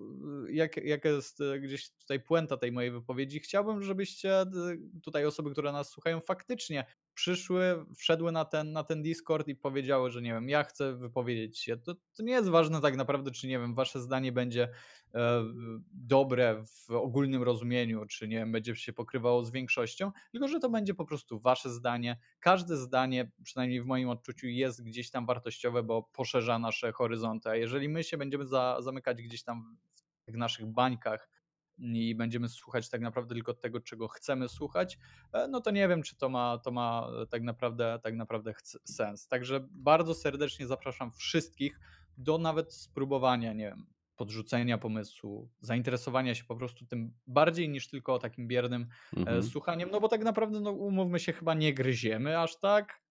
jak, 0.50 0.78
jak 0.78 1.06
jest 1.06 1.42
e, 1.42 1.60
gdzieś 1.60 1.90
tutaj 1.92 2.20
puenta 2.20 2.58
tej 2.58 2.72
mojej 2.72 2.92
wypowiedzi, 2.92 3.40
chciałbym, 3.40 3.84
żebyście 3.84 4.46
tutaj 5.04 5.26
osoby, 5.26 5.52
które 5.52 5.72
nas 5.72 5.90
słuchają, 5.90 6.20
faktycznie 6.20 6.86
przyszły, 7.18 7.86
wszedły 7.96 8.32
na 8.32 8.46
ten, 8.46 8.72
na 8.72 8.84
ten 8.84 9.04
Discord 9.04 9.48
i 9.48 9.56
powiedziały, 9.56 10.12
że 10.12 10.22
nie 10.22 10.34
wiem, 10.34 10.50
ja 10.50 10.64
chcę 10.64 10.96
wypowiedzieć 10.96 11.60
się. 11.60 11.78
To, 11.78 11.96
to 12.16 12.24
nie 12.24 12.34
jest 12.34 12.50
ważne 12.50 12.82
tak 12.82 12.96
naprawdę, 12.96 13.32
czy 13.32 13.48
nie 13.48 13.60
wiem, 13.60 13.76
wasze 13.76 14.02
zdanie 14.02 14.32
będzie 14.32 14.70
e, 15.16 15.44
dobre 15.94 16.64
w 16.66 16.92
ogólnym 16.92 17.44
rozumieniu, 17.44 18.06
czy 18.06 18.28
nie 18.28 18.36
wiem, 18.36 18.52
będzie 18.52 18.76
się 18.76 18.94
pokrywało 18.94 19.46
z 19.46 19.52
większością, 19.52 20.12
tylko 20.32 20.48
że 20.48 20.60
to 20.60 20.70
będzie 20.70 20.94
po 20.94 21.06
prostu 21.06 21.40
wasze 21.40 21.70
zdanie. 21.70 22.18
Każde 22.40 22.78
zdanie, 22.78 23.32
przynajmniej 23.44 23.82
w 23.82 23.86
moim 23.86 24.10
odczuciu, 24.10 24.48
jest 24.48 24.84
gdzieś 24.84 25.10
tam 25.10 25.26
wartościowe, 25.26 25.84
bo 25.84 26.04
poszerza 26.04 26.60
nasze 26.60 26.92
horyzonty. 26.92 27.50
A 27.50 27.56
jeżeli 27.56 27.90
my 27.90 28.04
się 28.04 28.18
będziemy 28.18 28.46
za, 28.46 28.78
zamykać 28.82 29.22
gdzieś 29.22 29.44
tam 29.44 29.78
w 30.22 30.26
tych 30.26 30.36
naszych 30.36 30.66
bańkach, 30.66 31.30
i 31.80 32.16
będziemy 32.16 32.50
słuchać 32.50 32.90
tak 32.90 33.02
naprawdę 33.02 33.36
tylko 33.36 33.54
tego, 33.54 33.80
czego 33.80 34.08
chcemy 34.08 34.50
słuchać, 34.50 34.98
e, 35.34 35.48
no 35.48 35.62
to 35.62 35.72
nie 35.72 35.88
wiem, 35.88 36.04
czy 36.04 36.16
to 36.16 36.30
ma, 36.30 36.58
to 36.58 36.72
ma 36.72 37.08
tak 37.30 37.44
naprawdę, 37.44 38.00
tak 38.04 38.16
naprawdę 38.16 38.54
sens. 38.84 39.28
Także 39.28 39.68
bardzo 39.72 40.14
serdecznie 40.14 40.68
zapraszam 40.68 41.12
wszystkich 41.12 41.80
do 42.18 42.38
nawet 42.38 42.74
spróbowania, 42.74 43.54
nie 43.54 43.66
wiem, 43.66 43.86
podrzucenia 44.16 44.78
pomysłu, 44.78 45.50
zainteresowania 45.62 46.36
się 46.36 46.44
po 46.44 46.56
prostu 46.56 46.86
tym 46.86 47.14
bardziej 47.28 47.70
niż 47.70 47.90
tylko 47.90 48.20
takim 48.20 48.48
biernym 48.48 48.88
e, 49.18 49.20
mhm. 49.20 49.44
słuchaniem, 49.44 49.90
no 49.92 50.00
bo 50.00 50.08
tak 50.08 50.24
naprawdę, 50.24 50.60
no 50.60 50.72
umówmy 50.72 51.20
się, 51.20 51.34
chyba 51.34 51.54
nie 51.54 51.74
gryziemy 51.74 52.40
aż 52.40 52.60
tak, 52.60 53.02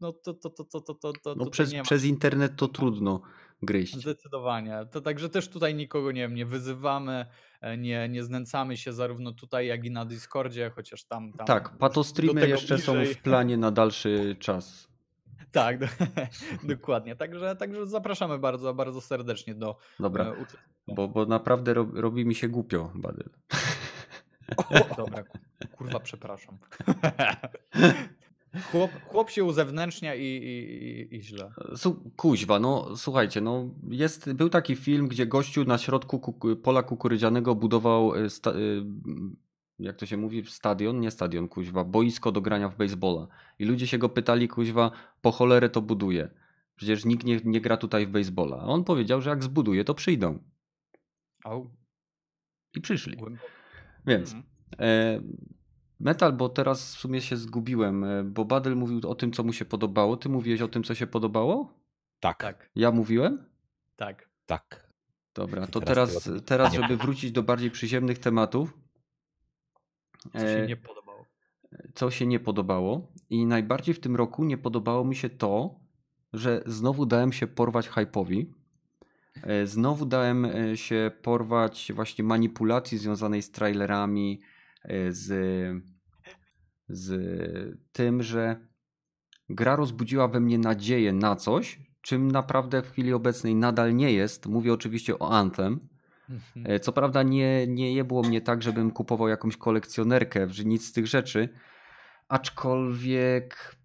no 0.00 0.12
to, 0.12 0.34
to, 0.34 0.50
to, 0.50 0.64
to, 0.64 0.80
to, 0.80 0.94
to, 0.94 1.12
to 1.12 1.34
no 1.34 1.50
przez, 1.50 1.72
przez 1.82 2.04
internet 2.04 2.56
to 2.56 2.68
trudno 2.68 3.20
gryźć. 3.62 3.96
Zdecydowanie. 3.96 4.86
To 4.90 5.00
także 5.00 5.28
też 5.28 5.48
tutaj 5.48 5.74
nikogo 5.74 6.12
nie, 6.12 6.20
wiem, 6.20 6.34
nie 6.34 6.46
wyzywamy, 6.46 7.26
e, 7.60 7.78
nie, 7.78 8.08
nie 8.08 8.22
znęcamy 8.22 8.76
się 8.76 8.92
zarówno 8.92 9.32
tutaj, 9.32 9.66
jak 9.66 9.84
i 9.84 9.90
na 9.90 10.04
Discordzie, 10.04 10.70
chociaż 10.74 11.04
tam. 11.04 11.32
tam 11.32 11.46
tak, 11.46 11.78
patostreamy 11.78 12.48
jeszcze 12.48 12.74
bliżej. 12.74 13.06
są 13.06 13.14
w 13.14 13.22
planie 13.22 13.56
na 13.56 13.70
dalszy 13.70 14.36
czas. 14.38 14.88
Tak, 15.52 15.78
do, 15.78 15.86
dokładnie. 16.74 17.16
Także, 17.16 17.56
także 17.56 17.86
zapraszamy 17.86 18.38
bardzo, 18.38 18.74
bardzo 18.74 19.00
serdecznie 19.00 19.54
do 19.54 19.76
Dobra, 20.00 20.24
e, 20.24 20.34
bo, 20.94 21.08
bo 21.08 21.26
naprawdę 21.26 21.74
robi, 21.74 22.00
robi 22.00 22.26
mi 22.26 22.34
się 22.34 22.48
głupio, 22.48 22.92
Badyl. 22.94 23.30
Dobra, 24.96 25.22
kurwa, 25.76 26.00
przepraszam. 26.00 26.58
Chłop, 28.60 28.90
chłop 29.06 29.30
się 29.30 29.44
uzewnętrznia 29.44 30.14
i, 30.14 30.24
i, 30.24 31.16
i 31.16 31.22
źle. 31.22 31.50
Kuźwa, 32.16 32.58
no 32.58 32.96
słuchajcie, 32.96 33.40
no 33.40 33.70
jest, 33.88 34.32
był 34.32 34.48
taki 34.48 34.76
film, 34.76 35.08
gdzie 35.08 35.26
gościu 35.26 35.64
na 35.64 35.78
środku 35.78 36.18
kuku, 36.18 36.56
pola 36.56 36.82
kukurydzianego 36.82 37.54
budował, 37.54 38.14
e, 38.14 38.30
sta, 38.30 38.50
e, 38.50 38.54
jak 39.78 39.96
to 39.96 40.06
się 40.06 40.16
mówi, 40.16 40.44
stadion, 40.46 41.00
nie 41.00 41.10
stadion, 41.10 41.48
kuźwa, 41.48 41.84
boisko 41.84 42.32
do 42.32 42.40
grania 42.40 42.68
w 42.68 42.76
baseballa. 42.76 43.26
I 43.58 43.64
ludzie 43.64 43.86
się 43.86 43.98
go 43.98 44.08
pytali, 44.08 44.48
kuźwa, 44.48 44.90
po 45.20 45.32
cholerę 45.32 45.68
to 45.68 45.82
buduje. 45.82 46.30
Przecież 46.76 47.04
nikt 47.04 47.24
nie, 47.24 47.40
nie 47.44 47.60
gra 47.60 47.76
tutaj 47.76 48.06
w 48.06 48.10
baseballa. 48.10 48.56
A 48.56 48.64
on 48.64 48.84
powiedział, 48.84 49.20
że 49.20 49.30
jak 49.30 49.44
zbuduje, 49.44 49.84
to 49.84 49.94
przyjdą. 49.94 50.38
Au. 51.44 51.70
I 52.74 52.80
przyszli. 52.80 53.16
Więc... 54.06 54.32
Mhm. 54.32 54.44
E, 54.78 55.20
Metal, 56.02 56.32
bo 56.32 56.48
teraz 56.48 56.96
w 56.96 56.98
sumie 56.98 57.20
się 57.20 57.36
zgubiłem, 57.36 58.04
e, 58.04 58.24
bo 58.24 58.44
Badel 58.44 58.76
mówił 58.76 59.00
o 59.08 59.14
tym, 59.14 59.32
co 59.32 59.42
mu 59.42 59.52
się 59.52 59.64
podobało. 59.64 60.16
Ty 60.16 60.28
mówiłeś 60.28 60.60
o 60.60 60.68
tym, 60.68 60.84
co 60.84 60.94
się 60.94 61.06
podobało? 61.06 61.74
Tak. 62.20 62.38
tak. 62.38 62.70
Ja 62.74 62.90
mówiłem? 62.90 63.44
Tak. 63.96 64.28
Tak. 64.46 64.92
Dobra, 65.34 65.66
to 65.66 65.80
teraz, 65.80 66.24
teraz, 66.24 66.44
teraz 66.44 66.74
żeby 66.74 66.96
wrócić 66.96 67.32
do 67.32 67.42
bardziej 67.42 67.70
przyziemnych 67.70 68.18
tematów. 68.18 68.78
Co 70.32 70.38
się 70.38 70.46
e, 70.46 70.66
nie 70.66 70.76
podobało? 70.76 71.26
Co 71.94 72.10
się 72.10 72.26
nie 72.26 72.40
podobało. 72.40 73.12
I 73.30 73.46
najbardziej 73.46 73.94
w 73.94 74.00
tym 74.00 74.16
roku 74.16 74.44
nie 74.44 74.58
podobało 74.58 75.04
mi 75.04 75.16
się 75.16 75.30
to, 75.30 75.80
że 76.32 76.62
znowu 76.66 77.06
dałem 77.06 77.32
się 77.32 77.46
porwać 77.46 77.88
hype'owi. 77.88 78.46
E, 79.42 79.66
znowu 79.66 80.06
dałem 80.06 80.46
się 80.74 81.10
porwać 81.22 81.92
właśnie 81.94 82.24
manipulacji 82.24 82.98
związanej 82.98 83.42
z 83.42 83.50
trailerami, 83.50 84.40
z 85.08 85.32
z 86.92 87.78
tym, 87.92 88.22
że 88.22 88.56
gra 89.48 89.76
rozbudziła 89.76 90.28
we 90.28 90.40
mnie 90.40 90.58
nadzieję 90.58 91.12
na 91.12 91.36
coś, 91.36 91.80
czym 92.00 92.30
naprawdę 92.30 92.82
w 92.82 92.90
chwili 92.90 93.12
obecnej 93.12 93.54
nadal 93.54 93.94
nie 93.96 94.12
jest. 94.12 94.46
Mówię 94.46 94.72
oczywiście 94.72 95.18
o 95.18 95.30
Anthem. 95.30 95.88
Mhm. 96.30 96.66
E, 96.66 96.80
co 96.80 96.92
prawda 96.92 97.22
nie, 97.22 97.66
nie 97.66 98.04
było 98.04 98.22
mnie 98.22 98.40
tak, 98.40 98.62
żebym 98.62 98.90
kupował 98.90 99.28
jakąś 99.28 99.56
kolekcjonerkę, 99.56 100.46
nic 100.64 100.86
z 100.88 100.92
tych 100.92 101.06
rzeczy, 101.06 101.48
aczkolwiek 102.28 103.76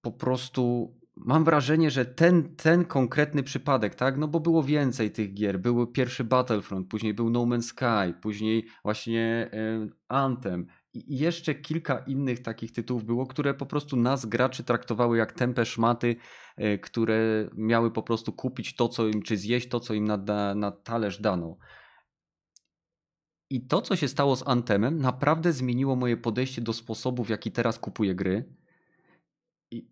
po 0.00 0.12
prostu 0.12 0.94
mam 1.16 1.44
wrażenie, 1.44 1.90
że 1.90 2.04
ten, 2.04 2.56
ten 2.56 2.84
konkretny 2.84 3.42
przypadek, 3.42 3.94
tak, 3.94 4.16
no 4.16 4.28
bo 4.28 4.40
było 4.40 4.62
więcej 4.62 5.10
tych 5.10 5.34
gier. 5.34 5.60
Był 5.60 5.86
pierwszy 5.86 6.24
Battlefront, 6.24 6.88
później 6.88 7.14
był 7.14 7.30
No 7.30 7.40
Man's 7.40 7.62
Sky, 7.62 8.14
później 8.20 8.66
właśnie 8.82 9.50
e, 9.52 9.88
Anthem 10.08 10.66
i 10.94 11.18
jeszcze 11.18 11.54
kilka 11.54 11.98
innych 11.98 12.42
takich 12.42 12.72
tytułów 12.72 13.04
było, 13.04 13.26
które 13.26 13.54
po 13.54 13.66
prostu 13.66 13.96
nas, 13.96 14.26
graczy, 14.26 14.64
traktowały 14.64 15.18
jak 15.18 15.32
tępe 15.32 15.66
szmaty, 15.66 16.16
e, 16.56 16.78
które 16.78 17.48
miały 17.56 17.90
po 17.90 18.02
prostu 18.02 18.32
kupić 18.32 18.76
to, 18.76 18.88
co 18.88 19.08
im, 19.08 19.22
czy 19.22 19.36
zjeść 19.36 19.68
to, 19.68 19.80
co 19.80 19.94
im 19.94 20.04
na, 20.04 20.54
na 20.54 20.70
talerz 20.70 21.20
dano. 21.20 21.56
I 23.50 23.66
to, 23.66 23.82
co 23.82 23.96
się 23.96 24.08
stało 24.08 24.36
z 24.36 24.48
Antemem, 24.48 24.98
naprawdę 24.98 25.52
zmieniło 25.52 25.96
moje 25.96 26.16
podejście 26.16 26.62
do 26.62 26.72
sposobu, 26.72 27.24
w 27.24 27.28
jaki 27.28 27.52
teraz 27.52 27.78
kupuję 27.78 28.14
gry. 28.14 28.54
I, 29.70 29.88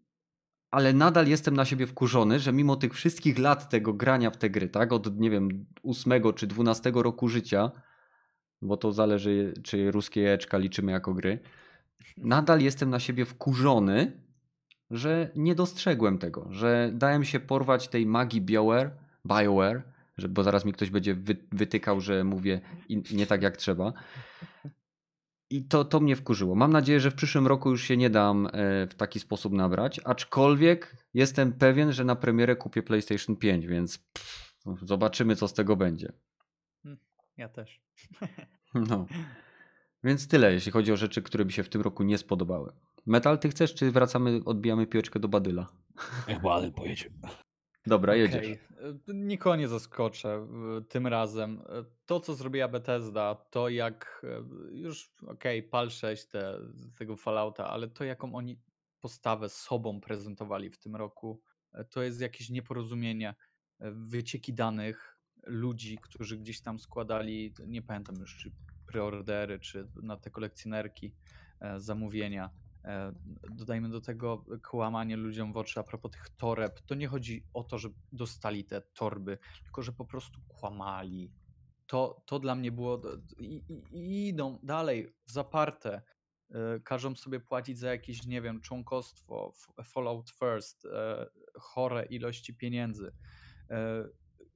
ale 0.70 0.92
nadal 0.92 1.28
jestem 1.28 1.54
na 1.54 1.64
siebie 1.64 1.86
wkurzony, 1.86 2.38
że 2.38 2.52
mimo 2.52 2.76
tych 2.76 2.94
wszystkich 2.94 3.38
lat 3.38 3.68
tego 3.68 3.94
grania 3.94 4.30
w 4.30 4.36
te 4.36 4.50
gry, 4.50 4.68
tak, 4.68 4.92
od 4.92 5.20
nie 5.20 5.30
wiem, 5.30 5.66
8 5.82 6.12
czy 6.34 6.46
12 6.46 6.92
roku 6.94 7.28
życia, 7.28 7.72
bo 8.62 8.76
to 8.76 8.92
zależy, 8.92 9.54
czy 9.62 9.90
ruskie 9.90 10.22
jajeczka 10.22 10.58
liczymy 10.58 10.92
jako 10.92 11.14
gry. 11.14 11.38
Nadal 12.16 12.60
jestem 12.60 12.90
na 12.90 13.00
siebie 13.00 13.24
wkurzony, 13.24 14.12
że 14.90 15.30
nie 15.36 15.54
dostrzegłem 15.54 16.18
tego, 16.18 16.46
że 16.50 16.90
dałem 16.94 17.24
się 17.24 17.40
porwać 17.40 17.88
tej 17.88 18.06
magii 18.06 18.40
BioWare, 18.40 18.90
BioWare 19.26 19.82
że, 20.18 20.28
bo 20.28 20.42
zaraz 20.42 20.64
mi 20.64 20.72
ktoś 20.72 20.90
będzie 20.90 21.14
wy, 21.14 21.36
wytykał, 21.52 22.00
że 22.00 22.24
mówię 22.24 22.60
nie 23.12 23.26
tak 23.26 23.42
jak 23.42 23.56
trzeba. 23.56 23.92
I 25.50 25.64
to, 25.64 25.84
to 25.84 26.00
mnie 26.00 26.16
wkurzyło. 26.16 26.54
Mam 26.54 26.72
nadzieję, 26.72 27.00
że 27.00 27.10
w 27.10 27.14
przyszłym 27.14 27.46
roku 27.46 27.70
już 27.70 27.82
się 27.82 27.96
nie 27.96 28.10
dam 28.10 28.46
e, 28.46 28.50
w 28.86 28.94
taki 28.94 29.20
sposób 29.20 29.52
nabrać, 29.52 30.00
aczkolwiek 30.04 30.96
jestem 31.14 31.52
pewien, 31.52 31.92
że 31.92 32.04
na 32.04 32.16
premierę 32.16 32.56
kupię 32.56 32.82
PlayStation 32.82 33.36
5, 33.36 33.66
więc 33.66 33.98
pff, 33.98 34.54
zobaczymy, 34.82 35.36
co 35.36 35.48
z 35.48 35.54
tego 35.54 35.76
będzie. 35.76 36.12
Ja 37.36 37.48
też. 37.48 37.82
No. 38.74 39.06
Więc 40.04 40.28
tyle, 40.28 40.52
jeśli 40.52 40.72
chodzi 40.72 40.92
o 40.92 40.96
rzeczy, 40.96 41.22
które 41.22 41.44
mi 41.44 41.52
się 41.52 41.62
w 41.62 41.68
tym 41.68 41.80
roku 41.80 42.02
nie 42.02 42.18
spodobały. 42.18 42.72
Metal, 43.06 43.38
ty 43.38 43.48
chcesz, 43.48 43.74
czy 43.74 43.90
wracamy, 43.90 44.40
odbijamy 44.44 44.86
piłeczkę 44.86 45.20
do 45.20 45.28
Badyla? 45.28 45.66
Niech 46.28 46.42
Badyl 46.42 46.72
pojedzie. 46.72 47.10
Dobra, 47.86 48.12
okay. 48.12 48.18
jedziesz. 48.18 48.58
Nikogo 49.08 49.56
nie 49.56 49.68
zaskoczę 49.68 50.48
tym 50.88 51.06
razem. 51.06 51.62
To, 52.06 52.20
co 52.20 52.34
zrobiła 52.34 52.68
Bethesda, 52.68 53.34
to 53.50 53.68
jak 53.68 54.26
już, 54.70 55.14
okej, 55.22 55.58
okay, 55.58 55.70
PAL 55.70 55.90
6 55.90 56.26
te, 56.26 56.58
tego 56.98 57.16
Fallouta, 57.16 57.70
ale 57.70 57.88
to 57.88 58.04
jaką 58.04 58.34
oni 58.34 58.60
postawę 59.00 59.48
sobą 59.48 60.00
prezentowali 60.00 60.70
w 60.70 60.78
tym 60.78 60.96
roku, 60.96 61.42
to 61.90 62.02
jest 62.02 62.20
jakieś 62.20 62.50
nieporozumienie. 62.50 63.34
wycieki 63.80 64.54
danych 64.54 65.11
ludzi, 65.46 65.98
którzy 66.02 66.38
gdzieś 66.38 66.60
tam 66.60 66.78
składali, 66.78 67.54
nie 67.66 67.82
pamiętam 67.82 68.16
już, 68.16 68.36
czy 68.36 68.52
preordery, 68.86 69.58
czy 69.58 69.88
na 70.02 70.16
te 70.16 70.30
kolekcjonerki 70.30 71.14
e, 71.60 71.80
zamówienia. 71.80 72.50
E, 72.84 73.12
dodajmy 73.50 73.88
do 73.88 74.00
tego 74.00 74.44
kłamanie 74.62 75.16
ludziom 75.16 75.52
w 75.52 75.56
oczy 75.56 75.80
a 75.80 75.82
propos 75.82 76.10
tych 76.12 76.28
toreb. 76.28 76.80
To 76.80 76.94
nie 76.94 77.08
chodzi 77.08 77.46
o 77.54 77.64
to, 77.64 77.78
że 77.78 77.88
dostali 78.12 78.64
te 78.64 78.80
torby, 78.80 79.38
tylko 79.64 79.82
że 79.82 79.92
po 79.92 80.04
prostu 80.04 80.40
kłamali. 80.48 81.30
To, 81.86 82.22
to 82.26 82.38
dla 82.38 82.54
mnie 82.54 82.72
było. 82.72 83.02
I, 83.38 83.62
i, 83.68 83.98
i 83.98 84.28
idą 84.28 84.58
dalej, 84.62 85.14
zaparte. 85.26 86.02
E, 86.50 86.80
każą 86.80 87.14
sobie 87.14 87.40
płacić 87.40 87.78
za 87.78 87.90
jakieś, 87.90 88.26
nie 88.26 88.42
wiem, 88.42 88.60
członkostwo, 88.60 89.52
Fallout 89.84 90.30
First, 90.30 90.86
chore 91.60 92.04
ilości 92.04 92.54
pieniędzy 92.54 93.12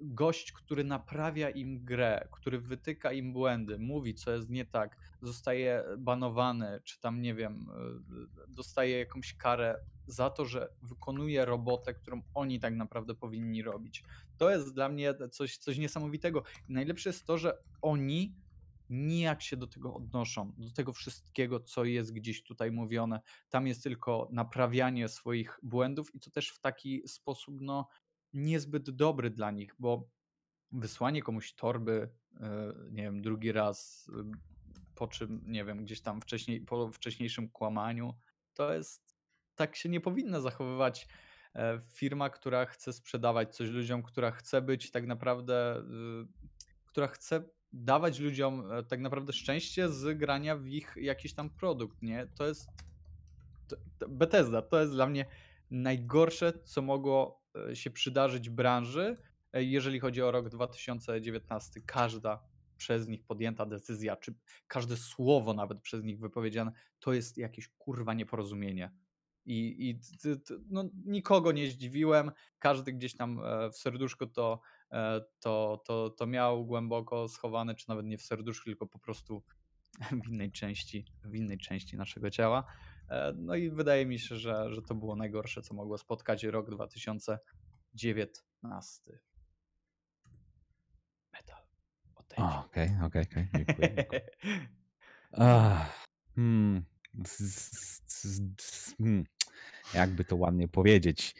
gość, 0.00 0.52
który 0.52 0.84
naprawia 0.84 1.50
im 1.50 1.84
grę, 1.84 2.28
który 2.32 2.60
wytyka 2.60 3.12
im 3.12 3.32
błędy, 3.32 3.78
mówi, 3.78 4.14
co 4.14 4.30
jest 4.30 4.50
nie 4.50 4.64
tak, 4.64 4.96
zostaje 5.22 5.84
banowany, 5.98 6.80
czy 6.84 7.00
tam, 7.00 7.22
nie 7.22 7.34
wiem, 7.34 7.66
e, 7.70 8.46
dostaje 8.48 8.98
jakąś 8.98 9.34
karę 9.34 9.80
za 10.06 10.30
to, 10.30 10.44
że 10.44 10.68
wykonuje 10.82 11.44
robotę, 11.44 11.94
którą 11.94 12.22
oni 12.34 12.60
tak 12.60 12.74
naprawdę 12.74 13.14
powinni 13.14 13.62
robić. 13.62 14.04
To 14.36 14.50
jest 14.50 14.74
dla 14.74 14.88
mnie 14.88 15.14
coś, 15.30 15.56
coś 15.56 15.78
niesamowitego. 15.78 16.42
I 16.68 16.72
najlepsze 16.72 17.08
jest 17.08 17.26
to, 17.26 17.38
że 17.38 17.58
oni 17.82 18.34
nijak 18.90 19.42
się 19.42 19.56
do 19.56 19.66
tego 19.66 19.94
odnoszą, 19.94 20.52
do 20.58 20.70
tego 20.70 20.92
wszystkiego, 20.92 21.60
co 21.60 21.84
jest 21.84 22.12
gdzieś 22.12 22.42
tutaj 22.42 22.72
mówione. 22.72 23.20
Tam 23.48 23.66
jest 23.66 23.82
tylko 23.82 24.28
naprawianie 24.32 25.08
swoich 25.08 25.58
błędów 25.62 26.14
i 26.14 26.20
to 26.20 26.30
też 26.30 26.50
w 26.50 26.58
taki 26.58 27.08
sposób, 27.08 27.54
no, 27.60 27.88
niezbyt 28.36 28.90
dobry 28.90 29.30
dla 29.30 29.50
nich, 29.50 29.74
bo 29.78 30.08
wysłanie 30.72 31.22
komuś 31.22 31.54
torby, 31.54 32.08
e, 32.40 32.74
nie 32.90 33.02
wiem, 33.02 33.22
drugi 33.22 33.52
raz, 33.52 34.10
e, 34.18 34.30
po 34.94 35.08
czym, 35.08 35.42
nie 35.46 35.64
wiem, 35.64 35.84
gdzieś 35.84 36.00
tam 36.00 36.20
wcześniej, 36.20 36.60
po 36.60 36.92
wcześniejszym 36.92 37.48
kłamaniu, 37.48 38.14
to 38.54 38.74
jest, 38.74 39.16
tak 39.54 39.76
się 39.76 39.88
nie 39.88 40.00
powinna 40.00 40.40
zachowywać 40.40 41.08
e, 41.54 41.80
firma, 41.94 42.30
która 42.30 42.66
chce 42.66 42.92
sprzedawać 42.92 43.56
coś 43.56 43.68
ludziom, 43.68 44.02
która 44.02 44.30
chce 44.30 44.62
być 44.62 44.90
tak 44.90 45.06
naprawdę, 45.06 45.82
która 46.86 47.06
chce 47.06 47.48
dawać 47.72 48.18
ludziom 48.18 48.64
tak 48.88 49.00
naprawdę 49.00 49.32
szczęście 49.32 49.88
z 49.88 50.18
grania 50.18 50.56
w 50.56 50.66
ich 50.66 50.94
jakiś 50.96 51.34
tam 51.34 51.50
produkt, 51.50 52.02
nie? 52.02 52.26
To 52.26 52.46
jest 52.46 52.68
to, 53.68 53.76
to 53.98 54.08
Bethesda, 54.08 54.62
to 54.62 54.80
jest 54.80 54.92
dla 54.92 55.06
mnie 55.06 55.26
najgorsze, 55.70 56.52
co 56.52 56.82
mogło 56.82 57.45
E, 57.45 57.45
się 57.74 57.90
przydarzyć 57.90 58.50
branży, 58.50 59.16
e, 59.52 59.64
jeżeli 59.64 60.00
chodzi 60.00 60.22
o 60.22 60.30
rok 60.30 60.48
2019. 60.48 61.80
Każda 61.86 62.42
przez 62.76 63.08
nich 63.08 63.24
podjęta 63.24 63.66
decyzja, 63.66 64.16
czy 64.16 64.34
każde 64.68 64.96
słowo 64.96 65.54
nawet 65.54 65.80
przez 65.80 66.04
nich 66.04 66.18
wypowiedziane, 66.18 66.72
to 67.00 67.12
jest 67.12 67.38
jakieś 67.38 67.68
kurwa 67.68 68.14
nieporozumienie. 68.14 68.90
I, 69.44 69.88
i 69.90 70.00
no, 70.70 70.84
nikogo 71.04 71.52
nie 71.52 71.70
zdziwiłem. 71.70 72.30
Każdy 72.58 72.92
gdzieś 72.92 73.16
tam 73.16 73.40
e, 73.44 73.70
w 73.70 73.76
serduszku 73.76 74.26
to, 74.26 74.60
to, 75.40 75.82
to, 75.86 76.10
to 76.10 76.26
miał 76.26 76.66
głęboko 76.66 77.28
schowane, 77.28 77.74
czy 77.74 77.88
nawet 77.88 78.06
nie 78.06 78.18
w 78.18 78.22
serduszku, 78.22 78.64
tylko 78.64 78.86
po 78.86 78.98
prostu 78.98 79.42
w 80.24 80.28
innej 80.28 80.52
części, 80.52 81.04
w 81.24 81.34
innej 81.34 81.58
części 81.58 81.96
naszego 81.96 82.30
ciała. 82.30 82.64
E, 83.10 83.32
no 83.36 83.54
i 83.54 83.70
wydaje 83.70 84.06
mi 84.06 84.18
się, 84.18 84.36
że, 84.36 84.74
że 84.74 84.82
to 84.82 84.94
było 84.94 85.16
najgorsze, 85.16 85.62
co 85.62 85.74
mogło 85.74 85.98
spotkać 85.98 86.44
rok 86.44 86.70
2019. 86.70 89.18
Metal. 91.32 91.62
Okej, 92.66 92.90
okej, 93.04 93.22
okej. 93.22 93.48
Hmm. 96.36 96.84
hmm. 98.98 99.24
Jakby 99.94 100.24
to 100.24 100.36
ładnie 100.36 100.68
powiedzieć. 100.68 101.34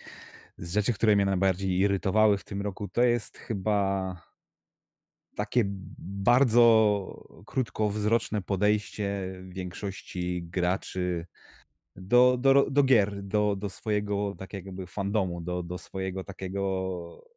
Z 0.59 0.73
rzeczy, 0.73 0.93
które 0.93 1.17
mnie 1.17 1.25
najbardziej 1.25 1.79
irytowały 1.79 2.39
w 2.39 2.45
tym 2.45 2.63
roku, 2.63 2.89
to 2.89 3.03
jest 3.03 3.39
chyba 3.39 4.17
takie 5.37 5.63
bardzo 5.99 7.43
krótkowzroczne 7.47 8.43
podejście 8.43 9.33
większości 9.49 10.43
graczy 10.43 11.27
do, 11.97 12.37
do, 12.41 12.71
do 12.71 12.83
gier, 12.83 13.23
do, 13.23 13.57
do 13.57 13.71
swojego 13.71 14.35
tak 14.39 14.53
jakby 14.53 14.87
fandomu, 14.87 15.41
do, 15.41 15.63
do 15.63 15.79
swojego 15.79 16.25
takiego 16.25 17.36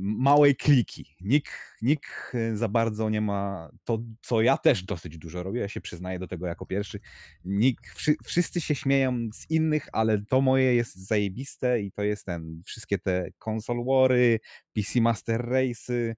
małej 0.00 0.56
kliki. 0.56 1.16
Nikt, 1.20 1.52
nikt 1.82 2.32
za 2.54 2.68
bardzo 2.68 3.10
nie 3.10 3.20
ma 3.20 3.70
to, 3.84 3.98
co 4.20 4.42
ja 4.42 4.58
też 4.58 4.82
dosyć 4.82 5.18
dużo 5.18 5.42
robię, 5.42 5.60
ja 5.60 5.68
się 5.68 5.80
przyznaję 5.80 6.18
do 6.18 6.28
tego 6.28 6.46
jako 6.46 6.66
pierwszy. 6.66 7.00
Nikt, 7.44 7.84
wszyscy 8.24 8.60
się 8.60 8.74
śmieją 8.74 9.28
z 9.34 9.50
innych, 9.50 9.88
ale 9.92 10.22
to 10.28 10.40
moje 10.40 10.74
jest 10.74 11.06
zajebiste 11.06 11.80
i 11.80 11.92
to 11.92 12.02
jest 12.02 12.26
ten, 12.26 12.62
wszystkie 12.66 12.98
te 12.98 13.28
console 13.48 13.84
wary, 13.84 14.40
PC 14.74 15.00
Master 15.00 15.48
Race'y, 15.48 16.14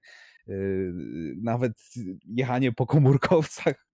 yy, 0.47 0.93
nawet 1.41 1.73
jechanie 2.25 2.71
po 2.71 2.85
komórkowcach, 2.85 3.87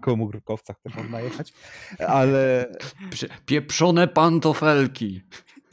komórkowcach 0.00 0.80
też 0.80 0.94
można 0.94 1.20
jechać, 1.20 1.52
ale... 1.98 2.72
Pieprzone 3.46 4.08
pantofelki 4.08 5.22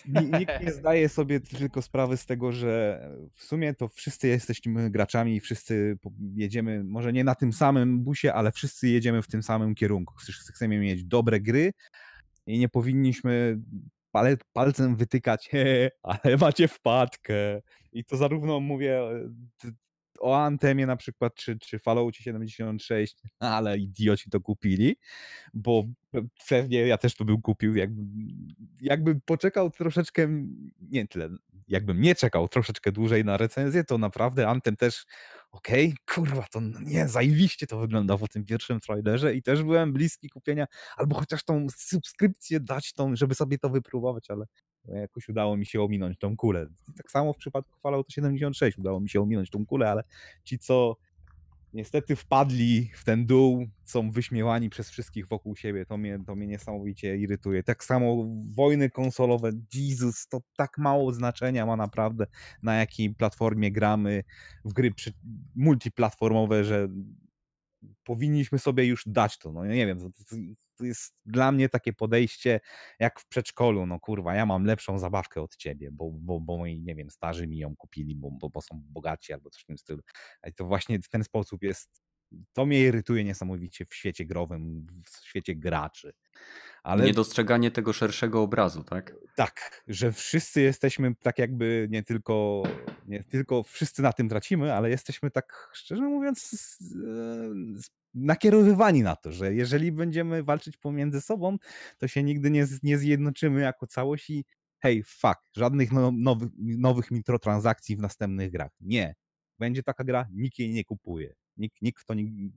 nikt 0.08 0.62
nie 0.64 0.72
zdaje 0.72 1.10
sobie 1.10 1.40
tylko 1.40 1.82
sprawy 1.82 2.18
z 2.18 2.26
tego, 2.26 2.52
że 2.52 3.02
w 3.34 3.44
sumie 3.44 3.74
to 3.74 3.88
wszyscy 3.88 4.28
jesteśmy 4.28 4.90
graczami 4.90 5.36
i 5.36 5.40
wszyscy 5.40 5.98
jedziemy, 6.36 6.84
może 6.84 7.14
nie 7.14 7.24
na 7.24 7.36
tym 7.36 7.54
samym 7.54 8.00
busie, 8.00 8.34
ale 8.34 8.52
wszyscy 8.52 8.88
jedziemy 8.88 9.22
w 9.22 9.28
tym 9.28 9.44
samym 9.44 9.76
kierunku. 9.76 10.14
Chcemy 10.54 10.80
mieć 10.80 11.04
dobre 11.04 11.40
gry 11.40 11.74
i 12.46 12.60
nie 12.60 12.70
powinniśmy 12.70 13.60
palcem 14.54 14.96
wytykać, 14.96 15.50
ale 16.04 16.38
macie 16.38 16.68
wpadkę. 16.68 17.62
I 17.92 18.06
to 18.06 18.18
zarówno 18.18 18.60
mówię 18.60 19.02
o 20.20 20.44
Antemie 20.44 20.86
na 20.86 20.96
przykład, 20.96 21.36
czy, 21.36 21.60
czy 21.60 21.80
Falloutie 21.80 22.24
76, 22.24 23.18
ale 23.40 23.78
idioci 23.78 24.30
to 24.30 24.40
kupili, 24.42 24.96
bo 25.54 25.84
pewnie 26.50 26.88
ja 26.88 26.98
też 26.98 27.16
to 27.16 27.26
bym 27.26 27.42
kupił, 27.42 27.76
jakby, 27.76 28.02
jakby 28.82 29.20
poczekał 29.26 29.72
troszeczkę, 29.72 30.28
nie 30.82 31.08
tyle, 31.08 31.30
jakbym 31.68 32.02
nie 32.02 32.16
czekał 32.16 32.48
troszeczkę 32.48 32.92
dłużej 32.92 33.26
na 33.26 33.38
recenzję, 33.38 33.84
to 33.84 33.98
naprawdę 33.98 34.48
Antem 34.48 34.76
też, 34.76 35.06
okej, 35.58 35.86
okay, 35.86 35.98
kurwa, 36.16 36.46
to 36.52 36.62
nie, 36.82 37.08
zajebiście 37.08 37.68
to 37.68 37.80
wygląda 37.80 38.18
po 38.18 38.28
tym 38.28 38.46
pierwszym 38.46 38.80
trailerze 38.80 39.36
i 39.36 39.42
też 39.42 39.64
byłem 39.64 39.94
bliski 39.94 40.30
kupienia, 40.30 40.68
albo 40.98 41.16
chociaż 41.16 41.44
tą 41.44 41.68
subskrypcję 41.76 42.60
dać 42.60 42.94
tą, 42.94 43.16
żeby 43.16 43.36
sobie 43.36 43.58
to 43.58 43.70
wypróbować, 43.70 44.32
ale 44.32 44.46
jakoś 44.88 45.30
udało 45.30 45.58
mi 45.58 45.66
się 45.66 45.82
ominąć 45.82 46.18
tą 46.18 46.38
kulę. 46.38 46.68
Tak 46.98 47.12
samo 47.12 47.34
w 47.34 47.38
przypadku 47.38 47.80
Fallouta 47.80 48.14
76 48.14 48.78
udało 48.78 49.00
mi 49.00 49.10
się 49.10 49.22
ominąć 49.22 49.50
tą 49.50 49.66
kulę, 49.66 49.92
ale 49.92 50.04
ci, 50.44 50.60
co 50.60 50.96
niestety 51.74 52.16
wpadli 52.16 52.92
w 52.94 53.04
ten 53.04 53.26
dół, 53.26 53.68
są 53.84 54.12
wyśmiewani 54.12 54.70
przez 54.70 54.90
wszystkich 54.90 55.28
wokół 55.28 55.56
siebie, 55.56 55.86
to 55.86 55.98
mnie, 55.98 56.20
to 56.26 56.36
mnie 56.36 56.48
niesamowicie 56.48 57.18
irytuje. 57.18 57.64
Tak 57.64 57.84
samo 57.84 58.26
wojny 58.50 58.90
konsolowe, 58.90 59.52
Jezus, 59.74 60.28
to 60.28 60.42
tak 60.58 60.78
mało 60.78 61.14
znaczenia 61.14 61.66
ma 61.66 61.76
naprawdę, 61.76 62.26
na 62.64 62.76
jakiej 62.76 63.16
platformie 63.16 63.72
gramy 63.72 64.24
w 64.66 64.74
gry 64.74 64.94
multiplatformowe, 65.56 66.64
że 66.64 66.88
powinniśmy 68.04 68.60
sobie 68.60 68.86
już 68.86 69.04
dać 69.06 69.38
to. 69.38 69.52
No 69.52 69.66
nie 69.66 69.88
wiem, 69.88 70.00
to, 70.00 70.86
jest 70.86 71.22
dla 71.26 71.52
mnie 71.52 71.70
takie 71.70 71.94
podejście 71.94 72.60
jak 73.00 73.20
w 73.20 73.28
przedszkolu. 73.28 73.86
No 73.86 74.00
kurwa, 74.00 74.36
ja 74.36 74.46
mam 74.46 74.66
lepszą 74.66 75.00
zabawkę 75.00 75.42
od 75.42 75.56
ciebie, 75.56 75.90
bo, 75.92 76.12
bo, 76.12 76.40
bo 76.40 76.58
moi, 76.58 76.82
nie 76.82 76.96
wiem, 76.96 77.10
starzy 77.10 77.48
mi 77.48 77.58
ją 77.58 77.76
kupili, 77.76 78.16
bo, 78.16 78.32
bo, 78.32 78.50
bo 78.50 78.62
są 78.62 78.82
bogaci 78.90 79.34
albo 79.34 79.50
coś 79.50 79.62
w 79.62 79.66
tym 79.66 79.78
stylu. 79.78 80.02
I 80.48 80.54
to 80.54 80.66
właśnie 80.66 81.00
w 81.02 81.10
ten 81.10 81.24
sposób 81.24 81.64
jest. 81.64 82.07
To 82.54 82.66
mnie 82.66 82.80
irytuje 82.84 83.24
niesamowicie 83.24 83.86
w 83.86 83.96
świecie 83.96 84.26
growym, 84.26 84.88
w 85.06 85.28
świecie 85.28 85.56
graczy. 85.56 86.14
Ale... 86.84 87.06
Niedostrzeganie 87.06 87.72
tego 87.72 87.94
szerszego 87.94 88.42
obrazu, 88.42 88.84
tak? 88.84 89.16
Tak, 89.36 89.84
że 89.88 90.12
wszyscy 90.12 90.62
jesteśmy 90.62 91.16
tak 91.16 91.40
jakby 91.40 91.88
nie 91.92 92.04
tylko, 92.04 92.64
nie 93.08 93.24
tylko 93.24 93.64
wszyscy 93.64 94.02
na 94.02 94.14
tym 94.14 94.30
tracimy, 94.30 94.74
ale 94.74 94.90
jesteśmy 94.90 95.32
tak, 95.32 95.70
szczerze 95.74 96.02
mówiąc, 96.02 96.58
nakierowywani 98.14 99.04
na 99.04 99.16
to, 99.16 99.32
że 99.32 99.54
jeżeli 99.54 99.92
będziemy 99.92 100.44
walczyć 100.44 100.78
pomiędzy 100.78 101.22
sobą, 101.22 101.58
to 101.98 102.08
się 102.08 102.24
nigdy 102.24 102.52
nie, 102.52 102.66
nie 102.84 102.98
zjednoczymy 102.98 103.62
jako 103.62 103.88
całość 103.88 104.30
i 104.30 104.46
hej, 104.80 105.04
fuck, 105.04 105.40
żadnych 105.56 105.92
no, 105.92 106.12
nowych, 106.12 106.50
nowych 106.58 107.12
mikrotransakcji 107.12 107.96
w 107.96 108.00
następnych 108.00 108.52
grach. 108.52 108.72
Nie. 108.80 109.16
Będzie 109.60 109.84
taka 109.84 110.04
gra, 110.04 110.28
nikt 110.32 110.60
jej 110.60 110.74
nie 110.74 110.84
kupuje. 110.84 111.34
Nikt, 111.58 111.82
nikt 111.82 112.02
w 112.02 112.06
to 112.06 112.14
nie, 112.14 112.50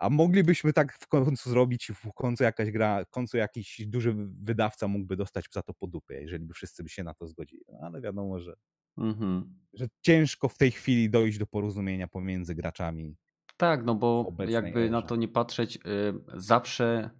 A 0.00 0.10
moglibyśmy 0.10 0.72
tak 0.72 0.92
w 0.92 1.06
końcu 1.08 1.50
zrobić, 1.50 1.92
w 1.94 2.12
końcu 2.14 2.44
jakaś 2.44 2.70
gra, 2.70 3.04
w 3.04 3.10
końcu 3.10 3.36
jakiś 3.36 3.86
duży 3.86 4.14
wydawca 4.42 4.88
mógłby 4.88 5.16
dostać 5.16 5.44
za 5.52 5.62
to 5.62 5.74
po 5.74 5.86
dupie, 5.86 6.14
jeżeli 6.20 6.44
by 6.44 6.54
wszyscy 6.54 6.82
by 6.82 6.88
się 6.88 7.04
na 7.04 7.14
to 7.14 7.26
zgodzili. 7.26 7.62
No, 7.68 7.78
ale 7.82 8.00
wiadomo, 8.00 8.40
że, 8.40 8.54
Mhm. 8.98 9.58
że 9.72 9.86
ciężko 10.02 10.48
w 10.48 10.58
tej 10.58 10.70
chwili 10.70 11.10
dojść 11.10 11.38
do 11.38 11.46
porozumienia 11.46 12.08
pomiędzy 12.08 12.54
graczami. 12.54 13.16
Tak, 13.56 13.84
no 13.84 13.94
bo 13.94 14.32
jakby 14.48 14.90
na 14.90 14.98
erze. 14.98 15.06
to 15.08 15.16
nie 15.16 15.28
patrzeć, 15.28 15.76
y, 15.76 15.80
zawsze 16.40 17.10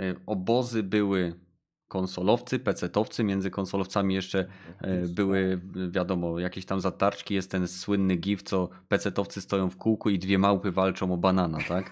y, 0.00 0.16
obozy 0.26 0.82
były 0.82 1.40
konsolowcy, 1.88 2.58
pecetowcy, 2.58 3.24
między 3.24 3.50
konsolowcami 3.50 4.14
jeszcze 4.14 4.46
y, 4.84 5.08
były 5.08 5.60
wiadomo 5.90 6.38
jakieś 6.38 6.64
tam 6.66 6.80
zatarczki, 6.80 7.34
jest 7.34 7.50
ten 7.50 7.68
słynny 7.68 8.16
gif, 8.16 8.42
co 8.42 8.68
pecetowcy 8.88 9.40
stoją 9.40 9.70
w 9.70 9.76
kółku 9.76 10.10
i 10.10 10.18
dwie 10.18 10.38
małpy 10.38 10.72
walczą 10.72 11.12
o 11.12 11.16
banana, 11.16 11.58
tak? 11.68 11.90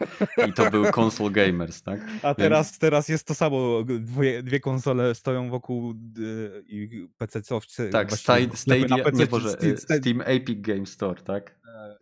I 0.48 0.52
to 0.52 0.70
był 0.70 0.84
console 0.96 1.30
gamers, 1.30 1.82
tak? 1.82 2.00
A 2.22 2.34
teraz, 2.34 2.78
teraz 2.78 3.08
jest 3.08 3.26
to 3.26 3.34
samo. 3.34 3.84
Dwie, 4.00 4.42
dwie 4.42 4.60
konsole 4.60 5.14
stoją 5.14 5.50
wokół 5.50 5.90
y, 6.18 6.64
i 6.68 7.08
PC-cowcy. 7.18 7.90
Tak, 7.90 8.08
właściwie 8.08 8.56
Stadia, 8.56 8.96
nie 9.12 9.26
Boże, 9.26 9.50
Steam, 9.50 9.76
Steam 9.76 10.22
Epic 10.24 10.60
Game 10.60 10.86
Store, 10.86 11.22
tak? 11.22 11.56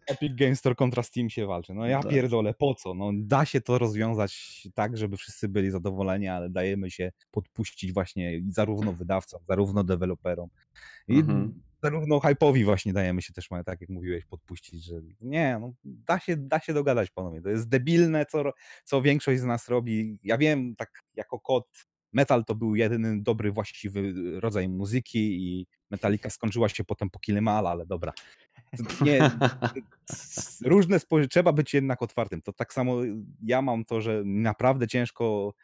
Epic 0.07 0.33
Games 0.35 0.59
Store 0.59 0.75
kontra 0.75 1.03
Steam 1.03 1.31
się 1.31 1.47
walczy. 1.47 1.75
No 1.75 1.87
ja 1.87 2.03
Tak. 2.03 2.11
pierdolę, 2.13 2.55
po 2.55 2.75
co? 2.75 2.95
No 2.95 3.11
da 3.15 3.45
się 3.45 3.61
to 3.61 3.79
rozwiązać 3.79 4.63
tak, 4.75 4.97
żeby 4.97 5.17
wszyscy 5.17 5.49
byli 5.49 5.71
zadowoleni, 5.71 6.29
ale 6.29 6.51
dajemy 6.51 6.91
się 6.91 7.13
podpuścić 7.31 7.93
właśnie 7.93 8.41
zarówno 8.49 8.93
wydawcom, 8.93 9.41
zarówno 9.49 9.85
deweloperom 9.85 10.49
i 11.09 11.15
Mhm. 11.19 11.61
zarówno 11.83 12.19
hype'owi 12.19 12.65
właśnie 12.65 12.93
dajemy 12.93 13.23
się 13.23 13.33
też, 13.33 13.49
tak 13.67 13.81
jak 13.81 13.91
mówiłeś, 13.91 14.25
podpuścić, 14.25 14.85
że 14.85 14.95
nie, 15.21 15.59
no 15.61 15.73
da 15.85 16.19
się, 16.19 16.37
da 16.37 16.61
się 16.61 16.75
dogadać 16.75 17.11
panowie. 17.11 17.43
To 17.43 17.49
jest 17.49 17.69
debilne, 17.69 18.27
co, 18.27 18.45
co 18.85 19.03
większość 19.03 19.41
z 19.41 19.45
nas 19.45 19.69
robi. 19.69 20.19
Ja 20.23 20.39
wiem, 20.39 20.77
tak 20.77 21.03
jako 21.17 21.41
kot, 21.41 21.69
metal 22.13 22.45
to 22.45 22.55
był 22.55 22.75
jedyny 22.75 23.23
dobry, 23.23 23.53
właściwy 23.53 24.13
rodzaj 24.41 24.69
muzyki 24.69 25.19
i 25.43 25.67
Metallica 25.91 26.31
skończyła 26.31 26.69
się 26.69 26.85
potem 26.85 27.11
po 27.11 27.19
Kilimala, 27.19 27.71
ale 27.71 27.87
dobra. 27.87 28.13
Nie, 29.05 29.31
różne 30.71 30.99
spojrzenia, 30.99 31.29
trzeba 31.29 31.53
być 31.53 31.75
jednak 31.75 32.03
otwartym. 32.03 32.43
To 32.43 32.53
tak 32.53 32.73
samo 32.73 32.97
ja 33.43 33.63
mam 33.63 33.85
to, 33.85 34.01
że 34.01 34.23
naprawdę 34.25 34.89
ciężko 34.89 35.55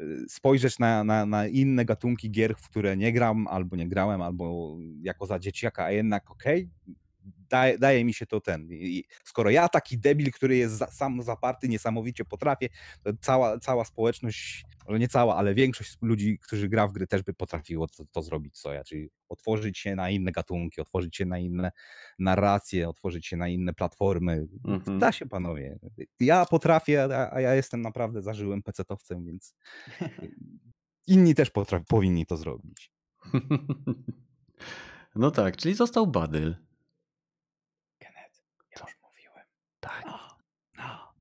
y, 0.00 0.24
spojrzeć 0.28 0.78
na, 0.78 1.04
na, 1.04 1.26
na 1.26 1.46
inne 1.46 1.84
gatunki 1.84 2.30
gier, 2.30 2.54
w 2.56 2.68
które 2.68 2.96
nie 2.96 3.12
gram, 3.12 3.46
albo 3.46 3.76
nie 3.76 3.88
grałem, 3.88 4.22
albo 4.22 4.76
jako 5.02 5.26
za 5.26 5.38
dzieciaka, 5.38 5.84
a 5.84 5.90
jednak 5.90 6.30
okej, 6.30 6.70
daje, 7.24 7.78
daje 7.78 8.04
mi 8.04 8.14
się 8.14 8.26
to 8.26 8.40
ten. 8.40 8.68
I 8.70 9.04
skoro 9.24 9.50
ja 9.50 9.68
taki 9.68 9.98
debil, 9.98 10.32
który 10.32 10.56
jest 10.56 10.74
za, 10.74 10.86
sam 10.86 11.22
zaparty, 11.22 11.68
niesamowicie 11.68 12.24
potrafię, 12.24 12.68
to 13.02 13.10
cała, 13.20 13.58
cała 13.58 13.84
społeczność, 13.84 14.64
może 14.88 14.98
nie 14.98 15.08
cała, 15.08 15.36
ale 15.36 15.54
większość 15.54 15.96
ludzi, 16.02 16.38
którzy 16.38 16.68
gra 16.68 16.88
w 16.88 16.92
gry 16.92 17.06
też 17.06 17.22
by 17.22 17.34
potrafiło 17.34 17.86
to, 17.86 18.04
to 18.12 18.22
zrobić 18.22 18.60
co 18.60 18.72
ja, 18.72 18.84
czyli 18.84 19.08
otworzyć 19.28 19.78
się 19.78 19.94
na 19.94 20.10
inne 20.10 20.32
gatunki, 20.32 20.80
otworzyć 20.80 21.16
się 21.16 21.26
na 21.26 21.38
inne 21.38 21.72
narracje, 22.18 22.88
otworzyć 22.88 23.26
się 23.26 23.36
na 23.36 23.48
inne 23.48 23.74
platformy. 23.74 24.46
Mhm. 24.64 24.98
Da 24.98 25.12
się 25.12 25.26
panowie. 25.26 25.78
Ja 26.20 26.46
potrafię, 26.46 27.04
a, 27.04 27.34
a 27.34 27.40
ja 27.40 27.54
jestem 27.54 27.82
naprawdę 27.82 28.22
zażyłym 28.22 28.62
pecetowcem, 28.62 29.24
więc 29.24 29.54
inni 31.06 31.34
też 31.34 31.50
potra- 31.50 31.84
powinni 31.88 32.26
to 32.26 32.36
zrobić. 32.36 32.92
No 35.14 35.30
tak, 35.30 35.56
czyli 35.56 35.74
został 35.74 36.06
Badyl. 36.06 36.56
Kenneth, 37.98 38.44
ja 38.76 38.86
już 38.86 38.96
mówiłem. 39.02 39.46
Tak. 39.82 40.04
No, 40.06 40.18
no. 40.78 41.12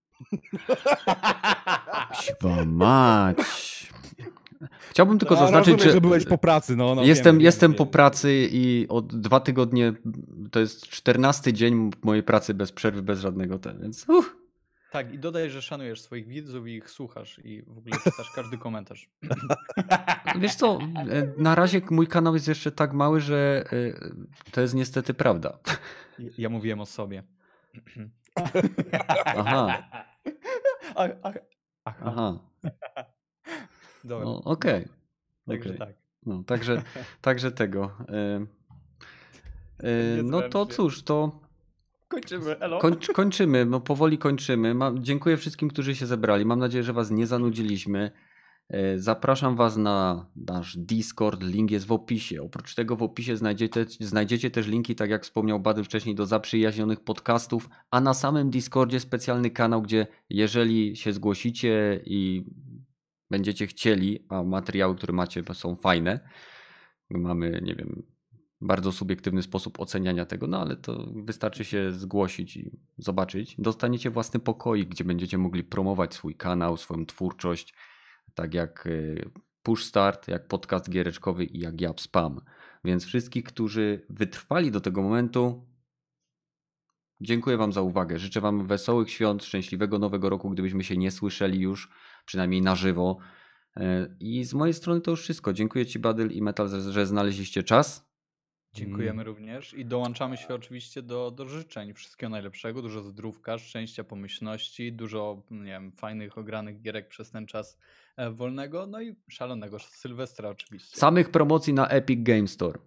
Siwa 2.21 2.65
mać. 2.65 3.37
Chciałbym 4.89 5.19
tylko 5.19 5.35
A, 5.35 5.39
zaznaczyć, 5.39 5.73
rozumiem, 5.73 5.93
że, 5.93 6.01
byłeś 6.01 6.25
po 6.25 6.37
pracy, 6.37 6.75
no. 6.75 6.95
no 6.95 7.03
jestem, 7.03 7.35
wiemy, 7.35 7.43
jestem 7.43 7.71
wiemy, 7.71 7.77
po 7.77 7.85
pracy 7.85 8.49
i 8.51 8.85
od 8.89 9.19
dwa 9.19 9.39
tygodnie, 9.39 9.93
to 10.51 10.59
jest 10.59 10.87
czternasty 10.87 11.53
dzień 11.53 11.91
mojej 12.03 12.23
pracy 12.23 12.53
bez 12.53 12.71
przerwy, 12.71 13.01
bez 13.01 13.19
żadnego 13.19 13.59
ten, 13.59 13.81
więc 13.81 14.09
uff. 14.09 14.35
Tak, 14.91 15.13
i 15.13 15.19
dodaj, 15.19 15.49
że 15.49 15.61
szanujesz 15.61 16.01
swoich 16.01 16.27
widzów 16.27 16.67
i 16.67 16.71
ich 16.75 16.89
słuchasz 16.89 17.39
i 17.43 17.61
w 17.61 17.77
ogóle 17.77 17.95
czytasz 18.03 18.31
każdy 18.35 18.57
komentarz. 18.57 19.09
Wiesz 20.39 20.55
co, 20.55 20.79
e, 21.09 21.33
na 21.37 21.55
razie 21.55 21.81
mój 21.89 22.07
kanał 22.07 22.33
jest 22.33 22.47
jeszcze 22.47 22.71
tak 22.71 22.93
mały, 22.93 23.21
że 23.21 23.63
e, 24.45 24.51
to 24.51 24.61
jest 24.61 24.73
niestety 24.73 25.13
prawda. 25.13 25.59
Ja 26.37 26.49
mówiłem 26.49 26.79
o 26.79 26.85
sobie. 26.85 27.23
Aha. 29.25 29.83
A, 30.95 31.03
a, 31.03 31.33
aha. 31.85 31.99
Aha, 32.05 32.39
Dobra. 34.03 34.25
no, 34.25 34.41
okej. 34.43 34.87
Także 35.47 35.69
okej. 35.69 35.79
tak. 35.79 35.95
No, 36.25 36.43
także, 36.43 36.81
także 37.21 37.51
tego. 37.51 37.91
e, 38.09 38.45
e, 39.83 40.23
no 40.23 40.41
to 40.41 40.47
zręcznie. 40.49 40.75
cóż, 40.75 41.03
to 41.03 41.41
Kończymy. 42.11 42.59
Elo. 42.59 42.79
Kończ, 42.79 43.07
kończymy, 43.07 43.65
no 43.65 43.79
powoli 43.79 44.17
kończymy. 44.17 44.73
Mam, 44.73 45.03
dziękuję 45.03 45.37
wszystkim, 45.37 45.69
którzy 45.69 45.95
się 45.95 46.05
zebrali. 46.05 46.45
Mam 46.45 46.59
nadzieję, 46.59 46.83
że 46.83 46.93
Was 46.93 47.11
nie 47.11 47.27
zanudziliśmy. 47.27 48.11
E, 48.71 48.99
Zapraszam 48.99 49.55
Was 49.55 49.77
na 49.77 50.25
nasz 50.35 50.77
Discord, 50.77 51.43
link 51.43 51.71
jest 51.71 51.85
w 51.85 51.91
opisie. 51.91 52.41
Oprócz 52.41 52.75
tego 52.75 52.95
w 52.95 53.03
opisie 53.03 53.37
znajdziecie, 53.37 53.85
znajdziecie 53.99 54.51
też 54.51 54.67
linki, 54.67 54.95
tak 54.95 55.09
jak 55.09 55.23
wspomniał 55.23 55.59
Bady 55.59 55.83
wcześniej, 55.83 56.15
do 56.15 56.25
zaprzyjaźnionych 56.25 56.99
podcastów, 56.99 57.69
a 57.91 58.01
na 58.01 58.13
samym 58.13 58.49
Discordzie 58.49 58.99
specjalny 58.99 59.49
kanał, 59.49 59.81
gdzie 59.81 60.07
jeżeli 60.29 60.95
się 60.95 61.13
zgłosicie 61.13 62.01
i 62.05 62.45
będziecie 63.29 63.67
chcieli, 63.67 64.25
a 64.29 64.43
materiały, 64.43 64.95
które 64.95 65.13
macie 65.13 65.43
są 65.53 65.75
fajne, 65.75 66.19
mamy, 67.09 67.61
nie 67.63 67.75
wiem, 67.75 68.03
bardzo 68.61 68.91
subiektywny 68.91 69.41
sposób 69.41 69.79
oceniania 69.79 70.25
tego, 70.25 70.47
no 70.47 70.61
ale 70.61 70.75
to 70.75 71.07
wystarczy 71.15 71.65
się 71.65 71.91
zgłosić 71.91 72.57
i 72.57 72.71
zobaczyć. 72.97 73.55
Dostaniecie 73.59 74.09
własny 74.09 74.39
pokoik, 74.39 74.89
gdzie 74.89 75.03
będziecie 75.03 75.37
mogli 75.37 75.63
promować 75.63 76.13
swój 76.13 76.35
kanał, 76.35 76.77
swoją 76.77 77.05
twórczość, 77.05 77.73
tak 78.33 78.53
jak 78.53 78.85
y, 78.87 79.29
Push 79.63 79.83
Start, 79.85 80.27
jak 80.27 80.47
podcast 80.47 80.89
giereczkowy 80.89 81.45
i 81.45 81.59
jak 81.59 81.81
Jab 81.81 82.01
Spam. 82.01 82.41
Więc 82.83 83.05
wszystkich, 83.05 83.43
którzy 83.43 84.05
wytrwali 84.09 84.71
do 84.71 84.81
tego 84.81 85.01
momentu, 85.01 85.67
dziękuję 87.21 87.57
Wam 87.57 87.73
za 87.73 87.81
uwagę. 87.81 88.19
Życzę 88.19 88.41
Wam 88.41 88.65
wesołych 88.65 89.11
świąt, 89.11 89.43
szczęśliwego 89.43 89.99
nowego 89.99 90.29
roku, 90.29 90.49
gdybyśmy 90.49 90.83
się 90.83 90.97
nie 90.97 91.11
słyszeli 91.11 91.59
już, 91.59 91.89
przynajmniej 92.25 92.61
na 92.61 92.75
żywo. 92.75 93.17
Y, 93.77 93.81
I 94.19 94.43
z 94.43 94.53
mojej 94.53 94.73
strony 94.73 95.01
to 95.01 95.11
już 95.11 95.21
wszystko. 95.21 95.53
Dziękuję 95.53 95.85
Ci, 95.85 95.99
Badyl 95.99 96.31
i 96.31 96.41
Metal, 96.41 96.69
że- 96.91 97.05
znaleźliście 97.05 97.63
czas. 97.63 98.11
Dziękujemy 98.73 99.23
również 99.23 99.73
i 99.73 99.85
dołączamy 99.85 100.37
się 100.37 100.55
oczywiście 100.55 101.01
do, 101.01 101.31
do 101.31 101.45
życzeń. 101.45 101.93
Wszystkiego 101.93 102.29
najlepszego, 102.29 102.81
dużo 102.81 103.01
zdrówka, 103.01 103.57
szczęścia, 103.57 104.03
pomyślności, 104.03 104.93
dużo 104.93 105.43
nie 105.51 105.65
wiem, 105.71 105.91
fajnych, 105.91 106.37
ogranych 106.37 106.81
gierek 106.81 107.07
przez 107.07 107.31
ten 107.31 107.47
czas 107.47 107.77
e, 107.77 107.81
wolnego, 108.31 108.87
no 108.87 109.01
i 109.01 109.15
szalonego 109.29 109.79
Sylwestra 109.79 110.49
oczywiście. 110.49 110.97
Samych 110.97 111.29
promocji 111.29 111.73
na 111.73 111.87
Epic 111.87 112.19
Game 112.23 112.47
Store. 112.47 112.79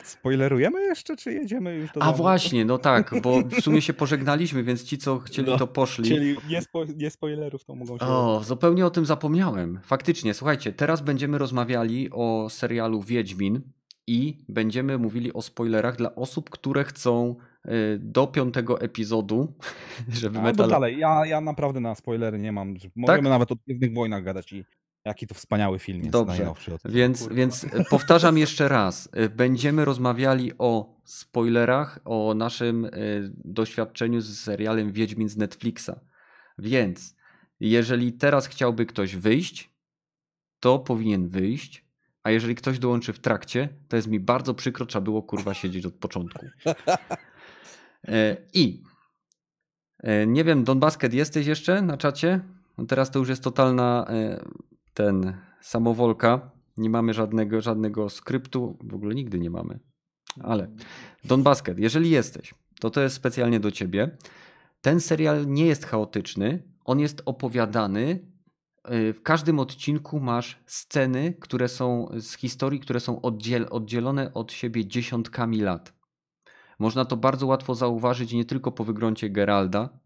Spoilerujemy 0.04 0.82
jeszcze, 0.82 1.16
czy 1.16 1.32
jedziemy 1.32 1.74
już 1.74 1.92
do 1.92 2.02
A 2.02 2.04
domu? 2.06 2.16
właśnie, 2.16 2.64
no 2.64 2.78
tak, 2.78 3.14
bo 3.22 3.42
w 3.60 3.60
sumie 3.60 3.82
się 3.82 3.92
pożegnaliśmy, 3.92 4.62
więc 4.62 4.84
ci, 4.84 4.98
co 4.98 5.18
chcieli, 5.18 5.50
No, 5.50 5.58
to 5.58 5.66
poszli. 5.66 6.08
Czyli 6.08 6.36
nie, 6.48 6.62
spo, 6.62 6.84
nie 6.84 7.10
spoilerów, 7.10 7.64
to 7.64 7.74
mogą 7.74 7.98
się... 7.98 8.04
O, 8.06 8.40
zupełnie 8.44 8.86
o 8.86 8.90
tym 8.90 9.06
zapomniałem. 9.06 9.80
Faktycznie, 9.84 10.34
słuchajcie, 10.34 10.72
teraz 10.72 11.00
będziemy 11.00 11.38
rozmawiali 11.38 12.08
o 12.12 12.46
serialu 12.50 13.02
Wiedźmin 13.02 13.60
i 14.06 14.44
będziemy 14.48 14.98
mówili 14.98 15.32
o 15.32 15.42
spoilerach 15.42 15.96
dla 15.96 16.14
osób, 16.14 16.50
które 16.50 16.84
chcą 16.84 17.36
do 17.98 18.26
piątego 18.26 18.80
epizodu, 18.80 19.52
żeby 20.08 20.38
Albo 20.38 20.48
metal... 20.50 20.70
dalej, 20.70 20.98
ja, 20.98 21.26
ja 21.26 21.40
naprawdę 21.40 21.80
na 21.80 21.94
spoilery 21.94 22.38
nie 22.38 22.52
mam. 22.52 22.74
Możemy 22.96 23.28
nawet 23.28 23.52
o 23.52 23.56
Gwiezdnych 23.56 23.94
Wojnach 23.94 24.24
gadać 24.24 24.52
i 24.52 24.64
jaki 25.04 25.26
to 25.26 25.34
wspaniały 25.34 25.78
film 25.78 25.98
jest 25.98 26.10
Dobrze. 26.10 26.36
najnowszy. 26.36 26.78
Więc, 26.84 27.18
Kurwa. 27.20 27.34
więc 27.34 27.64
e, 27.64 27.84
powtarzam 27.90 28.38
jeszcze 28.38 28.68
raz. 28.68 29.08
e, 29.12 29.28
Będziemy 29.28 29.84
rozmawiali 29.84 30.52
o 30.58 31.00
spoilerach, 31.04 31.98
o 32.04 32.34
naszym 32.34 32.84
e, 32.84 32.90
doświadczeniu 33.44 34.20
z 34.20 34.38
serialem 34.40 34.92
Wiedźmin 34.92 35.28
z 35.28 35.36
Netflixa. 35.36 35.90
Więc 36.58 37.16
jeżeli 37.60 38.12
teraz 38.12 38.46
chciałby 38.46 38.86
ktoś 38.86 39.16
wyjść, 39.16 39.70
to 40.60 40.78
powinien 40.78 41.28
wyjść. 41.28 41.84
A 42.22 42.30
jeżeli 42.30 42.54
ktoś 42.54 42.78
dołączy 42.78 43.12
w 43.12 43.18
trakcie, 43.18 43.68
to 43.88 43.96
jest 43.96 44.08
mi 44.08 44.20
bardzo 44.20 44.54
przykro, 44.54 44.86
trzeba 44.86 45.04
było 45.04 45.22
kurwa 45.22 45.54
siedzieć 45.54 45.86
od 45.86 45.94
początku. 45.94 46.46
E, 48.08 48.36
I 48.54 48.82
e, 49.98 50.26
nie 50.26 50.44
wiem, 50.44 50.64
Don 50.64 50.80
Basket, 50.80 51.14
jesteś 51.14 51.46
jeszcze 51.46 51.82
na 51.82 51.96
czacie? 51.96 52.40
No 52.78 52.86
teraz 52.86 53.10
to 53.10 53.18
już 53.18 53.28
jest 53.28 53.44
totalna 53.44 54.06
e, 54.08 54.44
ten 54.94 55.36
samowolka. 55.60 56.50
Nie 56.76 56.90
mamy 56.90 57.14
żadnego, 57.14 57.60
żadnego 57.60 58.10
skryptu, 58.10 58.78
w 58.84 58.94
ogóle 58.94 59.14
nigdy 59.14 59.38
nie 59.38 59.50
mamy. 59.50 59.80
Ale 60.40 60.70
Don 61.24 61.42
Basket, 61.42 61.78
jeżeli 61.78 62.10
jesteś, 62.10 62.54
to 62.80 62.90
to 62.90 63.00
jest 63.00 63.16
specjalnie 63.16 63.60
do 63.60 63.70
ciebie. 63.70 64.16
ten 64.80 65.00
serial 65.00 65.46
nie 65.46 65.66
jest 65.66 65.84
chaotyczny, 65.84 66.62
on 66.84 67.00
jest 67.00 67.22
opowiadany. 67.24 68.34
W 68.88 69.18
każdym 69.22 69.58
odcinku 69.58 70.20
masz 70.20 70.62
sceny, 70.66 71.34
które 71.40 71.68
są 71.68 72.08
z 72.18 72.36
historii, 72.36 72.80
które 72.80 73.00
są 73.00 73.20
oddziel, 73.20 73.66
oddzielone 73.70 74.34
od 74.34 74.52
siebie 74.52 74.86
dziesiątkami 74.86 75.60
lat. 75.60 75.93
Można 76.78 77.04
to 77.04 77.16
bardzo 77.16 77.46
łatwo 77.46 77.74
zauważyć 77.74 78.32
nie 78.32 78.44
tylko 78.44 78.72
po 78.72 78.84
wyglądzie 78.84 79.30
Geralda, 79.30 79.98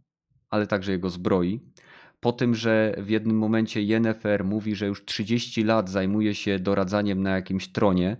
ale 0.51 0.66
także 0.66 0.93
jego 0.93 1.11
zbroi. 1.11 1.61
Po 2.20 2.32
tym, 2.32 2.55
że 2.55 2.95
w 2.99 3.11
jednym 3.11 3.39
momencie 3.39 3.82
Yennefer 3.82 4.45
mówi, 4.45 4.74
że 4.74 4.86
już 4.86 5.05
30 5.05 5.65
lat 5.65 5.90
zajmuje 5.90 6.35
się 6.35 6.59
doradzaniem 6.59 7.23
na 7.23 7.31
jakimś 7.31 7.69
tronie, 7.73 8.16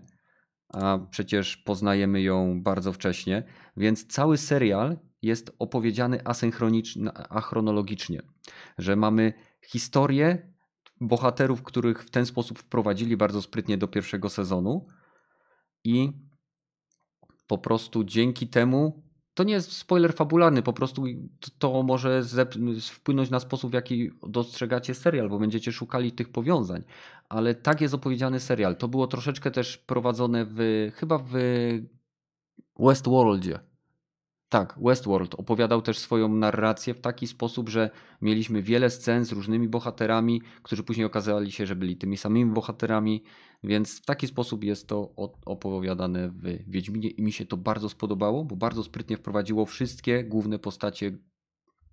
a 0.69 0.99
przecież 1.11 1.57
poznajemy 1.57 2.23
ją 2.23 2.63
bardzo 2.63 2.93
wcześnie, 2.93 3.43
więc 3.77 4.07
cały 4.07 4.39
serial 4.39 4.99
jest 5.23 5.57
opowiedziany 5.59 6.21
asynchronicznie, 6.25 7.13
achronologicznie, 7.13 8.23
że 8.79 8.97
mamy 8.97 9.33
historię 9.67 10.53
bohaterów, 11.01 11.63
których 11.63 12.05
w 12.05 12.11
ten 12.11 12.27
sposób 12.27 12.59
wprowadzili 12.59 13.17
bardzo 13.17 13.43
sprytnie 13.43 13.79
do 13.79 13.89
pierwszego 13.89 14.29
sezonu 14.29 14.87
i 15.85 16.13
po 17.49 17.59
prostu 17.59 18.05
dzięki 18.05 18.49
temu 18.49 19.03
to 19.35 19.45
nie 19.45 19.55
jest 19.55 19.73
spoiler 19.73 20.15
fabularny, 20.15 20.63
po 20.63 20.73
prostu 20.73 21.05
to, 21.59 21.83
może 21.83 22.23
wpłynąć 22.83 23.31
na 23.31 23.41
sposób, 23.41 23.71
w 23.71 23.75
jaki 23.75 24.11
dostrzegacie 24.29 24.95
serial, 24.95 25.29
bo 25.29 25.39
będziecie 25.39 25.73
szukali 25.73 26.13
tych 26.13 26.29
powiązań. 26.29 26.83
Ale 27.29 27.55
tak 27.55 27.81
jest 27.81 27.95
opowiedziany 27.95 28.41
serial. 28.41 28.77
To 28.77 28.89
było 28.89 29.07
troszeczkę 29.07 29.51
też 29.51 29.77
prowadzone 29.77 30.47
w 30.49 30.59
chyba 30.95 31.19
w 31.19 31.33
Westworldzie. 32.79 33.59
Tak, 34.49 34.75
Westworld 34.83 35.35
opowiadał 35.35 35.83
też 35.83 35.99
swoją 35.99 36.29
narrację 36.29 36.95
w 36.95 37.01
taki 37.01 37.27
sposób, 37.27 37.69
że 37.69 37.91
mieliśmy 38.23 38.63
wiele 38.63 38.91
scen 38.91 39.25
z 39.25 39.33
różnymi 39.33 39.69
bohaterami, 39.69 40.43
którzy 40.63 40.83
później 40.83 41.07
okazali 41.07 41.53
się, 41.53 41.67
że 41.67 41.77
byli 41.77 41.97
tymi 41.97 42.17
samymi 42.17 42.51
bohaterami, 42.53 43.23
więc 43.65 43.99
w 43.99 44.05
taki 44.05 44.27
sposób 44.27 44.65
jest 44.65 44.89
to 44.89 45.15
opowiadane 45.47 46.29
w 46.29 46.71
Wiedźminie 46.71 47.09
i 47.11 47.23
mi 47.23 47.33
się 47.33 47.47
to 47.47 47.57
bardzo 47.57 47.89
spodobało, 47.89 48.45
bo 48.45 48.57
bardzo 48.57 48.85
sprytnie 48.85 49.17
wprowadziło 49.17 49.67
wszystkie 49.67 50.25
główne 50.25 50.59
postacie 50.59 51.13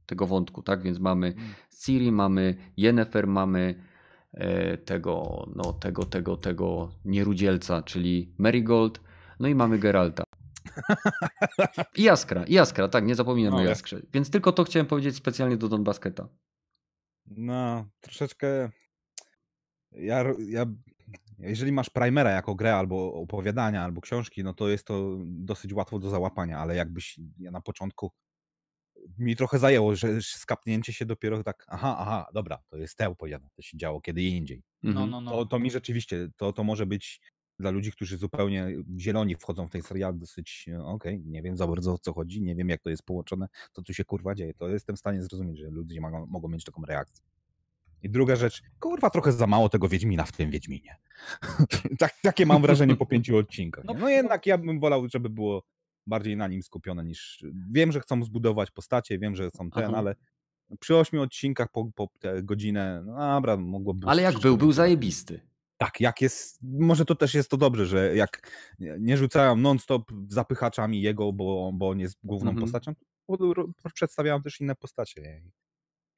tego 0.06 0.28
wątku, 0.28 0.64
tak? 0.64 0.82
Więc 0.82 1.00
mamy 1.00 1.34
Ciri, 1.84 2.12
mamy 2.12 2.56
Yennefer, 2.78 3.28
mamy 3.28 3.84
e, 4.34 4.78
tego, 4.78 5.46
no, 5.56 5.74
tego, 5.74 6.06
tego, 6.06 6.38
tego 6.38 6.92
nierudzielca, 7.06 7.82
czyli 7.82 8.34
Marigold, 8.38 9.02
no 9.40 9.48
i 9.48 9.56
mamy 9.56 9.80
Geralta. 9.80 10.25
I 11.96 12.04
Jaskra, 12.04 12.46
i 12.46 12.54
Jaskra, 12.54 12.88
tak, 12.88 13.06
nie 13.06 13.16
zapominamy 13.16 13.56
No, 13.56 13.62
o 13.62 13.66
Jask- 13.66 13.70
Jaskrze. 13.70 14.02
Więc 14.14 14.30
tylko 14.30 14.52
to 14.52 14.64
chciałem 14.64 14.86
powiedzieć 14.86 15.16
specjalnie 15.16 15.58
do 15.58 15.70
Don 15.70 15.84
Basketa. 15.84 16.28
No, 17.26 17.86
troszeczkę. 18.02 18.70
Ja, 19.92 20.24
ja, 20.48 20.66
jeżeli 21.40 21.72
masz 21.72 21.90
primera 21.90 22.32
jako 22.32 22.56
grę, 22.56 22.76
albo 22.76 23.14
opowiadania, 23.14 23.84
albo 23.84 24.02
książki, 24.02 24.44
no 24.44 24.54
to 24.54 24.70
jest 24.70 24.88
to 24.88 25.18
dosyć 25.26 25.74
łatwo 25.74 26.00
do 26.00 26.10
załapania, 26.10 26.60
ale 26.60 26.76
jakbyś 26.76 27.20
ja 27.40 27.52
na 27.52 27.62
początku 27.62 28.12
mi 29.18 29.36
trochę 29.36 29.60
zajęło, 29.60 29.96
że 29.96 30.08
skapnięcie 30.22 30.94
się 30.94 31.06
dopiero 31.06 31.44
tak, 31.44 31.66
aha, 31.68 31.96
aha, 32.00 32.26
dobra, 32.34 32.64
to 32.70 32.78
jest 32.78 32.98
te 32.98 33.10
opowiadanie, 33.10 33.50
to 33.56 33.62
się 33.62 33.78
działo 33.78 34.02
kiedy 34.02 34.22
indziej. 34.24 34.64
No, 34.84 34.90
Mhm. 34.92 35.10
no, 35.10 35.22
no. 35.22 35.32
To, 35.32 35.46
to 35.46 35.60
mi 35.60 35.72
rzeczywiście, 35.72 36.28
to, 36.38 36.54
to 36.54 36.64
może 36.64 36.86
być 36.86 37.22
dla 37.60 37.72
ludzi, 37.72 37.92
którzy 37.92 38.18
zupełnie 38.18 38.68
zieloni 39.00 39.36
wchodzą 39.36 39.68
w 39.68 39.72
ten 39.72 39.82
serial, 39.82 40.18
dosyć, 40.18 40.66
e, 40.72 40.84
okej, 40.84 41.22
nie 41.26 41.42
wiem 41.42 41.58
za 41.58 41.68
bardzo 41.68 41.94
o 41.94 41.98
co 41.98 42.14
chodzi, 42.14 42.42
nie 42.42 42.56
wiem 42.56 42.70
jak 42.70 42.82
to 42.82 42.90
jest 42.90 43.04
połączone, 43.04 43.48
to 43.74 43.82
tu 43.82 43.94
się 43.94 44.06
kurwa 44.06 44.36
dzieje. 44.36 44.54
To 44.54 44.70
jestem 44.70 44.96
w 44.96 45.00
stanie 45.00 45.24
zrozumieć, 45.24 45.60
że 45.60 45.70
ludzie 45.70 46.02
mogą, 46.02 46.26
mogą 46.26 46.48
mieć 46.48 46.64
taką 46.64 46.82
reakcję. 46.86 47.26
I 48.04 48.10
druga 48.10 48.36
rzecz, 48.36 48.62
kurwa, 48.80 49.10
trochę 49.10 49.32
za 49.32 49.48
mało 49.48 49.70
tego 49.70 49.90
Wiedźmina 49.90 50.24
w 50.24 50.32
tym 50.32 50.52
Wiedźminie. 50.52 50.96
tak, 52.00 52.14
takie 52.22 52.46
mam 52.46 52.62
wrażenie 52.62 52.96
po 52.96 53.06
pięciu 53.06 53.38
odcinkach. 53.38 53.84
No? 53.86 53.94
No 53.94 54.10
jednak 54.10 54.46
ja 54.46 54.58
bym 54.58 54.80
wolał, 54.80 55.08
żeby 55.10 55.30
było 55.30 55.64
bardziej 56.08 56.38
na 56.38 56.48
nim 56.48 56.64
skupione 56.64 57.06
niż... 57.06 57.46
Wiem, 57.72 57.92
że 57.92 58.00
chcą 58.00 58.24
zbudować 58.24 58.72
postacie, 58.72 59.20
wiem, 59.20 59.36
że 59.36 59.50
są 59.52 59.70
ten, 59.70 59.84
Aha. 59.84 59.94
ale 59.98 60.16
przy 60.80 60.96
ośmiu 60.96 61.22
odcinkach 61.22 61.72
po, 61.72 61.92
po 61.96 62.10
godzinę, 62.44 63.04
no 63.06 63.16
dobra, 63.18 63.58
mogłoby... 63.58 64.08
Ale 64.08 64.22
jak 64.22 64.40
był, 64.40 64.58
był 64.58 64.72
zajebisty. 64.72 65.42
Tak, 65.78 66.00
jak 66.02 66.22
jest, 66.22 66.60
może 66.64 67.06
to 67.06 67.16
też 67.16 67.34
jest 67.34 67.50
to 67.50 67.58
dobrze, 67.58 67.86
że 67.86 68.16
jak 68.16 68.52
nie- 68.80 69.18
rzucają 69.18 69.56
non-stop 69.56 70.12
zapychaczami 70.28 71.02
jego, 71.02 71.34
bo, 71.34 71.72
bo 71.74 71.90
on 71.90 72.00
jest 72.00 72.18
główną 72.24 72.52
Mhm. 72.52 72.66
postacią, 72.66 72.94
przedstawiają 73.94 74.42
też 74.42 74.62
inne 74.62 74.76
postacie. 74.76 75.42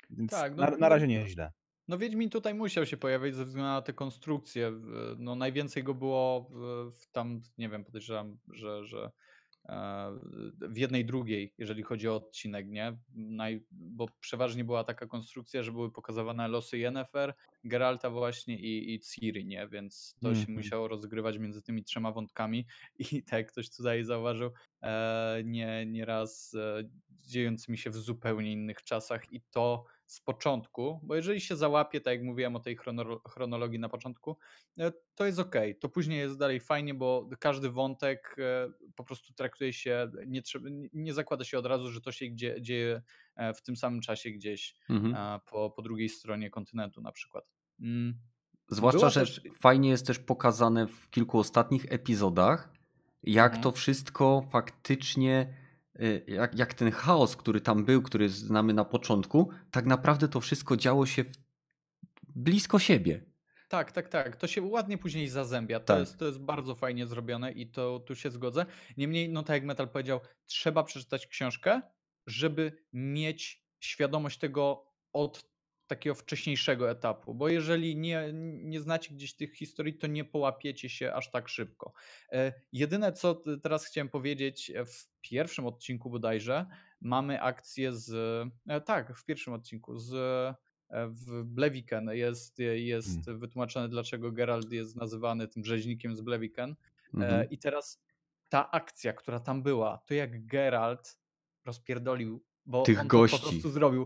Więc 0.09 0.31
Tak, 0.31 0.55
no- 0.55 0.63
na, 0.63 0.77
na 0.77 0.89
razie 0.89 1.07
nie 1.07 1.15
jest 1.15 1.31
źle. 1.31 1.51
No 1.88 1.97
Wiedźmin 1.97 2.29
tutaj 2.29 2.53
musiał 2.53 2.85
się 2.85 2.97
pojawić 2.97 3.35
ze 3.35 3.45
względu 3.45 3.67
na 3.67 3.81
te 3.81 3.93
konstrukcje. 3.93 4.71
No 5.17 5.35
najwięcej 5.35 5.84
go 5.84 5.93
było 5.93 6.49
w, 6.91 7.07
tam, 7.11 7.41
nie 7.57 7.69
wiem, 7.69 7.85
podejrzewam, 7.85 8.38
że, 8.53 8.85
że 8.85 9.11
w 10.61 10.77
jednej 10.77 11.06
drugiej, 11.06 11.53
jeżeli 11.57 11.84
chodzi 11.84 12.07
o 12.10 12.15
odcinek, 12.15 12.68
nie? 12.69 12.98
Naj, 13.15 13.65
bo 13.72 14.06
przeważnie 14.19 14.64
była 14.64 14.84
taka 14.84 15.07
konstrukcja, 15.07 15.64
że 15.64 15.72
były 15.72 15.91
pokazywane 15.91 16.48
losy 16.48 16.77
Yennefer, 16.77 17.34
Geralta 17.64 18.10
właśnie 18.10 18.60
i, 18.60 18.94
i 18.94 18.99
Ciri, 18.99 19.45
nie? 19.45 19.68
Więc 19.68 20.15
to 20.22 20.35
się 20.35 20.39
Mhm. 20.39 20.53
musiało 20.53 20.88
rozgrywać 20.88 21.38
między 21.38 21.61
tymi 21.61 21.84
trzema 21.84 22.11
wątkami 22.11 22.65
i 23.11 23.23
tak 23.23 23.34
jak 23.39 23.52
ktoś 23.52 23.69
tutaj 23.69 24.03
zauważył, 24.03 24.52
e, 24.84 25.41
nie, 25.45 25.85
nieraz 25.85 26.53
e, 26.56 26.84
dziejącymi 27.10 27.77
się 27.77 27.89
w 27.89 27.95
zupełnie 27.95 28.52
innych 28.52 28.84
czasach 28.84 29.34
i 29.34 29.41
to 29.41 29.85
z 30.07 30.21
początku, 30.21 30.99
bo 31.03 31.15
jeżeli 31.15 31.41
się 31.41 31.55
załapie, 31.55 32.01
tak 32.01 32.13
jak 32.13 32.23
mówiłem 32.23 32.55
o 32.55 32.59
tej 32.59 32.77
chrono- 32.77 33.19
chronologii 33.29 33.79
na 33.79 33.89
początku, 33.89 34.38
e, 34.79 34.91
to 35.15 35.25
jest 35.25 35.39
ok. 35.39 35.55
To 35.79 35.89
później 35.89 36.19
jest 36.19 36.38
dalej 36.39 36.59
fajnie, 36.59 36.93
bo 36.93 37.29
każdy 37.39 37.69
wątek 37.69 38.35
e, 38.39 38.71
po 38.95 39.03
prostu 39.03 39.34
traktuje 39.34 39.73
się, 39.73 40.11
nie, 40.27 40.41
trzeba, 40.41 40.69
nie- 40.93 41.13
zakłada 41.13 41.43
się 41.45 41.57
od 41.59 41.65
razu, 41.65 41.91
że 41.91 42.01
to 42.01 42.11
się 42.11 42.25
gdzie, 42.25 42.61
dzieje 42.61 43.01
e, 43.35 43.53
w 43.53 43.61
tym 43.61 43.75
samym 43.75 44.01
czasie 44.01 44.31
gdzieś 44.31 44.75
Mhm. 44.89 45.39
po, 45.45 45.69
po 45.69 45.81
drugiej 45.81 46.09
stronie 46.09 46.49
kontynentu 46.49 47.01
na 47.01 47.11
przykład. 47.11 47.45
Mm. 47.81 48.13
Zwłaszcza, 48.69 48.99
Była 48.99 49.09
że 49.09 49.19
też- 49.19 49.41
fajnie 49.59 49.89
jest 49.89 50.07
też 50.07 50.19
pokazane 50.19 50.88
w 50.88 51.09
kilku 51.09 51.39
ostatnich 51.39 51.85
epizodach, 51.89 52.69
jak 53.23 53.45
Mhm. 53.45 53.63
to 53.63 53.71
wszystko 53.71 54.41
faktycznie, 54.51 55.53
jak, 56.28 56.60
jak 56.60 56.74
ten 56.74 56.91
chaos, 56.91 57.36
który 57.36 57.61
tam 57.61 57.86
był, 57.86 58.02
który 58.02 58.30
znamy 58.30 58.74
na 58.74 58.86
początku, 58.86 59.49
tak 59.72 59.86
naprawdę 59.86 60.28
to 60.28 60.40
wszystko 60.40 60.78
działo 60.78 61.06
się 61.06 61.26
blisko 62.24 62.80
siebie. 62.80 63.26
Tak, 63.69 63.91
tak, 63.91 64.10
tak. 64.10 64.36
To 64.36 64.48
się 64.48 64.61
ładnie 64.61 64.98
później 64.98 65.28
zazębia. 65.28 65.80
To, 65.80 65.86
Tak. 65.86 65.99
jest, 65.99 66.18
to 66.18 66.26
jest 66.26 66.40
bardzo 66.40 66.76
fajnie 66.76 67.07
zrobione 67.07 67.52
i 67.52 67.72
to 67.72 67.99
tu 67.99 68.15
się 68.15 68.32
zgodzę. 68.32 68.65
Niemniej, 68.98 69.30
no 69.30 69.44
tak 69.44 69.53
jak 69.53 69.64
Metal 69.64 69.90
powiedział, 69.90 70.19
trzeba 70.45 70.84
przeczytać 70.84 71.28
książkę, 71.28 71.82
żeby 72.28 72.84
mieć 72.94 73.64
świadomość 73.80 74.40
tego 74.40 74.86
od 75.14 75.56
takiego 75.88 76.15
wcześniejszego 76.15 76.91
etapu, 76.91 77.35
bo 77.35 77.49
jeżeli 77.49 77.95
nie, 77.95 78.30
nie 78.64 78.81
znacie 78.81 79.14
gdzieś 79.14 79.35
tych 79.35 79.55
historii, 79.55 79.93
to 79.93 80.07
nie 80.07 80.26
połapiecie 80.26 80.89
się 80.89 81.14
aż 81.14 81.31
tak 81.31 81.49
szybko. 81.49 81.93
E, 82.31 82.53
jedyne, 82.72 83.11
co 83.14 83.43
teraz 83.64 83.85
chciałem 83.85 84.09
powiedzieć, 84.09 84.69
e, 84.69 84.85
w 84.85 85.09
pierwszym 85.22 85.65
odcinku 85.65 86.09
bodajże 86.09 86.65
mamy 87.01 87.41
akcję 87.41 87.93
z. 87.93 88.11
E, 88.68 88.81
tak, 88.81 89.18
w 89.18 89.26
pierwszym 89.26 89.53
odcinku 89.53 89.95
z 89.95 90.15
w 91.09 91.43
Bleviken 91.43 92.09
jest, 92.14 92.59
jest 92.59 93.31
wytłumaczone, 93.31 93.89
dlaczego 93.89 94.31
Geralt 94.31 94.72
jest 94.72 94.95
nazywany 94.95 95.47
tym 95.47 95.65
rzeźnikiem 95.65 96.15
z 96.15 96.22
Bleviken. 96.22 96.69
E, 96.72 96.76
Mhm. 97.14 97.49
I 97.49 97.57
teraz 97.57 98.01
ta 98.49 98.72
akcja, 98.72 99.14
która 99.14 99.39
tam 99.39 99.64
była, 99.64 99.97
to 99.97 100.14
jak 100.14 100.45
Geralt 100.45 101.19
rozpierdolił, 101.65 102.43
bo 102.68 102.84
Tych 102.84 102.99
on 102.99 103.06
to 103.07 103.11
po 103.11 103.18
gości. 103.18 103.41
prostu 103.41 103.69
zrobił. 103.69 104.06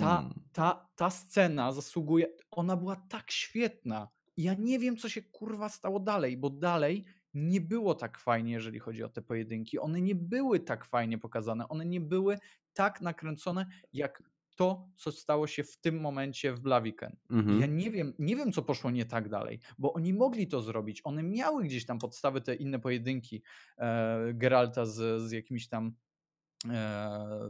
Ta, 0.00 0.20
Mm. 0.20 0.34
ta, 0.52 0.88
ta 0.96 1.10
scena 1.10 1.72
zasługuje, 1.72 2.26
ona 2.50 2.76
była 2.76 2.96
tak 2.96 3.30
świetna. 3.30 4.08
Ja 4.36 4.54
nie 4.54 4.78
wiem, 4.78 4.96
co 4.96 5.08
się 5.08 5.22
kurwa 5.22 5.68
stało 5.68 6.00
dalej, 6.00 6.36
bo 6.36 6.50
dalej 6.50 7.04
nie 7.34 7.60
było 7.60 7.94
tak 7.94 8.18
fajnie, 8.18 8.52
jeżeli 8.52 8.78
chodzi 8.78 9.02
o 9.02 9.08
te 9.08 9.22
pojedynki. 9.22 9.78
One 9.78 10.00
nie 10.00 10.14
były 10.14 10.60
tak 10.60 10.84
fajnie 10.84 11.18
pokazane, 11.18 11.68
one 11.68 11.86
nie 11.86 12.00
były 12.00 12.38
tak 12.72 13.00
nakręcone, 13.00 13.66
jak 13.92 14.22
to, 14.56 14.88
co 14.96 15.12
stało 15.12 15.46
się 15.46 15.64
w 15.64 15.76
tym 15.76 16.00
momencie 16.00 16.52
w 16.52 16.60
Blaviken. 16.60 17.16
Mhm. 17.30 17.60
Ja 17.60 17.66
nie 17.66 17.90
wiem, 17.90 18.12
nie 18.18 18.36
wiem, 18.36 18.52
co 18.52 18.62
poszło 18.62 18.90
nie 18.90 19.04
tak 19.04 19.28
dalej, 19.28 19.60
bo 19.78 19.92
oni 19.92 20.14
mogli 20.14 20.46
to 20.48 20.60
zrobić. 20.62 21.00
One 21.04 21.22
miały 21.22 21.64
gdzieś 21.64 21.86
tam 21.86 21.98
podstawy, 21.98 22.40
te 22.40 22.54
inne 22.54 22.78
pojedynki 22.78 23.42
e, 23.78 24.18
Geralta 24.34 24.86
z, 24.86 25.22
z 25.22 25.32
jakimiś 25.32 25.68
tam 25.68 25.92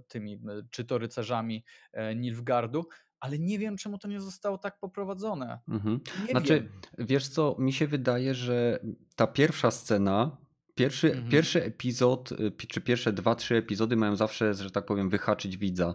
tymi, 0.09 0.35
e, 0.35 0.39
czy 0.71 0.85
to 0.85 0.99
rycerzami 0.99 1.65
e, 1.93 2.15
Nilfgardu, 2.15 2.89
ale 3.21 3.39
nie 3.39 3.59
wiem, 3.59 3.77
czemu 3.77 3.99
to 3.99 4.09
nie 4.09 4.21
zostało 4.21 4.59
tak 4.59 4.79
poprowadzone. 4.79 5.61
Mhm. 5.69 6.01
Znaczy, 6.31 6.61
wiem. 6.61 7.07
wiesz 7.07 7.29
co, 7.29 7.57
mi 7.59 7.73
się 7.73 7.87
wydaje, 7.87 8.35
że 8.35 8.79
ta 9.17 9.27
pierwsza 9.27 9.71
scena 9.71 10.37
Pierwszy, 10.77 11.09
Mhm. 11.13 11.29
pierwszy 11.29 11.65
epizod, 11.65 12.33
y, 12.33 12.67
czy 12.69 12.81
pierwsze 12.81 13.13
dwa, 13.13 13.35
trzy 13.35 13.57
epizody 13.57 13.97
mają 13.97 14.17
zawsze, 14.17 14.55
że 14.55 14.71
tak 14.71 14.87
powiem, 14.87 15.11
wyhaczyć 15.11 15.57
widza. 15.57 15.95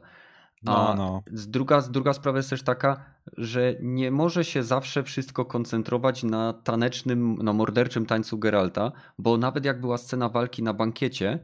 No, 0.64 0.94
no. 0.98 1.24
Z 1.34 1.48
druga, 1.50 1.82
druga 1.82 2.14
sprawa 2.14 2.38
jest 2.38 2.50
też 2.50 2.64
taka, 2.64 3.06
że 3.38 3.76
nie 3.82 4.12
może 4.12 4.46
się 4.46 4.64
zawsze 4.64 5.04
wszystko 5.04 5.46
koncentrować 5.46 6.24
na 6.24 6.54
tanecznym, 6.54 7.36
na 7.36 7.54
morderczym 7.54 8.06
tańcu 8.06 8.38
Geralta, 8.38 8.92
bo 9.18 9.38
nawet 9.38 9.66
jak 9.66 9.82
była 9.82 9.98
scena 9.98 10.30
walki 10.30 10.64
na 10.64 10.74
bankiecie, 10.74 11.40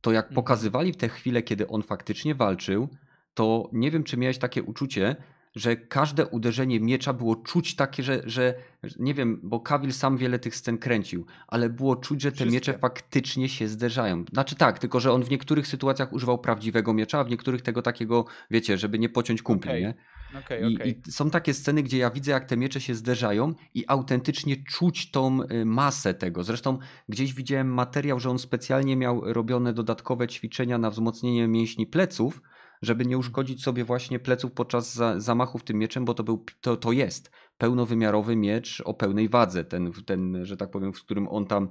to 0.00 0.12
jak 0.12 0.24
Mhm. 0.24 0.34
pokazywali 0.34 0.92
w 0.92 0.96
te 0.96 1.08
chwile, 1.08 1.42
kiedy 1.42 1.68
on 1.68 1.82
faktycznie 1.82 2.34
walczył, 2.34 2.88
to 3.34 3.68
nie 3.72 3.90
wiem, 3.90 4.04
czy 4.04 4.16
miałeś 4.16 4.38
takie 4.38 4.62
uczucie, 4.62 5.16
że 5.56 5.76
każde 5.76 6.26
uderzenie 6.26 6.80
miecza 6.80 7.12
było 7.12 7.36
czuć 7.36 7.76
takie, 7.76 8.02
że, 8.02 8.22
że 8.24 8.54
nie 8.98 9.14
wiem, 9.14 9.40
bo 9.42 9.60
Kawil 9.60 9.92
sam 9.92 10.16
wiele 10.16 10.38
tych 10.38 10.56
scen 10.56 10.78
kręcił, 10.78 11.26
ale 11.48 11.68
było 11.70 11.96
czuć, 11.96 12.22
że 12.22 12.30
te 12.30 12.36
Wszystkie. 12.36 12.54
miecze 12.54 12.78
faktycznie 12.78 13.48
się 13.48 13.68
zderzają. 13.68 14.24
Znaczy 14.32 14.56
tak, 14.56 14.78
tylko 14.78 15.00
że 15.00 15.12
on 15.12 15.22
w 15.24 15.30
niektórych 15.30 15.66
sytuacjach 15.66 16.12
używał 16.12 16.38
prawdziwego 16.38 16.94
miecza, 16.94 17.18
a 17.18 17.24
w 17.24 17.30
niektórych 17.30 17.62
tego 17.62 17.82
takiego, 17.82 18.24
wiecie, 18.50 18.78
żeby 18.78 18.98
nie 18.98 19.08
pociąć 19.08 19.42
kumpli, 19.42 19.70
Okej, 19.70 19.82
nie? 19.82 19.94
Okej, 20.38 20.72
I, 20.72 20.76
okej. 20.76 21.00
I 21.06 21.12
są 21.12 21.30
takie 21.30 21.54
sceny, 21.54 21.82
gdzie 21.82 21.98
ja 21.98 22.10
widzę, 22.10 22.30
jak 22.30 22.44
te 22.44 22.56
miecze 22.56 22.80
się 22.80 22.94
zderzają 22.94 23.54
i 23.74 23.84
autentycznie 23.88 24.56
czuć 24.56 25.10
tą 25.10 25.42
y, 25.42 25.64
masę 25.64 26.14
tego. 26.14 26.44
Zresztą 26.44 26.78
gdzieś 27.08 27.34
widziałem 27.34 27.74
materiał, 27.74 28.20
że 28.20 28.30
on 28.30 28.38
specjalnie 28.38 28.96
miał 28.96 29.32
robione 29.32 29.72
dodatkowe 29.72 30.28
ćwiczenia 30.28 30.78
na 30.78 30.90
wzmocnienie 30.90 31.48
mięśni 31.48 31.86
pleców, 31.86 32.42
żeby 32.82 33.06
nie 33.06 33.18
uszkodzić 33.18 33.62
sobie 33.62 33.84
właśnie 33.84 34.18
pleców 34.18 34.52
podczas 34.52 34.94
za, 34.94 35.20
zamachów 35.20 35.64
tym 35.64 35.78
mieczem, 35.78 36.04
bo 36.04 36.14
to, 36.14 36.22
był, 36.22 36.44
to, 36.60 36.76
to 36.76 36.92
jest 36.92 37.30
pełnowymiarowy 37.58 38.36
miecz 38.36 38.82
o 38.84 38.94
pełnej 38.94 39.28
wadze, 39.28 39.64
ten, 39.64 39.92
ten 40.06 40.44
że 40.46 40.56
tak 40.56 40.70
powiem, 40.70 40.92
w 40.92 41.00
którym 41.00 41.28
on 41.28 41.46
tam 41.46 41.68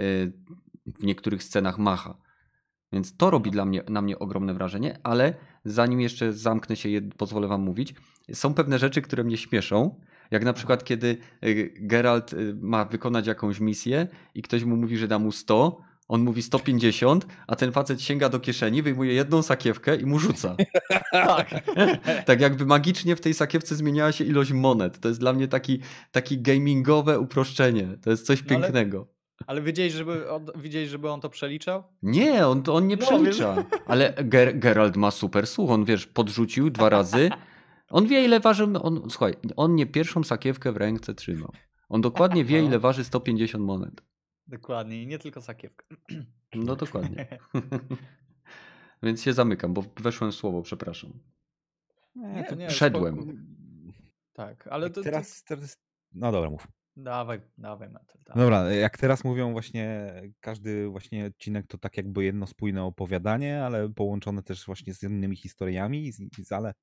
y, 0.00 0.32
w 0.86 1.04
niektórych 1.04 1.42
scenach 1.42 1.78
macha. 1.78 2.18
Więc 2.92 3.16
to 3.16 3.30
robi 3.30 3.50
dla 3.50 3.64
mnie, 3.64 3.82
na 3.88 4.02
mnie 4.02 4.18
ogromne 4.18 4.54
wrażenie, 4.54 4.98
ale 5.02 5.34
zanim 5.64 6.00
jeszcze 6.00 6.32
zamknę 6.32 6.76
się, 6.76 6.88
jed- 6.88 7.14
pozwolę 7.16 7.48
wam 7.48 7.60
mówić, 7.60 7.94
są 8.32 8.54
pewne 8.54 8.78
rzeczy, 8.78 9.02
które 9.02 9.24
mnie 9.24 9.36
śmieszą. 9.36 10.00
Jak 10.30 10.44
na 10.44 10.52
przykład, 10.52 10.84
kiedy 10.84 11.16
y, 11.44 11.74
Geralt 11.80 12.32
y, 12.32 12.54
ma 12.60 12.84
wykonać 12.84 13.26
jakąś 13.26 13.60
misję 13.60 14.06
i 14.34 14.42
ktoś 14.42 14.64
mu 14.64 14.76
mówi, 14.76 14.96
że 14.98 15.08
da 15.08 15.18
mu 15.18 15.32
100, 15.32 15.80
on 16.08 16.22
mówi 16.22 16.42
150, 16.42 17.26
a 17.46 17.56
ten 17.56 17.72
facet 17.72 18.02
sięga 18.02 18.28
do 18.28 18.40
kieszeni, 18.40 18.82
wyjmuje 18.82 19.12
jedną 19.14 19.42
sakiewkę 19.42 19.96
i 19.96 20.06
mu 20.06 20.18
rzuca. 20.18 20.56
Tak. 21.12 21.50
tak 22.26 22.40
jakby 22.40 22.66
magicznie 22.66 23.16
w 23.16 23.20
tej 23.20 23.34
sakiewce 23.34 23.76
zmieniała 23.76 24.12
się 24.12 24.24
ilość 24.24 24.52
monet. 24.52 25.00
To 25.00 25.08
jest 25.08 25.20
dla 25.20 25.32
mnie 25.32 25.48
taki, 25.48 25.80
taki 26.12 26.42
gamingowe 26.42 27.18
uproszczenie. 27.20 27.88
To 28.02 28.10
jest 28.10 28.26
coś 28.26 28.42
No 28.42 28.48
pięknego. 28.48 28.98
Ale 28.98 29.21
widziałeś, 29.62 29.92
żeby 29.92 30.30
on, 30.30 30.46
widziałeś, 30.56 30.88
żeby 30.88 31.10
on 31.10 31.20
to 31.20 31.28
przeliczał? 31.28 31.82
Nie, 32.02 32.46
on, 32.46 32.62
on 32.70 32.86
nie 32.86 32.96
No, 32.96 33.06
przelicza. 33.06 33.64
Ale 33.86 34.14
Ger 34.24 34.58
Geralt 34.58 34.96
ma 34.96 35.10
super 35.10 35.46
słuch. 35.46 35.70
On 35.70 35.84
wiesz, 35.84 36.06
podrzucił 36.06 36.70
dwa 36.70 36.88
razy. 36.88 37.30
On 37.90 38.06
wie, 38.06 38.24
ile 38.24 38.40
waży. 38.40 38.64
On, 38.64 39.10
słuchaj, 39.10 39.34
on 39.56 39.74
nie 39.74 39.86
pierwszą 39.86 40.24
sakiewkę 40.24 40.72
w 40.72 40.76
ręce 40.76 41.14
trzymał. 41.14 41.52
On 41.88 42.00
dokładnie 42.00 42.44
wie, 42.44 42.62
No. 42.62 42.68
ile 42.68 42.78
waży 42.78 43.04
150 43.04 43.64
monet. 43.64 44.02
Dokładnie, 44.46 45.02
i 45.02 45.06
nie 45.06 45.18
tylko 45.18 45.42
sakiewka. 45.42 45.86
No 46.54 46.76
dokładnie. 46.76 47.26
Więc 49.02 49.22
się 49.22 49.32
zamykam, 49.32 49.74
bo 49.74 49.84
weszłem 50.00 50.32
w 50.32 50.34
słowo, 50.34 50.62
przepraszam. 50.62 51.12
Nie, 52.14 52.46
nie, 52.56 52.68
Wszedłem. 52.68 53.14
spoko. 53.16 53.32
Tak, 54.32 54.66
ale 54.66 54.90
to, 54.90 55.02
teraz, 55.02 55.44
teraz... 55.44 55.78
No 56.14 56.32
dobra, 56.32 56.50
mów. 56.50 56.68
Dawaj, 56.96 57.40
dawaj 57.58 57.88
metal. 57.88 58.20
Dawaj. 58.26 58.42
Dobra, 58.42 58.70
jak 58.70 58.98
teraz 58.98 59.24
mówią 59.24 59.52
właśnie, 59.52 60.14
każdy 60.40 60.88
właśnie 60.88 61.26
odcinek 61.26 61.66
to 61.66 61.78
tak 61.78 61.96
jakby 61.96 62.24
jedno 62.24 62.46
spójne 62.46 62.82
opowiadanie, 62.82 63.64
ale 63.64 63.88
połączone 63.88 64.42
też 64.42 64.66
właśnie 64.66 64.94
z 64.94 65.02
innymi 65.02 65.36
historiami, 65.36 66.12
z, 66.12 66.52
ale 66.52 66.74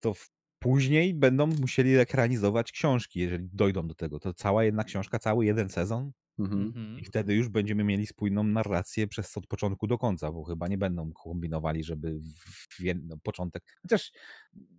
to 0.00 0.14
w, 0.14 0.30
później 0.58 1.14
będą 1.14 1.46
musieli 1.46 1.96
ekranizować 1.96 2.72
książki, 2.72 3.20
jeżeli 3.20 3.48
dojdą 3.52 3.86
do 3.88 3.94
tego. 3.94 4.20
To 4.20 4.34
cała 4.34 4.64
jedna 4.64 4.84
książka, 4.84 5.18
cały 5.18 5.46
jeden 5.46 5.68
sezon 5.68 6.12
Mhm. 6.44 6.62
Mhm. 6.62 6.98
i 6.98 7.04
wtedy 7.04 7.34
już 7.34 7.48
będziemy 7.48 7.84
mieli 7.84 8.06
spójną 8.06 8.42
narrację 8.42 9.06
przez 9.06 9.36
od 9.36 9.46
początku 9.46 9.86
do 9.86 9.98
końca, 9.98 10.32
bo 10.32 10.44
chyba 10.44 10.68
nie 10.68 10.78
będą 10.78 11.12
kombinowali, 11.12 11.84
żeby 11.84 12.18
w, 12.20 12.80
jedno, 12.80 13.16
początek... 13.22 13.62
Chociaż 13.82 14.12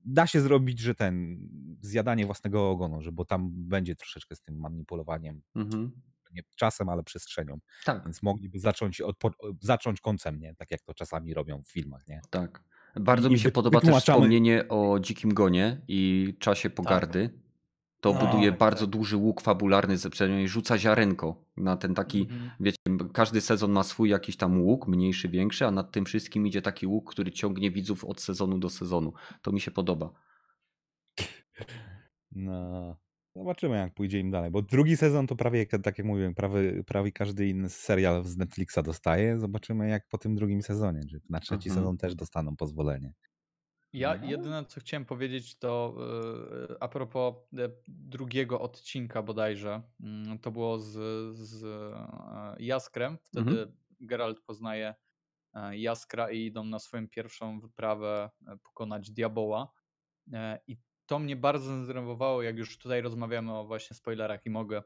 da 0.05 0.27
się 0.27 0.41
zrobić, 0.41 0.79
że 0.79 0.95
ten 0.95 1.37
zjadanie 1.81 2.25
własnego 2.25 2.69
ogonu, 2.69 3.01
że 3.01 3.11
bo 3.11 3.25
tam 3.25 3.49
będzie 3.53 3.95
troszeczkę 3.95 4.35
z 4.35 4.41
tym 4.41 4.59
manipulowaniem 4.59 5.41
Mhm. 5.55 5.91
nie 6.33 6.41
czasem, 6.55 6.89
ale 6.89 7.03
przestrzenią. 7.03 7.59
Tak, 7.85 8.03
Więc 8.03 8.23
mogliby 8.23 8.59
zacząć, 8.59 9.01
od, 9.01 9.15
zacząć 9.61 10.01
końcem, 10.01 10.39
nie? 10.39 10.55
Tak 10.55 10.71
jak 10.71 10.81
to 10.81 10.93
czasami 10.93 11.33
robią 11.33 11.63
w 11.63 11.71
filmach, 11.71 12.07
nie? 12.07 12.21
tak. 12.29 12.63
Bardzo 12.95 13.29
I 13.29 13.31
mi 13.31 13.39
się 13.39 13.49
wy- 13.49 13.51
podoba 13.51 13.81
też 13.81 13.95
wspomnienie 13.95 14.67
o 14.69 14.99
dzikim 14.99 15.33
gonie 15.33 15.81
i 15.87 16.33
czasie 16.39 16.69
pogardy. 16.69 17.42
To 18.03 18.13
No, 18.13 18.19
buduje 18.19 18.49
tak, 18.49 18.59
bardzo 18.59 18.87
duży 18.87 19.17
łuk 19.17 19.41
fabularny, 19.41 19.97
ze- 19.97 20.09
przynajmniej 20.09 20.47
rzuca 20.47 20.77
ziarenko 20.77 21.45
na 21.57 21.77
ten 21.77 21.93
taki 21.93 22.21
Mhm. 22.21 22.51
Wiecie, 22.59 22.77
każdy 23.13 23.41
sezon 23.41 23.71
ma 23.71 23.83
swój 23.83 24.09
jakiś 24.09 24.37
tam 24.37 24.61
łuk, 24.61 24.87
mniejszy, 24.87 25.29
większy, 25.29 25.65
a 25.65 25.71
nad 25.71 25.91
tym 25.91 26.05
wszystkim 26.05 26.47
idzie 26.47 26.61
taki 26.61 26.87
łuk, 26.87 27.11
który 27.11 27.31
ciągnie 27.31 27.71
widzów 27.71 28.05
od 28.05 28.21
sezonu 28.21 28.57
do 28.59 28.69
sezonu. 28.69 29.13
To 29.41 29.51
mi 29.51 29.61
się 29.61 29.71
podoba. 29.71 30.13
No. 32.31 32.97
Zobaczymy, 33.35 33.75
jak 33.75 33.93
pójdzie 33.93 34.19
im 34.19 34.31
dalej. 34.31 34.51
Bo 34.51 34.61
drugi 34.61 34.97
sezon 34.97 35.27
to 35.27 35.35
prawie, 35.35 35.65
tak 35.65 35.97
jak 35.97 36.07
mówiłem, 36.07 36.33
prawie, 36.35 36.83
prawie 36.83 37.11
każdy 37.11 37.47
inny 37.47 37.69
serial 37.69 38.23
z 38.23 38.37
Netflixa 38.37 38.77
dostaje. 38.83 39.39
Zobaczymy, 39.39 39.89
jak 39.89 40.07
po 40.07 40.17
tym 40.17 40.35
drugim 40.35 40.61
sezonie. 40.61 41.01
Czy 41.09 41.19
na 41.29 41.39
trzeci 41.39 41.69
Mhm. 41.69 41.75
sezon 41.83 41.97
też 41.97 42.15
dostaną 42.15 42.55
pozwolenie. 42.55 43.13
Ja 43.93 44.15
No. 44.15 44.25
jedyne 44.29 44.65
co 44.65 44.79
chciałem 44.79 45.05
powiedzieć 45.05 45.57
to 45.59 45.95
yy, 46.69 46.75
a 46.79 46.87
propos 46.87 47.35
e, 47.57 47.69
drugiego 47.87 48.61
odcinka 48.61 49.21
bodajże, 49.23 49.81
mm, 49.99 50.39
to 50.39 50.51
było 50.51 50.79
z, 50.79 50.91
z 51.37 51.63
e, 51.63 52.55
Jaskrem. 52.59 53.17
Wtedy 53.23 53.51
Mhm. 53.51 53.77
Geralt 53.99 54.41
poznaje 54.41 54.95
e, 55.53 55.77
Jaskra 55.77 56.31
i 56.31 56.45
idą 56.45 56.63
na 56.63 56.79
swoją 56.79 57.07
pierwszą 57.07 57.59
wyprawę 57.59 58.29
e, 58.47 58.57
pokonać 58.57 59.11
diaboła. 59.11 59.71
E, 60.33 60.59
I 60.67 60.77
to 61.05 61.19
mnie 61.19 61.35
bardzo 61.35 61.83
zdenerwowało, 61.83 62.41
jak 62.41 62.57
już 62.57 62.77
tutaj 62.77 63.01
rozmawiamy 63.01 63.57
o 63.57 63.65
właśnie 63.65 63.95
spoilerach 63.95 64.45
i 64.45 64.49
mogę 64.49 64.83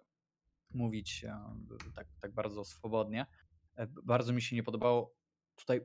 mówić 0.73 1.23
e, 1.23 1.39
tak, 1.95 2.07
tak 2.21 2.31
bardzo 2.33 2.65
swobodnie. 2.65 3.25
E, 3.75 3.87
Bardzo 4.03 4.33
mi 4.33 4.41
się 4.41 4.55
nie 4.55 4.63
podobało 4.63 5.15
tutaj 5.55 5.81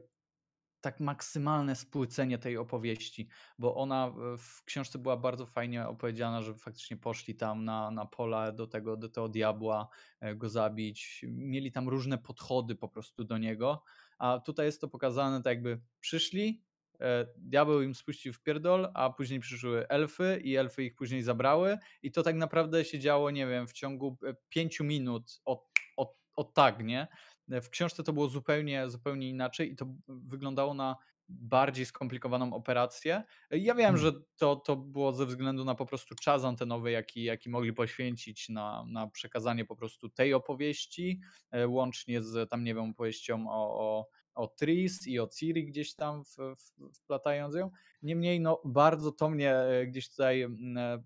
tak 0.82 1.00
maksymalne 1.00 1.76
spłycenie 1.76 2.38
tej 2.38 2.56
opowieści, 2.56 3.28
bo 3.58 3.74
ona 3.74 4.10
w- 4.10 4.38
w 4.38 4.64
książce 4.64 4.98
była 4.98 5.16
bardzo 5.16 5.46
fajnie 5.46 5.88
opowiedziana, 5.88 6.42
że 6.42 6.54
faktycznie 6.54 6.96
poszli 6.96 7.34
tam 7.34 7.64
na, 7.64 7.90
na 7.90 8.06
pola 8.06 8.52
do 8.52 8.66
tego, 8.66 8.96
do 8.96 9.08
tego 9.08 9.28
diabła, 9.28 9.88
e, 10.20 10.34
go 10.36 10.48
zabić. 10.48 11.24
Mieli 11.28 11.72
tam 11.72 11.88
różne 11.88 12.18
podchody 12.18 12.74
po 12.74 12.88
prostu 12.88 13.24
do 13.24 13.38
niego, 13.38 13.84
a 14.18 14.38
tutaj 14.40 14.66
jest 14.66 14.80
to 14.80 14.88
pokazane 14.88 15.42
tak 15.42 15.50
jakby 15.54 15.80
przyszli, 16.00 16.62
e, 17.00 17.26
diabeł 17.36 17.82
im 17.82 17.94
spuścił 17.94 18.32
w 18.32 18.42
pierdol, 18.42 18.90
a 18.94 19.10
później 19.10 19.40
przyszły 19.40 19.88
elfy 19.88 20.40
i 20.44 20.56
elfy 20.56 20.84
ich 20.84 20.94
później 20.94 21.22
zabrały 21.22 21.78
i 22.02 22.12
to 22.12 22.22
tak 22.22 22.36
naprawdę 22.36 22.84
się 22.84 22.98
działo, 22.98 23.30
nie 23.30 23.46
wiem, 23.46 23.66
w 23.66 23.72
ciągu 23.72 24.18
e, 24.26 24.34
pięciu 24.48 24.84
minut 24.84 25.40
od, 25.44 25.64
od, 25.96 26.16
od 26.36 26.54
tak, 26.54 26.84
nie? 26.84 27.08
W 27.48 27.68
książce 27.68 28.02
to 28.02 28.12
było 28.12 28.28
zupełnie, 28.28 28.90
zupełnie 28.90 29.28
inaczej 29.28 29.72
i 29.72 29.76
to 29.76 29.86
wyglądało 30.08 30.74
na 30.74 30.96
bardziej 31.28 31.86
skomplikowaną 31.86 32.54
operację. 32.54 33.22
Ja 33.50 33.74
wiem, 33.74 33.96
że 33.96 34.12
to, 34.36 34.56
to 34.56 34.76
było 34.76 35.12
ze 35.12 35.26
względu 35.26 35.64
na 35.64 35.74
po 35.74 35.86
prostu 35.86 36.14
czas 36.14 36.44
antenowy, 36.44 36.90
jaki, 36.90 37.24
jaki 37.24 37.50
mogli 37.50 37.72
poświęcić 37.72 38.48
na, 38.48 38.84
na 38.88 39.06
przekazanie 39.06 39.64
po 39.64 39.76
prostu 39.76 40.08
tej 40.08 40.34
opowieści, 40.34 41.20
e, 41.50 41.68
łącznie 41.68 42.22
z 42.22 42.50
tam, 42.50 42.64
nie 42.64 42.74
wiem, 42.74 42.90
opowieścią 42.90 43.46
o, 43.50 43.80
o, 43.80 44.08
o 44.34 44.48
Tris 44.48 45.06
i 45.06 45.20
o 45.20 45.26
Ciri 45.26 45.66
gdzieś 45.66 45.94
tam 45.94 46.24
w, 46.24 46.36
w, 46.36 46.94
wplatając 46.94 47.54
ją. 47.54 47.70
Niemniej, 48.02 48.40
no, 48.40 48.62
bardzo 48.64 49.12
to 49.12 49.30
mnie 49.30 49.54
e, 49.56 49.86
gdzieś 49.86 50.10
tutaj 50.10 50.42
mm, 50.42 50.76
e, 50.76 51.02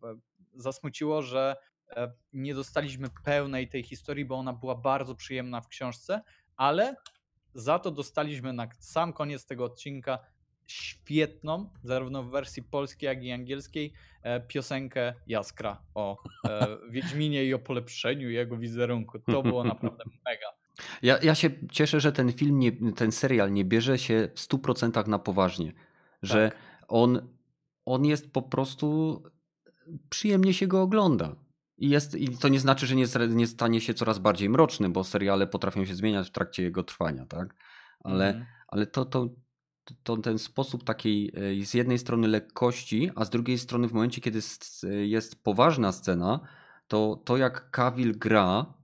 zasmuciło, 0.54 1.22
że 1.22 1.56
nie 2.32 2.54
dostaliśmy 2.54 3.08
pełnej 3.24 3.68
tej 3.68 3.82
historii, 3.82 4.24
bo 4.24 4.34
ona 4.34 4.52
była 4.52 4.74
bardzo 4.74 5.14
przyjemna 5.14 5.60
w 5.60 5.68
książce, 5.68 6.22
ale 6.56 6.96
za 7.54 7.78
to 7.78 7.90
dostaliśmy 7.90 8.52
na 8.52 8.68
sam 8.78 9.12
koniec 9.12 9.46
tego 9.46 9.64
odcinka 9.64 10.18
świetną, 10.66 11.70
zarówno 11.82 12.22
w 12.22 12.30
wersji 12.30 12.62
polskiej, 12.62 13.06
jak 13.06 13.24
i 13.24 13.32
angielskiej, 13.32 13.92
e, 14.22 14.40
piosenkę 14.40 15.14
Jaskra 15.26 15.82
o 15.94 16.16
e, 16.48 16.66
Wiedźminie 16.90 17.44
i 17.44 17.54
o 17.54 17.58
polepszeniu 17.58 18.30
jego 18.30 18.56
wizerunku. 18.56 19.18
To 19.18 19.42
było 19.42 19.64
naprawdę 19.64 20.04
mega. 20.26 20.46
Ja, 21.02 21.18
ja 21.22 21.34
się 21.34 21.50
cieszę, 21.72 22.00
że 22.00 22.12
ten 22.12 22.32
film, 22.32 22.58
nie, 22.58 22.92
ten 22.92 23.12
serial 23.12 23.52
nie 23.52 23.64
bierze 23.64 23.98
się 23.98 24.28
w 24.34 24.40
100% 24.40 25.08
na 25.08 25.18
poważnie. 25.18 25.72
Że 26.22 26.50
Tak. 26.50 26.58
on, 26.88 27.28
on 27.84 28.04
jest 28.04 28.32
po 28.32 28.42
prostu. 28.42 29.22
Przyjemnie 30.10 30.54
się 30.54 30.66
go 30.66 30.82
ogląda. 30.82 31.36
I, 31.78 31.88
jest, 31.88 32.14
I 32.14 32.38
to 32.38 32.48
nie 32.48 32.60
znaczy, 32.60 32.86
że 32.86 32.96
nie, 32.96 33.06
nie 33.28 33.46
stanie 33.46 33.80
się 33.80 33.94
coraz 33.94 34.18
bardziej 34.18 34.48
mroczny, 34.48 34.88
bo 34.88 35.04
seriale 35.04 35.46
potrafią 35.46 35.84
się 35.84 35.94
zmieniać 35.94 36.28
w 36.28 36.32
trakcie 36.32 36.62
jego 36.62 36.82
trwania, 36.82 37.26
tak? 37.26 37.54
Ale, 38.04 38.28
Mhm. 38.28 38.46
ale 38.68 38.86
to, 38.86 39.04
to, 39.04 39.28
to 40.02 40.16
ten 40.16 40.38
sposób 40.38 40.84
takiej 40.84 41.32
e, 41.60 41.64
z 41.64 41.74
jednej 41.74 41.98
strony 41.98 42.28
lekkości, 42.28 43.10
a 43.14 43.24
z 43.24 43.30
drugiej 43.30 43.58
strony 43.58 43.88
w 43.88 43.92
momencie, 43.92 44.20
kiedy 44.20 44.40
jest 45.02 45.42
poważna 45.44 45.92
scena, 45.92 46.40
to 46.88 47.22
to 47.24 47.36
jak 47.36 47.70
Cavill 47.70 48.18
gra, 48.18 48.74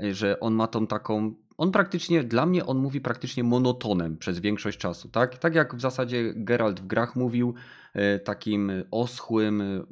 e, 0.00 0.14
że 0.14 0.40
on 0.40 0.54
ma 0.54 0.66
tą 0.66 0.86
taką. 0.86 1.34
On 1.60 1.72
praktycznie, 1.72 2.24
dla 2.24 2.46
mnie, 2.46 2.66
on 2.66 2.78
mówi 2.78 3.00
praktycznie 3.00 3.44
monotonem 3.44 4.16
przez 4.16 4.38
większość 4.38 4.78
czasu, 4.78 5.08
tak? 5.08 5.38
Tak 5.38 5.54
jak 5.54 5.76
w 5.76 5.80
zasadzie 5.80 6.32
Geralt 6.36 6.80
w 6.80 6.86
grach 6.86 7.16
mówił, 7.16 7.54
e, 7.94 8.18
takim 8.18 8.72
oschłym, 8.90 9.60
e, 9.60 9.84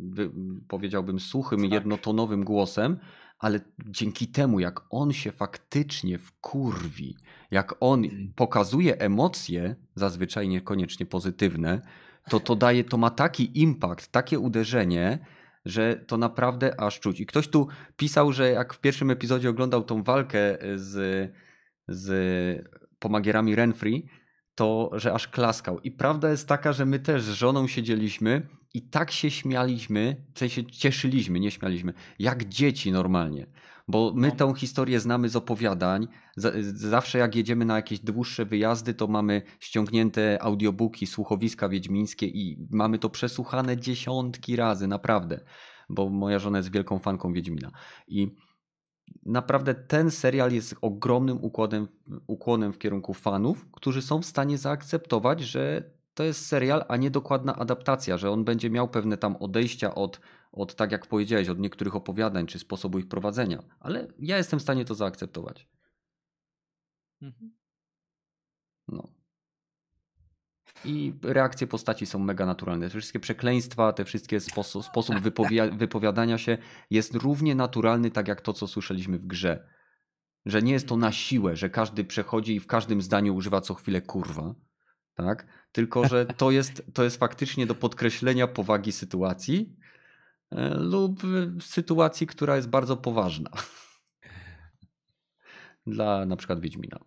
powiedziałbym 0.69 1.21
suchym, 1.21 1.63
Tak. 1.63 1.73
jednotonowym 1.73 2.45
głosem, 2.45 2.99
ale 3.39 3.61
dzięki 3.87 4.27
temu, 4.27 4.61
jak 4.61 4.81
on 4.91 5.13
się 5.13 5.33
faktycznie 5.33 6.19
wkurwi, 6.19 7.17
jak 7.51 7.75
on 7.81 8.03
pokazuje 8.37 8.99
emocje, 8.99 9.77
zazwyczaj 9.95 10.49
niekoniecznie 10.49 11.07
pozytywne, 11.07 11.81
to 12.31 12.41
to 12.41 12.57
daje, 12.57 12.85
to 12.85 12.97
ma 12.97 13.11
taki 13.11 13.61
impact, 13.63 14.13
takie 14.13 14.39
uderzenie, 14.39 15.19
że 15.65 15.97
to 16.07 16.17
naprawdę 16.17 16.81
aż 16.81 17.01
czuć. 17.01 17.21
I 17.21 17.27
ktoś 17.27 17.49
tu 17.49 17.69
pisał, 17.97 18.33
że 18.33 18.51
jak 18.51 18.75
w 18.75 18.81
pierwszym 18.81 19.11
epizodzie 19.11 19.51
oglądał 19.51 19.83
tą 19.83 20.03
walkę 20.03 20.59
z, 20.77 21.31
z 21.89 22.67
pomagierami 22.99 23.55
Renfrey, 23.55 24.07
to 24.55 24.91
że 24.93 25.13
aż 25.13 25.29
klaskał. 25.29 25.81
I 25.81 25.91
prawda 25.91 26.31
jest 26.31 26.49
taka, 26.49 26.73
że 26.73 26.87
my 26.87 26.99
też 26.99 27.23
z 27.23 27.31
żoną 27.31 27.67
siedzieliśmy 27.67 28.49
i 28.75 28.83
tak 28.83 29.11
się 29.11 29.31
śmialiśmy, 29.31 30.27
w 30.35 30.39
sensie 30.39 30.65
cieszyliśmy, 30.67 31.41
nie 31.41 31.51
śmialiśmy, 31.51 31.93
jak 32.19 32.49
dzieci 32.49 32.93
normalnie. 32.93 33.47
Bo 33.89 34.13
my 34.17 34.29
No. 34.29 34.35
tą 34.37 34.55
historię 34.55 35.01
znamy 35.01 35.29
z 35.29 35.37
opowiadań. 35.37 36.09
Zawsze 36.75 37.19
jak 37.19 37.37
jedziemy 37.37 37.65
na 37.65 37.77
jakieś 37.77 37.99
dłuższe 38.01 38.45
wyjazdy, 38.45 38.95
to 38.95 39.07
mamy 39.07 39.43
ściągnięte 39.61 40.43
audiobooki, 40.43 41.07
słuchowiska 41.07 41.69
wiedźmińskie 41.69 42.27
i 42.27 42.67
mamy 42.71 42.99
to 42.99 43.11
przesłuchane 43.11 43.77
dziesiątki 43.77 44.57
razy, 44.57 44.87
naprawdę. 44.87 45.41
Bo 45.89 46.09
moja 46.09 46.39
żona 46.39 46.59
jest 46.59 46.73
wielką 46.73 46.99
fanką 46.99 47.33
Wiedźmina. 47.33 47.71
I 48.09 48.29
naprawdę 49.27 49.75
ten 49.75 50.11
serial 50.11 50.53
jest 50.53 50.75
ogromnym 50.81 51.45
układem, 51.45 51.89
ukłonem 52.27 52.73
w 52.73 52.79
kierunku 52.79 53.15
fanów, 53.15 53.67
którzy 53.73 54.03
są 54.03 54.23
w 54.23 54.27
stanie 54.27 54.59
zaakceptować, 54.59 55.41
że 55.41 55.91
to 56.15 56.25
jest 56.25 56.47
serial, 56.47 56.85
a 56.89 56.97
nie 56.97 57.11
dokładna 57.11 57.57
adaptacja, 57.57 58.17
że 58.17 58.31
on 58.31 58.45
będzie 58.45 58.71
miał 58.71 58.89
pewne 58.89 59.17
tam 59.17 59.37
odejścia 59.37 59.95
od, 59.95 60.21
od 60.53 60.75
tak 60.75 60.93
jak 60.93 61.07
powiedziałeś, 61.07 61.49
od 61.49 61.59
niektórych 61.59 61.97
opowiadań 61.97 62.47
czy 62.47 62.59
sposobu 62.59 62.99
ich 62.99 63.09
prowadzenia. 63.09 63.63
Ale 63.81 64.09
ja 64.19 64.37
jestem 64.37 64.59
w 64.59 64.63
stanie 64.63 64.85
to 64.85 64.95
zaakceptować. 64.95 65.69
Mhm. 67.23 67.53
No. 68.89 69.18
I 70.85 71.15
reakcje 71.23 71.67
postaci 71.67 72.07
są 72.07 72.19
mega 72.19 72.47
naturalne. 72.47 72.91
Te 72.91 72.99
wszystkie 72.99 73.21
przekleństwa, 73.21 73.93
te 73.93 74.05
wszystkie 74.05 74.41
sposób, 74.41 74.85
sposób 74.85 75.17
wypowi- 75.17 75.79
wypowiadania 75.79 76.39
się 76.39 76.59
jest 76.91 77.15
równie 77.15 77.55
naturalny, 77.55 78.11
tak 78.11 78.29
jak 78.29 78.41
to, 78.41 78.53
co 78.53 78.67
słyszeliśmy 78.67 79.19
w 79.19 79.27
grze. 79.27 79.69
Że 80.47 80.63
nie 80.63 80.73
jest 80.73 80.89
to 80.89 80.97
na 80.97 81.13
siłę, 81.13 81.57
że 81.57 81.71
każdy 81.71 82.05
przechodzi 82.05 82.55
i 82.55 82.61
w 82.61 82.67
każdym 82.67 83.03
zdaniu 83.03 83.35
używa 83.35 83.61
co 83.61 83.75
chwilę 83.75 84.03
kurwa. 84.03 84.55
Tak? 85.15 85.47
Tylko, 85.73 86.09
że 86.09 86.27
to 86.27 86.51
jest, 86.51 86.83
to 86.95 87.05
jest 87.05 87.17
faktycznie 87.17 87.67
do 87.67 87.75
podkreślenia 87.75 88.47
powagi 88.47 88.93
sytuacji 88.93 89.77
e, 90.51 90.75
lub 90.75 91.23
sytuacji, 91.61 92.27
która 92.27 92.57
jest 92.57 92.69
bardzo 92.69 92.97
poważna. 92.97 93.51
Dla 95.87 96.27
na 96.27 96.37
przykład 96.37 96.61
Wiedźmina. 96.61 96.99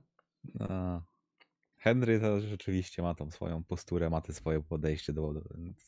Henry 1.81 2.19
to 2.19 2.41
rzeczywiście 2.41 3.01
ma 3.01 3.15
tą 3.15 3.31
swoją 3.31 3.63
posturę, 3.63 4.09
ma 4.09 4.21
te 4.21 4.33
swoje 4.33 4.61
podejście 4.63 5.13
do... 5.13 5.33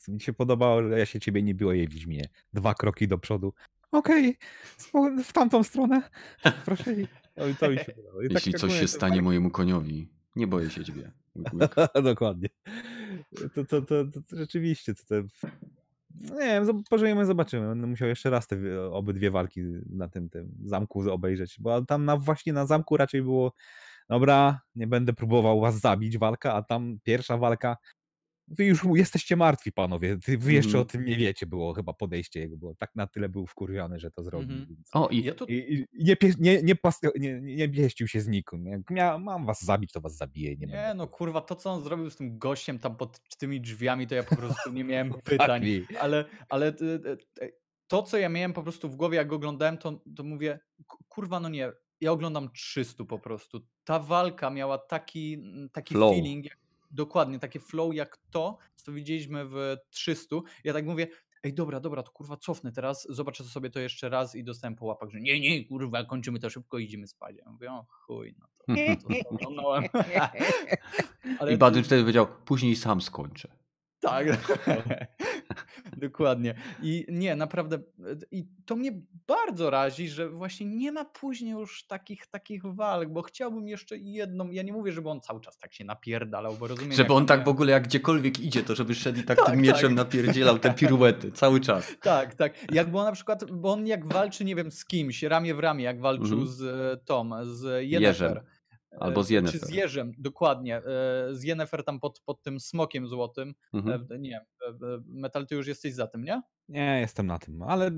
Mi 0.08 0.22
się 0.22 0.34
podobało, 0.34 0.84
że 0.84 1.00
ja 1.00 1.06
się 1.06 1.20
ciebie 1.20 1.44
nie 1.44 1.56
było 1.56 1.74
jej 1.74 1.88
w 1.88 1.92
Wiedźminie. 1.94 2.30
Dwa 2.54 2.74
kroki 2.74 3.08
do 3.08 3.18
przodu. 3.18 3.54
Okej, 3.92 4.38
spo- 4.78 5.24
w 5.24 5.34
tamtą 5.34 5.64
stronę. 5.64 6.02
Proszę. 6.66 6.94
i- 6.94 7.08
To, 7.60 7.70
mi 7.70 7.78
się 7.78 7.86
podobało. 7.96 8.22
I 8.22 8.28
tak 8.28 8.34
Jeśli 8.34 8.52
jak 8.52 8.62
coś 8.62 8.70
mówię, 8.70 8.82
się 8.82 8.88
to 8.88 8.92
stanie 8.92 9.22
mojemu 9.22 9.50
koniowi, 9.50 10.10
nie 10.36 10.48
boję 10.48 10.70
się 10.70 10.84
ciebie. 10.86 11.12
Dokładnie. 12.04 12.50
To, 13.56 13.66
to, 13.66 13.82
to, 13.82 14.06
to, 14.06 14.22
to 14.22 14.38
rzeczywiście, 14.38 14.94
to, 14.96 15.02
to, 15.08 15.16
nie 16.36 16.40
wiem, 16.66 16.84
pożyjemy, 16.90 17.26
zobaczymy. 17.26 17.68
Będę 17.68 17.88
musiał 17.88 18.08
jeszcze 18.08 18.30
raz 18.30 18.48
te 18.48 18.58
wie- 18.58 18.82
obydwie 18.84 19.32
walki 19.32 19.62
na 19.90 20.08
tym, 20.10 20.30
tym 20.30 20.52
zamku 20.66 21.12
obejrzeć, 21.12 21.56
bo 21.60 21.82
tam 21.86 22.06
na, 22.06 22.18
właśnie 22.18 22.54
na 22.54 22.66
zamku 22.66 22.98
raczej 22.98 23.22
było 23.22 23.54
dobra, 24.10 24.62
nie 24.76 24.88
będę 24.88 25.14
próbował 25.14 25.60
was 25.62 25.80
zabić, 25.80 26.18
walka, 26.18 26.54
a 26.54 26.64
tam 26.64 26.98
pierwsza 27.04 27.38
walka 27.38 27.78
wy 28.48 28.66
już 28.66 28.84
jesteście 28.96 29.36
martwi, 29.36 29.72
panowie. 29.72 30.18
Wy 30.28 30.54
jeszcze 30.54 30.68
Mhm. 30.70 30.82
o 30.82 30.86
tym 30.86 31.06
nie 31.06 31.16
wiecie, 31.18 31.46
było 31.46 31.74
chyba 31.74 31.94
podejście 31.94 32.40
jego, 32.40 32.58
bo 32.58 32.76
tak 32.76 32.92
na 32.96 33.08
tyle 33.08 33.30
był 33.30 33.48
wkurwiony, 33.48 34.00
że 34.00 34.12
to 34.12 34.24
zrobił. 34.24 34.58
Więc... 34.58 34.90
O, 34.94 35.08
i 35.08 35.24
Ja 35.24 35.34
tu 35.34 35.46
I, 35.46 35.54
i 35.54 35.86
nie, 36.04 36.16
nie, 36.40 36.62
nie, 36.64 36.76
nie, 37.16 37.42
nie, 37.42 37.70
pieścił 37.70 38.08
się 38.08 38.22
z 38.22 38.28
nikim. 38.28 38.66
Jak 38.96 39.22
mam 39.22 39.46
was 39.46 39.62
zabić, 39.62 39.92
to 39.92 40.02
was 40.02 40.18
zabiję. 40.18 40.56
Nie, 40.56 40.68
Nie, 40.68 40.94
no 40.96 41.08
kurwa, 41.08 41.42
to 41.42 41.56
co 41.56 41.72
on 41.72 41.84
zrobił 41.84 42.10
z 42.10 42.16
tym 42.16 42.38
gościem 42.38 42.80
tam 42.80 42.96
pod 42.98 43.20
tymi 43.38 43.62
drzwiami, 43.62 44.08
to 44.08 44.16
ja 44.16 44.24
po 44.24 44.36
prostu 44.36 44.72
nie 44.72 44.84
miałem 44.84 45.14
pytań. 45.24 45.62
Fuck 45.66 45.92
me. 45.92 46.00
Ale, 46.00 46.26
ale 46.50 46.68
y, 46.70 46.74
y, 46.84 47.44
y, 47.44 47.54
to, 47.88 48.04
co 48.04 48.18
ja 48.18 48.30
miałem 48.30 48.54
po 48.54 48.64
prostu 48.64 48.90
w 48.90 48.96
głowie, 48.96 49.18
jak 49.18 49.28
go 49.28 49.36
oglądałem, 49.36 49.78
to, 49.78 50.04
to 50.16 50.24
mówię, 50.24 50.60
"Ku- 50.88 51.04
kurwa, 51.08 51.40
no 51.40 51.50
nie, 51.50 51.72
ja 52.04 52.12
oglądam 52.12 52.52
300 52.52 53.06
po 53.06 53.20
prostu. 53.20 53.62
Ta 53.84 54.00
walka 54.00 54.50
miała 54.50 54.78
taki, 54.78 55.34
mm, 55.34 55.70
taki 55.70 55.94
Flow. 55.94 56.14
feeling, 56.16 56.46
jak, 56.46 56.58
dokładnie, 56.92 57.40
takie 57.40 57.60
flow 57.60 57.94
jak 57.94 58.18
to, 58.32 58.58
co 58.76 58.92
widzieliśmy 58.92 59.46
w 59.46 59.76
300. 59.90 60.36
Ja 60.64 60.74
tak 60.74 60.86
mówię, 60.86 61.08
ej 61.44 61.54
dobra, 61.54 61.80
dobra, 61.80 62.04
to 62.04 62.12
kurwa 62.12 62.38
cofnę 62.38 62.72
teraz, 62.72 63.08
zobaczę 63.10 63.44
sobie 63.44 63.70
to 63.70 63.80
jeszcze 63.80 64.10
raz 64.10 64.36
i 64.36 64.44
dostałem 64.44 64.76
po 64.76 64.86
łapach, 64.86 65.10
że 65.10 65.22
nie, 65.22 65.40
nie, 65.40 65.66
kurwa, 65.66 66.04
kończymy 66.04 66.40
to 66.40 66.50
szybko 66.50 66.78
i 66.78 66.84
idziemy 66.84 67.08
spać. 67.08 67.36
Ja 67.46 67.52
mówię, 67.52 67.72
o 67.72 67.86
chuj, 67.90 68.36
no 68.40 68.48
to, 68.58 68.74
to, 69.02 69.24
to 69.24 69.30
oglądałem. 69.30 69.84
Ale 71.40 71.54
I 71.54 71.58
Badyn 71.58 71.84
wtedy 71.84 72.02
powiedział, 72.02 72.28
później 72.46 72.76
sam 72.76 73.02
skończę. 73.02 73.48
tak, 74.00 74.28
dokładnie. 75.98 76.56
I 76.82 77.06
nie, 77.10 77.36
naprawdę, 77.36 77.80
i 78.32 78.46
to 78.66 78.76
mnie 78.76 78.92
bardzo 79.28 79.70
razi, 79.70 80.10
że 80.10 80.30
właśnie 80.30 80.66
nie 80.66 80.92
ma 80.92 81.06
później 81.06 81.52
już 81.52 81.88
takich, 81.88 82.28
takich 82.28 82.66
walk, 82.66 83.10
bo 83.10 83.22
chciałbym 83.22 83.68
jeszcze 83.68 83.98
jedną, 83.98 84.52
ja 84.52 84.64
nie 84.64 84.74
mówię, 84.74 84.92
żeby 84.92 85.10
on 85.10 85.22
cały 85.22 85.42
czas 85.42 85.58
tak 85.58 85.74
się 85.74 85.86
napierdalał, 85.86 86.56
bo 86.60 86.68
rozumiem... 86.68 86.94
Żeby 86.94 87.14
on 87.14 87.26
tak 87.26 87.46
w 87.46 87.48
ogóle 87.48 87.72
jak 87.72 87.84
gdziekolwiek 87.84 88.40
idzie, 88.40 88.64
to 88.64 88.76
żeby 88.76 88.96
szedł 88.96 89.20
i 89.20 89.24
tak, 89.24 89.38
Tak, 89.38 89.46
tym 89.46 89.62
mieczem 89.62 89.96
tak. 89.96 90.06
napierdzielał 90.06 90.60
te 90.60 90.74
piruety 90.74 91.32
cały 91.42 91.60
czas. 91.60 91.96
Tak, 92.02 92.36
tak. 92.36 92.72
Jak 92.72 92.90
było 92.92 93.04
na 93.04 93.12
przykład, 93.12 93.52
bo 93.52 93.72
on 93.74 93.88
jak 93.88 94.14
walczy, 94.14 94.46
nie 94.46 94.56
wiem, 94.56 94.72
z 94.72 94.86
kimś, 94.86 95.24
ramię 95.24 95.56
w 95.56 95.60
ramię, 95.60 95.84
jak 95.84 96.00
walczył 96.02 96.26
Mhm. 96.26 96.48
z 96.48 96.62
e, 96.62 96.98
Tom, 97.06 97.36
z 97.44 97.84
Jerzem. 97.90 98.40
Albo 99.00 99.24
z 99.24 99.30
Yennefer. 99.30 99.60
Czy 99.62 99.66
z 99.68 99.70
Jerzem, 99.70 100.12
dokładnie. 100.18 100.78
e, 100.78 100.82
Z 101.32 101.44
Yennefer 101.44 101.84
tam 101.84 102.00
pod, 102.00 102.20
pod 102.26 102.42
tym 102.42 102.60
smokiem 102.60 103.08
złotym. 103.08 103.54
Mhm. 103.74 104.08
E, 104.12 104.20
Nie, 104.20 104.46
Metal, 105.06 105.48
ty 105.48 105.56
już 105.56 105.68
jesteś 105.68 105.94
za 105.94 106.08
tym, 106.08 106.24
nie? 106.24 106.42
Nie, 106.70 107.00
jestem 107.00 107.28
na 107.28 107.40
tym, 107.40 107.64
ale 107.64 107.92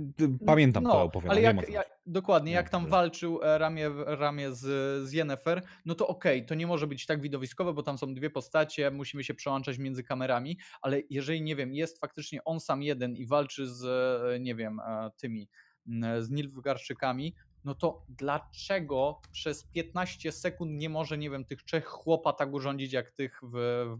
pamiętam 0.46 0.84
no, 0.84 0.92
to 0.92 1.02
opowiadanie. 1.04 1.48
Ale 1.50 1.56
jak, 1.62 1.70
jak, 1.70 1.90
dokładnie, 2.06 2.52
jak 2.52 2.70
tam 2.70 2.88
walczył 2.88 3.44
e, 3.44 3.58
ramię 3.58 3.90
w 3.90 4.00
ramię 4.08 4.52
z, 4.54 4.60
z 5.10 5.14
Yennefer, 5.14 5.62
no 5.86 5.96
to 5.96 6.08
okej, 6.08 6.46
to 6.46 6.56
nie 6.56 6.68
może 6.68 6.88
być 6.88 7.06
tak 7.06 7.22
widowiskowe, 7.22 7.74
bo 7.74 7.84
tam 7.84 7.98
są 7.98 8.14
dwie 8.14 8.30
postacie, 8.30 8.92
musimy 8.92 9.24
się 9.24 9.34
przełączać 9.34 9.78
między 9.78 10.04
kamerami, 10.04 10.58
ale 10.82 11.02
jeżeli, 11.10 11.42
nie 11.42 11.56
wiem, 11.56 11.74
jest 11.74 12.00
faktycznie 12.00 12.44
on 12.44 12.60
sam 12.60 12.84
jeden 12.84 13.16
i 13.16 13.26
walczy 13.26 13.68
z, 13.68 13.84
nie 14.42 14.56
wiem, 14.56 14.80
tymi, 15.18 15.50
z 16.20 16.30
Nilfgaardczykami, 16.30 17.36
no 17.66 17.76
to 17.76 18.06
dlaczego 18.10 19.22
przez 19.32 19.64
15 19.64 20.32
sekund 20.32 20.72
nie 20.72 20.90
może, 20.90 21.18
nie 21.18 21.30
wiem, 21.30 21.46
tych 21.46 21.64
trzech 21.64 21.86
chłopa 21.86 22.34
tak 22.34 22.54
urządzić 22.54 22.94
jak 22.94 23.12
tych 23.12 23.40
w, 23.44 23.86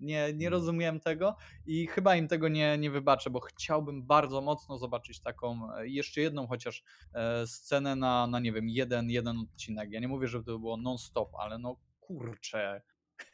Nie, 0.00 0.32
nie 0.34 0.46
Mm. 0.46 0.52
rozumiem 0.52 1.00
tego 1.00 1.36
i 1.66 1.86
chyba 1.86 2.16
im 2.16 2.28
tego 2.28 2.48
nie, 2.48 2.78
nie 2.78 2.90
wybaczę, 2.90 3.30
bo 3.30 3.40
chciałbym 3.40 4.02
bardzo 4.02 4.40
mocno 4.40 4.78
zobaczyć 4.78 5.20
taką, 5.20 5.74
e, 5.74 5.88
jeszcze 5.88 6.20
jedną 6.20 6.46
chociaż 6.46 6.82
e, 7.14 7.46
scenę 7.46 7.96
na, 7.96 8.26
na, 8.26 8.40
nie 8.40 8.52
wiem, 8.52 8.68
jeden, 8.68 9.10
jeden 9.10 9.38
odcinek. 9.38 9.90
Ja 9.90 10.00
nie 10.00 10.08
mówię, 10.08 10.28
żeby 10.28 10.44
to 10.44 10.58
było 10.58 10.76
non-stop, 10.76 11.34
ale 11.34 11.58
no 11.58 11.76
kurczę. 12.00 12.82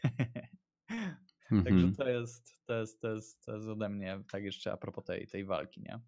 Także 1.65 1.71
Mhm. 1.71 1.95
to 1.95 2.09
jest, 2.09 2.57
to 2.67 2.75
jest, 2.75 3.01
to 3.01 3.15
jest, 3.15 3.45
to 3.45 3.55
jest 3.55 3.69
ode 3.69 3.89
mnie, 3.89 4.23
tak 4.31 4.45
jeszcze 4.45 4.73
a 4.73 4.77
propos 4.77 5.05
tej, 5.05 5.27
tej 5.27 5.45
walki, 5.45 5.83
nie? 5.83 6.01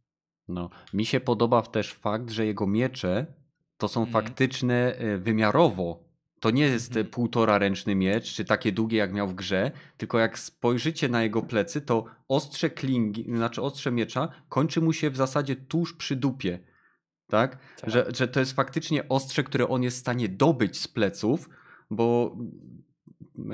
No. 0.49 0.71
Mi 0.93 1.07
się 1.07 1.21
podoba 1.21 1.63
też 1.63 1.93
fakt, 1.93 2.31
że 2.31 2.47
jego 2.47 2.67
miecze 2.67 3.27
to 3.85 3.89
są 3.89 4.01
Mhm. 4.01 4.25
faktyczne 4.25 4.95
e, 4.97 5.19
wymiarowo. 5.19 6.05
To 6.41 6.51
nie 6.51 6.63
jest 6.63 6.91
Mhm. 6.91 7.07
półtora 7.07 7.59
ręczny 7.59 7.95
miecz, 7.95 8.35
czy 8.35 8.45
takie 8.45 8.73
długie 8.73 8.99
jak 8.99 9.13
miał 9.13 9.29
w 9.29 9.35
grze, 9.35 9.71
tylko 9.97 10.19
jak 10.19 10.39
spojrzycie 10.39 11.09
na 11.09 11.23
jego 11.23 11.43
plecy, 11.43 11.81
to 11.81 12.05
ostrze 12.29 12.71
klingi, 12.71 13.25
znaczy 13.37 13.63
ostrze 13.63 13.93
miecza 13.93 14.29
kończy 14.49 14.81
mu 14.81 14.93
się 14.93 15.11
w 15.11 15.17
zasadzie 15.17 15.57
tuż 15.57 15.93
przy 15.97 16.17
dupie. 16.17 16.59
tak? 17.29 17.59
Tak. 17.81 17.91
Że, 17.91 18.07
że 18.17 18.29
to 18.29 18.41
jest 18.41 18.53
faktycznie 18.53 19.09
ostrze, 19.09 19.43
które 19.43 19.69
on 19.69 19.83
jest 19.83 19.97
w 19.97 20.01
stanie 20.01 20.29
dobyć 20.29 20.81
z 20.81 20.89
pleców, 20.89 21.49
bo 21.91 22.37
e, 23.39 23.51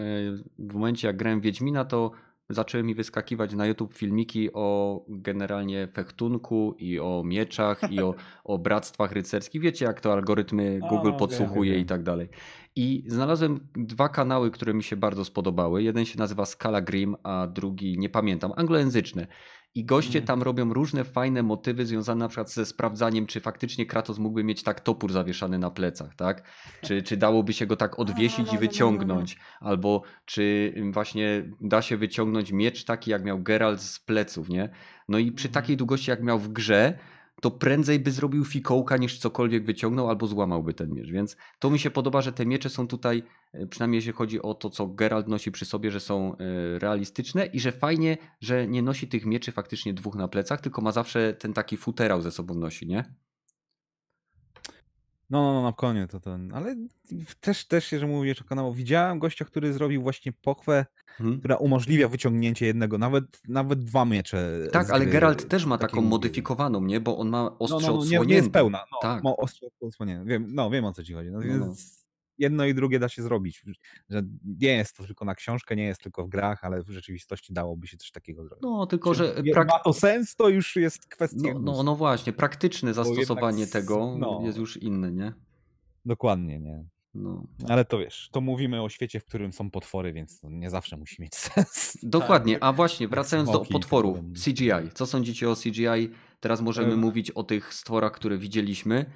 w 0.58 0.74
momencie 0.74 1.06
jak 1.06 1.16
grałem 1.16 1.40
w 1.40 1.42
Wiedźmina, 1.44 1.84
to 1.84 2.10
zaczęły 2.50 2.84
mi 2.84 2.94
wyskakiwać 2.94 3.54
na 3.54 3.66
YouTube 3.66 3.94
filmiki 3.94 4.52
o 4.52 5.00
generalnie 5.08 5.88
fechtunku 5.92 6.74
i 6.78 7.00
o 7.00 7.22
mieczach 7.24 7.92
i 7.92 8.02
o, 8.02 8.14
o 8.44 8.58
bractwach 8.58 9.12
rycerskich. 9.12 9.62
Wiecie, 9.62 9.84
jak 9.84 10.00
to 10.00 10.12
algorytmy 10.12 10.80
Google 10.88 11.08
wiem, 11.10 11.18
podsłuchuje 11.18 11.78
i 11.78 11.84
tak 11.84 12.02
dalej. 12.02 12.28
I 12.76 13.04
znalazłem 13.06 13.60
dwa 13.74 14.08
kanały, 14.08 14.50
które 14.50 14.74
mi 14.74 14.82
się 14.82 14.96
bardzo 14.96 15.24
spodobały. 15.24 15.82
Jeden 15.82 16.04
się 16.04 16.18
nazywa 16.18 16.46
Scala 16.46 16.80
Grim, 16.80 17.16
a 17.22 17.46
drugi 17.46 17.98
nie 17.98 18.08
pamiętam, 18.08 18.52
anglojęzyczny. 18.56 19.26
I 19.74 19.84
goście 19.84 20.18
Mhm. 20.18 20.26
tam 20.26 20.42
robią 20.42 20.72
różne 20.72 21.04
fajne 21.04 21.42
motywy 21.42 21.86
związane 21.86 22.18
na 22.18 22.28
przykład 22.28 22.50
ze 22.52 22.66
sprawdzaniem, 22.66 23.26
czy 23.26 23.40
faktycznie 23.40 23.86
Kratos 23.86 24.18
mógłby 24.18 24.44
mieć 24.44 24.62
tak 24.62 24.80
topór 24.80 25.12
zawieszany 25.12 25.58
na 25.58 25.70
plecach, 25.70 26.14
tak? 26.14 26.42
Czy, 26.82 27.02
czy 27.02 27.16
dałoby 27.16 27.52
się 27.52 27.66
go 27.66 27.76
tak 27.76 27.98
odwiesić 27.98 28.52
i 28.52 28.58
wyciągnąć? 28.58 29.36
Albo 29.60 30.02
czy 30.24 30.74
właśnie 30.92 31.44
da 31.60 31.82
się 31.82 31.96
wyciągnąć 31.96 32.52
miecz 32.52 32.84
taki, 32.84 33.10
jak 33.10 33.24
miał 33.24 33.42
Geralt 33.42 33.80
z 33.80 33.98
pleców, 34.00 34.48
nie? 34.48 34.68
No 35.08 35.18
i 35.18 35.32
przy 35.32 35.48
Mhm. 35.48 35.62
takiej 35.62 35.76
długości, 35.76 36.10
jak 36.10 36.22
miał 36.22 36.38
w 36.38 36.48
grze, 36.48 36.98
to 37.40 37.50
prędzej 37.50 38.00
by 38.00 38.10
zrobił 38.10 38.44
fikołka 38.44 38.96
niż 38.96 39.18
cokolwiek 39.18 39.64
wyciągnął 39.64 40.08
albo 40.08 40.26
złamałby 40.26 40.74
ten 40.74 40.90
miecz. 40.94 41.10
Więc 41.10 41.36
to 41.58 41.70
mi 41.70 41.78
się 41.78 41.90
podoba, 41.90 42.20
że 42.20 42.32
te 42.32 42.46
miecze 42.46 42.68
są 42.68 42.88
tutaj, 42.88 43.22
e, 43.52 43.66
przynajmniej 43.66 43.98
jeśli 43.98 44.12
chodzi 44.12 44.42
o 44.42 44.54
to, 44.54 44.70
co 44.70 44.86
Geralt 44.86 45.28
nosi 45.28 45.52
przy 45.52 45.64
sobie, 45.64 45.90
że 45.90 46.00
są 46.00 46.36
e, 46.36 46.78
realistyczne 46.78 47.46
i 47.46 47.60
że 47.60 47.72
fajnie, 47.72 48.18
że 48.40 48.68
nie 48.68 48.82
nosi 48.82 49.08
tych 49.08 49.26
mieczy 49.26 49.52
faktycznie 49.52 49.94
dwóch 49.94 50.14
na 50.14 50.28
plecach, 50.28 50.60
tylko 50.60 50.82
ma 50.82 50.92
zawsze 50.92 51.34
ten 51.34 51.52
taki 51.52 51.76
futerał 51.76 52.22
ze 52.22 52.30
sobą 52.30 52.54
nosi, 52.54 52.86
nie? 52.86 53.14
No, 55.30 55.42
no, 55.42 55.52
no, 55.54 55.62
na 55.62 55.72
koniec 55.72 56.10
to 56.10 56.20
ten. 56.20 56.54
Ale 56.54 56.76
też, 57.40 57.66
też, 57.66 57.92
jeżeli 57.92 58.12
mówisz 58.12 58.40
o 58.40 58.44
kanału, 58.44 58.72
widziałem 58.72 59.18
gościa, 59.18 59.44
który 59.44 59.72
zrobił 59.72 60.02
właśnie 60.02 60.32
pochwę, 60.32 60.86
Mhm. 61.20 61.38
która 61.38 61.56
umożliwia 61.56 62.08
wyciągnięcie 62.08 62.66
jednego, 62.66 62.98
nawet, 62.98 63.24
nawet 63.48 63.84
dwa 63.84 64.04
miecze. 64.04 64.58
Tak, 64.72 64.90
ale 64.90 65.06
Geralt 65.06 65.48
też 65.48 65.64
ma 65.66 65.78
taką 65.78 66.00
modyfikowaną, 66.02 66.80
nie? 66.84 67.00
Bo 67.00 67.18
on 67.18 67.28
ma 67.28 67.42
No, 67.42 67.58
ostrze 67.58 67.76
no, 67.76 67.80
no, 67.80 67.88
nie, 67.92 67.98
odsłonięte. 67.98 68.26
nie 68.26 68.34
jest 68.34 68.50
pełna. 68.50 68.84
No, 68.92 68.98
Tak. 69.02 69.24
Ma 69.24 69.36
ostrze 69.36 69.66
odsłonięte. 69.80 70.24
Wiem, 70.24 70.46
no, 70.54 70.70
wiem 70.70 70.84
o 70.84 70.92
co 70.92 71.02
ci 71.04 71.14
chodzi. 71.14 71.30
No, 71.30 71.38
No, 71.38 71.44
więc 71.44 71.60
no. 71.66 71.99
Jedno 72.40 72.64
i 72.64 72.74
drugie 72.74 72.98
da 72.98 73.08
się 73.08 73.22
zrobić. 73.22 73.62
Że 74.10 74.22
nie 74.60 74.76
jest 74.76 74.96
to 74.96 75.04
tylko 75.04 75.24
na 75.24 75.34
książkę, 75.34 75.76
nie 75.76 75.84
jest 75.84 76.02
tylko 76.02 76.24
w 76.24 76.28
grach, 76.28 76.64
ale 76.64 76.82
w 76.82 76.88
rzeczywistości 76.90 77.52
dałoby 77.52 77.86
się 77.86 77.96
coś 77.96 78.10
takiego 78.10 78.44
zrobić. 78.44 78.62
No, 78.62 78.86
tylko 78.86 79.14
Czy 79.14 79.16
że 79.18 79.42
prak... 79.52 79.68
ma 79.68 79.78
to 79.78 79.92
sens, 79.92 80.36
to 80.36 80.48
już 80.48 80.76
jest 80.76 81.06
kwestia 81.06 81.52
no, 81.54 81.60
no, 81.60 81.82
no 81.82 81.96
właśnie, 81.96 82.32
praktyczne 82.32 82.88
jednak 82.90 83.06
zastosowanie 83.06 83.64
s- 83.64 83.70
tego 83.70 84.16
no. 84.18 84.40
jest 84.44 84.58
już 84.58 84.76
inne, 84.76 85.12
nie? 85.12 85.32
Dokładnie, 86.04 86.60
nie. 86.60 86.84
No. 87.14 87.46
Ale 87.68 87.84
to 87.84 87.98
wiesz, 87.98 88.28
to 88.32 88.40
mówimy 88.40 88.82
o 88.82 88.88
świecie, 88.88 89.20
w 89.20 89.24
którym 89.24 89.52
są 89.52 89.70
potwory, 89.70 90.12
więc 90.12 90.40
to 90.40 90.50
nie 90.50 90.70
zawsze 90.70 90.96
musi 90.96 91.22
mieć 91.22 91.34
sens. 91.46 91.98
Dokładnie, 92.02 92.62
a 92.64 92.72
właśnie 92.72 93.08
wracając 93.08 93.50
do 93.50 93.62
i 93.68 93.72
potworów. 93.72 94.18
CGI. 94.44 94.70
Co 94.94 95.06
sądzicie 95.06 95.50
o 95.50 95.56
CGI? 95.56 96.10
Teraz 96.40 96.60
możemy 96.60 96.92
Em. 96.92 96.98
mówić 96.98 97.30
o 97.30 97.42
tych 97.44 97.74
stworach, 97.74 98.12
które 98.12 98.38
widzieliśmy. 98.38 99.06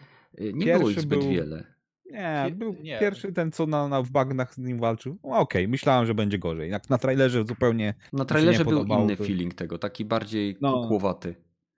Y, 0.40 0.52
Nie 0.54 0.78
było 0.78 0.90
ich 0.90 1.00
zbyt 1.00 1.18
był- 1.20 1.28
wiele. 1.30 1.73
Nie, 2.10 2.46
był 2.56 2.76
nie. 2.82 2.98
pierwszy 3.00 3.32
ten, 3.32 3.52
co 3.52 3.66
na, 3.66 3.88
na, 3.88 4.02
w 4.02 4.10
bagnach 4.10 4.54
z 4.54 4.58
nim 4.58 4.80
walczył. 4.80 5.16
No, 5.24 5.30
Okej, 5.38 5.68
myślałem, 5.68 6.06
że 6.06 6.14
będzie 6.14 6.38
gorzej. 6.38 6.70
Jak 6.70 6.90
na 6.90 6.98
trailerze 6.98 7.44
zupełnie, 7.46 7.94
Na 8.12 8.18
się 8.22 8.26
trailerze 8.26 8.58
nie 8.64 8.70
był 8.70 8.84
inny 8.84 9.16
to- 9.16 9.24
feeling 9.24 9.54
tego, 9.54 9.78
taki 9.78 10.04
bardziej 10.04 10.56
No. 10.60 10.72
kukłowaty. 10.82 11.34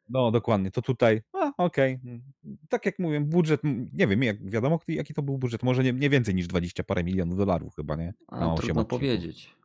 no 0.09 0.31
dokładnie, 0.31 0.71
to 0.71 0.83
tutaj, 0.83 1.23
a 1.33 1.53
okej. 1.65 1.99
Tak 2.69 2.87
jak 2.87 2.99
mówię, 2.99 3.21
budżet, 3.21 3.61
nie 3.93 4.07
wiem, 4.07 4.23
jak 4.23 4.51
wiadomo 4.51 4.79
jaki 4.89 5.15
to 5.15 5.23
był 5.23 5.39
budżet, 5.39 5.63
może 5.63 5.85
nie, 5.85 5.93
nie 5.93 6.11
więcej 6.11 6.35
niż 6.35 6.47
20 6.47 6.85
parę 6.85 7.05
milionów 7.05 7.37
dolarów 7.39 7.77
chyba, 7.77 7.97
nie? 7.97 8.15
Na 8.33 8.39
trudno 8.39 8.55
odcinków. 8.55 8.87
powiedzieć. 8.87 9.57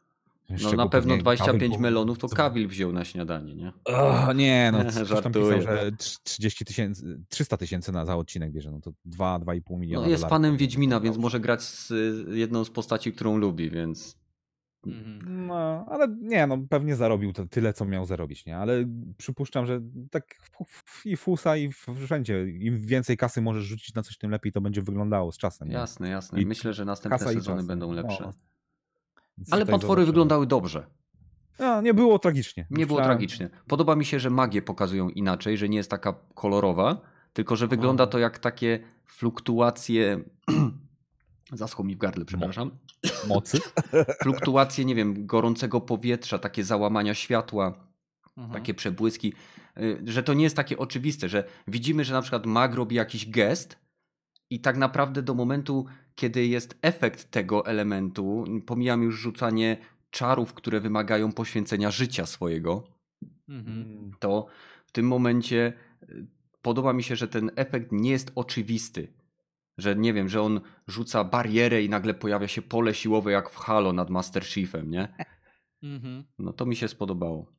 No 0.50 0.56
na 0.58 0.62
pewno 0.70 0.90
pewnie 0.90 1.18
25 1.18 1.60
Cavill 1.62 1.80
melonów 1.82 2.18
to 2.18 2.28
Kawil 2.30 2.68
wziął 2.68 2.94
na 2.94 3.06
śniadanie, 3.06 3.56
nie? 3.56 3.72
O, 3.86 4.34
nie, 4.34 4.72
no 4.74 4.92
Żartuję. 5.06 5.58
pisał, 5.58 5.62
że 5.62 5.92
trz- 5.92 6.20
30 6.24 6.66
tysięcy, 6.66 7.22
300 7.30 7.58
tysięcy 7.58 7.92
na 7.92 8.06
za 8.06 8.16
odcinek 8.18 8.52
bierze, 8.52 8.72
no 8.72 8.80
to 8.80 8.92
2, 9.06 9.40
2,5 9.40 9.80
miliona 9.80 10.06
No 10.06 10.10
jest 10.12 10.22
dolarów. 10.24 10.30
fanem 10.44 10.58
Wiedźmina, 10.58 11.00
więc 11.00 11.18
może 11.18 11.40
grać 11.40 11.62
z 11.64 11.94
jedną 12.32 12.64
z 12.64 12.70
postaci, 12.70 13.14
którą 13.14 13.38
lubi, 13.38 13.70
więc 13.70 14.22
Mhm. 14.88 15.48
No, 15.48 15.86
ale 15.90 16.08
nie, 16.22 16.48
no 16.48 16.58
pewnie 16.70 16.96
zarobił 16.96 17.34
to 17.34 17.46
tyle, 17.46 17.74
co 17.74 17.86
miał 17.86 18.06
zarobić, 18.06 18.46
nie? 18.46 18.58
Ale 18.58 18.86
przypuszczam, 19.18 19.66
że 19.66 19.82
tak 20.12 20.36
i 21.06 21.18
Fusa, 21.18 21.58
i 21.58 21.72
w- 21.72 21.86
wszędzie, 22.06 22.48
im 22.50 22.82
więcej 22.82 23.18
kasy 23.18 23.42
możesz 23.42 23.64
rzucić 23.64 23.94
na 23.96 24.04
coś, 24.04 24.18
tym 24.18 24.32
lepiej 24.32 24.52
to 24.52 24.62
będzie 24.62 24.82
wyglądało 24.82 25.32
z 25.32 25.38
czasem. 25.38 25.68
nie? 25.68 25.74
jasne, 25.74 26.10
jasne. 26.10 26.42
I 26.42 26.46
Myślę, 26.46 26.74
że 26.74 26.86
następne 26.86 27.20
sezony 27.20 27.42
czas, 27.60 27.66
będą 27.66 27.88
no. 27.88 27.94
lepsze. 27.94 28.24
Więc 28.24 28.36
Ale 29.52 29.66
potwory 29.66 29.82
zobaczymy. 29.82 30.06
wyglądały 30.06 30.48
dobrze. 30.48 30.86
No, 31.60 31.82
nie 31.82 31.94
było 31.94 32.20
tragicznie. 32.20 32.68
Nie 32.70 32.86
było 32.88 33.00
Myślałem- 33.00 33.18
tragicznie. 33.18 33.50
Podoba 33.68 33.96
mi 33.96 34.06
się, 34.06 34.20
że 34.20 34.30
magię 34.30 34.62
pokazują 34.62 35.10
inaczej, 35.10 35.58
że 35.58 35.70
nie 35.70 35.78
jest 35.78 35.90
taka 35.90 36.14
kolorowa, 36.36 37.02
tylko 37.34 37.56
że 37.56 37.68
wygląda 37.68 38.08
to 38.08 38.20
jak 38.20 38.40
takie 38.40 38.80
fluktuacje. 39.06 40.24
Zaschło 41.54 41.86
mi 41.86 41.96
w 41.96 41.98
gardle, 41.98 42.26
przepraszam. 42.26 42.72
Mocy. 43.28 43.60
Fluktuacje, 44.24 44.86
nie 44.86 44.96
wiem, 44.96 45.26
gorącego 45.26 45.82
powietrza, 45.82 46.40
takie 46.40 46.64
załamania 46.64 47.14
światła, 47.14 47.74
Mhm. 48.38 48.54
takie 48.54 48.74
przebłyski, 48.74 49.34
y, 49.78 50.02
że 50.06 50.24
to 50.24 50.34
nie 50.34 50.44
jest 50.44 50.56
takie 50.56 50.78
oczywiste, 50.78 51.30
że 51.30 51.44
widzimy, 51.68 52.04
że 52.04 52.14
na 52.14 52.22
przykład 52.22 52.46
mag 52.46 52.74
robi 52.76 52.96
jakiś 52.96 53.30
gest 53.30 53.78
i 54.52 54.60
tak 54.60 54.78
naprawdę 54.78 55.22
do 55.22 55.34
momentu, 55.34 55.86
kiedy 56.16 56.46
jest 56.46 56.78
efekt 56.82 57.32
tego 57.32 57.66
elementu, 57.66 58.46
pomijam 58.66 59.04
już 59.04 59.20
rzucanie 59.20 59.78
czarów, 60.10 60.54
które 60.54 60.80
wymagają 60.80 61.32
poświęcenia 61.32 61.92
życia 61.92 62.26
swojego, 62.26 62.84
Mhm. 63.50 64.12
to 64.20 64.48
w 64.86 64.92
tym 64.92 65.08
momencie 65.08 65.74
y, 66.04 66.28
podoba 66.62 66.94
mi 66.94 67.04
się, 67.04 67.16
że 67.16 67.28
ten 67.28 67.52
efekt 67.56 67.92
nie 67.92 68.12
jest 68.12 68.32
oczywisty. 68.36 69.14
Że 69.78 69.96
nie 69.96 70.14
wiem, 70.14 70.30
że 70.30 70.42
on 70.42 70.62
rzuca 70.88 71.24
barierę 71.24 71.84
i 71.84 71.90
nagle 71.90 72.14
pojawia 72.14 72.48
się 72.48 72.62
pole 72.62 72.94
siłowe 72.94 73.32
jak 73.32 73.50
w 73.50 73.56
Halo 73.56 73.94
nad 73.94 74.10
Master 74.10 74.46
Chiefem, 74.46 74.92
nie? 74.92 75.08
Mhm. 75.84 76.24
No 76.40 76.54
to 76.54 76.66
mi 76.66 76.76
się 76.76 76.88
spodobało. 76.88 77.54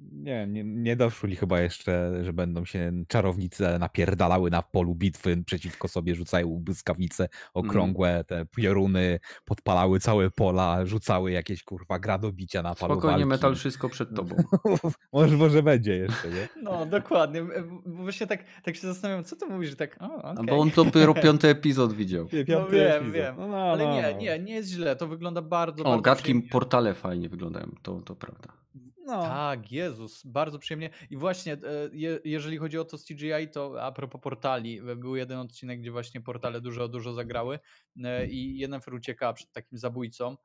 Nie, 0.00 0.46
nie, 0.46 0.64
nie 0.64 0.96
doszli 0.96 1.36
chyba 1.36 1.60
jeszcze, 1.60 2.12
że 2.24 2.32
będą 2.32 2.64
się 2.64 2.92
czarownice 3.08 3.78
napierdalały 3.78 4.50
na 4.50 4.62
polu 4.62 4.94
bitwy, 4.94 5.42
przeciwko 5.46 5.88
sobie 5.88 6.14
rzucają 6.14 6.48
błyskawice 6.48 7.28
okrągłe, 7.54 8.24
te 8.24 8.46
pioruny, 8.56 9.20
podpalały 9.44 10.00
całe 10.00 10.30
pola, 10.30 10.86
rzucały 10.86 11.30
jakieś 11.32 11.62
kurwa 11.64 11.98
gradobicia 11.98 12.62
na 12.62 12.74
palu 12.74 12.92
Spokojnie, 12.94 13.16
walki. 13.16 13.26
metal, 13.28 13.54
wszystko 13.56 13.88
przed 13.88 14.14
tobą. 14.16 14.36
może, 15.12 15.36
może 15.36 15.62
będzie 15.62 15.96
jeszcze, 15.96 16.28
nie? 16.28 16.48
No, 16.62 16.86
dokładnie. 16.86 17.42
Bo 17.86 18.02
właśnie 18.02 18.26
tak, 18.26 18.44
tak 18.62 18.76
się 18.76 18.86
zastanawiam, 18.86 19.24
co 19.24 19.36
ty 19.36 19.46
mówisz, 19.46 19.70
że 19.70 19.76
tak, 19.76 19.96
o, 20.00 20.24
A 20.24 20.32
okej. 20.32 20.46
Bo 20.46 20.58
on 20.58 20.70
dopiero 20.76 21.14
piąty 21.24 21.48
epizod 21.48 21.92
widział. 21.92 22.28
Nie, 22.32 22.38
No 22.40 22.44
piąty 22.46 22.72
wiem, 22.72 22.90
epizod. 22.96 23.12
wiem. 23.12 23.34
No, 23.38 23.46
no, 23.48 23.56
Ale 23.56 23.84
no, 23.84 23.94
nie, 23.94 24.02
no. 24.12 24.18
nie, 24.18 24.38
nie 24.38 24.54
jest 24.54 24.68
źle, 24.70 24.96
to 24.96 25.06
wygląda 25.08 25.42
bardzo, 25.42 25.82
O, 25.84 25.88
bardzo 25.88 26.02
gadki 26.02 26.22
przyjemnie. 26.22 26.48
portale 26.48 26.94
fajnie 26.94 27.28
wyglądają, 27.28 27.70
to, 27.82 28.00
to 28.00 28.16
prawda. 28.16 28.63
No. 29.06 29.22
Tak, 29.22 29.72
Jezus, 29.72 30.26
bardzo 30.26 30.58
przyjemnie. 30.58 30.90
I 31.10 31.16
właśnie, 31.16 31.52
e, 31.52 31.58
je, 31.92 32.20
jeżeli 32.24 32.56
chodzi 32.58 32.78
o 32.78 32.84
to 32.84 32.98
z 32.98 33.04
CGI, 33.04 33.48
to 33.52 33.82
a 33.82 33.92
propos 33.92 34.20
portali, 34.20 34.78
e, 34.78 34.96
był 34.96 35.16
jeden 35.16 35.38
odcinek, 35.38 35.80
gdzie 35.80 35.90
właśnie 35.90 36.20
portale 36.20 36.60
dużo, 36.60 36.88
dużo 36.88 37.12
zagrały 37.12 37.58
e, 38.04 38.26
i 38.26 38.58
jeden 38.58 38.80
ucieka 38.96 39.32
przed 39.32 39.52
takim 39.52 39.78
zabójcą 39.78 40.36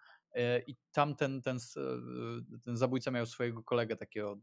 i 0.68 0.76
tam 0.92 1.16
ten, 1.16 1.42
ten, 1.42 1.58
ten 2.66 2.78
zabójca 2.78 3.12
miał 3.12 3.26
swojego 3.26 3.64
kolegę 3.64 3.96
takiego 3.96 4.38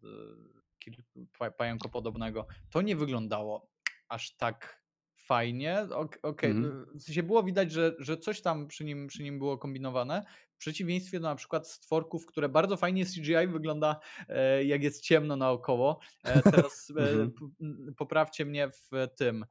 pająkopodobnego. 1.59 2.47
To 2.71 2.83
nie 2.83 2.97
wyglądało 2.97 3.71
aż 4.09 4.37
tak 4.37 4.83
fajnie. 5.17 5.81
Ok- 5.95 6.19
Okej, 6.23 6.51
Mhm. 6.51 6.87
w 6.99 7.03
sensie 7.03 7.23
było 7.23 7.43
widać, 7.43 7.73
że, 7.73 7.97
że 7.99 8.17
coś 8.17 8.41
tam 8.43 8.69
przy 8.69 8.85
nim, 8.85 9.07
przy 9.07 9.23
nim 9.23 9.39
było 9.39 9.59
kombinowane, 9.59 10.25
w 10.57 10.59
przeciwieństwie 10.59 11.21
do 11.21 11.29
na 11.29 11.35
przykład 11.35 11.69
stworków, 11.69 12.27
które 12.27 12.49
bardzo 12.49 12.77
fajnie 12.77 13.05
CGI 13.07 13.47
wygląda, 13.49 14.01
e, 14.29 14.65
jak 14.65 14.83
jest 14.83 15.03
ciemno 15.03 15.37
naokoło. 15.37 15.99
E, 16.25 16.43
teraz 16.43 16.93
e, 16.97 17.11
Mhm. 17.61 17.95
poprawcie 17.97 18.45
mnie 18.45 18.71
w 18.71 18.91
tym. 19.17 19.45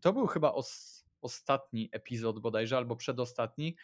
To 0.00 0.12
był 0.12 0.26
chyba 0.26 0.52
os, 0.52 1.04
ostatni 1.22 1.88
epizod 1.92 2.38
bodajże, 2.38 2.76
albo 2.76 2.96
przedostatni, 2.96 3.76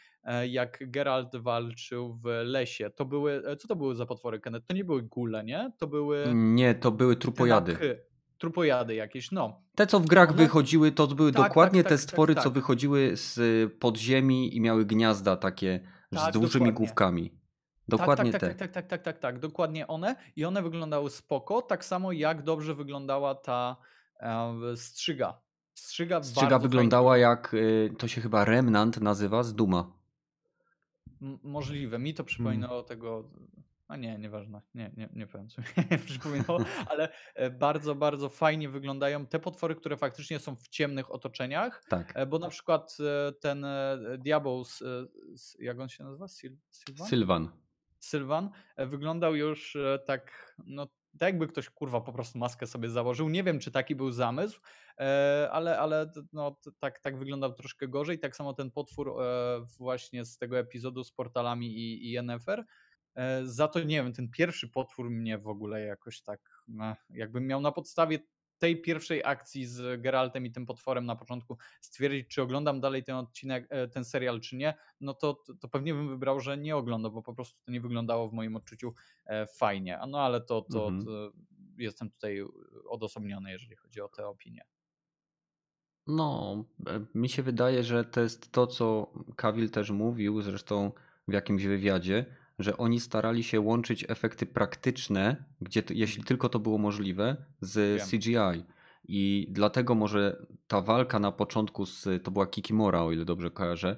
jak 0.49 0.79
Geralt 0.91 1.37
walczył 1.37 2.15
w 2.15 2.25
lesie. 2.45 2.91
To 2.91 3.05
były, 3.05 3.43
co 3.59 3.69
to 3.69 3.77
były 3.77 3.95
za 3.95 4.07
potwory, 4.07 4.41
Kenneth? 4.41 4.67
To 4.67 4.75
nie 4.75 4.85
były 4.85 5.03
gule, 5.03 5.45
nie? 5.45 5.73
To 5.79 5.87
były 5.87 6.25
Nie, 6.35 6.75
to 6.75 6.91
były 6.91 7.15
te 7.17 7.21
trupojady. 7.21 8.01
Trupojady 8.39 8.95
jakieś, 8.95 9.31
no. 9.31 9.63
Te, 9.75 9.87
co 9.87 10.01
w 10.01 10.07
grach 10.07 10.29
One- 10.29 10.39
wychodziły, 10.39 10.93
to 10.93 11.07
były 11.07 11.33
Tak, 11.33 11.49
dokładnie 11.49 11.83
tak, 11.83 11.89
te 11.89 11.95
tak, 11.97 12.03
stwory, 12.03 12.35
tak, 12.35 12.45
co 12.45 12.51
tak. 12.51 12.55
wychodziły 12.55 13.11
z 13.17 13.39
podziemi 13.81 14.57
i 14.57 14.61
miały 14.61 14.85
gniazda 14.85 15.37
takie 15.37 15.81
z 16.13 16.17
Tak, 16.17 16.33
dużymi 16.33 16.49
dokładnie. 16.51 16.73
główkami. 16.73 17.33
Dokładnie 17.89 18.33
tak, 18.33 18.41
tak, 18.41 18.51
te. 18.51 18.59
tak, 18.59 18.73
tak, 18.73 18.73
tak, 18.73 18.87
tak, 18.87 19.03
tak, 19.03 19.19
tak, 19.19 19.39
dokładnie 19.39 19.87
one 19.87 20.17
i 20.37 20.45
one 20.45 20.63
wyglądały 20.63 21.11
spoko, 21.11 21.63
tak 21.63 21.85
samo 21.85 22.13
jak 22.13 22.43
dobrze 22.43 22.75
wyglądała 22.75 23.35
ta 23.35 23.77
e, 24.21 24.55
strzyga 24.77 25.41
Strzyga, 25.75 26.23
Strzyga 26.23 26.59
wyglądała 26.59 27.13
fajnie- 27.13 27.23
jak, 27.23 27.55
y, 27.55 27.91
to 27.99 28.09
się 28.09 28.21
chyba 28.21 28.45
Remnant 28.45 29.01
nazywa, 29.01 29.43
z 29.43 29.55
Duma. 29.55 29.93
M- 31.23 31.39
Możliwe. 31.43 31.99
Mi 31.99 32.15
to 32.15 32.25
przypominało 32.25 32.83
tego. 32.83 33.25
A 33.89 33.97
nie, 33.97 34.19
nieważne. 34.19 34.61
Nie, 34.75 34.91
nie, 34.97 35.09
nie 35.13 35.27
powiem, 35.27 35.49
co 35.49 35.63
mi 35.63 35.99
przypominało, 36.07 36.61
ale 36.87 37.09
e, 37.35 37.51
bardzo, 37.51 37.95
bardzo 37.95 38.29
fajnie 38.29 38.69
wyglądają 38.69 39.27
te 39.27 39.39
potwory, 39.39 39.75
które 39.75 39.97
faktycznie 39.97 40.39
są 40.39 40.57
w 40.57 40.69
ciemnych 40.69 41.15
otoczeniach. 41.15 41.85
Tak. 41.89 42.13
e, 42.15 42.27
Bo 42.27 42.39
na 42.39 42.49
przykład 42.49 42.97
e, 43.01 43.33
ten 43.33 43.67
diabeł, 44.19 44.65
jak 45.59 45.81
on 45.81 45.89
się 45.89 46.05
nazywa? 46.05 46.29
Sil, 46.37 46.53
Sylwan? 46.71 47.09
Sylwan. 47.09 47.49
Sylwan 47.99 48.51
wyglądał 48.77 49.37
już 49.37 49.77
tak, 50.07 50.55
no 50.67 50.87
tak 51.19 51.29
jakby 51.29 51.47
ktoś 51.47 51.71
kurwa 51.71 52.01
po 52.01 52.13
prostu 52.13 52.39
maskę 52.39 52.67
sobie 52.67 52.91
założył. 52.91 53.29
Nie 53.29 53.45
wiem, 53.45 53.59
czy 53.59 53.71
taki 53.71 53.97
był 53.97 54.11
zamysł, 54.11 54.61
ale, 55.51 55.79
ale 55.79 56.13
no, 56.33 56.61
tak, 56.79 57.01
tak 57.01 57.19
wyglądał 57.19 57.53
troszkę 57.53 57.89
gorzej. 57.89 58.19
Tak 58.19 58.37
samo 58.37 58.55
ten 58.55 58.71
potwór 58.71 59.15
właśnie 59.79 60.25
z 60.25 60.39
tego 60.39 60.59
epizodu 60.59 61.05
z 61.05 61.13
portalami 61.13 61.67
i, 61.79 62.07
i 62.07 62.11
Yennefer. 62.11 62.65
E, 63.17 63.47
Za 63.47 63.69
to 63.69 63.81
nie 63.81 63.97
wiem, 64.03 64.13
ten 64.13 64.31
pierwszy 64.31 64.69
potwór 64.69 65.11
mnie 65.11 65.39
w 65.39 65.49
ogóle 65.49 65.81
jakoś 65.83 66.23
tak, 66.23 66.63
eh, 66.83 66.97
jakbym 67.11 67.47
miał 67.47 67.61
na 67.61 67.73
podstawie 67.73 68.19
tej 68.59 68.83
pierwszej 68.83 69.23
akcji 69.25 69.67
z 69.67 70.01
Geraltem 70.03 70.47
i 70.47 70.51
tym 70.53 70.67
potworem 70.67 71.07
na 71.07 71.17
początku 71.17 71.59
stwierdzić, 71.81 72.29
czy 72.29 72.43
oglądam 72.43 72.81
dalej 72.81 73.05
ten 73.05 73.17
odcinek, 73.17 73.67
e, 73.71 73.89
ten 73.89 74.05
serial, 74.05 74.41
czy 74.41 74.57
nie, 74.57 74.75
no 75.01 75.15
to, 75.15 75.43
to, 75.61 75.69
pewnie 75.69 75.95
bym 75.95 76.09
wybrał, 76.09 76.41
że 76.41 76.59
nie 76.59 76.77
oglądam, 76.77 77.13
bo 77.13 77.23
po 77.23 77.35
prostu 77.35 77.63
to 77.65 77.73
nie 77.73 77.81
wyglądało 77.81 78.29
w 78.29 78.33
moim 78.33 78.57
odczuciu 78.57 78.95
e, 79.27 79.47
fajnie. 79.47 79.99
No 80.09 80.21
ale 80.21 80.41
to, 80.41 80.63
to, 80.63 80.89
Mhm. 80.89 81.05
to 81.05 81.33
jestem 81.79 82.11
tutaj 82.11 82.43
odosobniony, 82.89 83.51
jeżeli 83.51 83.77
chodzi 83.77 84.01
o 84.01 84.09
te 84.09 84.27
opinie. 84.29 84.63
No, 86.07 86.65
mi 87.15 87.29
się 87.29 87.43
wydaje, 87.43 87.83
że 87.83 88.05
to 88.05 88.21
jest 88.21 88.53
to, 88.53 88.67
co 88.67 89.13
Cavill 89.37 89.71
też 89.71 89.91
mówił, 89.91 90.43
zresztą 90.43 90.93
w 91.29 91.33
jakimś 91.33 91.65
wywiadzie, 91.65 92.27
że 92.59 92.77
oni 92.77 93.01
starali 93.01 93.43
się 93.45 93.61
łączyć 93.61 94.05
efekty 94.09 94.47
praktyczne, 94.47 95.45
gdzie 95.61 95.83
to, 95.83 95.95
jeśli 95.97 96.25
tylko 96.25 96.49
to 96.49 96.59
było 96.59 96.79
możliwe, 96.79 97.37
z 97.61 97.99
Wiem. 97.99 98.21
CGI. 98.21 98.65
I 99.09 99.47
dlatego 99.51 99.95
może 99.95 100.47
ta 100.69 100.81
walka 100.81 101.19
na 101.19 101.33
początku 101.33 101.87
z, 101.87 102.09
to 102.23 102.31
była 102.31 102.47
Kikimora, 102.47 103.03
o 103.03 103.13
ile 103.13 103.25
dobrze 103.25 103.51
kojarzę, 103.51 103.97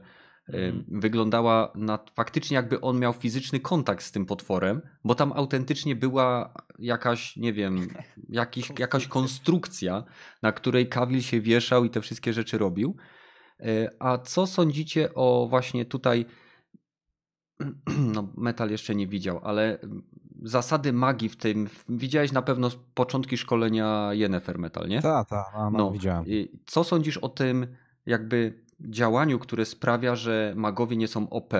Mhm. 0.53 0.85
wyglądała 0.89 1.73
na 1.75 1.99
faktycznie 2.15 2.55
jakby 2.55 2.81
on 2.81 2.99
miał 2.99 3.13
fizyczny 3.13 3.61
kontakt 3.61 4.05
z 4.05 4.13
tym 4.13 4.27
potworem, 4.27 4.81
bo 5.05 5.15
tam 5.15 5.33
autentycznie 5.33 5.97
była 5.97 6.55
jakaś, 6.79 7.37
nie 7.37 7.53
wiem, 7.53 7.89
jakiś, 8.29 8.73
jakaś 8.79 9.07
Konstrukcja. 9.07 10.05
na 10.43 10.53
której 10.53 10.89
Cavill 10.89 11.23
się 11.23 11.41
wieszał 11.41 11.85
i 11.85 11.91
te 11.91 12.01
wszystkie 12.01 12.33
rzeczy 12.33 12.59
robił. 12.59 12.97
E, 13.61 13.91
A 13.99 14.19
co 14.19 14.47
sądzicie 14.47 15.15
o 15.15 15.47
właśnie 15.51 15.85
tutaj, 15.85 16.27
no 18.15 18.29
metal 18.37 18.71
jeszcze 18.71 18.95
nie 18.95 19.07
widział, 19.07 19.41
ale 19.43 19.79
zasady 20.43 20.93
magii 20.93 21.29
w 21.29 21.37
tym, 21.37 21.69
widziałeś 21.89 22.33
na 22.33 22.43
pewno 22.43 22.71
początki 22.95 23.37
szkolenia 23.37 24.09
Yennefer 24.13 24.59
Metal, 24.59 24.89
nie? 24.89 25.03
Tak, 25.03 25.29
tak, 25.29 25.47
no, 25.55 25.71
no, 25.71 25.91
widziałem. 25.91 26.25
Co 26.67 26.85
sądzisz 26.85 27.19
o 27.19 27.29
tym 27.29 27.67
jakby 28.07 28.65
działaniu, 28.81 29.39
które 29.39 29.65
sprawia, 29.65 30.17
że 30.17 30.53
magowie 30.57 30.97
nie 30.97 31.09
są 31.09 31.31
OP? 31.31 31.55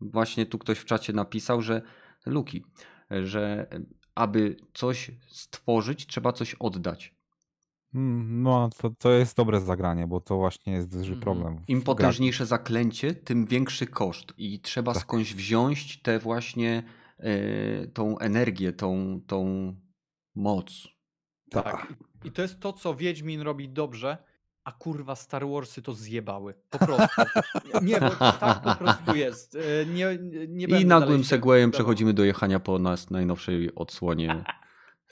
Właśnie 0.00 0.46
tu 0.46 0.58
ktoś 0.58 0.78
w 0.78 0.84
czacie 0.84 1.12
napisał, 1.12 1.62
że 1.62 1.82
Luki, 2.26 2.64
że 3.22 3.66
aby 4.14 4.56
coś 4.74 5.10
stworzyć, 5.28 6.06
trzeba 6.06 6.32
coś 6.32 6.54
oddać. 6.54 7.14
Mm, 7.94 8.42
No, 8.42 8.70
to, 8.78 8.90
to 8.90 9.10
jest 9.10 9.36
dobre 9.36 9.60
zagranie, 9.60 10.06
bo 10.06 10.20
to 10.20 10.36
właśnie 10.36 10.72
jest 10.72 10.88
duży 10.92 11.12
Mhm. 11.12 11.20
problem. 11.20 11.64
Im 11.68 11.82
potężniejsze 11.82 12.46
zaklęcie, 12.46 13.14
tym 13.14 13.46
większy 13.46 13.86
koszt 13.86 14.32
i 14.38 14.60
trzeba 14.60 14.92
Tak. 14.94 15.02
skądś 15.02 15.34
wziąć 15.34 16.02
tę 16.02 16.18
właśnie 16.18 16.82
e, 17.18 17.86
tą 17.86 18.18
energię, 18.18 18.72
tą, 18.72 19.20
tą 19.26 19.74
moc. 20.34 20.88
Tak. 21.50 21.94
I 22.24 22.30
to 22.32 22.42
jest 22.42 22.60
to, 22.60 22.72
co 22.72 22.94
Wiedźmin 22.94 23.40
robi 23.40 23.68
dobrze, 23.68 24.16
a 24.64 24.72
kurwa 24.72 25.16
Star 25.16 25.46
Warsy 25.48 25.82
to 25.82 25.92
zjebały. 25.92 26.54
Po 26.70 26.78
prostu. 26.78 27.22
Nie, 27.82 28.00
bo 28.00 28.10
tak 28.10 28.62
po 28.62 28.74
prostu 28.74 29.14
jest. 29.14 29.54
E, 29.56 29.86
Nie, 29.86 30.18
nie 30.48 30.80
I 30.80 30.84
nagłym 30.84 31.24
segwayem 31.24 31.70
przechodzimy 31.70 32.14
do 32.14 32.24
jechania 32.24 32.60
po 32.60 32.78
nas 32.78 33.10
najnowszej 33.10 33.74
odsłonie 33.74 34.44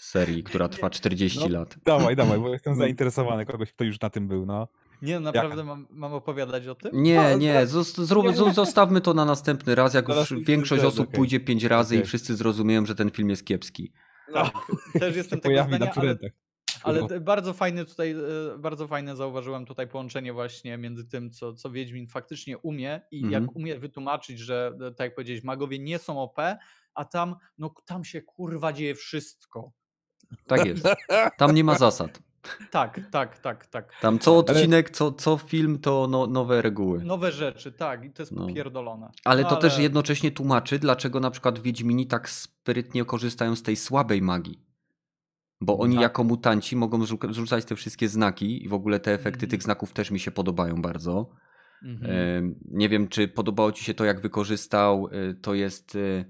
serii, 0.04 0.42
która 0.42 0.68
trwa 0.68 0.90
40 0.90 1.38
No, 1.40 1.48
lat. 1.48 1.76
Dawaj, 1.84 2.16
dawaj, 2.16 2.38
bo 2.38 2.48
jestem 2.52 2.74
zainteresowany 2.74 3.46
kogoś, 3.46 3.72
kto 3.72 3.84
już 3.84 4.00
na 4.00 4.10
tym 4.10 4.28
był, 4.28 4.46
no. 4.46 4.68
Nie, 5.02 5.20
naprawdę 5.20 5.64
mam, 5.64 5.86
mam 5.90 6.14
opowiadać 6.14 6.66
o 6.66 6.74
tym? 6.74 6.90
Nie, 7.02 7.16
No, 7.30 7.36
nie, 7.38 7.66
zrób, 7.66 8.26
zo- 8.26 8.52
zostawmy 8.54 9.00
to 9.00 9.14
na 9.14 9.24
następny 9.24 9.74
raz, 9.74 9.94
jak 9.94 10.08
już 10.08 10.34
większość 10.44 10.84
osób 10.84 11.08
okej. 11.08 11.16
pójdzie 11.16 11.40
pięć 11.40 11.64
razy 11.64 11.94
i 11.94 11.98
Okej. 11.98 12.06
wszyscy 12.06 12.36
zrozumieją, 12.36 12.86
że 12.86 12.94
ten 12.94 13.10
film 13.10 13.30
jest 13.30 13.44
kiepski. 13.46 13.92
Tak, 14.34 14.52
też 15.00 15.16
jestem 15.16 15.40
tego 15.40 15.62
zdania, 15.64 15.92
ale, 15.96 16.18
ale 16.82 17.00
No. 17.00 17.08
bardzo 17.20 17.52
fajny 17.52 17.84
tutaj, 17.84 18.10
e, 18.10 18.58
bardzo 18.58 18.88
fajne 18.88 19.16
zauważyłem 19.16 19.66
tutaj 19.66 19.88
połączenie 19.88 20.32
właśnie 20.32 20.78
między 20.78 21.04
tym, 21.04 21.30
co, 21.30 21.52
co 21.54 21.70
Wiedźmin 21.70 22.06
faktycznie 22.08 22.58
umie 22.58 23.00
i 23.10 23.24
Mhm. 23.24 23.42
jak 23.44 23.56
umie 23.56 23.78
wytłumaczyć, 23.78 24.38
że 24.38 24.72
e, 24.80 24.90
tak 24.90 25.04
jak 25.04 25.14
powiedziałeś, 25.14 25.42
magowie 25.44 25.78
nie 25.78 25.98
są 25.98 26.22
OP, 26.22 26.36
a 26.94 27.04
tam, 27.04 27.36
no 27.58 27.74
tam 27.86 28.04
się 28.04 28.22
kurwa 28.22 28.72
dzieje 28.72 28.94
wszystko. 28.94 29.72
Tak 30.46 30.66
jest. 30.66 30.88
Tam 31.36 31.54
nie 31.54 31.64
ma 31.64 31.74
zasad. 31.78 32.22
Tak, 32.70 33.00
tak, 33.10 33.38
tak, 33.38 33.66
tak. 33.66 33.92
Tam 34.00 34.18
co 34.18 34.36
odcinek, 34.38 34.90
co, 34.90 35.12
co 35.12 35.36
film, 35.36 35.78
to 35.78 36.06
no, 36.10 36.26
nowe 36.26 36.62
reguły. 36.62 37.04
Nowe 37.04 37.32
rzeczy, 37.32 37.72
tak, 37.72 38.04
i 38.04 38.10
to 38.10 38.22
jest 38.22 38.32
No. 38.32 38.46
popierdolone. 38.46 39.10
Ale 39.24 39.42
No, 39.42 39.48
to 39.48 39.56
też 39.56 39.78
jednocześnie 39.78 40.30
tłumaczy, 40.30 40.78
dlaczego 40.78 41.20
na 41.20 41.30
przykład 41.30 41.58
Wiedźmini 41.58 42.06
tak 42.06 42.28
sprytnie 42.28 43.04
korzystają 43.04 43.56
z 43.56 43.62
tej 43.62 43.76
słabej 43.76 44.22
magii. 44.22 44.64
Bo 45.60 45.78
oni 45.78 45.94
Tak. 45.94 46.02
jako 46.02 46.24
mutanci 46.24 46.76
mogą 46.76 46.98
zrzu- 46.98 47.32
zrzucać 47.32 47.64
te 47.64 47.76
wszystkie 47.76 48.08
znaki 48.08 48.64
i 48.64 48.68
w 48.68 48.74
ogóle 48.74 49.00
te 49.00 49.12
efekty 49.12 49.36
Mhm. 49.46 49.50
tych 49.50 49.62
znaków 49.62 49.92
też 49.92 50.10
mi 50.10 50.20
się 50.20 50.30
podobają 50.30 50.82
bardzo. 50.82 51.30
Mhm. 51.84 52.10
Em, 52.12 52.54
Nie 52.70 52.88
wiem, 52.88 53.08
czy 53.08 53.28
podobało 53.28 53.72
ci 53.72 53.84
się 53.84 53.94
to, 53.94 54.04
jak 54.04 54.20
wykorzystał, 54.20 55.08
y, 55.12 55.34
to 55.34 55.54
jest 55.54 55.94
y, 55.94 56.24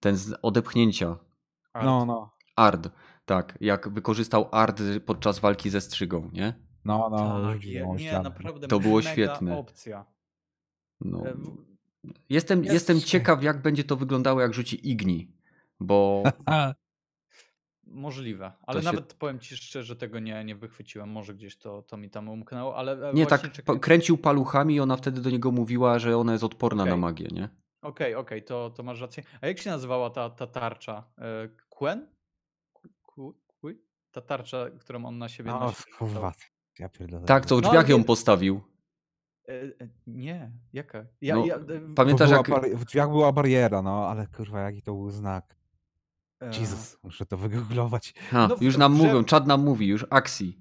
ten 0.00 0.16
z 0.16 0.34
odepchnięcia. 0.42 1.16
Art. 1.72 1.84
No, 1.86 2.04
no. 2.06 2.32
Ard, 2.56 2.88
tak, 3.26 3.58
jak 3.60 3.88
wykorzystał 3.88 4.48
Ard 4.52 4.82
podczas 5.06 5.38
walki 5.38 5.70
ze 5.70 5.80
strzygą, 5.80 6.30
nie? 6.32 6.54
No, 6.84 7.08
no, 7.10 7.42
tak, 7.42 7.54
rzucił 7.54 7.72
je, 7.72 7.80
ją 7.80 7.90
o 7.90 7.96
nie, 7.96 8.12
naprawdę 8.20 8.68
To 8.68 8.80
było 8.80 9.02
świetne. 9.02 9.58
opcja. 9.58 10.04
No. 11.00 11.22
Jestem, 12.28 12.62
jest- 12.64 12.74
jestem 12.74 13.00
ciekaw, 13.00 13.42
jak 13.42 13.62
będzie 13.62 13.84
to 13.84 13.96
wyglądało, 13.96 14.40
jak 14.40 14.54
rzuci 14.54 14.90
Igni, 14.90 15.32
bo 15.80 16.22
Możliwe, 17.86 18.52
ale 18.66 18.80
się- 18.80 18.84
nawet 18.84 19.14
powiem 19.14 19.38
ci 19.40 19.56
szczerze, 19.56 19.84
że 19.84 19.96
tego 19.96 20.18
nie, 20.18 20.44
nie 20.44 20.56
wychwyciłem. 20.56 21.08
Może 21.10 21.34
gdzieś 21.34 21.56
to, 21.58 21.82
to 21.82 21.96
mi 21.96 22.10
tam 22.10 22.28
umknęło, 22.28 22.76
ale 22.76 23.10
e, 23.10 23.14
nie 23.14 23.26
tak 23.26 23.52
czekaj- 23.52 23.80
kręcił 23.80 24.18
paluchami 24.18 24.74
i 24.74 24.80
ona 24.80 24.96
wtedy 24.96 25.20
do 25.20 25.30
niego 25.30 25.50
mówiła, 25.52 25.98
że 25.98 26.16
ona 26.18 26.32
jest 26.32 26.44
odporna 26.44 26.84
na 26.84 26.90
Okej. 26.90 27.00
magię, 27.00 27.28
nie? 27.32 27.48
Okej, 27.82 28.14
okej, 28.14 28.42
to, 28.44 28.70
to 28.70 28.82
masz 28.82 29.00
rację. 29.00 29.22
A 29.40 29.46
jak 29.46 29.58
się 29.58 29.70
nazywała 29.70 30.10
ta, 30.10 30.30
ta 30.30 30.46
tarcza? 30.46 31.04
E, 31.18 31.48
Quen? 31.68 32.06
Ta 34.16 34.20
tarcza, 34.22 34.70
którą 34.80 35.04
on 35.04 35.18
na 35.18 35.28
siebie 35.28 35.50
No, 35.50 35.60
nosi. 35.60 35.82
kurwa. 35.98 36.32
Ja 36.78 36.88
pierdolę. 36.88 37.24
Tak, 37.26 37.46
co 37.46 37.56
w 37.56 37.62
No, 37.62 37.68
drzwiach 37.68 37.88
ją 37.88 37.98
nie- 37.98 38.04
postawił. 38.04 38.60
E, 39.48 39.52
e, 39.52 39.88
Nie, 40.06 40.52
jaka? 40.72 41.04
Ja, 41.20 41.34
No, 41.36 41.46
ja, 41.46 41.56
e, 41.56 41.60
Pamiętasz, 41.96 42.30
jak... 42.30 42.48
w 42.76 42.84
drzwiach 42.84 43.08
była 43.08 43.32
bariera, 43.32 43.82
no, 43.82 44.08
ale 44.08 44.26
kurwa, 44.26 44.60
jaki 44.60 44.82
to 44.82 44.92
był 44.92 45.10
znak. 45.10 45.56
Jezus, 46.60 46.98
muszę 47.02 47.26
to 47.26 47.36
wygooglować. 47.36 48.14
Ha, 48.30 48.46
no 48.48 48.56
już 48.60 48.76
nam 48.76 48.94
w- 48.94 48.98
mówią, 48.98 49.24
czad 49.24 49.46
nam 49.46 49.64
mówi, 49.64 49.86
już 49.86 50.06
akcji. 50.10 50.60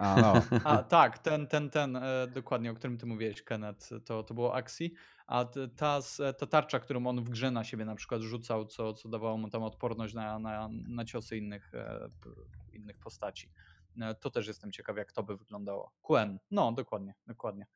A, 0.00 0.16
no. 0.22 0.60
A 0.64 0.82
tak, 0.82 1.18
ten, 1.18 1.46
ten, 1.46 1.70
ten, 1.70 1.96
e, 1.96 2.26
dokładnie, 2.34 2.70
o 2.70 2.74
którym 2.74 2.98
ty 2.98 3.06
mówiłeś, 3.06 3.42
Kenneth, 3.42 3.88
to, 4.04 4.22
to 4.22 4.34
było 4.34 4.54
akcji. 4.54 4.92
A 5.26 5.44
t- 5.44 5.68
ta, 5.68 5.96
s- 5.96 6.22
ta 6.38 6.46
tarcza, 6.46 6.78
którą 6.80 7.06
on 7.06 7.24
w 7.24 7.28
grze 7.30 7.50
na 7.50 7.64
siebie 7.64 7.84
na 7.84 7.94
przykład 7.94 8.20
rzucał, 8.22 8.64
co, 8.66 8.92
co 8.94 9.08
dawało 9.08 9.36
mu 9.36 9.50
tam 9.50 9.62
odporność 9.62 10.14
na, 10.14 10.38
na, 10.38 10.68
na 10.88 11.04
ciosy 11.04 11.36
innych, 11.36 11.74
e, 11.74 12.08
innych 12.72 12.98
postaci. 12.98 13.50
E, 14.00 14.14
To 14.14 14.30
też 14.30 14.46
jestem 14.46 14.72
ciekaw, 14.72 14.96
jak 14.96 15.12
to 15.12 15.22
by 15.22 15.36
wyglądało. 15.36 15.92
Quen, 16.02 16.38
no 16.50 16.72
dokładnie, 16.72 17.14
dokładnie. 17.26 17.66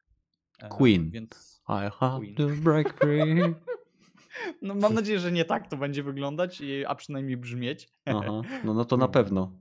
E, 0.58 0.68
Queen. 0.68 1.10
Więc 1.10 1.62
I 1.68 1.90
have 1.90 2.18
Queen. 2.18 2.34
to 2.34 2.46
break 2.48 2.94
free. 2.94 3.54
no, 4.62 4.74
mam 4.74 4.94
nadzieję, 4.94 5.18
że 5.20 5.32
nie 5.32 5.44
tak 5.44 5.68
to 5.68 5.76
będzie 5.76 6.02
wyglądać, 6.02 6.60
i- 6.60 6.84
a 6.86 6.94
przynajmniej 6.94 7.36
brzmieć. 7.36 7.88
Aha, 8.06 8.20
no, 8.64 8.74
no 8.74 8.84
to 8.84 8.96
na 8.96 9.08
pewno. 9.18 9.52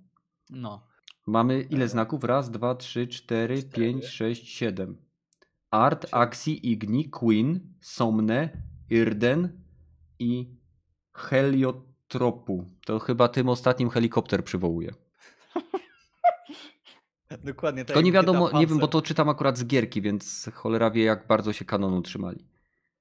No. 0.49 0.92
Mamy 1.25 1.61
ile 1.61 1.87
znaków? 1.87 2.23
Raz, 2.23 2.51
dwa, 2.51 2.75
trzy, 2.75 3.07
cztery, 3.07 3.57
Cztery. 3.63 3.71
pięć, 3.73 4.05
sześć, 4.05 4.49
siedem. 4.49 4.97
Art. 5.71 6.05
Axi, 6.11 6.71
Igni, 6.71 7.09
Queen, 7.09 7.73
Somne, 7.81 8.49
Irden 8.89 9.61
i 10.19 10.57
Heliotropu. 11.13 12.65
To 12.85 12.99
chyba 12.99 13.27
tym 13.27 13.49
ostatnim 13.49 13.89
helikopter 13.89 14.43
przywołuje. 14.43 14.93
Dokładnie 17.43 17.81
tak. 17.81 17.87
Tylko 17.87 18.01
nie 18.01 18.11
wiadomo, 18.11 18.59
nie 18.59 18.67
wiem, 18.67 18.79
bo 18.79 18.87
to 18.87 19.01
czytam 19.01 19.29
akurat 19.29 19.57
z 19.57 19.65
gierki, 19.65 20.01
więc 20.01 20.49
cholera 20.53 20.91
wie, 20.91 21.03
jak 21.03 21.27
bardzo 21.27 21.53
się 21.53 21.65
kanonu 21.65 22.01
trzymali. 22.01 22.45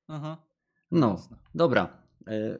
Aha. 0.08 0.36
No, 0.90 1.10
Jasne. 1.10 1.36
dobra. 1.54 2.01
E, 2.26 2.58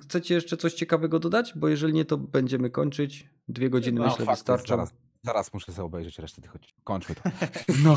Chcecie 0.00 0.34
jeszcze 0.34 0.56
coś 0.56 0.74
ciekawego 0.74 1.18
dodać? 1.18 1.52
Bo 1.56 1.68
jeżeli 1.68 1.92
nie, 1.92 2.04
to 2.04 2.16
będziemy 2.16 2.70
kończyć. 2.70 3.28
Dwie 3.48 3.70
godziny 3.70 4.00
No, 4.00 4.06
myślę 4.06 4.24
fakt, 4.24 4.38
wystarczą. 4.38 4.68
Zaraz, 4.68 4.92
zaraz 5.22 5.54
muszę 5.54 5.72
sobie 5.72 5.86
obejrzeć 5.86 6.18
resztę 6.18 6.42
tych 6.42 6.56
odcinków. 6.56 6.84
Kończmy 6.84 7.14
to. 7.14 7.22
No. 7.84 7.96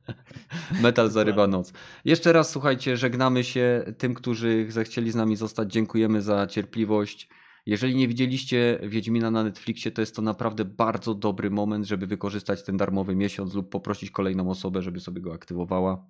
Metal 0.82 1.10
zarywa 1.10 1.46
noc. 1.46 1.72
Jeszcze 2.04 2.32
raz 2.32 2.50
słuchajcie, 2.50 2.96
żegnamy 2.96 3.44
się 3.44 3.84
tym, 3.98 4.14
którzy 4.14 4.66
zechcieli 4.68 5.10
z 5.10 5.14
nami 5.14 5.36
zostać. 5.36 5.72
Dziękujemy 5.72 6.22
za 6.22 6.46
cierpliwość. 6.46 7.28
Jeżeli 7.66 7.96
nie 7.96 8.08
widzieliście 8.08 8.78
Wiedźmina 8.82 9.30
na 9.30 9.44
Netflixie, 9.44 9.92
to 9.92 10.02
jest 10.02 10.16
to 10.16 10.22
naprawdę 10.22 10.64
bardzo 10.64 11.14
dobry 11.14 11.50
moment, 11.50 11.86
żeby 11.86 12.06
wykorzystać 12.06 12.62
ten 12.62 12.76
darmowy 12.76 13.16
miesiąc 13.16 13.54
lub 13.54 13.70
poprosić 13.70 14.10
kolejną 14.10 14.50
osobę, 14.50 14.82
żeby 14.82 15.00
sobie 15.00 15.20
go 15.20 15.34
aktywowała. 15.34 16.06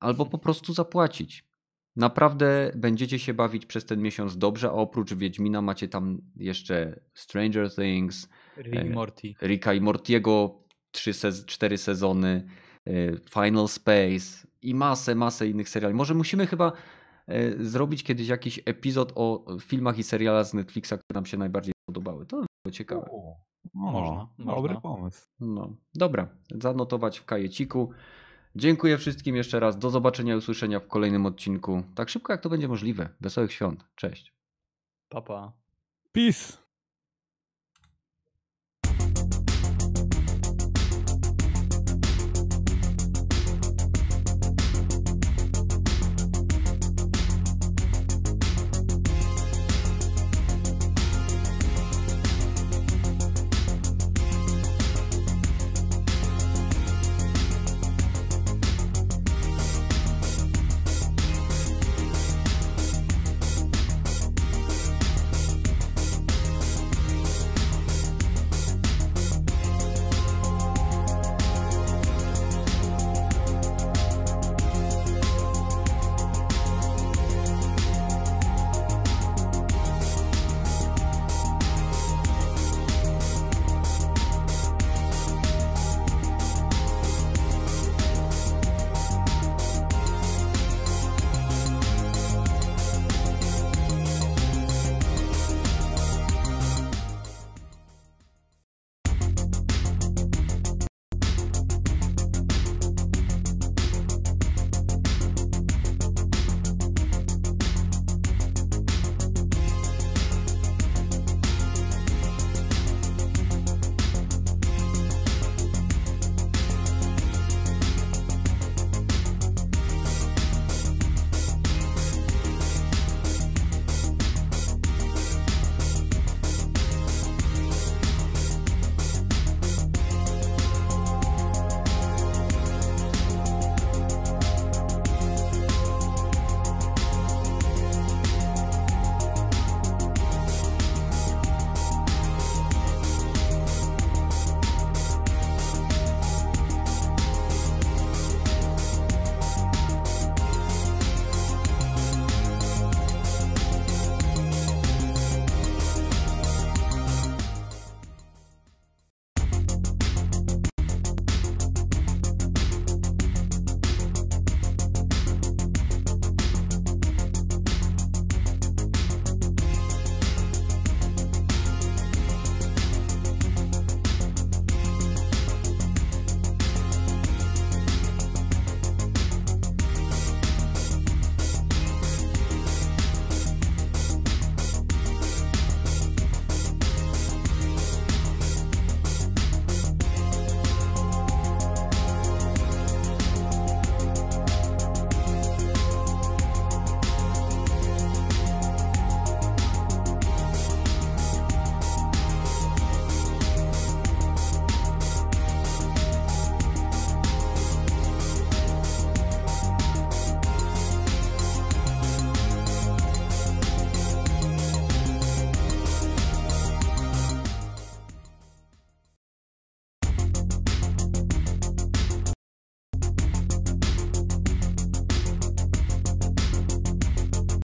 Albo 0.00 0.26
po 0.26 0.38
prostu 0.38 0.72
zapłacić. 0.72 1.51
Naprawdę 1.96 2.72
będziecie 2.76 3.18
się 3.18 3.34
bawić 3.34 3.66
przez 3.66 3.84
ten 3.86 4.02
miesiąc 4.02 4.38
dobrze, 4.38 4.68
a 4.68 4.72
oprócz 4.72 5.14
Wiedźmina 5.14 5.62
macie 5.62 5.88
tam 5.88 6.18
jeszcze 6.36 7.00
Stranger 7.14 7.74
Things, 7.74 8.28
Rick 8.56 8.76
E, 8.76 8.84
Morty. 8.84 9.34
Ricka 9.42 9.74
i 9.74 9.80
Mortiego, 9.80 10.58
trzy 10.90 11.12
sez- 11.12 11.44
cztery 11.46 11.78
sezony, 11.78 12.46
e, 12.86 12.92
Final 13.30 13.68
Space 13.68 14.46
i 14.62 14.74
masę, 14.74 15.14
masę 15.14 15.48
innych 15.48 15.68
seriali. 15.68 15.94
Może 15.94 16.14
musimy 16.14 16.46
chyba 16.46 16.72
e, 17.26 17.64
zrobić 17.64 18.04
kiedyś 18.04 18.28
jakiś 18.28 18.60
epizod 18.64 19.12
o 19.14 19.44
filmach 19.60 19.98
i 19.98 20.02
serialach 20.02 20.46
z 20.46 20.54
Netflixa, 20.54 20.88
które 20.92 21.14
nam 21.14 21.26
się 21.26 21.36
najbardziej 21.36 21.72
podobały. 21.86 22.26
To 22.26 22.36
by 22.40 22.46
było 22.64 22.72
ciekawe. 22.72 23.10
O, 23.10 23.36
Można, 23.74 24.28
Dobry 24.38 24.74
można. 24.74 24.80
pomysł. 24.80 25.26
No, 25.40 25.76
dobra, 25.94 26.28
zanotować 26.50 27.18
w 27.18 27.24
kajeciku. 27.24 27.90
Dziękuję 28.56 28.98
wszystkim 28.98 29.36
jeszcze 29.36 29.60
raz. 29.60 29.78
Do 29.78 29.90
zobaczenia 29.90 30.34
i 30.34 30.36
usłyszenia 30.36 30.80
w 30.80 30.86
kolejnym 30.86 31.26
odcinku. 31.26 31.82
Tak 31.94 32.08
szybko 32.08 32.32
jak 32.32 32.42
to 32.42 32.48
będzie 32.48 32.68
możliwe. 32.68 33.08
Wesołych 33.20 33.52
świąt. 33.52 33.84
Cześć. 33.94 34.34
Papa. 35.08 35.52
Peace. 36.12 36.61